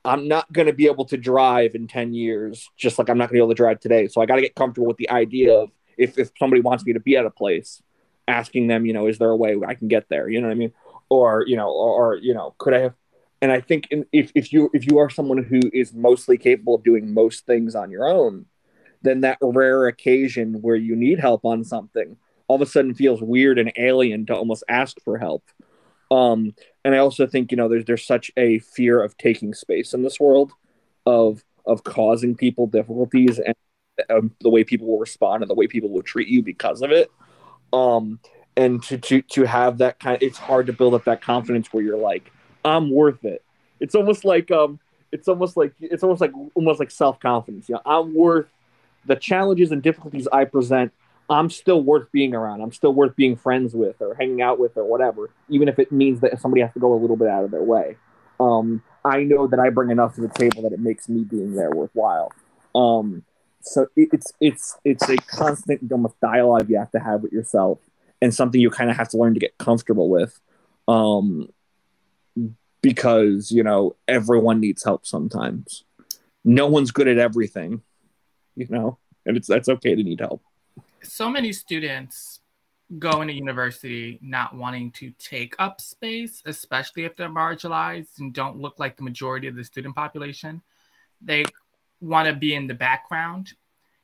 I'm 0.04 0.28
not 0.28 0.50
going 0.52 0.66
to 0.66 0.72
be 0.72 0.86
able 0.86 1.04
to 1.06 1.16
drive 1.16 1.74
in 1.74 1.86
10 1.86 2.14
years, 2.14 2.68
just 2.76 2.98
like 2.98 3.10
I'm 3.10 3.18
not 3.18 3.24
going 3.24 3.28
to 3.28 3.34
be 3.34 3.38
able 3.38 3.48
to 3.50 3.54
drive 3.54 3.80
today. 3.80 4.08
So 4.08 4.20
I 4.20 4.26
got 4.26 4.36
to 4.36 4.42
get 4.42 4.54
comfortable 4.54 4.86
with 4.88 4.96
the 4.96 5.10
idea 5.10 5.54
of 5.54 5.70
if, 5.98 6.18
if 6.18 6.30
somebody 6.38 6.62
wants 6.62 6.84
me 6.84 6.94
to 6.94 7.00
be 7.00 7.16
at 7.16 7.26
a 7.26 7.30
place, 7.30 7.82
asking 8.26 8.68
them, 8.68 8.86
you 8.86 8.92
know, 8.92 9.06
is 9.06 9.18
there 9.18 9.30
a 9.30 9.36
way 9.36 9.56
I 9.66 9.74
can 9.74 9.88
get 9.88 10.08
there? 10.08 10.28
You 10.28 10.40
know 10.40 10.48
what 10.48 10.54
I 10.54 10.56
mean? 10.56 10.72
Or, 11.10 11.44
you 11.46 11.56
know, 11.56 11.68
or, 11.68 12.14
or 12.14 12.16
you 12.16 12.32
know, 12.32 12.54
could 12.58 12.72
I 12.72 12.78
have, 12.80 12.94
and 13.42 13.52
I 13.52 13.60
think 13.60 13.88
in, 13.90 14.06
if, 14.12 14.32
if 14.34 14.52
you, 14.52 14.70
if 14.72 14.86
you 14.86 14.98
are 14.98 15.10
someone 15.10 15.42
who 15.42 15.60
is 15.72 15.92
mostly 15.92 16.38
capable 16.38 16.76
of 16.76 16.84
doing 16.84 17.12
most 17.12 17.46
things 17.46 17.74
on 17.74 17.90
your 17.90 18.06
own, 18.08 18.46
then 19.02 19.22
that 19.22 19.38
rare 19.42 19.86
occasion 19.86 20.60
where 20.62 20.76
you 20.76 20.94
need 20.94 21.18
help 21.18 21.44
on 21.44 21.64
something 21.64 22.16
all 22.50 22.56
of 22.56 22.62
a 22.62 22.66
sudden 22.66 22.92
feels 22.94 23.22
weird 23.22 23.60
and 23.60 23.72
alien 23.76 24.26
to 24.26 24.34
almost 24.34 24.64
ask 24.68 25.00
for 25.04 25.16
help. 25.16 25.44
Um, 26.10 26.52
and 26.84 26.94
I 26.94 26.98
also 26.98 27.26
think 27.26 27.50
you 27.50 27.56
know 27.56 27.68
there's 27.68 27.84
there's 27.84 28.06
such 28.06 28.30
a 28.36 28.58
fear 28.60 29.02
of 29.02 29.16
taking 29.16 29.54
space 29.54 29.92
in 29.94 30.02
this 30.02 30.18
world, 30.18 30.52
of 31.06 31.44
of 31.66 31.84
causing 31.84 32.34
people 32.34 32.66
difficulties 32.66 33.38
and 33.38 33.54
um, 34.08 34.34
the 34.40 34.48
way 34.48 34.64
people 34.64 34.86
will 34.86 34.98
respond 34.98 35.42
and 35.42 35.50
the 35.50 35.54
way 35.54 35.66
people 35.66 35.90
will 35.90 36.02
treat 36.02 36.28
you 36.28 36.42
because 36.42 36.82
of 36.82 36.90
it. 36.90 37.10
Um, 37.72 38.18
and 38.56 38.82
to 38.84 38.98
to 38.98 39.22
to 39.22 39.44
have 39.44 39.78
that 39.78 40.00
kind, 40.00 40.16
of, 40.16 40.22
it's 40.22 40.38
hard 40.38 40.66
to 40.66 40.72
build 40.72 40.94
up 40.94 41.04
that 41.04 41.22
confidence 41.22 41.72
where 41.72 41.82
you're 41.82 41.98
like, 41.98 42.32
I'm 42.64 42.90
worth 42.90 43.24
it. 43.24 43.44
It's 43.78 43.94
almost 43.94 44.24
like 44.24 44.50
um, 44.50 44.80
it's 45.12 45.28
almost 45.28 45.56
like 45.56 45.74
it's 45.80 46.02
almost 46.02 46.20
like 46.20 46.32
almost 46.54 46.80
like 46.80 46.90
self 46.90 47.20
confidence. 47.20 47.68
You 47.68 47.76
know, 47.76 47.82
I'm 47.86 48.14
worth 48.14 48.48
the 49.06 49.16
challenges 49.16 49.72
and 49.72 49.82
difficulties 49.82 50.28
I 50.32 50.44
present 50.44 50.92
I'm 51.30 51.48
still 51.48 51.80
worth 51.80 52.10
being 52.10 52.34
around. 52.34 52.60
I'm 52.60 52.72
still 52.72 52.92
worth 52.92 53.14
being 53.14 53.36
friends 53.36 53.72
with 53.72 54.02
or 54.02 54.14
hanging 54.14 54.42
out 54.42 54.58
with 54.58 54.76
or 54.76 54.84
whatever, 54.84 55.30
even 55.48 55.68
if 55.68 55.78
it 55.78 55.92
means 55.92 56.20
that 56.20 56.40
somebody 56.40 56.60
has 56.62 56.72
to 56.74 56.80
go 56.80 56.92
a 56.92 56.98
little 56.98 57.16
bit 57.16 57.28
out 57.28 57.44
of 57.44 57.52
their 57.52 57.62
way. 57.62 57.96
Um, 58.40 58.82
I 59.04 59.22
know 59.22 59.46
that 59.46 59.60
I 59.60 59.70
bring 59.70 59.90
enough 59.90 60.16
to 60.16 60.22
the 60.22 60.28
table 60.28 60.62
that 60.62 60.72
it 60.72 60.80
makes 60.80 61.08
me 61.08 61.22
being 61.22 61.54
there 61.54 61.70
worthwhile. 61.70 62.32
Um, 62.74 63.22
so 63.60 63.86
it, 63.94 64.08
it's 64.12 64.32
it's 64.40 64.76
it's 64.84 65.08
a 65.08 65.16
constant 65.16 65.90
almost 65.92 66.18
dialogue 66.20 66.68
you 66.68 66.78
have 66.78 66.90
to 66.92 66.98
have 66.98 67.22
with 67.22 67.32
yourself, 67.32 67.78
and 68.20 68.34
something 68.34 68.60
you 68.60 68.70
kind 68.70 68.90
of 68.90 68.96
have 68.96 69.08
to 69.10 69.16
learn 69.16 69.34
to 69.34 69.40
get 69.40 69.56
comfortable 69.58 70.08
with, 70.08 70.40
um, 70.88 71.48
because 72.82 73.52
you 73.52 73.62
know 73.62 73.94
everyone 74.08 74.58
needs 74.58 74.82
help 74.82 75.06
sometimes. 75.06 75.84
No 76.44 76.66
one's 76.66 76.90
good 76.90 77.06
at 77.06 77.18
everything, 77.18 77.82
you 78.56 78.66
know, 78.68 78.98
and 79.26 79.36
it's 79.36 79.46
that's 79.46 79.68
okay 79.68 79.94
to 79.94 80.02
need 80.02 80.20
help 80.20 80.42
so 81.02 81.28
many 81.28 81.52
students 81.52 82.40
go 82.98 83.20
into 83.20 83.32
university 83.32 84.18
not 84.20 84.54
wanting 84.54 84.90
to 84.90 85.12
take 85.18 85.54
up 85.58 85.80
space, 85.80 86.42
especially 86.44 87.04
if 87.04 87.14
they're 87.16 87.28
marginalized 87.28 88.18
and 88.18 88.32
don't 88.32 88.58
look 88.58 88.78
like 88.78 88.96
the 88.96 89.02
majority 89.02 89.46
of 89.46 89.54
the 89.54 89.64
student 89.64 89.94
population. 89.94 90.60
They 91.20 91.44
want 92.00 92.28
to 92.28 92.34
be 92.34 92.54
in 92.54 92.66
the 92.66 92.74
background 92.74 93.52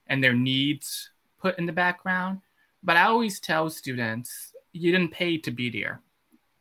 and 0.06 0.22
their 0.22 0.34
needs 0.34 1.10
put 1.40 1.58
in 1.58 1.66
the 1.66 1.72
background. 1.72 2.40
But 2.82 2.96
I 2.96 3.04
always 3.04 3.40
tell 3.40 3.68
students, 3.70 4.52
you 4.72 4.92
didn't 4.92 5.10
pay 5.10 5.38
to 5.38 5.50
be 5.50 5.70
there, 5.70 6.00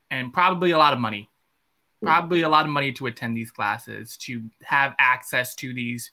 and 0.09 0.33
probably 0.33 0.71
a 0.71 0.77
lot 0.77 0.93
of 0.93 0.99
money, 0.99 1.29
probably 2.01 2.41
a 2.41 2.49
lot 2.49 2.65
of 2.65 2.71
money 2.71 2.91
to 2.93 3.05
attend 3.05 3.37
these 3.37 3.51
classes, 3.51 4.17
to 4.17 4.41
have 4.63 4.95
access 4.97 5.53
to 5.55 5.73
these 5.73 6.11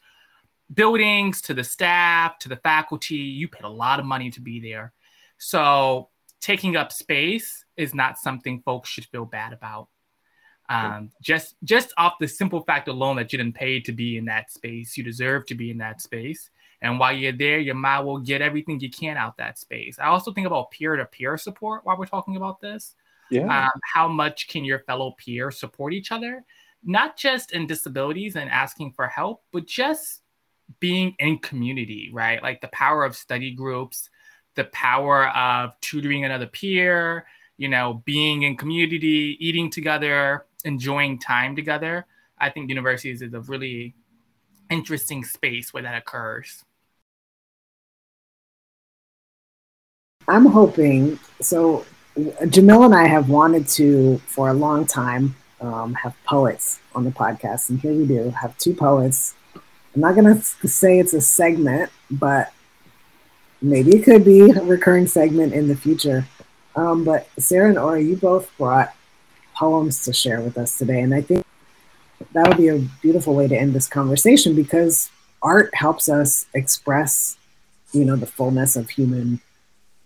buildings 0.74 1.40
to 1.43 1.55
the 1.55 1.65
staff 1.65 2.39
to 2.39 2.49
the 2.49 2.57
faculty. 2.57 3.16
You 3.16 3.49
paid 3.49 3.65
a 3.65 3.69
lot 3.69 4.01
of 4.01 4.07
money 4.07 4.31
to 4.31 4.40
be 4.40 4.61
there. 4.61 4.93
So 5.39 6.09
taking 6.40 6.77
up 6.77 6.93
space 6.93 7.65
is 7.77 7.94
not 7.94 8.19
something 8.19 8.62
folks 8.62 8.89
should 8.89 9.07
feel 9.07 9.24
bad 9.24 9.53
about. 9.53 9.89
Um, 10.69 11.11
just 11.20 11.57
just 11.65 11.93
off 11.99 12.15
the 12.19 12.28
simple 12.28 12.62
fact 12.62 12.89
alone 12.89 13.16
that 13.16 13.32
you 13.32 13.36
didn't 13.36 13.55
pay 13.55 13.81
to 13.81 13.93
be 13.93 14.16
in 14.16 14.24
that 14.27 14.51
space, 14.51 14.97
you 14.97 15.05
deserve 15.05 15.44
to 15.47 15.55
be 15.55 15.70
in 15.70 15.78
that 15.78 16.01
space. 16.01 16.49
And 16.81 16.99
while 16.99 17.12
you're 17.12 17.32
there, 17.32 17.59
you 17.59 17.74
might 17.74 18.01
well 18.01 18.19
get 18.19 18.40
everything 18.40 18.81
you 18.81 18.90
can 18.90 19.16
out 19.16 19.36
that 19.36 19.59
space. 19.59 19.99
I 19.99 20.07
also 20.07 20.32
think 20.32 20.47
about 20.47 20.70
peer-to-peer 20.70 21.36
support 21.36 21.85
while 21.85 21.97
we're 21.97 22.07
talking 22.07 22.36
about 22.36 22.61
this. 22.61 22.94
Yeah. 23.31 23.66
Um, 23.66 23.81
how 23.94 24.09
much 24.09 24.49
can 24.49 24.65
your 24.65 24.81
fellow 24.81 25.15
peer 25.16 25.51
support 25.51 25.93
each 25.93 26.11
other? 26.11 26.43
Not 26.82 27.16
just 27.16 27.53
in 27.53 27.66
disabilities 27.69 28.35
and 28.35 28.51
asking 28.51 28.93
for 28.94 29.07
help, 29.07 29.43
but 29.53 29.66
just 29.66 30.22
being 30.81 31.15
in 31.19 31.39
community, 31.39 32.11
right? 32.12 32.43
Like 32.43 32.61
the 32.61 32.69
power 32.69 33.05
of 33.05 33.16
study 33.16 33.53
groups, 33.53 34.09
the 34.55 34.65
power 34.65 35.28
of 35.28 35.78
tutoring 35.81 36.24
another 36.24 36.47
peer, 36.47 37.27
you 37.57 37.69
know, 37.69 38.03
being 38.05 38.43
in 38.43 38.57
community, 38.57 39.36
eating 39.40 39.70
together, 39.70 40.47
enjoying 40.65 41.19
time 41.19 41.57
together. 41.57 42.07
I 42.39 42.51
think 42.51 42.69
universities 42.69 43.23
is 43.23 43.35
a 43.35 43.40
really 43.40 43.94
interesting 44.70 45.24
space 45.24 45.73
where 45.73 45.82
that 45.82 45.97
occurs. 45.97 46.65
I'm 50.28 50.47
hoping 50.47 51.19
so. 51.40 51.85
Jamil 52.15 52.85
and 52.85 52.94
I 52.94 53.07
have 53.07 53.31
wanted 53.31 53.66
to, 53.69 54.19
for 54.27 54.51
a 54.51 54.53
long 54.53 54.86
time, 54.86 55.35
um, 55.62 55.94
have 55.94 56.15
poets 56.24 56.78
on 56.94 57.05
the 57.05 57.11
podcast, 57.11 57.70
and 57.70 57.81
here 57.81 57.94
we 57.94 58.07
do 58.07 58.28
have 58.31 58.57
two 58.59 58.74
poets 58.74 59.35
I'm 59.94 60.01
not 60.01 60.14
going 60.14 60.40
to 60.40 60.69
say 60.69 60.98
it's 60.98 61.12
a 61.12 61.20
segment, 61.20 61.90
but 62.10 62.52
maybe 63.60 63.97
it 63.97 64.05
could 64.05 64.24
be 64.24 64.51
a 64.51 64.62
recurring 64.62 65.06
segment 65.06 65.52
in 65.52 65.69
the 65.69 65.77
future. 65.77 66.27
Um, 66.74 67.05
but 67.05 67.28
Sarah 67.39 67.69
and 67.69 67.78
Aura, 67.78 68.02
you 68.02 68.16
both 68.16 68.51
brought 68.56 68.94
poems 69.55 70.05
to 70.05 70.12
share 70.12 70.40
with 70.40 70.56
us 70.56 70.78
today. 70.78 71.01
And 71.01 71.14
I 71.14 71.20
think 71.20 71.44
that 72.32 72.48
would 72.48 72.56
be 72.56 72.69
a 72.69 72.78
beautiful 73.02 73.35
way 73.35 73.48
to 73.48 73.56
end 73.56 73.74
this 73.74 73.89
conversation 73.89 74.55
because 74.56 75.10
art 75.43 75.74
helps 75.74 76.09
us 76.09 76.47
express, 76.55 77.36
you 77.93 78.05
know, 78.05 78.16
the 78.16 78.27
fullness 78.27 78.77
of 78.77 78.89
human 78.89 79.40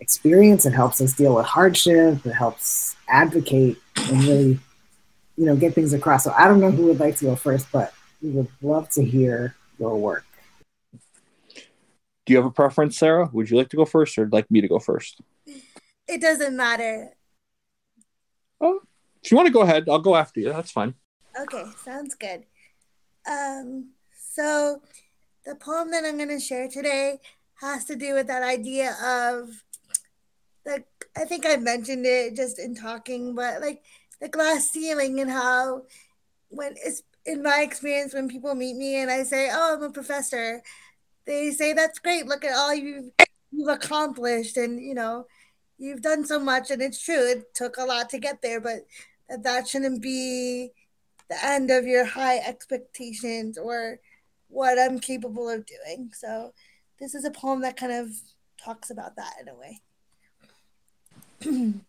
experience. 0.01 0.67
It 0.67 0.73
helps 0.73 1.01
us 1.01 1.13
deal 1.13 1.37
with 1.37 1.47
hardship. 1.47 2.27
It 2.27 2.33
helps 2.33 2.97
advocate 3.09 3.79
and 3.97 4.25
really, 4.25 4.59
you 5.37 5.47
know, 5.47 5.55
get 5.55 5.75
things 5.75 5.93
across. 5.93 6.25
So 6.25 6.35
I 6.37 6.49
don't 6.49 6.61
know 6.61 6.73
who 6.73 6.87
would 6.87 6.99
like 6.99 7.17
to 7.19 7.27
go 7.27 7.37
first, 7.37 7.71
but 7.71 7.93
we 8.21 8.31
would 8.31 8.49
love 8.61 8.89
to 8.91 9.05
hear 9.05 9.55
your 9.79 9.97
work? 9.99 10.25
Do 11.53 12.33
you 12.33 12.37
have 12.37 12.47
a 12.47 12.51
preference, 12.51 12.99
Sarah? 12.99 13.31
Would 13.33 13.51
you 13.51 13.57
like 13.57 13.69
to 13.71 13.77
go 13.77 13.85
first 13.85 14.19
or 14.19 14.29
like 14.29 14.51
me 14.51 14.61
to 14.61 14.69
go 14.69 14.79
first? 14.79 15.21
It 16.09 16.21
doesn't 16.21 16.57
matter. 16.57 17.11
Oh, 18.61 18.81
if 19.23 19.31
you 19.31 19.37
want 19.37 19.47
to 19.47 19.53
go 19.53 19.63
ahead, 19.63 19.89
I'll 19.89 19.99
go 19.99 20.17
after 20.17 20.41
you. 20.41 20.53
That's 20.53 20.71
fine. 20.71 20.95
Okay, 21.41 21.65
sounds 21.85 22.15
good. 22.15 22.45
Um, 23.29 23.91
so 24.33 24.83
the 25.45 25.55
poem 25.55 25.91
that 25.91 26.05
I'm 26.05 26.17
going 26.17 26.29
to 26.29 26.41
share 26.41 26.69
today 26.69 27.21
has 27.61 27.85
to 27.87 27.97
do 27.97 28.15
with 28.15 28.27
that 28.27 28.43
idea 28.43 28.97
of 29.03 29.51
like 30.67 30.87
I 31.17 31.25
think 31.25 31.47
I 31.47 31.57
mentioned 31.57 32.05
it 32.05 32.35
just 32.35 32.59
in 32.59 32.75
talking, 32.75 33.35
but 33.35 33.61
like 33.61 33.83
the 34.21 34.29
glass 34.29 34.69
ceiling 34.71 35.21
and 35.21 35.31
how 35.31 35.83
when 36.49 36.75
it's 36.77 37.03
in 37.27 37.43
my 37.43 37.61
experience 37.61 38.15
when 38.15 38.29
people 38.29 38.55
meet 38.55 38.77
me 38.77 38.97
and 39.01 39.11
I 39.11 39.25
say, 39.25 39.51
"Oh, 39.53 39.75
I'm 39.77 39.83
a 39.83 39.91
professor," 39.91 40.63
they 41.27 41.51
say, 41.51 41.73
"That's 41.73 41.99
great. 41.99 42.27
Look 42.27 42.45
at 42.45 42.55
all 42.57 42.75
you've 42.75 43.11
you've 43.53 43.69
accomplished, 43.69 44.57
and 44.57 44.81
you 44.81 44.95
know, 44.95 45.27
you've 45.79 46.03
done 46.03 46.25
so 46.25 46.39
much." 46.39 46.71
And 46.71 46.83
it's 46.83 47.03
true; 47.03 47.27
it 47.29 47.55
took 47.55 47.77
a 47.77 47.85
lot 47.85 48.11
to 48.11 48.19
get 48.19 48.43
there, 48.43 48.61
but 48.61 48.87
that 49.29 49.43
that 49.45 49.69
shouldn't 49.69 50.03
be 50.03 50.73
the 51.29 51.45
end 51.45 51.71
of 51.71 51.87
your 51.87 52.05
high 52.05 52.39
expectations 52.39 53.59
or 53.59 53.99
what 54.49 54.79
I'm 54.79 55.01
capable 55.01 55.49
of 55.51 55.67
doing. 55.67 56.13
So, 56.15 56.55
this 57.01 57.15
is 57.15 57.25
a 57.25 57.31
poem 57.31 57.61
that 57.63 57.77
kind 57.77 57.93
of 57.93 58.11
talks 58.63 58.91
about 58.91 59.17
that 59.17 59.35
in 59.41 59.49
a 59.49 59.55
way. 59.55 59.81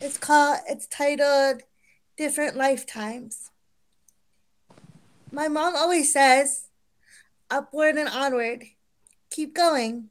it's 0.00 0.18
called. 0.18 0.60
It's 0.68 0.86
titled 0.86 1.62
"Different 2.18 2.56
Lifetimes." 2.56 3.50
My 5.30 5.46
mom 5.46 5.76
always 5.76 6.12
says, 6.12 6.68
"Upward 7.48 7.96
and 7.96 8.08
onward, 8.08 8.64
keep 9.30 9.54
going." 9.54 10.10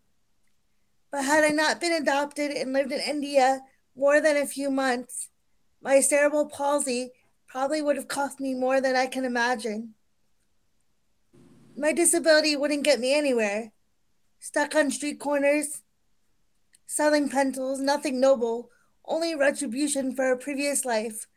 But 1.11 1.25
had 1.25 1.43
I 1.43 1.49
not 1.49 1.81
been 1.81 1.91
adopted 1.91 2.51
and 2.51 2.71
lived 2.71 2.91
in 2.91 3.01
India 3.01 3.61
more 3.93 4.21
than 4.21 4.37
a 4.37 4.47
few 4.47 4.71
months, 4.71 5.27
my 5.81 5.99
cerebral 5.99 6.47
palsy 6.47 7.11
probably 7.45 7.81
would 7.81 7.97
have 7.97 8.07
cost 8.07 8.39
me 8.39 8.53
more 8.53 8.79
than 8.79 8.95
I 8.95 9.07
can 9.07 9.25
imagine. 9.25 9.95
My 11.75 11.91
disability 11.91 12.55
wouldn't 12.55 12.83
get 12.83 12.99
me 12.99 13.13
anywhere. 13.13 13.71
Stuck 14.39 14.75
on 14.75 14.91
street 14.91 15.19
corners, 15.19 15.81
selling 16.85 17.27
pencils, 17.29 17.79
nothing 17.79 18.19
noble, 18.19 18.71
only 19.03 19.35
retribution 19.35 20.15
for 20.15 20.31
a 20.31 20.37
previous 20.37 20.85
life. 20.85 21.27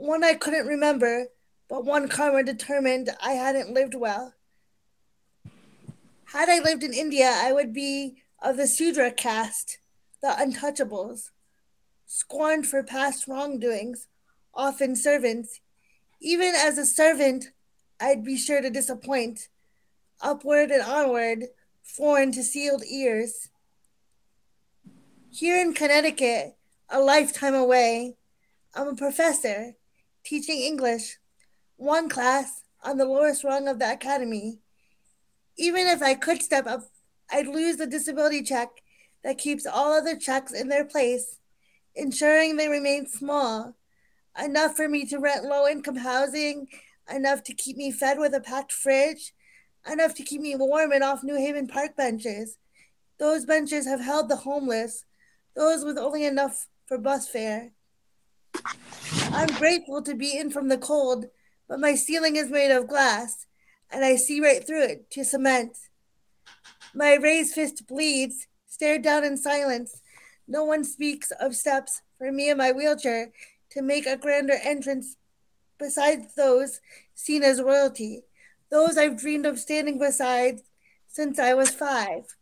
One 0.00 0.24
I 0.24 0.32
couldn't 0.32 0.66
remember, 0.66 1.26
but 1.68 1.84
one 1.84 2.08
karma 2.08 2.42
determined 2.42 3.10
I 3.22 3.32
hadn't 3.32 3.74
lived 3.74 3.94
well. 3.94 4.32
Had 6.32 6.48
I 6.48 6.58
lived 6.58 6.82
in 6.82 6.94
India, 6.94 7.30
I 7.30 7.52
would 7.52 7.74
be 7.74 8.22
of 8.40 8.56
the 8.56 8.66
Sudra 8.66 9.10
caste, 9.10 9.76
the 10.22 10.28
untouchables 10.28 11.32
scorned 12.06 12.66
for 12.66 12.82
past 12.82 13.28
wrongdoings, 13.28 14.08
often 14.54 14.96
servants. 14.96 15.60
Even 16.18 16.54
as 16.56 16.78
a 16.78 16.86
servant, 16.86 17.50
I'd 18.00 18.24
be 18.24 18.38
sure 18.38 18.62
to 18.62 18.70
disappoint. 18.70 19.48
Upward 20.22 20.70
and 20.70 20.82
onward, 20.82 21.48
foreign 21.82 22.32
to 22.32 22.42
sealed 22.42 22.84
ears. 22.90 23.50
Here 25.30 25.60
in 25.60 25.74
Connecticut, 25.74 26.56
a 26.88 27.00
lifetime 27.00 27.54
away, 27.54 28.16
I'm 28.74 28.88
a 28.88 28.94
professor 28.94 29.74
teaching 30.30 30.60
English, 30.60 31.18
one 31.76 32.08
class 32.08 32.62
on 32.84 32.98
the 32.98 33.04
lowest 33.04 33.42
rung 33.42 33.66
of 33.66 33.80
the 33.80 33.92
academy. 33.92 34.60
Even 35.58 35.88
if 35.88 36.00
I 36.00 36.14
could 36.14 36.40
step 36.40 36.68
up, 36.68 36.82
I'd 37.32 37.48
lose 37.48 37.78
the 37.78 37.86
disability 37.88 38.44
check 38.44 38.68
that 39.24 39.38
keeps 39.38 39.66
all 39.66 39.92
other 39.92 40.16
checks 40.16 40.52
in 40.52 40.68
their 40.68 40.84
place 40.84 41.38
ensuring 41.96 42.54
they 42.54 42.68
remain 42.68 43.08
small, 43.08 43.74
enough 44.40 44.76
for 44.76 44.88
me 44.88 45.04
to 45.06 45.18
rent 45.18 45.44
low 45.44 45.66
income 45.66 45.96
housing, 45.96 46.68
enough 47.12 47.42
to 47.42 47.52
keep 47.52 47.76
me 47.76 47.90
fed 47.90 48.16
with 48.16 48.32
a 48.32 48.40
packed 48.40 48.70
fridge, 48.72 49.32
enough 49.90 50.14
to 50.14 50.22
keep 50.22 50.40
me 50.40 50.54
warm 50.54 50.92
and 50.92 51.02
off 51.02 51.24
New 51.24 51.34
Haven 51.34 51.66
Park 51.66 51.96
benches. 51.96 52.56
Those 53.18 53.44
benches 53.44 53.84
have 53.84 54.00
held 54.00 54.28
the 54.28 54.36
homeless, 54.36 55.04
those 55.56 55.84
with 55.84 55.98
only 55.98 56.24
enough 56.24 56.68
for 56.86 56.98
bus 56.98 57.28
fare. 57.28 57.72
I'm 59.32 59.54
grateful 59.58 60.02
to 60.02 60.14
be 60.14 60.36
in 60.36 60.50
from 60.50 60.68
the 60.68 60.78
cold, 60.78 61.26
but 61.68 61.80
my 61.80 61.94
ceiling 61.94 62.36
is 62.36 62.50
made 62.50 62.70
of 62.70 62.88
glass, 62.88 63.46
and 63.90 64.04
I 64.04 64.16
see 64.16 64.40
right 64.40 64.66
through 64.66 64.84
it 64.84 65.10
to 65.12 65.24
cement. 65.24 65.76
My 66.94 67.14
raised 67.14 67.54
fist 67.54 67.86
bleeds, 67.86 68.46
stared 68.66 69.02
down 69.02 69.24
in 69.24 69.36
silence, 69.36 70.02
no 70.48 70.64
one 70.64 70.84
speaks 70.84 71.30
of 71.38 71.54
steps 71.54 72.02
for 72.18 72.32
me 72.32 72.50
in 72.50 72.58
my 72.58 72.72
wheelchair 72.72 73.30
to 73.70 73.82
make 73.82 74.06
a 74.06 74.16
grander 74.16 74.58
entrance 74.62 75.16
besides 75.78 76.34
those 76.34 76.80
seen 77.14 77.42
as 77.42 77.62
royalty, 77.62 78.22
those 78.70 78.98
I've 78.98 79.18
dreamed 79.18 79.46
of 79.46 79.58
standing 79.58 79.98
beside 79.98 80.60
since 81.08 81.38
I 81.38 81.54
was 81.54 81.70
five, 81.70 82.36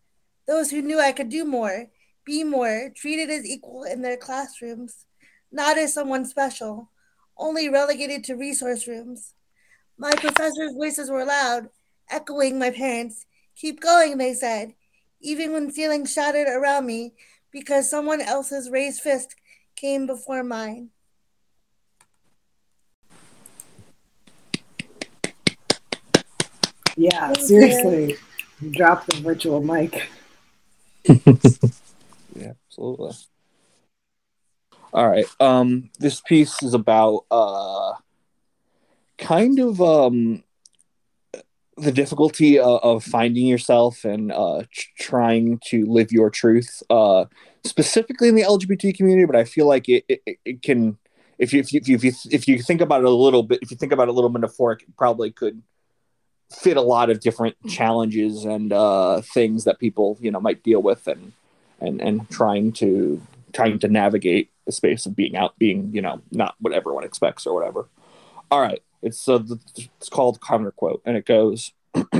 those 0.46 0.70
who 0.70 0.82
knew 0.82 1.00
I 1.00 1.12
could 1.12 1.28
do 1.28 1.44
more, 1.44 1.86
be 2.24 2.44
more, 2.44 2.90
treated 2.94 3.30
as 3.30 3.46
equal 3.46 3.84
in 3.84 4.02
their 4.02 4.16
classrooms, 4.16 5.06
not 5.50 5.78
as 5.78 5.94
someone 5.94 6.24
special, 6.24 6.90
only 7.36 7.68
relegated 7.68 8.24
to 8.24 8.34
resource 8.34 8.86
rooms. 8.86 9.34
My 9.96 10.12
professors' 10.12 10.74
voices 10.76 11.10
were 11.10 11.24
loud, 11.24 11.70
echoing 12.10 12.58
my 12.58 12.70
parents. 12.70 13.26
Keep 13.56 13.80
going, 13.80 14.18
they 14.18 14.34
said, 14.34 14.74
even 15.20 15.52
when 15.52 15.70
ceilings 15.72 16.12
shattered 16.12 16.48
around 16.48 16.86
me 16.86 17.14
because 17.50 17.90
someone 17.90 18.20
else's 18.20 18.70
raised 18.70 19.00
fist 19.00 19.34
came 19.74 20.06
before 20.06 20.44
mine. 20.44 20.90
Yeah, 26.96 27.32
Thank 27.32 27.38
seriously. 27.46 28.16
You. 28.60 28.70
Drop 28.72 29.06
the 29.06 29.20
virtual 29.20 29.62
mic. 29.62 30.08
yeah, 32.34 32.52
absolutely. 32.66 33.14
All 34.92 35.08
right. 35.08 35.26
Um, 35.40 35.90
this 35.98 36.20
piece 36.20 36.62
is 36.62 36.74
about 36.74 37.24
uh 37.30 37.94
kind 39.18 39.58
of 39.58 39.80
um 39.80 40.42
the 41.78 41.92
difficulty 41.92 42.58
uh, 42.58 42.66
of 42.66 43.04
finding 43.04 43.46
yourself 43.46 44.04
and 44.04 44.32
uh, 44.32 44.62
trying 44.98 45.60
to 45.66 45.86
live 45.86 46.10
your 46.10 46.30
truth, 46.30 46.82
uh, 46.90 47.24
specifically 47.64 48.28
in 48.28 48.34
the 48.34 48.42
LGBT 48.42 48.96
community. 48.96 49.26
But 49.26 49.36
I 49.36 49.44
feel 49.44 49.66
like 49.66 49.88
it, 49.88 50.04
it, 50.08 50.38
it 50.44 50.62
can, 50.62 50.98
if 51.38 51.52
you, 51.52 51.60
if 51.60 51.72
you, 51.72 51.80
if 51.94 52.04
you 52.04 52.12
if 52.30 52.48
you 52.48 52.62
think 52.62 52.80
about 52.80 53.00
it 53.02 53.06
a 53.06 53.10
little 53.10 53.42
bit, 53.42 53.60
if 53.62 53.70
you 53.70 53.76
think 53.76 53.92
about 53.92 54.08
it 54.08 54.10
a 54.10 54.12
little 54.12 54.30
metaphoric, 54.30 54.82
it 54.82 54.96
probably 54.96 55.30
could 55.30 55.62
fit 56.50 56.76
a 56.76 56.82
lot 56.82 57.10
of 57.10 57.20
different 57.20 57.56
challenges 57.68 58.44
and 58.44 58.72
uh, 58.72 59.20
things 59.20 59.64
that 59.64 59.78
people 59.78 60.16
you 60.20 60.30
know 60.30 60.40
might 60.40 60.62
deal 60.62 60.82
with 60.82 61.06
and 61.06 61.32
and 61.80 62.00
and 62.00 62.28
trying 62.30 62.72
to 62.72 63.22
trying 63.52 63.78
to 63.78 63.88
navigate 63.88 64.50
the 64.68 64.72
space 64.72 65.06
of 65.06 65.16
being 65.16 65.34
out, 65.34 65.58
being 65.58 65.90
you 65.94 66.02
know 66.02 66.20
not 66.30 66.54
what 66.60 66.74
everyone 66.74 67.02
expects 67.02 67.46
or 67.46 67.54
whatever. 67.54 67.88
All 68.50 68.60
right. 68.60 68.82
It's 69.02 69.26
uh, 69.28 69.42
it's 69.76 70.10
called 70.10 70.40
counter 70.42 70.70
quote, 70.70 71.00
and 71.06 71.16
it 71.16 71.24
goes, 71.24 71.72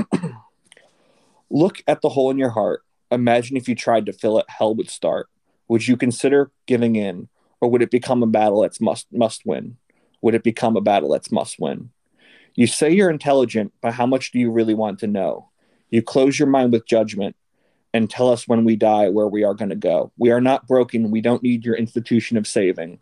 "Look 1.49 1.83
at 1.87 2.01
the 2.01 2.09
hole 2.09 2.31
in 2.31 2.39
your 2.39 2.49
heart. 2.49 2.83
Imagine 3.11 3.55
if 3.55 3.69
you 3.69 3.75
tried 3.75 4.07
to 4.07 4.13
fill 4.13 4.39
it, 4.39 4.45
hell 4.49 4.73
would 4.75 4.89
start. 4.89 5.29
Would 5.67 5.87
you 5.87 5.95
consider 5.95 6.51
giving 6.65 6.95
in, 6.95 7.27
or 7.61 7.69
would 7.69 7.83
it 7.83 7.91
become 7.91 8.23
a 8.23 8.27
battle 8.27 8.61
that's 8.61 8.81
must 8.81 9.07
must 9.13 9.45
win? 9.45 9.77
Would 10.21 10.33
it 10.33 10.43
become 10.43 10.75
a 10.75 10.81
battle 10.81 11.09
that's 11.09 11.31
must 11.31 11.59
win? 11.59 11.91
You 12.55 12.65
say 12.65 12.91
you're 12.91 13.11
intelligent, 13.11 13.73
but 13.81 13.93
how 13.93 14.07
much 14.07 14.31
do 14.31 14.39
you 14.39 14.49
really 14.49 14.73
want 14.73 14.99
to 14.99 15.07
know? 15.07 15.49
You 15.91 16.01
close 16.01 16.39
your 16.39 16.47
mind 16.47 16.73
with 16.73 16.87
judgment." 16.87 17.35
And 17.93 18.09
tell 18.09 18.29
us 18.29 18.47
when 18.47 18.65
we 18.65 18.75
die 18.75 19.09
where 19.09 19.27
we 19.27 19.43
are 19.43 19.55
going 19.55 19.69
to 19.69 19.75
go. 19.75 20.11
We 20.17 20.31
are 20.31 20.41
not 20.41 20.67
broken. 20.67 21.09
We 21.09 21.21
don't 21.21 21.41
need 21.41 21.65
your 21.65 21.75
institution 21.75 22.37
of 22.37 22.45
saving 22.45 22.99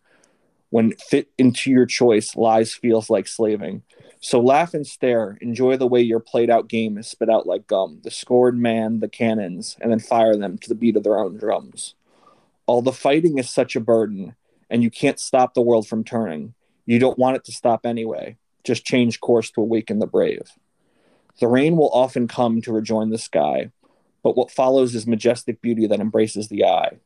when 0.70 0.94
fit 0.94 1.30
into 1.38 1.72
your 1.72 1.86
choice, 1.86 2.36
lies 2.36 2.74
feels 2.74 3.10
like 3.10 3.28
slaving. 3.28 3.84
So 4.20 4.40
laugh 4.40 4.74
and 4.74 4.86
stare, 4.86 5.38
enjoy 5.42 5.78
the 5.78 5.88
way 5.88 6.02
your 6.02 6.20
played 6.20 6.50
out 6.50 6.68
game 6.68 6.98
is 6.98 7.08
spit 7.08 7.30
out 7.30 7.48
like 7.48 7.68
gum. 7.68 8.00
The 8.04 8.12
scored 8.12 8.58
man, 8.58 9.00
the 9.00 9.08
cannons, 9.08 9.78
and 9.80 9.92
then 9.92 10.00
fire 10.00 10.36
them 10.36 10.58
to 10.58 10.70
the 10.70 10.76
beat 10.76 10.98
of 10.98 11.04
their 11.04 11.20
own 11.20 11.38
drums. 11.38 11.96
All 12.66 12.82
the 12.82 12.92
fighting 12.92 13.38
is 13.38 13.50
such 13.50 13.76
a 13.76 13.82
burden, 13.82 14.36
and 14.70 14.84
you 14.84 14.90
can't 14.90 15.20
stop 15.20 15.54
the 15.54 15.62
world 15.62 15.88
from 15.88 16.04
turning. 16.04 16.54
You 16.86 17.00
don't 17.00 17.20
want 17.20 17.38
it 17.38 17.46
to 17.46 17.52
stop 17.52 17.86
anyway. 17.86 18.38
Just 18.64 18.86
change 18.86 19.22
course 19.22 19.52
to 19.52 19.62
awaken 19.62 20.00
the 20.00 20.08
brave. 20.08 20.52
The 21.40 21.48
rain 21.48 21.78
will 21.78 21.92
often 21.94 22.28
come 22.28 22.62
to 22.62 22.74
rejoin 22.74 23.12
the 23.12 23.18
sky, 23.18 23.72
but 24.28 24.36
what 24.36 24.52
follows 24.52 24.94
is 24.94 25.08
majestic 25.08 25.62
beauty 25.62 25.88
that 25.88 26.02
embraces 26.02 26.50
the 26.50 26.66
eye. 26.66 26.98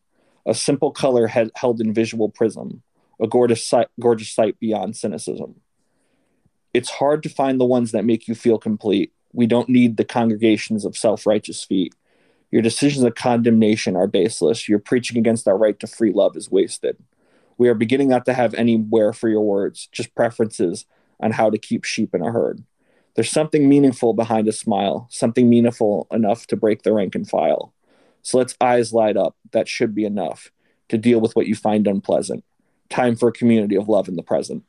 A 0.48 0.56
simple 0.56 0.89
color 0.89 1.27
held 1.27 1.80
in 1.80 1.93
visual 1.93 2.30
prism 2.30 2.81
a 3.22 3.27
gorgeous 3.27 3.64
sight, 3.64 3.89
gorgeous 3.99 4.31
sight 4.31 4.60
beyond 4.60 4.98
cynicism. 4.98 5.61
It's 6.73 6.89
hard 6.89 7.22
to 7.22 7.30
find 7.30 7.61
the 7.61 7.65
ones 7.65 7.91
that 7.91 8.06
make 8.06 8.27
you 8.27 8.34
feel 8.34 8.57
complete, 8.57 9.14
We 9.34 9.45
don't 9.45 9.69
need 9.69 9.98
the 9.98 10.03
congregations 10.03 10.84
of 10.84 10.98
self 10.98 11.27
righteous 11.27 11.64
feet. 11.64 11.93
Your 12.49 12.64
decisions 12.64 13.03
of 13.03 13.14
condemnation 13.14 13.95
are 13.95 14.07
baseless. 14.07 14.68
Your 14.68 14.80
preaching 14.80 15.19
against 15.19 15.48
our 15.48 15.56
right 15.56 15.80
to 15.80 15.85
free 15.85 16.11
love 16.11 16.35
is 16.35 16.49
wasted. 16.49 16.98
We 17.60 17.69
are 17.69 17.76
beginning 17.76 18.10
not 18.10 18.26
to 18.26 18.34
have 18.34 18.56
anywhere 18.56 19.14
for 19.14 19.30
your 19.30 19.45
words, 19.45 19.88
just 19.91 20.15
preferences 20.15 20.88
on 21.19 21.34
how 21.34 21.52
to 21.52 21.60
keep 21.60 21.84
sheep 21.84 22.15
in 22.15 22.23
a 22.23 22.31
herd. 22.31 22.64
There's 23.16 23.30
something 23.30 23.68
meaningful 23.68 24.14
behind 24.14 24.48
a 24.48 24.54
smile, 24.54 25.08
something 25.10 25.50
meaningful 25.50 26.08
enough 26.12 26.48
to 26.48 26.56
break 26.56 26.84
the 26.84 26.94
rank 26.94 27.16
and 27.16 27.28
file. 27.28 27.74
So 28.22 28.38
let's 28.38 28.56
eyes 28.62 28.94
light 28.94 29.18
up. 29.18 29.36
That 29.52 29.68
should 29.68 29.94
be 29.94 30.06
enough 30.06 30.52
to 30.90 30.98
deal 30.98 31.20
with 31.20 31.36
what 31.36 31.48
you 31.48 31.56
find 31.56 31.88
unpleasant. 31.88 32.44
Time 32.90 33.16
for 33.16 33.30
a 33.30 33.34
community 33.34 33.76
of 33.76 33.90
love 33.90 34.08
in 34.08 34.16
the 34.16 34.24
present. 34.24 34.64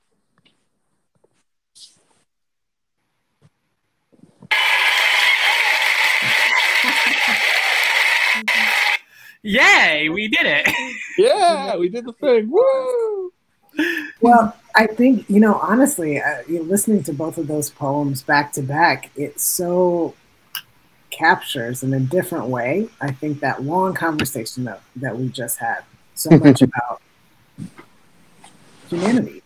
Yay, 9.45 10.09
we 10.09 10.29
did 10.29 10.47
it. 10.47 10.69
Yeah, 11.19 11.77
we 11.77 11.89
did 11.89 12.07
the 12.07 12.13
thing. 12.13 12.49
Woo! 12.51 13.32
Well, 14.21 14.57
I 14.75 14.87
think, 14.87 15.29
you 15.29 15.41
know, 15.41 15.55
honestly, 15.55 16.21
uh, 16.21 16.43
you 16.49 16.59
know, 16.59 16.65
listening 16.65 17.03
to 17.05 17.13
both 17.13 17.39
of 17.39 17.47
those 17.47 17.71
poems 17.71 18.23
back 18.23 18.53
to 18.55 18.63
back, 18.63 19.11
it 19.17 19.41
so 19.41 20.15
captures 21.11 21.83
in 21.83 21.93
a 21.93 22.01
different 22.01 22.47
way, 22.47 22.89
I 23.01 23.13
think, 23.13 23.41
that 23.41 23.63
long 23.63 23.95
conversation 23.95 24.65
that, 24.65 24.81
that 24.97 25.17
we 25.17 25.29
just 25.29 25.59
had 25.59 25.85
so 26.15 26.31
much 26.39 26.63
about 26.63 27.03
humanity. 28.89 29.43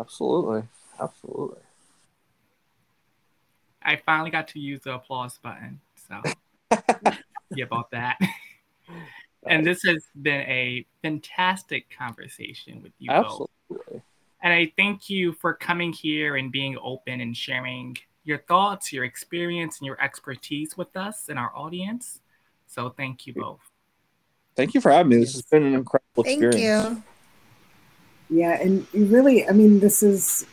Absolutely. 0.00 0.62
Absolutely. 1.00 1.60
I 3.82 3.96
finally 3.96 4.30
got 4.30 4.48
to 4.48 4.60
use 4.60 4.80
the 4.80 4.94
applause 4.94 5.38
button. 5.38 5.80
So, 6.08 6.22
yeah, 7.54 7.64
about 7.64 7.90
that. 7.90 8.18
and 9.46 9.66
this 9.66 9.82
has 9.84 10.04
been 10.22 10.40
a 10.42 10.86
fantastic 11.02 11.86
conversation 11.96 12.82
with 12.82 12.92
you 12.98 13.10
Absolutely. 13.10 13.48
both. 13.68 14.02
And 14.42 14.52
I 14.52 14.72
thank 14.76 15.08
you 15.08 15.32
for 15.32 15.54
coming 15.54 15.92
here 15.92 16.36
and 16.36 16.52
being 16.52 16.76
open 16.82 17.20
and 17.20 17.36
sharing 17.36 17.96
your 18.24 18.38
thoughts, 18.38 18.92
your 18.92 19.04
experience, 19.04 19.78
and 19.78 19.86
your 19.86 20.00
expertise 20.02 20.76
with 20.76 20.94
us 20.96 21.28
and 21.28 21.38
our 21.38 21.50
audience. 21.56 22.20
So 22.66 22.90
thank 22.90 23.26
you 23.26 23.34
both. 23.34 23.60
Thank 24.56 24.74
you 24.74 24.80
for 24.80 24.90
having 24.90 25.10
me. 25.10 25.16
This 25.16 25.32
has 25.32 25.42
been 25.42 25.64
an 25.64 25.74
incredible 25.74 26.24
experience. 26.24 26.54
thank 26.54 26.54
experience. 26.54 27.02
You. 28.30 28.38
Yeah, 28.40 28.60
and 28.60 28.86
you 28.92 29.06
really, 29.06 29.48
I 29.48 29.52
mean, 29.52 29.80
this 29.80 30.02
is 30.02 30.46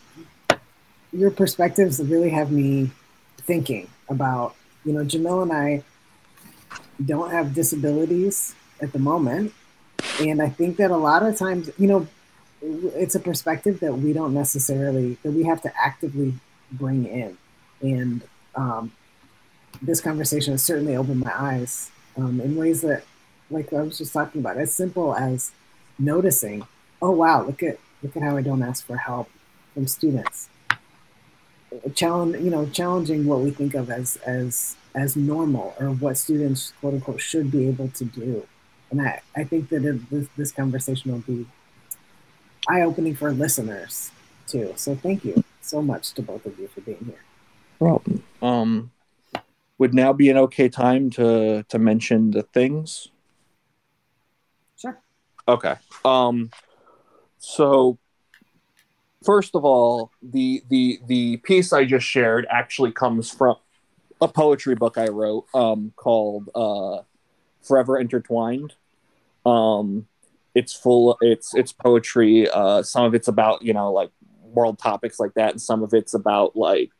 your 1.14 1.32
perspectives 1.32 2.02
really 2.02 2.30
have 2.30 2.52
me 2.52 2.92
thinking 3.40 3.90
about, 4.10 4.56
you 4.86 4.94
know, 4.94 5.04
Jamil 5.04 5.44
and 5.44 5.52
I 5.52 5.84
don't 7.06 7.32
have 7.32 7.54
disabilities 7.54 8.56
at 8.82 8.94
the 8.94 9.00
moment. 9.00 9.54
And 10.20 10.42
I 10.42 10.50
think 10.50 10.78
that 10.78 10.92
a 10.92 10.98
lot 10.98 11.24
of 11.24 11.38
times, 11.38 11.70
you 11.78 11.88
know, 11.88 12.08
it's 12.62 13.16
a 13.16 13.20
perspective 13.20 13.80
that 13.80 13.94
we 13.94 14.14
don't 14.14 14.34
necessarily, 14.34 15.18
that 15.24 15.32
we 15.32 15.44
have 15.44 15.62
to 15.64 15.72
actively 15.80 16.34
bring 16.72 17.06
in. 17.06 17.38
And 17.82 18.22
um, 18.56 18.92
this 19.82 20.02
conversation 20.02 20.54
has 20.54 20.64
certainly 20.64 20.96
opened 20.96 21.22
my 21.22 21.34
eyes 21.34 21.92
um, 22.18 22.40
in 22.42 22.56
ways 22.56 22.82
that, 22.82 23.04
like 23.50 23.74
I 23.74 23.82
was 23.82 23.98
just 23.98 24.14
talking 24.14 24.42
about, 24.42 24.58
as 24.58 24.74
simple 24.74 25.16
as 25.16 25.52
noticing, 25.98 26.66
oh 27.02 27.12
wow, 27.12 27.44
look 27.44 27.64
at 27.64 27.80
look 28.02 28.16
at 28.16 28.24
how 28.24 28.38
I 28.38 28.42
don't 28.42 28.64
ask 28.64 28.86
for 28.86 28.98
help 28.98 29.30
from 29.74 29.88
students. 29.88 30.50
Challenge, 31.96 32.36
you 32.44 32.50
know, 32.50 32.68
challenging 32.68 33.26
what 33.26 33.40
we 33.40 33.52
think 33.52 33.74
of 33.74 33.90
as 33.90 34.18
as 34.18 34.76
as 34.94 35.16
normal 35.16 35.74
or 35.80 35.88
what 35.88 36.18
students 36.18 36.74
quote 36.80 36.96
unquote 36.96 37.22
should 37.22 37.52
be 37.52 37.68
able 37.68 37.90
to 37.90 38.06
do. 38.06 38.46
And 38.92 39.02
I, 39.02 39.22
I 39.36 39.44
think 39.46 39.70
that 39.70 39.84
it, 39.86 40.10
this, 40.10 40.28
this 40.38 40.52
conversation 40.52 41.12
will 41.12 41.20
be 41.20 41.48
eye 42.68 42.82
opening 42.82 43.16
for 43.16 43.32
listeners 43.32 44.12
too. 44.48 44.74
So 44.76 44.96
thank 44.96 45.24
you 45.24 45.44
so 45.62 45.82
much 45.82 46.12
to 46.14 46.22
both 46.22 46.46
of 46.46 46.60
you 46.60 46.68
for 46.68 46.82
being 46.82 47.04
here. 47.06 47.24
Problem. 47.80 48.24
Um, 48.42 48.92
would 49.78 49.94
now 49.94 50.14
be 50.14 50.30
an 50.30 50.38
okay 50.38 50.70
time 50.70 51.10
to 51.12 51.64
to 51.64 51.80
mention 51.80 52.32
the 52.32 52.44
things? 52.44 53.08
Sure. 54.78 55.00
Okay. 55.48 55.76
Um, 56.06 56.52
so 57.40 57.98
first 59.24 59.56
of 59.56 59.66
all, 59.66 60.12
the 60.22 60.62
the 60.70 61.00
the 61.08 61.38
piece 61.38 61.74
I 61.74 61.86
just 61.86 62.06
shared 62.06 62.46
actually 62.50 62.92
comes 62.92 63.32
from 63.32 63.56
a 64.22 64.28
poetry 64.28 64.76
book 64.76 64.98
I 64.98 65.08
wrote 65.08 65.46
um, 65.56 65.94
called 65.96 66.50
uh, 66.54 67.00
Forever 67.64 67.98
Intertwined. 67.98 68.76
Um, 69.46 70.08
it's 70.54 70.74
full. 70.74 71.18
It's 71.22 71.54
it's 71.56 71.72
poetry. 71.72 72.50
Uh, 72.50 72.84
some 72.84 73.06
of 73.06 73.16
it's 73.16 73.28
about 73.28 73.62
you 73.62 73.74
know 73.74 73.92
like 73.92 74.12
world 74.44 74.80
topics 74.80 75.20
like 75.20 75.34
that, 75.36 75.52
and 75.52 75.62
some 75.62 75.84
of 75.84 75.94
it's 75.94 76.14
about 76.14 76.56
like 76.56 76.92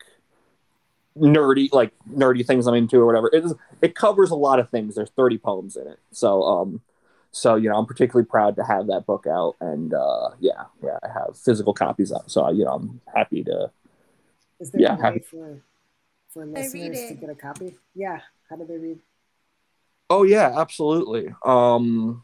nerdy 1.18 1.72
like 1.74 1.92
nerdy 2.10 2.46
things 2.46 2.68
I'm 2.68 2.76
into 2.76 2.98
or 2.98 3.06
whatever. 3.06 3.30
It 3.34 3.44
is, 3.44 3.54
it 3.82 3.96
covers 3.96 4.32
a 4.32 4.36
lot 4.36 4.60
of 4.60 4.70
things. 4.70 4.96
There's 4.96 5.10
30 5.10 5.38
poems 5.40 5.76
in 5.76 5.88
it. 5.88 6.00
So 6.12 6.44
um 6.44 6.82
so 7.32 7.56
you 7.56 7.70
know 7.70 7.76
I'm 7.76 7.86
particularly 7.86 8.26
proud 8.26 8.56
to 8.56 8.64
have 8.64 8.88
that 8.88 9.06
book 9.06 9.28
out 9.28 9.56
and 9.60 9.94
uh 9.94 10.30
yeah 10.40 10.64
yeah 10.82 11.00
I 11.04 11.08
have 11.08 11.38
physical 11.38 11.74
copies 11.74 12.14
out. 12.14 12.32
So 12.32 12.50
you 12.52 12.64
know 12.64 12.72
I'm 12.72 13.02
happy 13.14 13.44
to 13.44 13.72
yeah 14.74 14.96
happy 14.98 15.20
for 15.20 15.62
for 16.34 16.46
listeners 16.46 17.08
to 17.10 17.14
get 17.16 17.30
a 17.30 17.36
copy? 17.36 17.76
Yeah. 17.94 18.20
How 18.50 18.56
do 18.56 18.66
they 18.66 18.78
read? 18.78 19.00
Oh 20.10 20.24
yeah, 20.24 20.60
absolutely. 20.60 21.34
Um, 21.46 22.24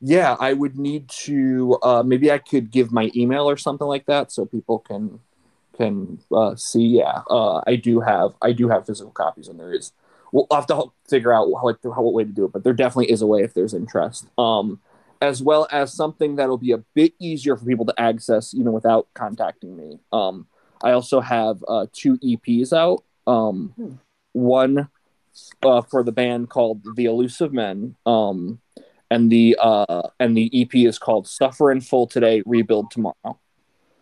yeah, 0.00 0.36
I 0.38 0.52
would 0.52 0.78
need 0.78 1.08
to. 1.24 1.78
Uh, 1.82 2.02
maybe 2.04 2.30
I 2.30 2.38
could 2.38 2.70
give 2.70 2.92
my 2.92 3.10
email 3.16 3.48
or 3.48 3.56
something 3.56 3.86
like 3.86 4.06
that, 4.06 4.30
so 4.30 4.46
people 4.46 4.78
can 4.78 5.20
can 5.76 6.20
uh, 6.32 6.54
see. 6.56 6.86
Yeah, 6.86 7.22
uh, 7.28 7.62
I 7.66 7.76
do 7.76 8.00
have 8.00 8.34
I 8.40 8.52
do 8.52 8.68
have 8.68 8.86
physical 8.86 9.12
copies, 9.12 9.48
and 9.48 9.58
there 9.58 9.72
is. 9.72 9.92
We'll 10.30 10.46
have 10.52 10.66
to 10.66 10.92
figure 11.08 11.32
out 11.32 11.48
how, 11.54 11.64
like 11.64 11.76
how 11.82 12.02
what 12.02 12.12
way 12.12 12.24
to 12.24 12.30
do 12.30 12.44
it, 12.44 12.52
but 12.52 12.62
there 12.62 12.74
definitely 12.74 13.10
is 13.10 13.22
a 13.22 13.26
way 13.26 13.40
if 13.40 13.54
there's 13.54 13.72
interest. 13.72 14.28
Um, 14.36 14.78
as 15.22 15.42
well 15.42 15.66
as 15.72 15.92
something 15.92 16.36
that'll 16.36 16.58
be 16.58 16.72
a 16.72 16.84
bit 16.94 17.14
easier 17.18 17.56
for 17.56 17.64
people 17.64 17.86
to 17.86 17.94
access 17.98 18.54
even 18.54 18.72
without 18.72 19.08
contacting 19.14 19.74
me. 19.76 19.98
Um, 20.12 20.46
I 20.82 20.92
also 20.92 21.20
have 21.20 21.64
uh, 21.66 21.86
two 21.92 22.18
EPs 22.18 22.72
out. 22.72 23.02
Um, 23.26 23.72
hmm. 23.76 23.92
One 24.32 24.88
uh, 25.62 25.82
for 25.82 26.02
the 26.02 26.12
band 26.12 26.50
called 26.50 26.82
The 26.96 27.06
Elusive 27.06 27.52
Men, 27.52 27.96
um, 28.06 28.60
and 29.10 29.30
the 29.30 29.56
uh, 29.60 30.08
and 30.20 30.36
the 30.36 30.50
EP 30.52 30.74
is 30.74 30.98
called 30.98 31.26
Suffer 31.26 31.70
in 31.70 31.80
Full 31.80 32.06
Today, 32.06 32.42
Rebuild 32.46 32.90
Tomorrow. 32.90 33.38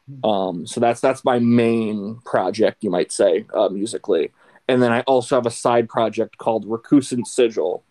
Hmm. 0.09 0.29
Um, 0.29 0.67
so 0.67 0.81
that's 0.81 1.01
that's 1.01 1.25
my 1.25 1.39
main 1.39 2.21
project, 2.25 2.83
you 2.83 2.91
might 2.91 3.13
say, 3.13 3.47
uh, 3.55 3.69
musically. 3.69 4.33
And 4.69 4.83
then 4.83 4.93
I 4.93 5.03
also 5.03 5.37
have 5.37 5.47
a 5.47 5.51
side 5.51 5.89
project 5.89 6.39
called 6.39 6.67
Recusant 6.67 7.27
Sigil, 7.27 7.85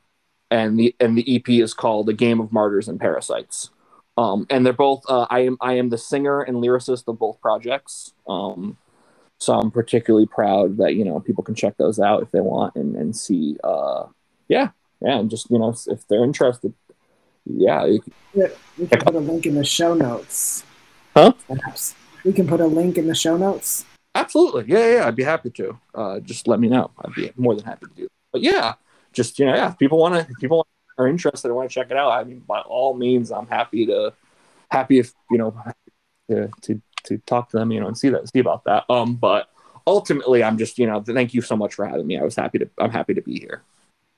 and 0.52 0.78
the 0.78 0.96
and 1.00 1.18
the 1.18 1.36
EP 1.36 1.50
is 1.50 1.74
called 1.74 2.10
A 2.10 2.14
Game 2.14 2.40
of 2.40 2.52
Martyrs 2.52 2.88
and 2.88 3.00
Parasites. 3.00 3.70
Um, 4.18 4.46
and 4.50 4.66
they're 4.66 4.74
both 4.74 5.04
uh, 5.10 5.28
I 5.30 5.42
am 5.42 5.58
I 5.62 5.74
am 5.74 5.90
the 5.90 5.98
singer 5.98 6.42
and 6.42 6.58
lyricist 6.58 7.08
of 7.08 7.20
both 7.20 7.40
projects. 7.42 8.14
Um, 8.28 8.78
so 9.38 9.54
I'm 9.54 9.72
particularly 9.72 10.26
proud 10.26 10.78
that 10.78 10.96
you 10.96 11.04
know 11.04 11.20
people 11.20 11.44
can 11.44 11.56
check 11.56 11.78
those 11.78 12.00
out 12.00 12.24
if 12.24 12.32
they 12.32 12.42
want 12.42 12.76
and 12.76 12.96
and 12.96 13.16
see. 13.16 13.58
Uh, 13.64 14.06
yeah, 14.48 14.70
yeah, 15.02 15.20
and 15.20 15.30
just 15.30 15.50
you 15.50 15.60
know 15.60 15.76
if 15.88 16.08
they're 16.08 16.24
interested, 16.24 16.74
yeah. 17.46 17.86
yeah 18.34 18.48
we 18.78 18.88
can 18.88 19.00
put 19.00 19.16
a 19.16 19.20
link 19.20 19.46
in 19.46 19.56
the 19.56 19.64
show 19.64 19.94
notes. 19.94 20.64
Huh? 21.16 21.34
Perhaps 21.48 21.96
we 22.24 22.34
can 22.34 22.48
put 22.48 22.60
a 22.60 22.68
link 22.68 22.98
in 22.98 23.08
the 23.08 23.16
show 23.16 23.38
notes. 23.38 23.86
Absolutely, 24.14 24.66
yeah, 24.68 24.96
yeah. 24.96 25.08
I'd 25.08 25.16
be 25.16 25.24
happy 25.24 25.50
to. 25.52 25.78
Uh, 25.94 26.20
just 26.20 26.48
let 26.48 26.60
me 26.60 26.68
know. 26.68 26.92
I'd 27.00 27.14
be 27.14 27.32
more 27.36 27.56
than 27.56 27.66
happy 27.66 27.88
to 27.88 27.94
do. 27.94 28.04
It. 28.06 28.12
But 28.32 28.42
yeah, 28.42 28.76
just 29.14 29.38
you 29.40 29.46
know, 29.46 29.56
yeah. 29.56 29.70
If 29.70 29.78
people 29.78 29.98
want 29.98 30.16
to, 30.16 30.34
people 30.40 30.66
are 30.98 31.08
interested 31.08 31.48
and 31.48 31.56
want 31.56 31.70
to 31.70 31.74
check 31.74 31.92
it 31.92 31.98
out. 31.98 32.12
I 32.12 32.24
mean, 32.24 32.40
by 32.40 32.62
all 32.62 32.94
means, 32.94 33.32
I'm 33.32 33.48
happy 33.48 33.86
to, 33.88 34.14
happy 34.72 35.00
if 35.00 35.14
you 35.30 35.38
know, 35.38 35.54
to 36.30 36.50
to 36.62 36.82
to 37.06 37.18
talk 37.20 37.50
to 37.50 37.58
them, 37.58 37.72
you 37.72 37.80
know, 37.80 37.88
and 37.88 37.98
see 37.98 38.10
that, 38.10 38.28
see 38.30 38.40
about 38.40 38.64
that. 38.66 38.86
Um, 38.90 39.16
but 39.16 39.50
ultimately, 39.88 40.44
I'm 40.44 40.58
just, 40.58 40.78
you 40.78 40.88
know, 40.88 41.02
thank 41.02 41.34
you 41.34 41.42
so 41.42 41.56
much 41.56 41.74
for 41.74 41.86
having 41.86 42.08
me. 42.08 42.18
I 42.18 42.24
was 42.24 42.36
happy 42.36 42.60
to, 42.60 42.70
I'm 42.78 42.92
happy 42.92 43.14
to 43.14 43.22
be 43.22 43.40
here. 43.40 43.62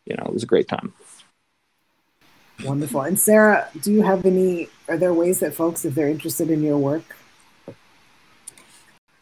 You 0.05 0.15
know, 0.15 0.23
it 0.23 0.33
was 0.33 0.43
a 0.43 0.47
great 0.47 0.67
time. 0.67 0.93
Wonderful. 2.63 3.01
And 3.01 3.19
Sarah, 3.19 3.69
do 3.81 3.91
you 3.91 4.01
have 4.01 4.25
any? 4.25 4.69
Are 4.87 4.97
there 4.97 5.13
ways 5.13 5.39
that 5.39 5.53
folks, 5.53 5.85
if 5.85 5.93
they're 5.93 6.09
interested 6.09 6.49
in 6.49 6.63
your 6.63 6.77
work, 6.77 7.15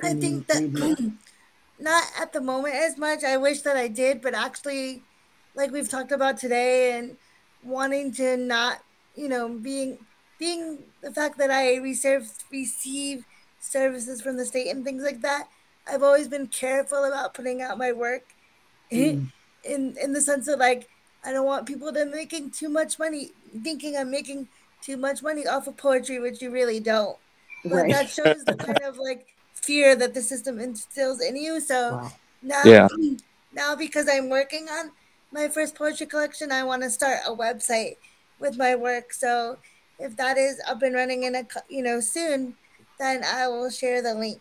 I 0.02 0.14
think 0.14 0.48
that 0.48 1.14
not 1.80 2.04
at 2.20 2.34
the 2.34 2.42
moment 2.42 2.76
as 2.76 2.98
much. 2.98 3.24
I 3.24 3.38
wish 3.38 3.62
that 3.62 3.76
I 3.76 3.88
did, 3.88 4.22
but 4.22 4.34
actually, 4.34 5.04
like 5.54 5.72
we've 5.72 5.90
talked 5.90 6.12
about 6.12 6.38
today, 6.38 6.98
and 6.98 7.18
wanting 7.64 8.14
to 8.14 8.38
not, 8.38 8.80
you 9.16 9.28
know, 9.28 9.50
being 9.50 9.98
being 10.40 10.80
the 11.02 11.12
fact 11.12 11.38
that 11.38 11.52
I 11.52 11.76
receive 11.78 12.32
receive 12.52 13.26
services 13.60 14.22
from 14.22 14.38
the 14.38 14.46
state 14.46 14.70
and 14.70 14.86
things 14.86 15.04
like 15.04 15.22
that. 15.22 15.48
I've 15.88 16.04
always 16.04 16.28
been 16.28 16.48
careful 16.48 17.04
about 17.04 17.34
putting 17.34 17.62
out 17.62 17.78
my 17.78 17.92
work 17.92 18.24
mm. 18.92 19.28
in 19.64 19.98
in 20.02 20.14
the 20.14 20.22
sense 20.22 20.48
of 20.48 20.60
like 20.60 20.88
I 21.26 21.32
don't 21.32 21.46
want 21.46 21.66
people 21.66 21.92
to 21.92 22.06
making 22.06 22.52
too 22.52 22.70
much 22.70 23.00
money, 23.00 23.32
thinking 23.64 23.98
I'm 23.98 24.12
making 24.12 24.48
too 24.82 24.98
much 24.98 25.24
money 25.24 25.48
off 25.48 25.68
of 25.68 25.76
poetry, 25.76 26.20
which 26.20 26.42
you 26.42 26.52
really 26.52 26.80
don't. 26.80 27.18
But 27.64 27.74
right. 27.74 27.92
that 27.92 28.10
shows 28.10 28.44
the 28.46 28.54
kind 28.54 28.80
of 28.84 28.98
like 28.98 29.26
fear 29.54 29.96
that 29.96 30.14
the 30.14 30.22
system 30.22 30.60
instills 30.60 31.22
in 31.22 31.36
you. 31.36 31.60
So 31.60 31.96
wow. 31.96 32.12
now, 32.44 32.62
yeah. 32.64 32.88
now 33.54 33.76
because 33.76 34.08
I'm 34.08 34.30
working 34.30 34.68
on 34.70 34.92
my 35.32 35.48
first 35.48 35.76
poetry 35.76 36.06
collection, 36.06 36.52
I 36.52 36.64
want 36.64 36.84
to 36.84 36.90
start 36.92 37.20
a 37.28 37.36
website 37.36 37.98
with 38.40 38.58
my 38.58 38.76
work. 38.76 39.12
So 39.12 39.58
if 39.98 40.16
that 40.18 40.38
is 40.38 40.62
up 40.68 40.84
and 40.84 40.94
running 40.94 41.24
in 41.24 41.36
a 41.36 41.48
you 41.70 41.82
know 41.82 42.00
soon, 42.00 42.56
then 43.00 43.24
I 43.24 43.48
will 43.48 43.72
share 43.72 44.04
the 44.04 44.14
link. 44.14 44.40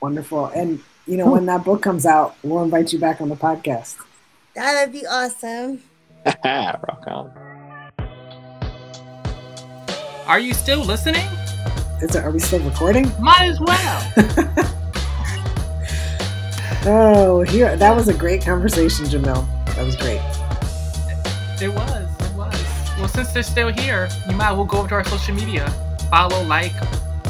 Wonderful. 0.00 0.46
And 0.46 0.82
you 1.06 1.16
know, 1.16 1.30
when 1.30 1.46
that 1.46 1.64
book 1.64 1.82
comes 1.82 2.06
out, 2.06 2.36
we'll 2.42 2.64
invite 2.64 2.92
you 2.92 2.98
back 2.98 3.20
on 3.20 3.28
the 3.28 3.36
podcast. 3.36 3.96
That'd 4.58 4.92
be 4.92 5.06
awesome. 5.06 5.80
Rock 6.44 7.04
on. 7.06 7.32
Are 10.26 10.40
you 10.40 10.52
still 10.52 10.80
listening? 10.80 11.26
Is 12.02 12.16
it, 12.16 12.24
are 12.24 12.32
we 12.32 12.40
still 12.40 12.58
recording? 12.60 13.10
Might 13.20 13.50
as 13.50 13.60
well. 13.60 14.12
oh, 16.86 17.42
here 17.48 17.76
that 17.76 17.94
was 17.94 18.08
a 18.08 18.14
great 18.14 18.42
conversation, 18.42 19.06
Jamil. 19.06 19.46
That 19.76 19.86
was 19.86 19.94
great. 19.94 20.20
It 21.62 21.72
was. 21.72 22.08
It 22.20 22.34
was. 22.34 22.64
Well, 22.98 23.08
since 23.08 23.32
they're 23.32 23.44
still 23.44 23.68
here, 23.68 24.08
you 24.28 24.34
might 24.34 24.50
well 24.50 24.64
go 24.64 24.78
over 24.78 24.88
to 24.88 24.94
our 24.96 25.04
social 25.04 25.36
media, 25.36 25.70
follow, 26.10 26.42
like. 26.42 26.72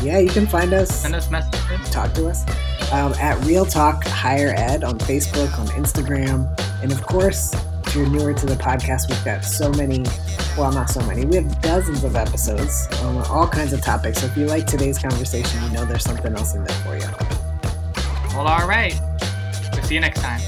Yeah, 0.02 0.18
you 0.18 0.30
can 0.30 0.46
find 0.46 0.72
us. 0.72 0.88
Send 0.88 1.14
us 1.14 1.30
messages. 1.30 1.90
Talk 1.90 2.14
to 2.14 2.28
us 2.28 2.46
um, 2.92 3.12
at 3.14 3.42
Real 3.44 3.66
Talk 3.66 4.04
Higher 4.04 4.54
Ed 4.56 4.84
on 4.84 4.98
Facebook, 4.98 5.58
on 5.58 5.66
Instagram, 5.68 6.48
and 6.82 6.92
of 6.92 7.02
course, 7.02 7.54
if 7.86 7.96
you're 7.96 8.08
newer 8.08 8.34
to 8.34 8.46
the 8.46 8.54
podcast, 8.54 9.08
we've 9.08 9.24
got 9.24 9.44
so 9.44 9.70
many, 9.72 10.04
well, 10.56 10.72
not 10.72 10.90
so 10.90 11.00
many, 11.06 11.24
we 11.24 11.36
have 11.36 11.60
dozens 11.62 12.04
of 12.04 12.16
episodes 12.16 12.86
on 13.02 13.16
all 13.28 13.48
kinds 13.48 13.72
of 13.72 13.80
topics. 13.80 14.20
So 14.20 14.26
if 14.26 14.36
you 14.36 14.46
like 14.46 14.66
today's 14.66 14.98
conversation, 14.98 15.62
you 15.64 15.70
know 15.70 15.84
there's 15.84 16.04
something 16.04 16.34
else 16.34 16.54
in 16.54 16.64
there 16.64 16.76
for 16.76 16.96
you. 16.96 17.06
Well, 18.34 18.46
all 18.46 18.68
right. 18.68 18.98
We'll 19.72 19.82
see 19.82 19.94
you 19.94 20.00
next 20.00 20.20
time. 20.20 20.40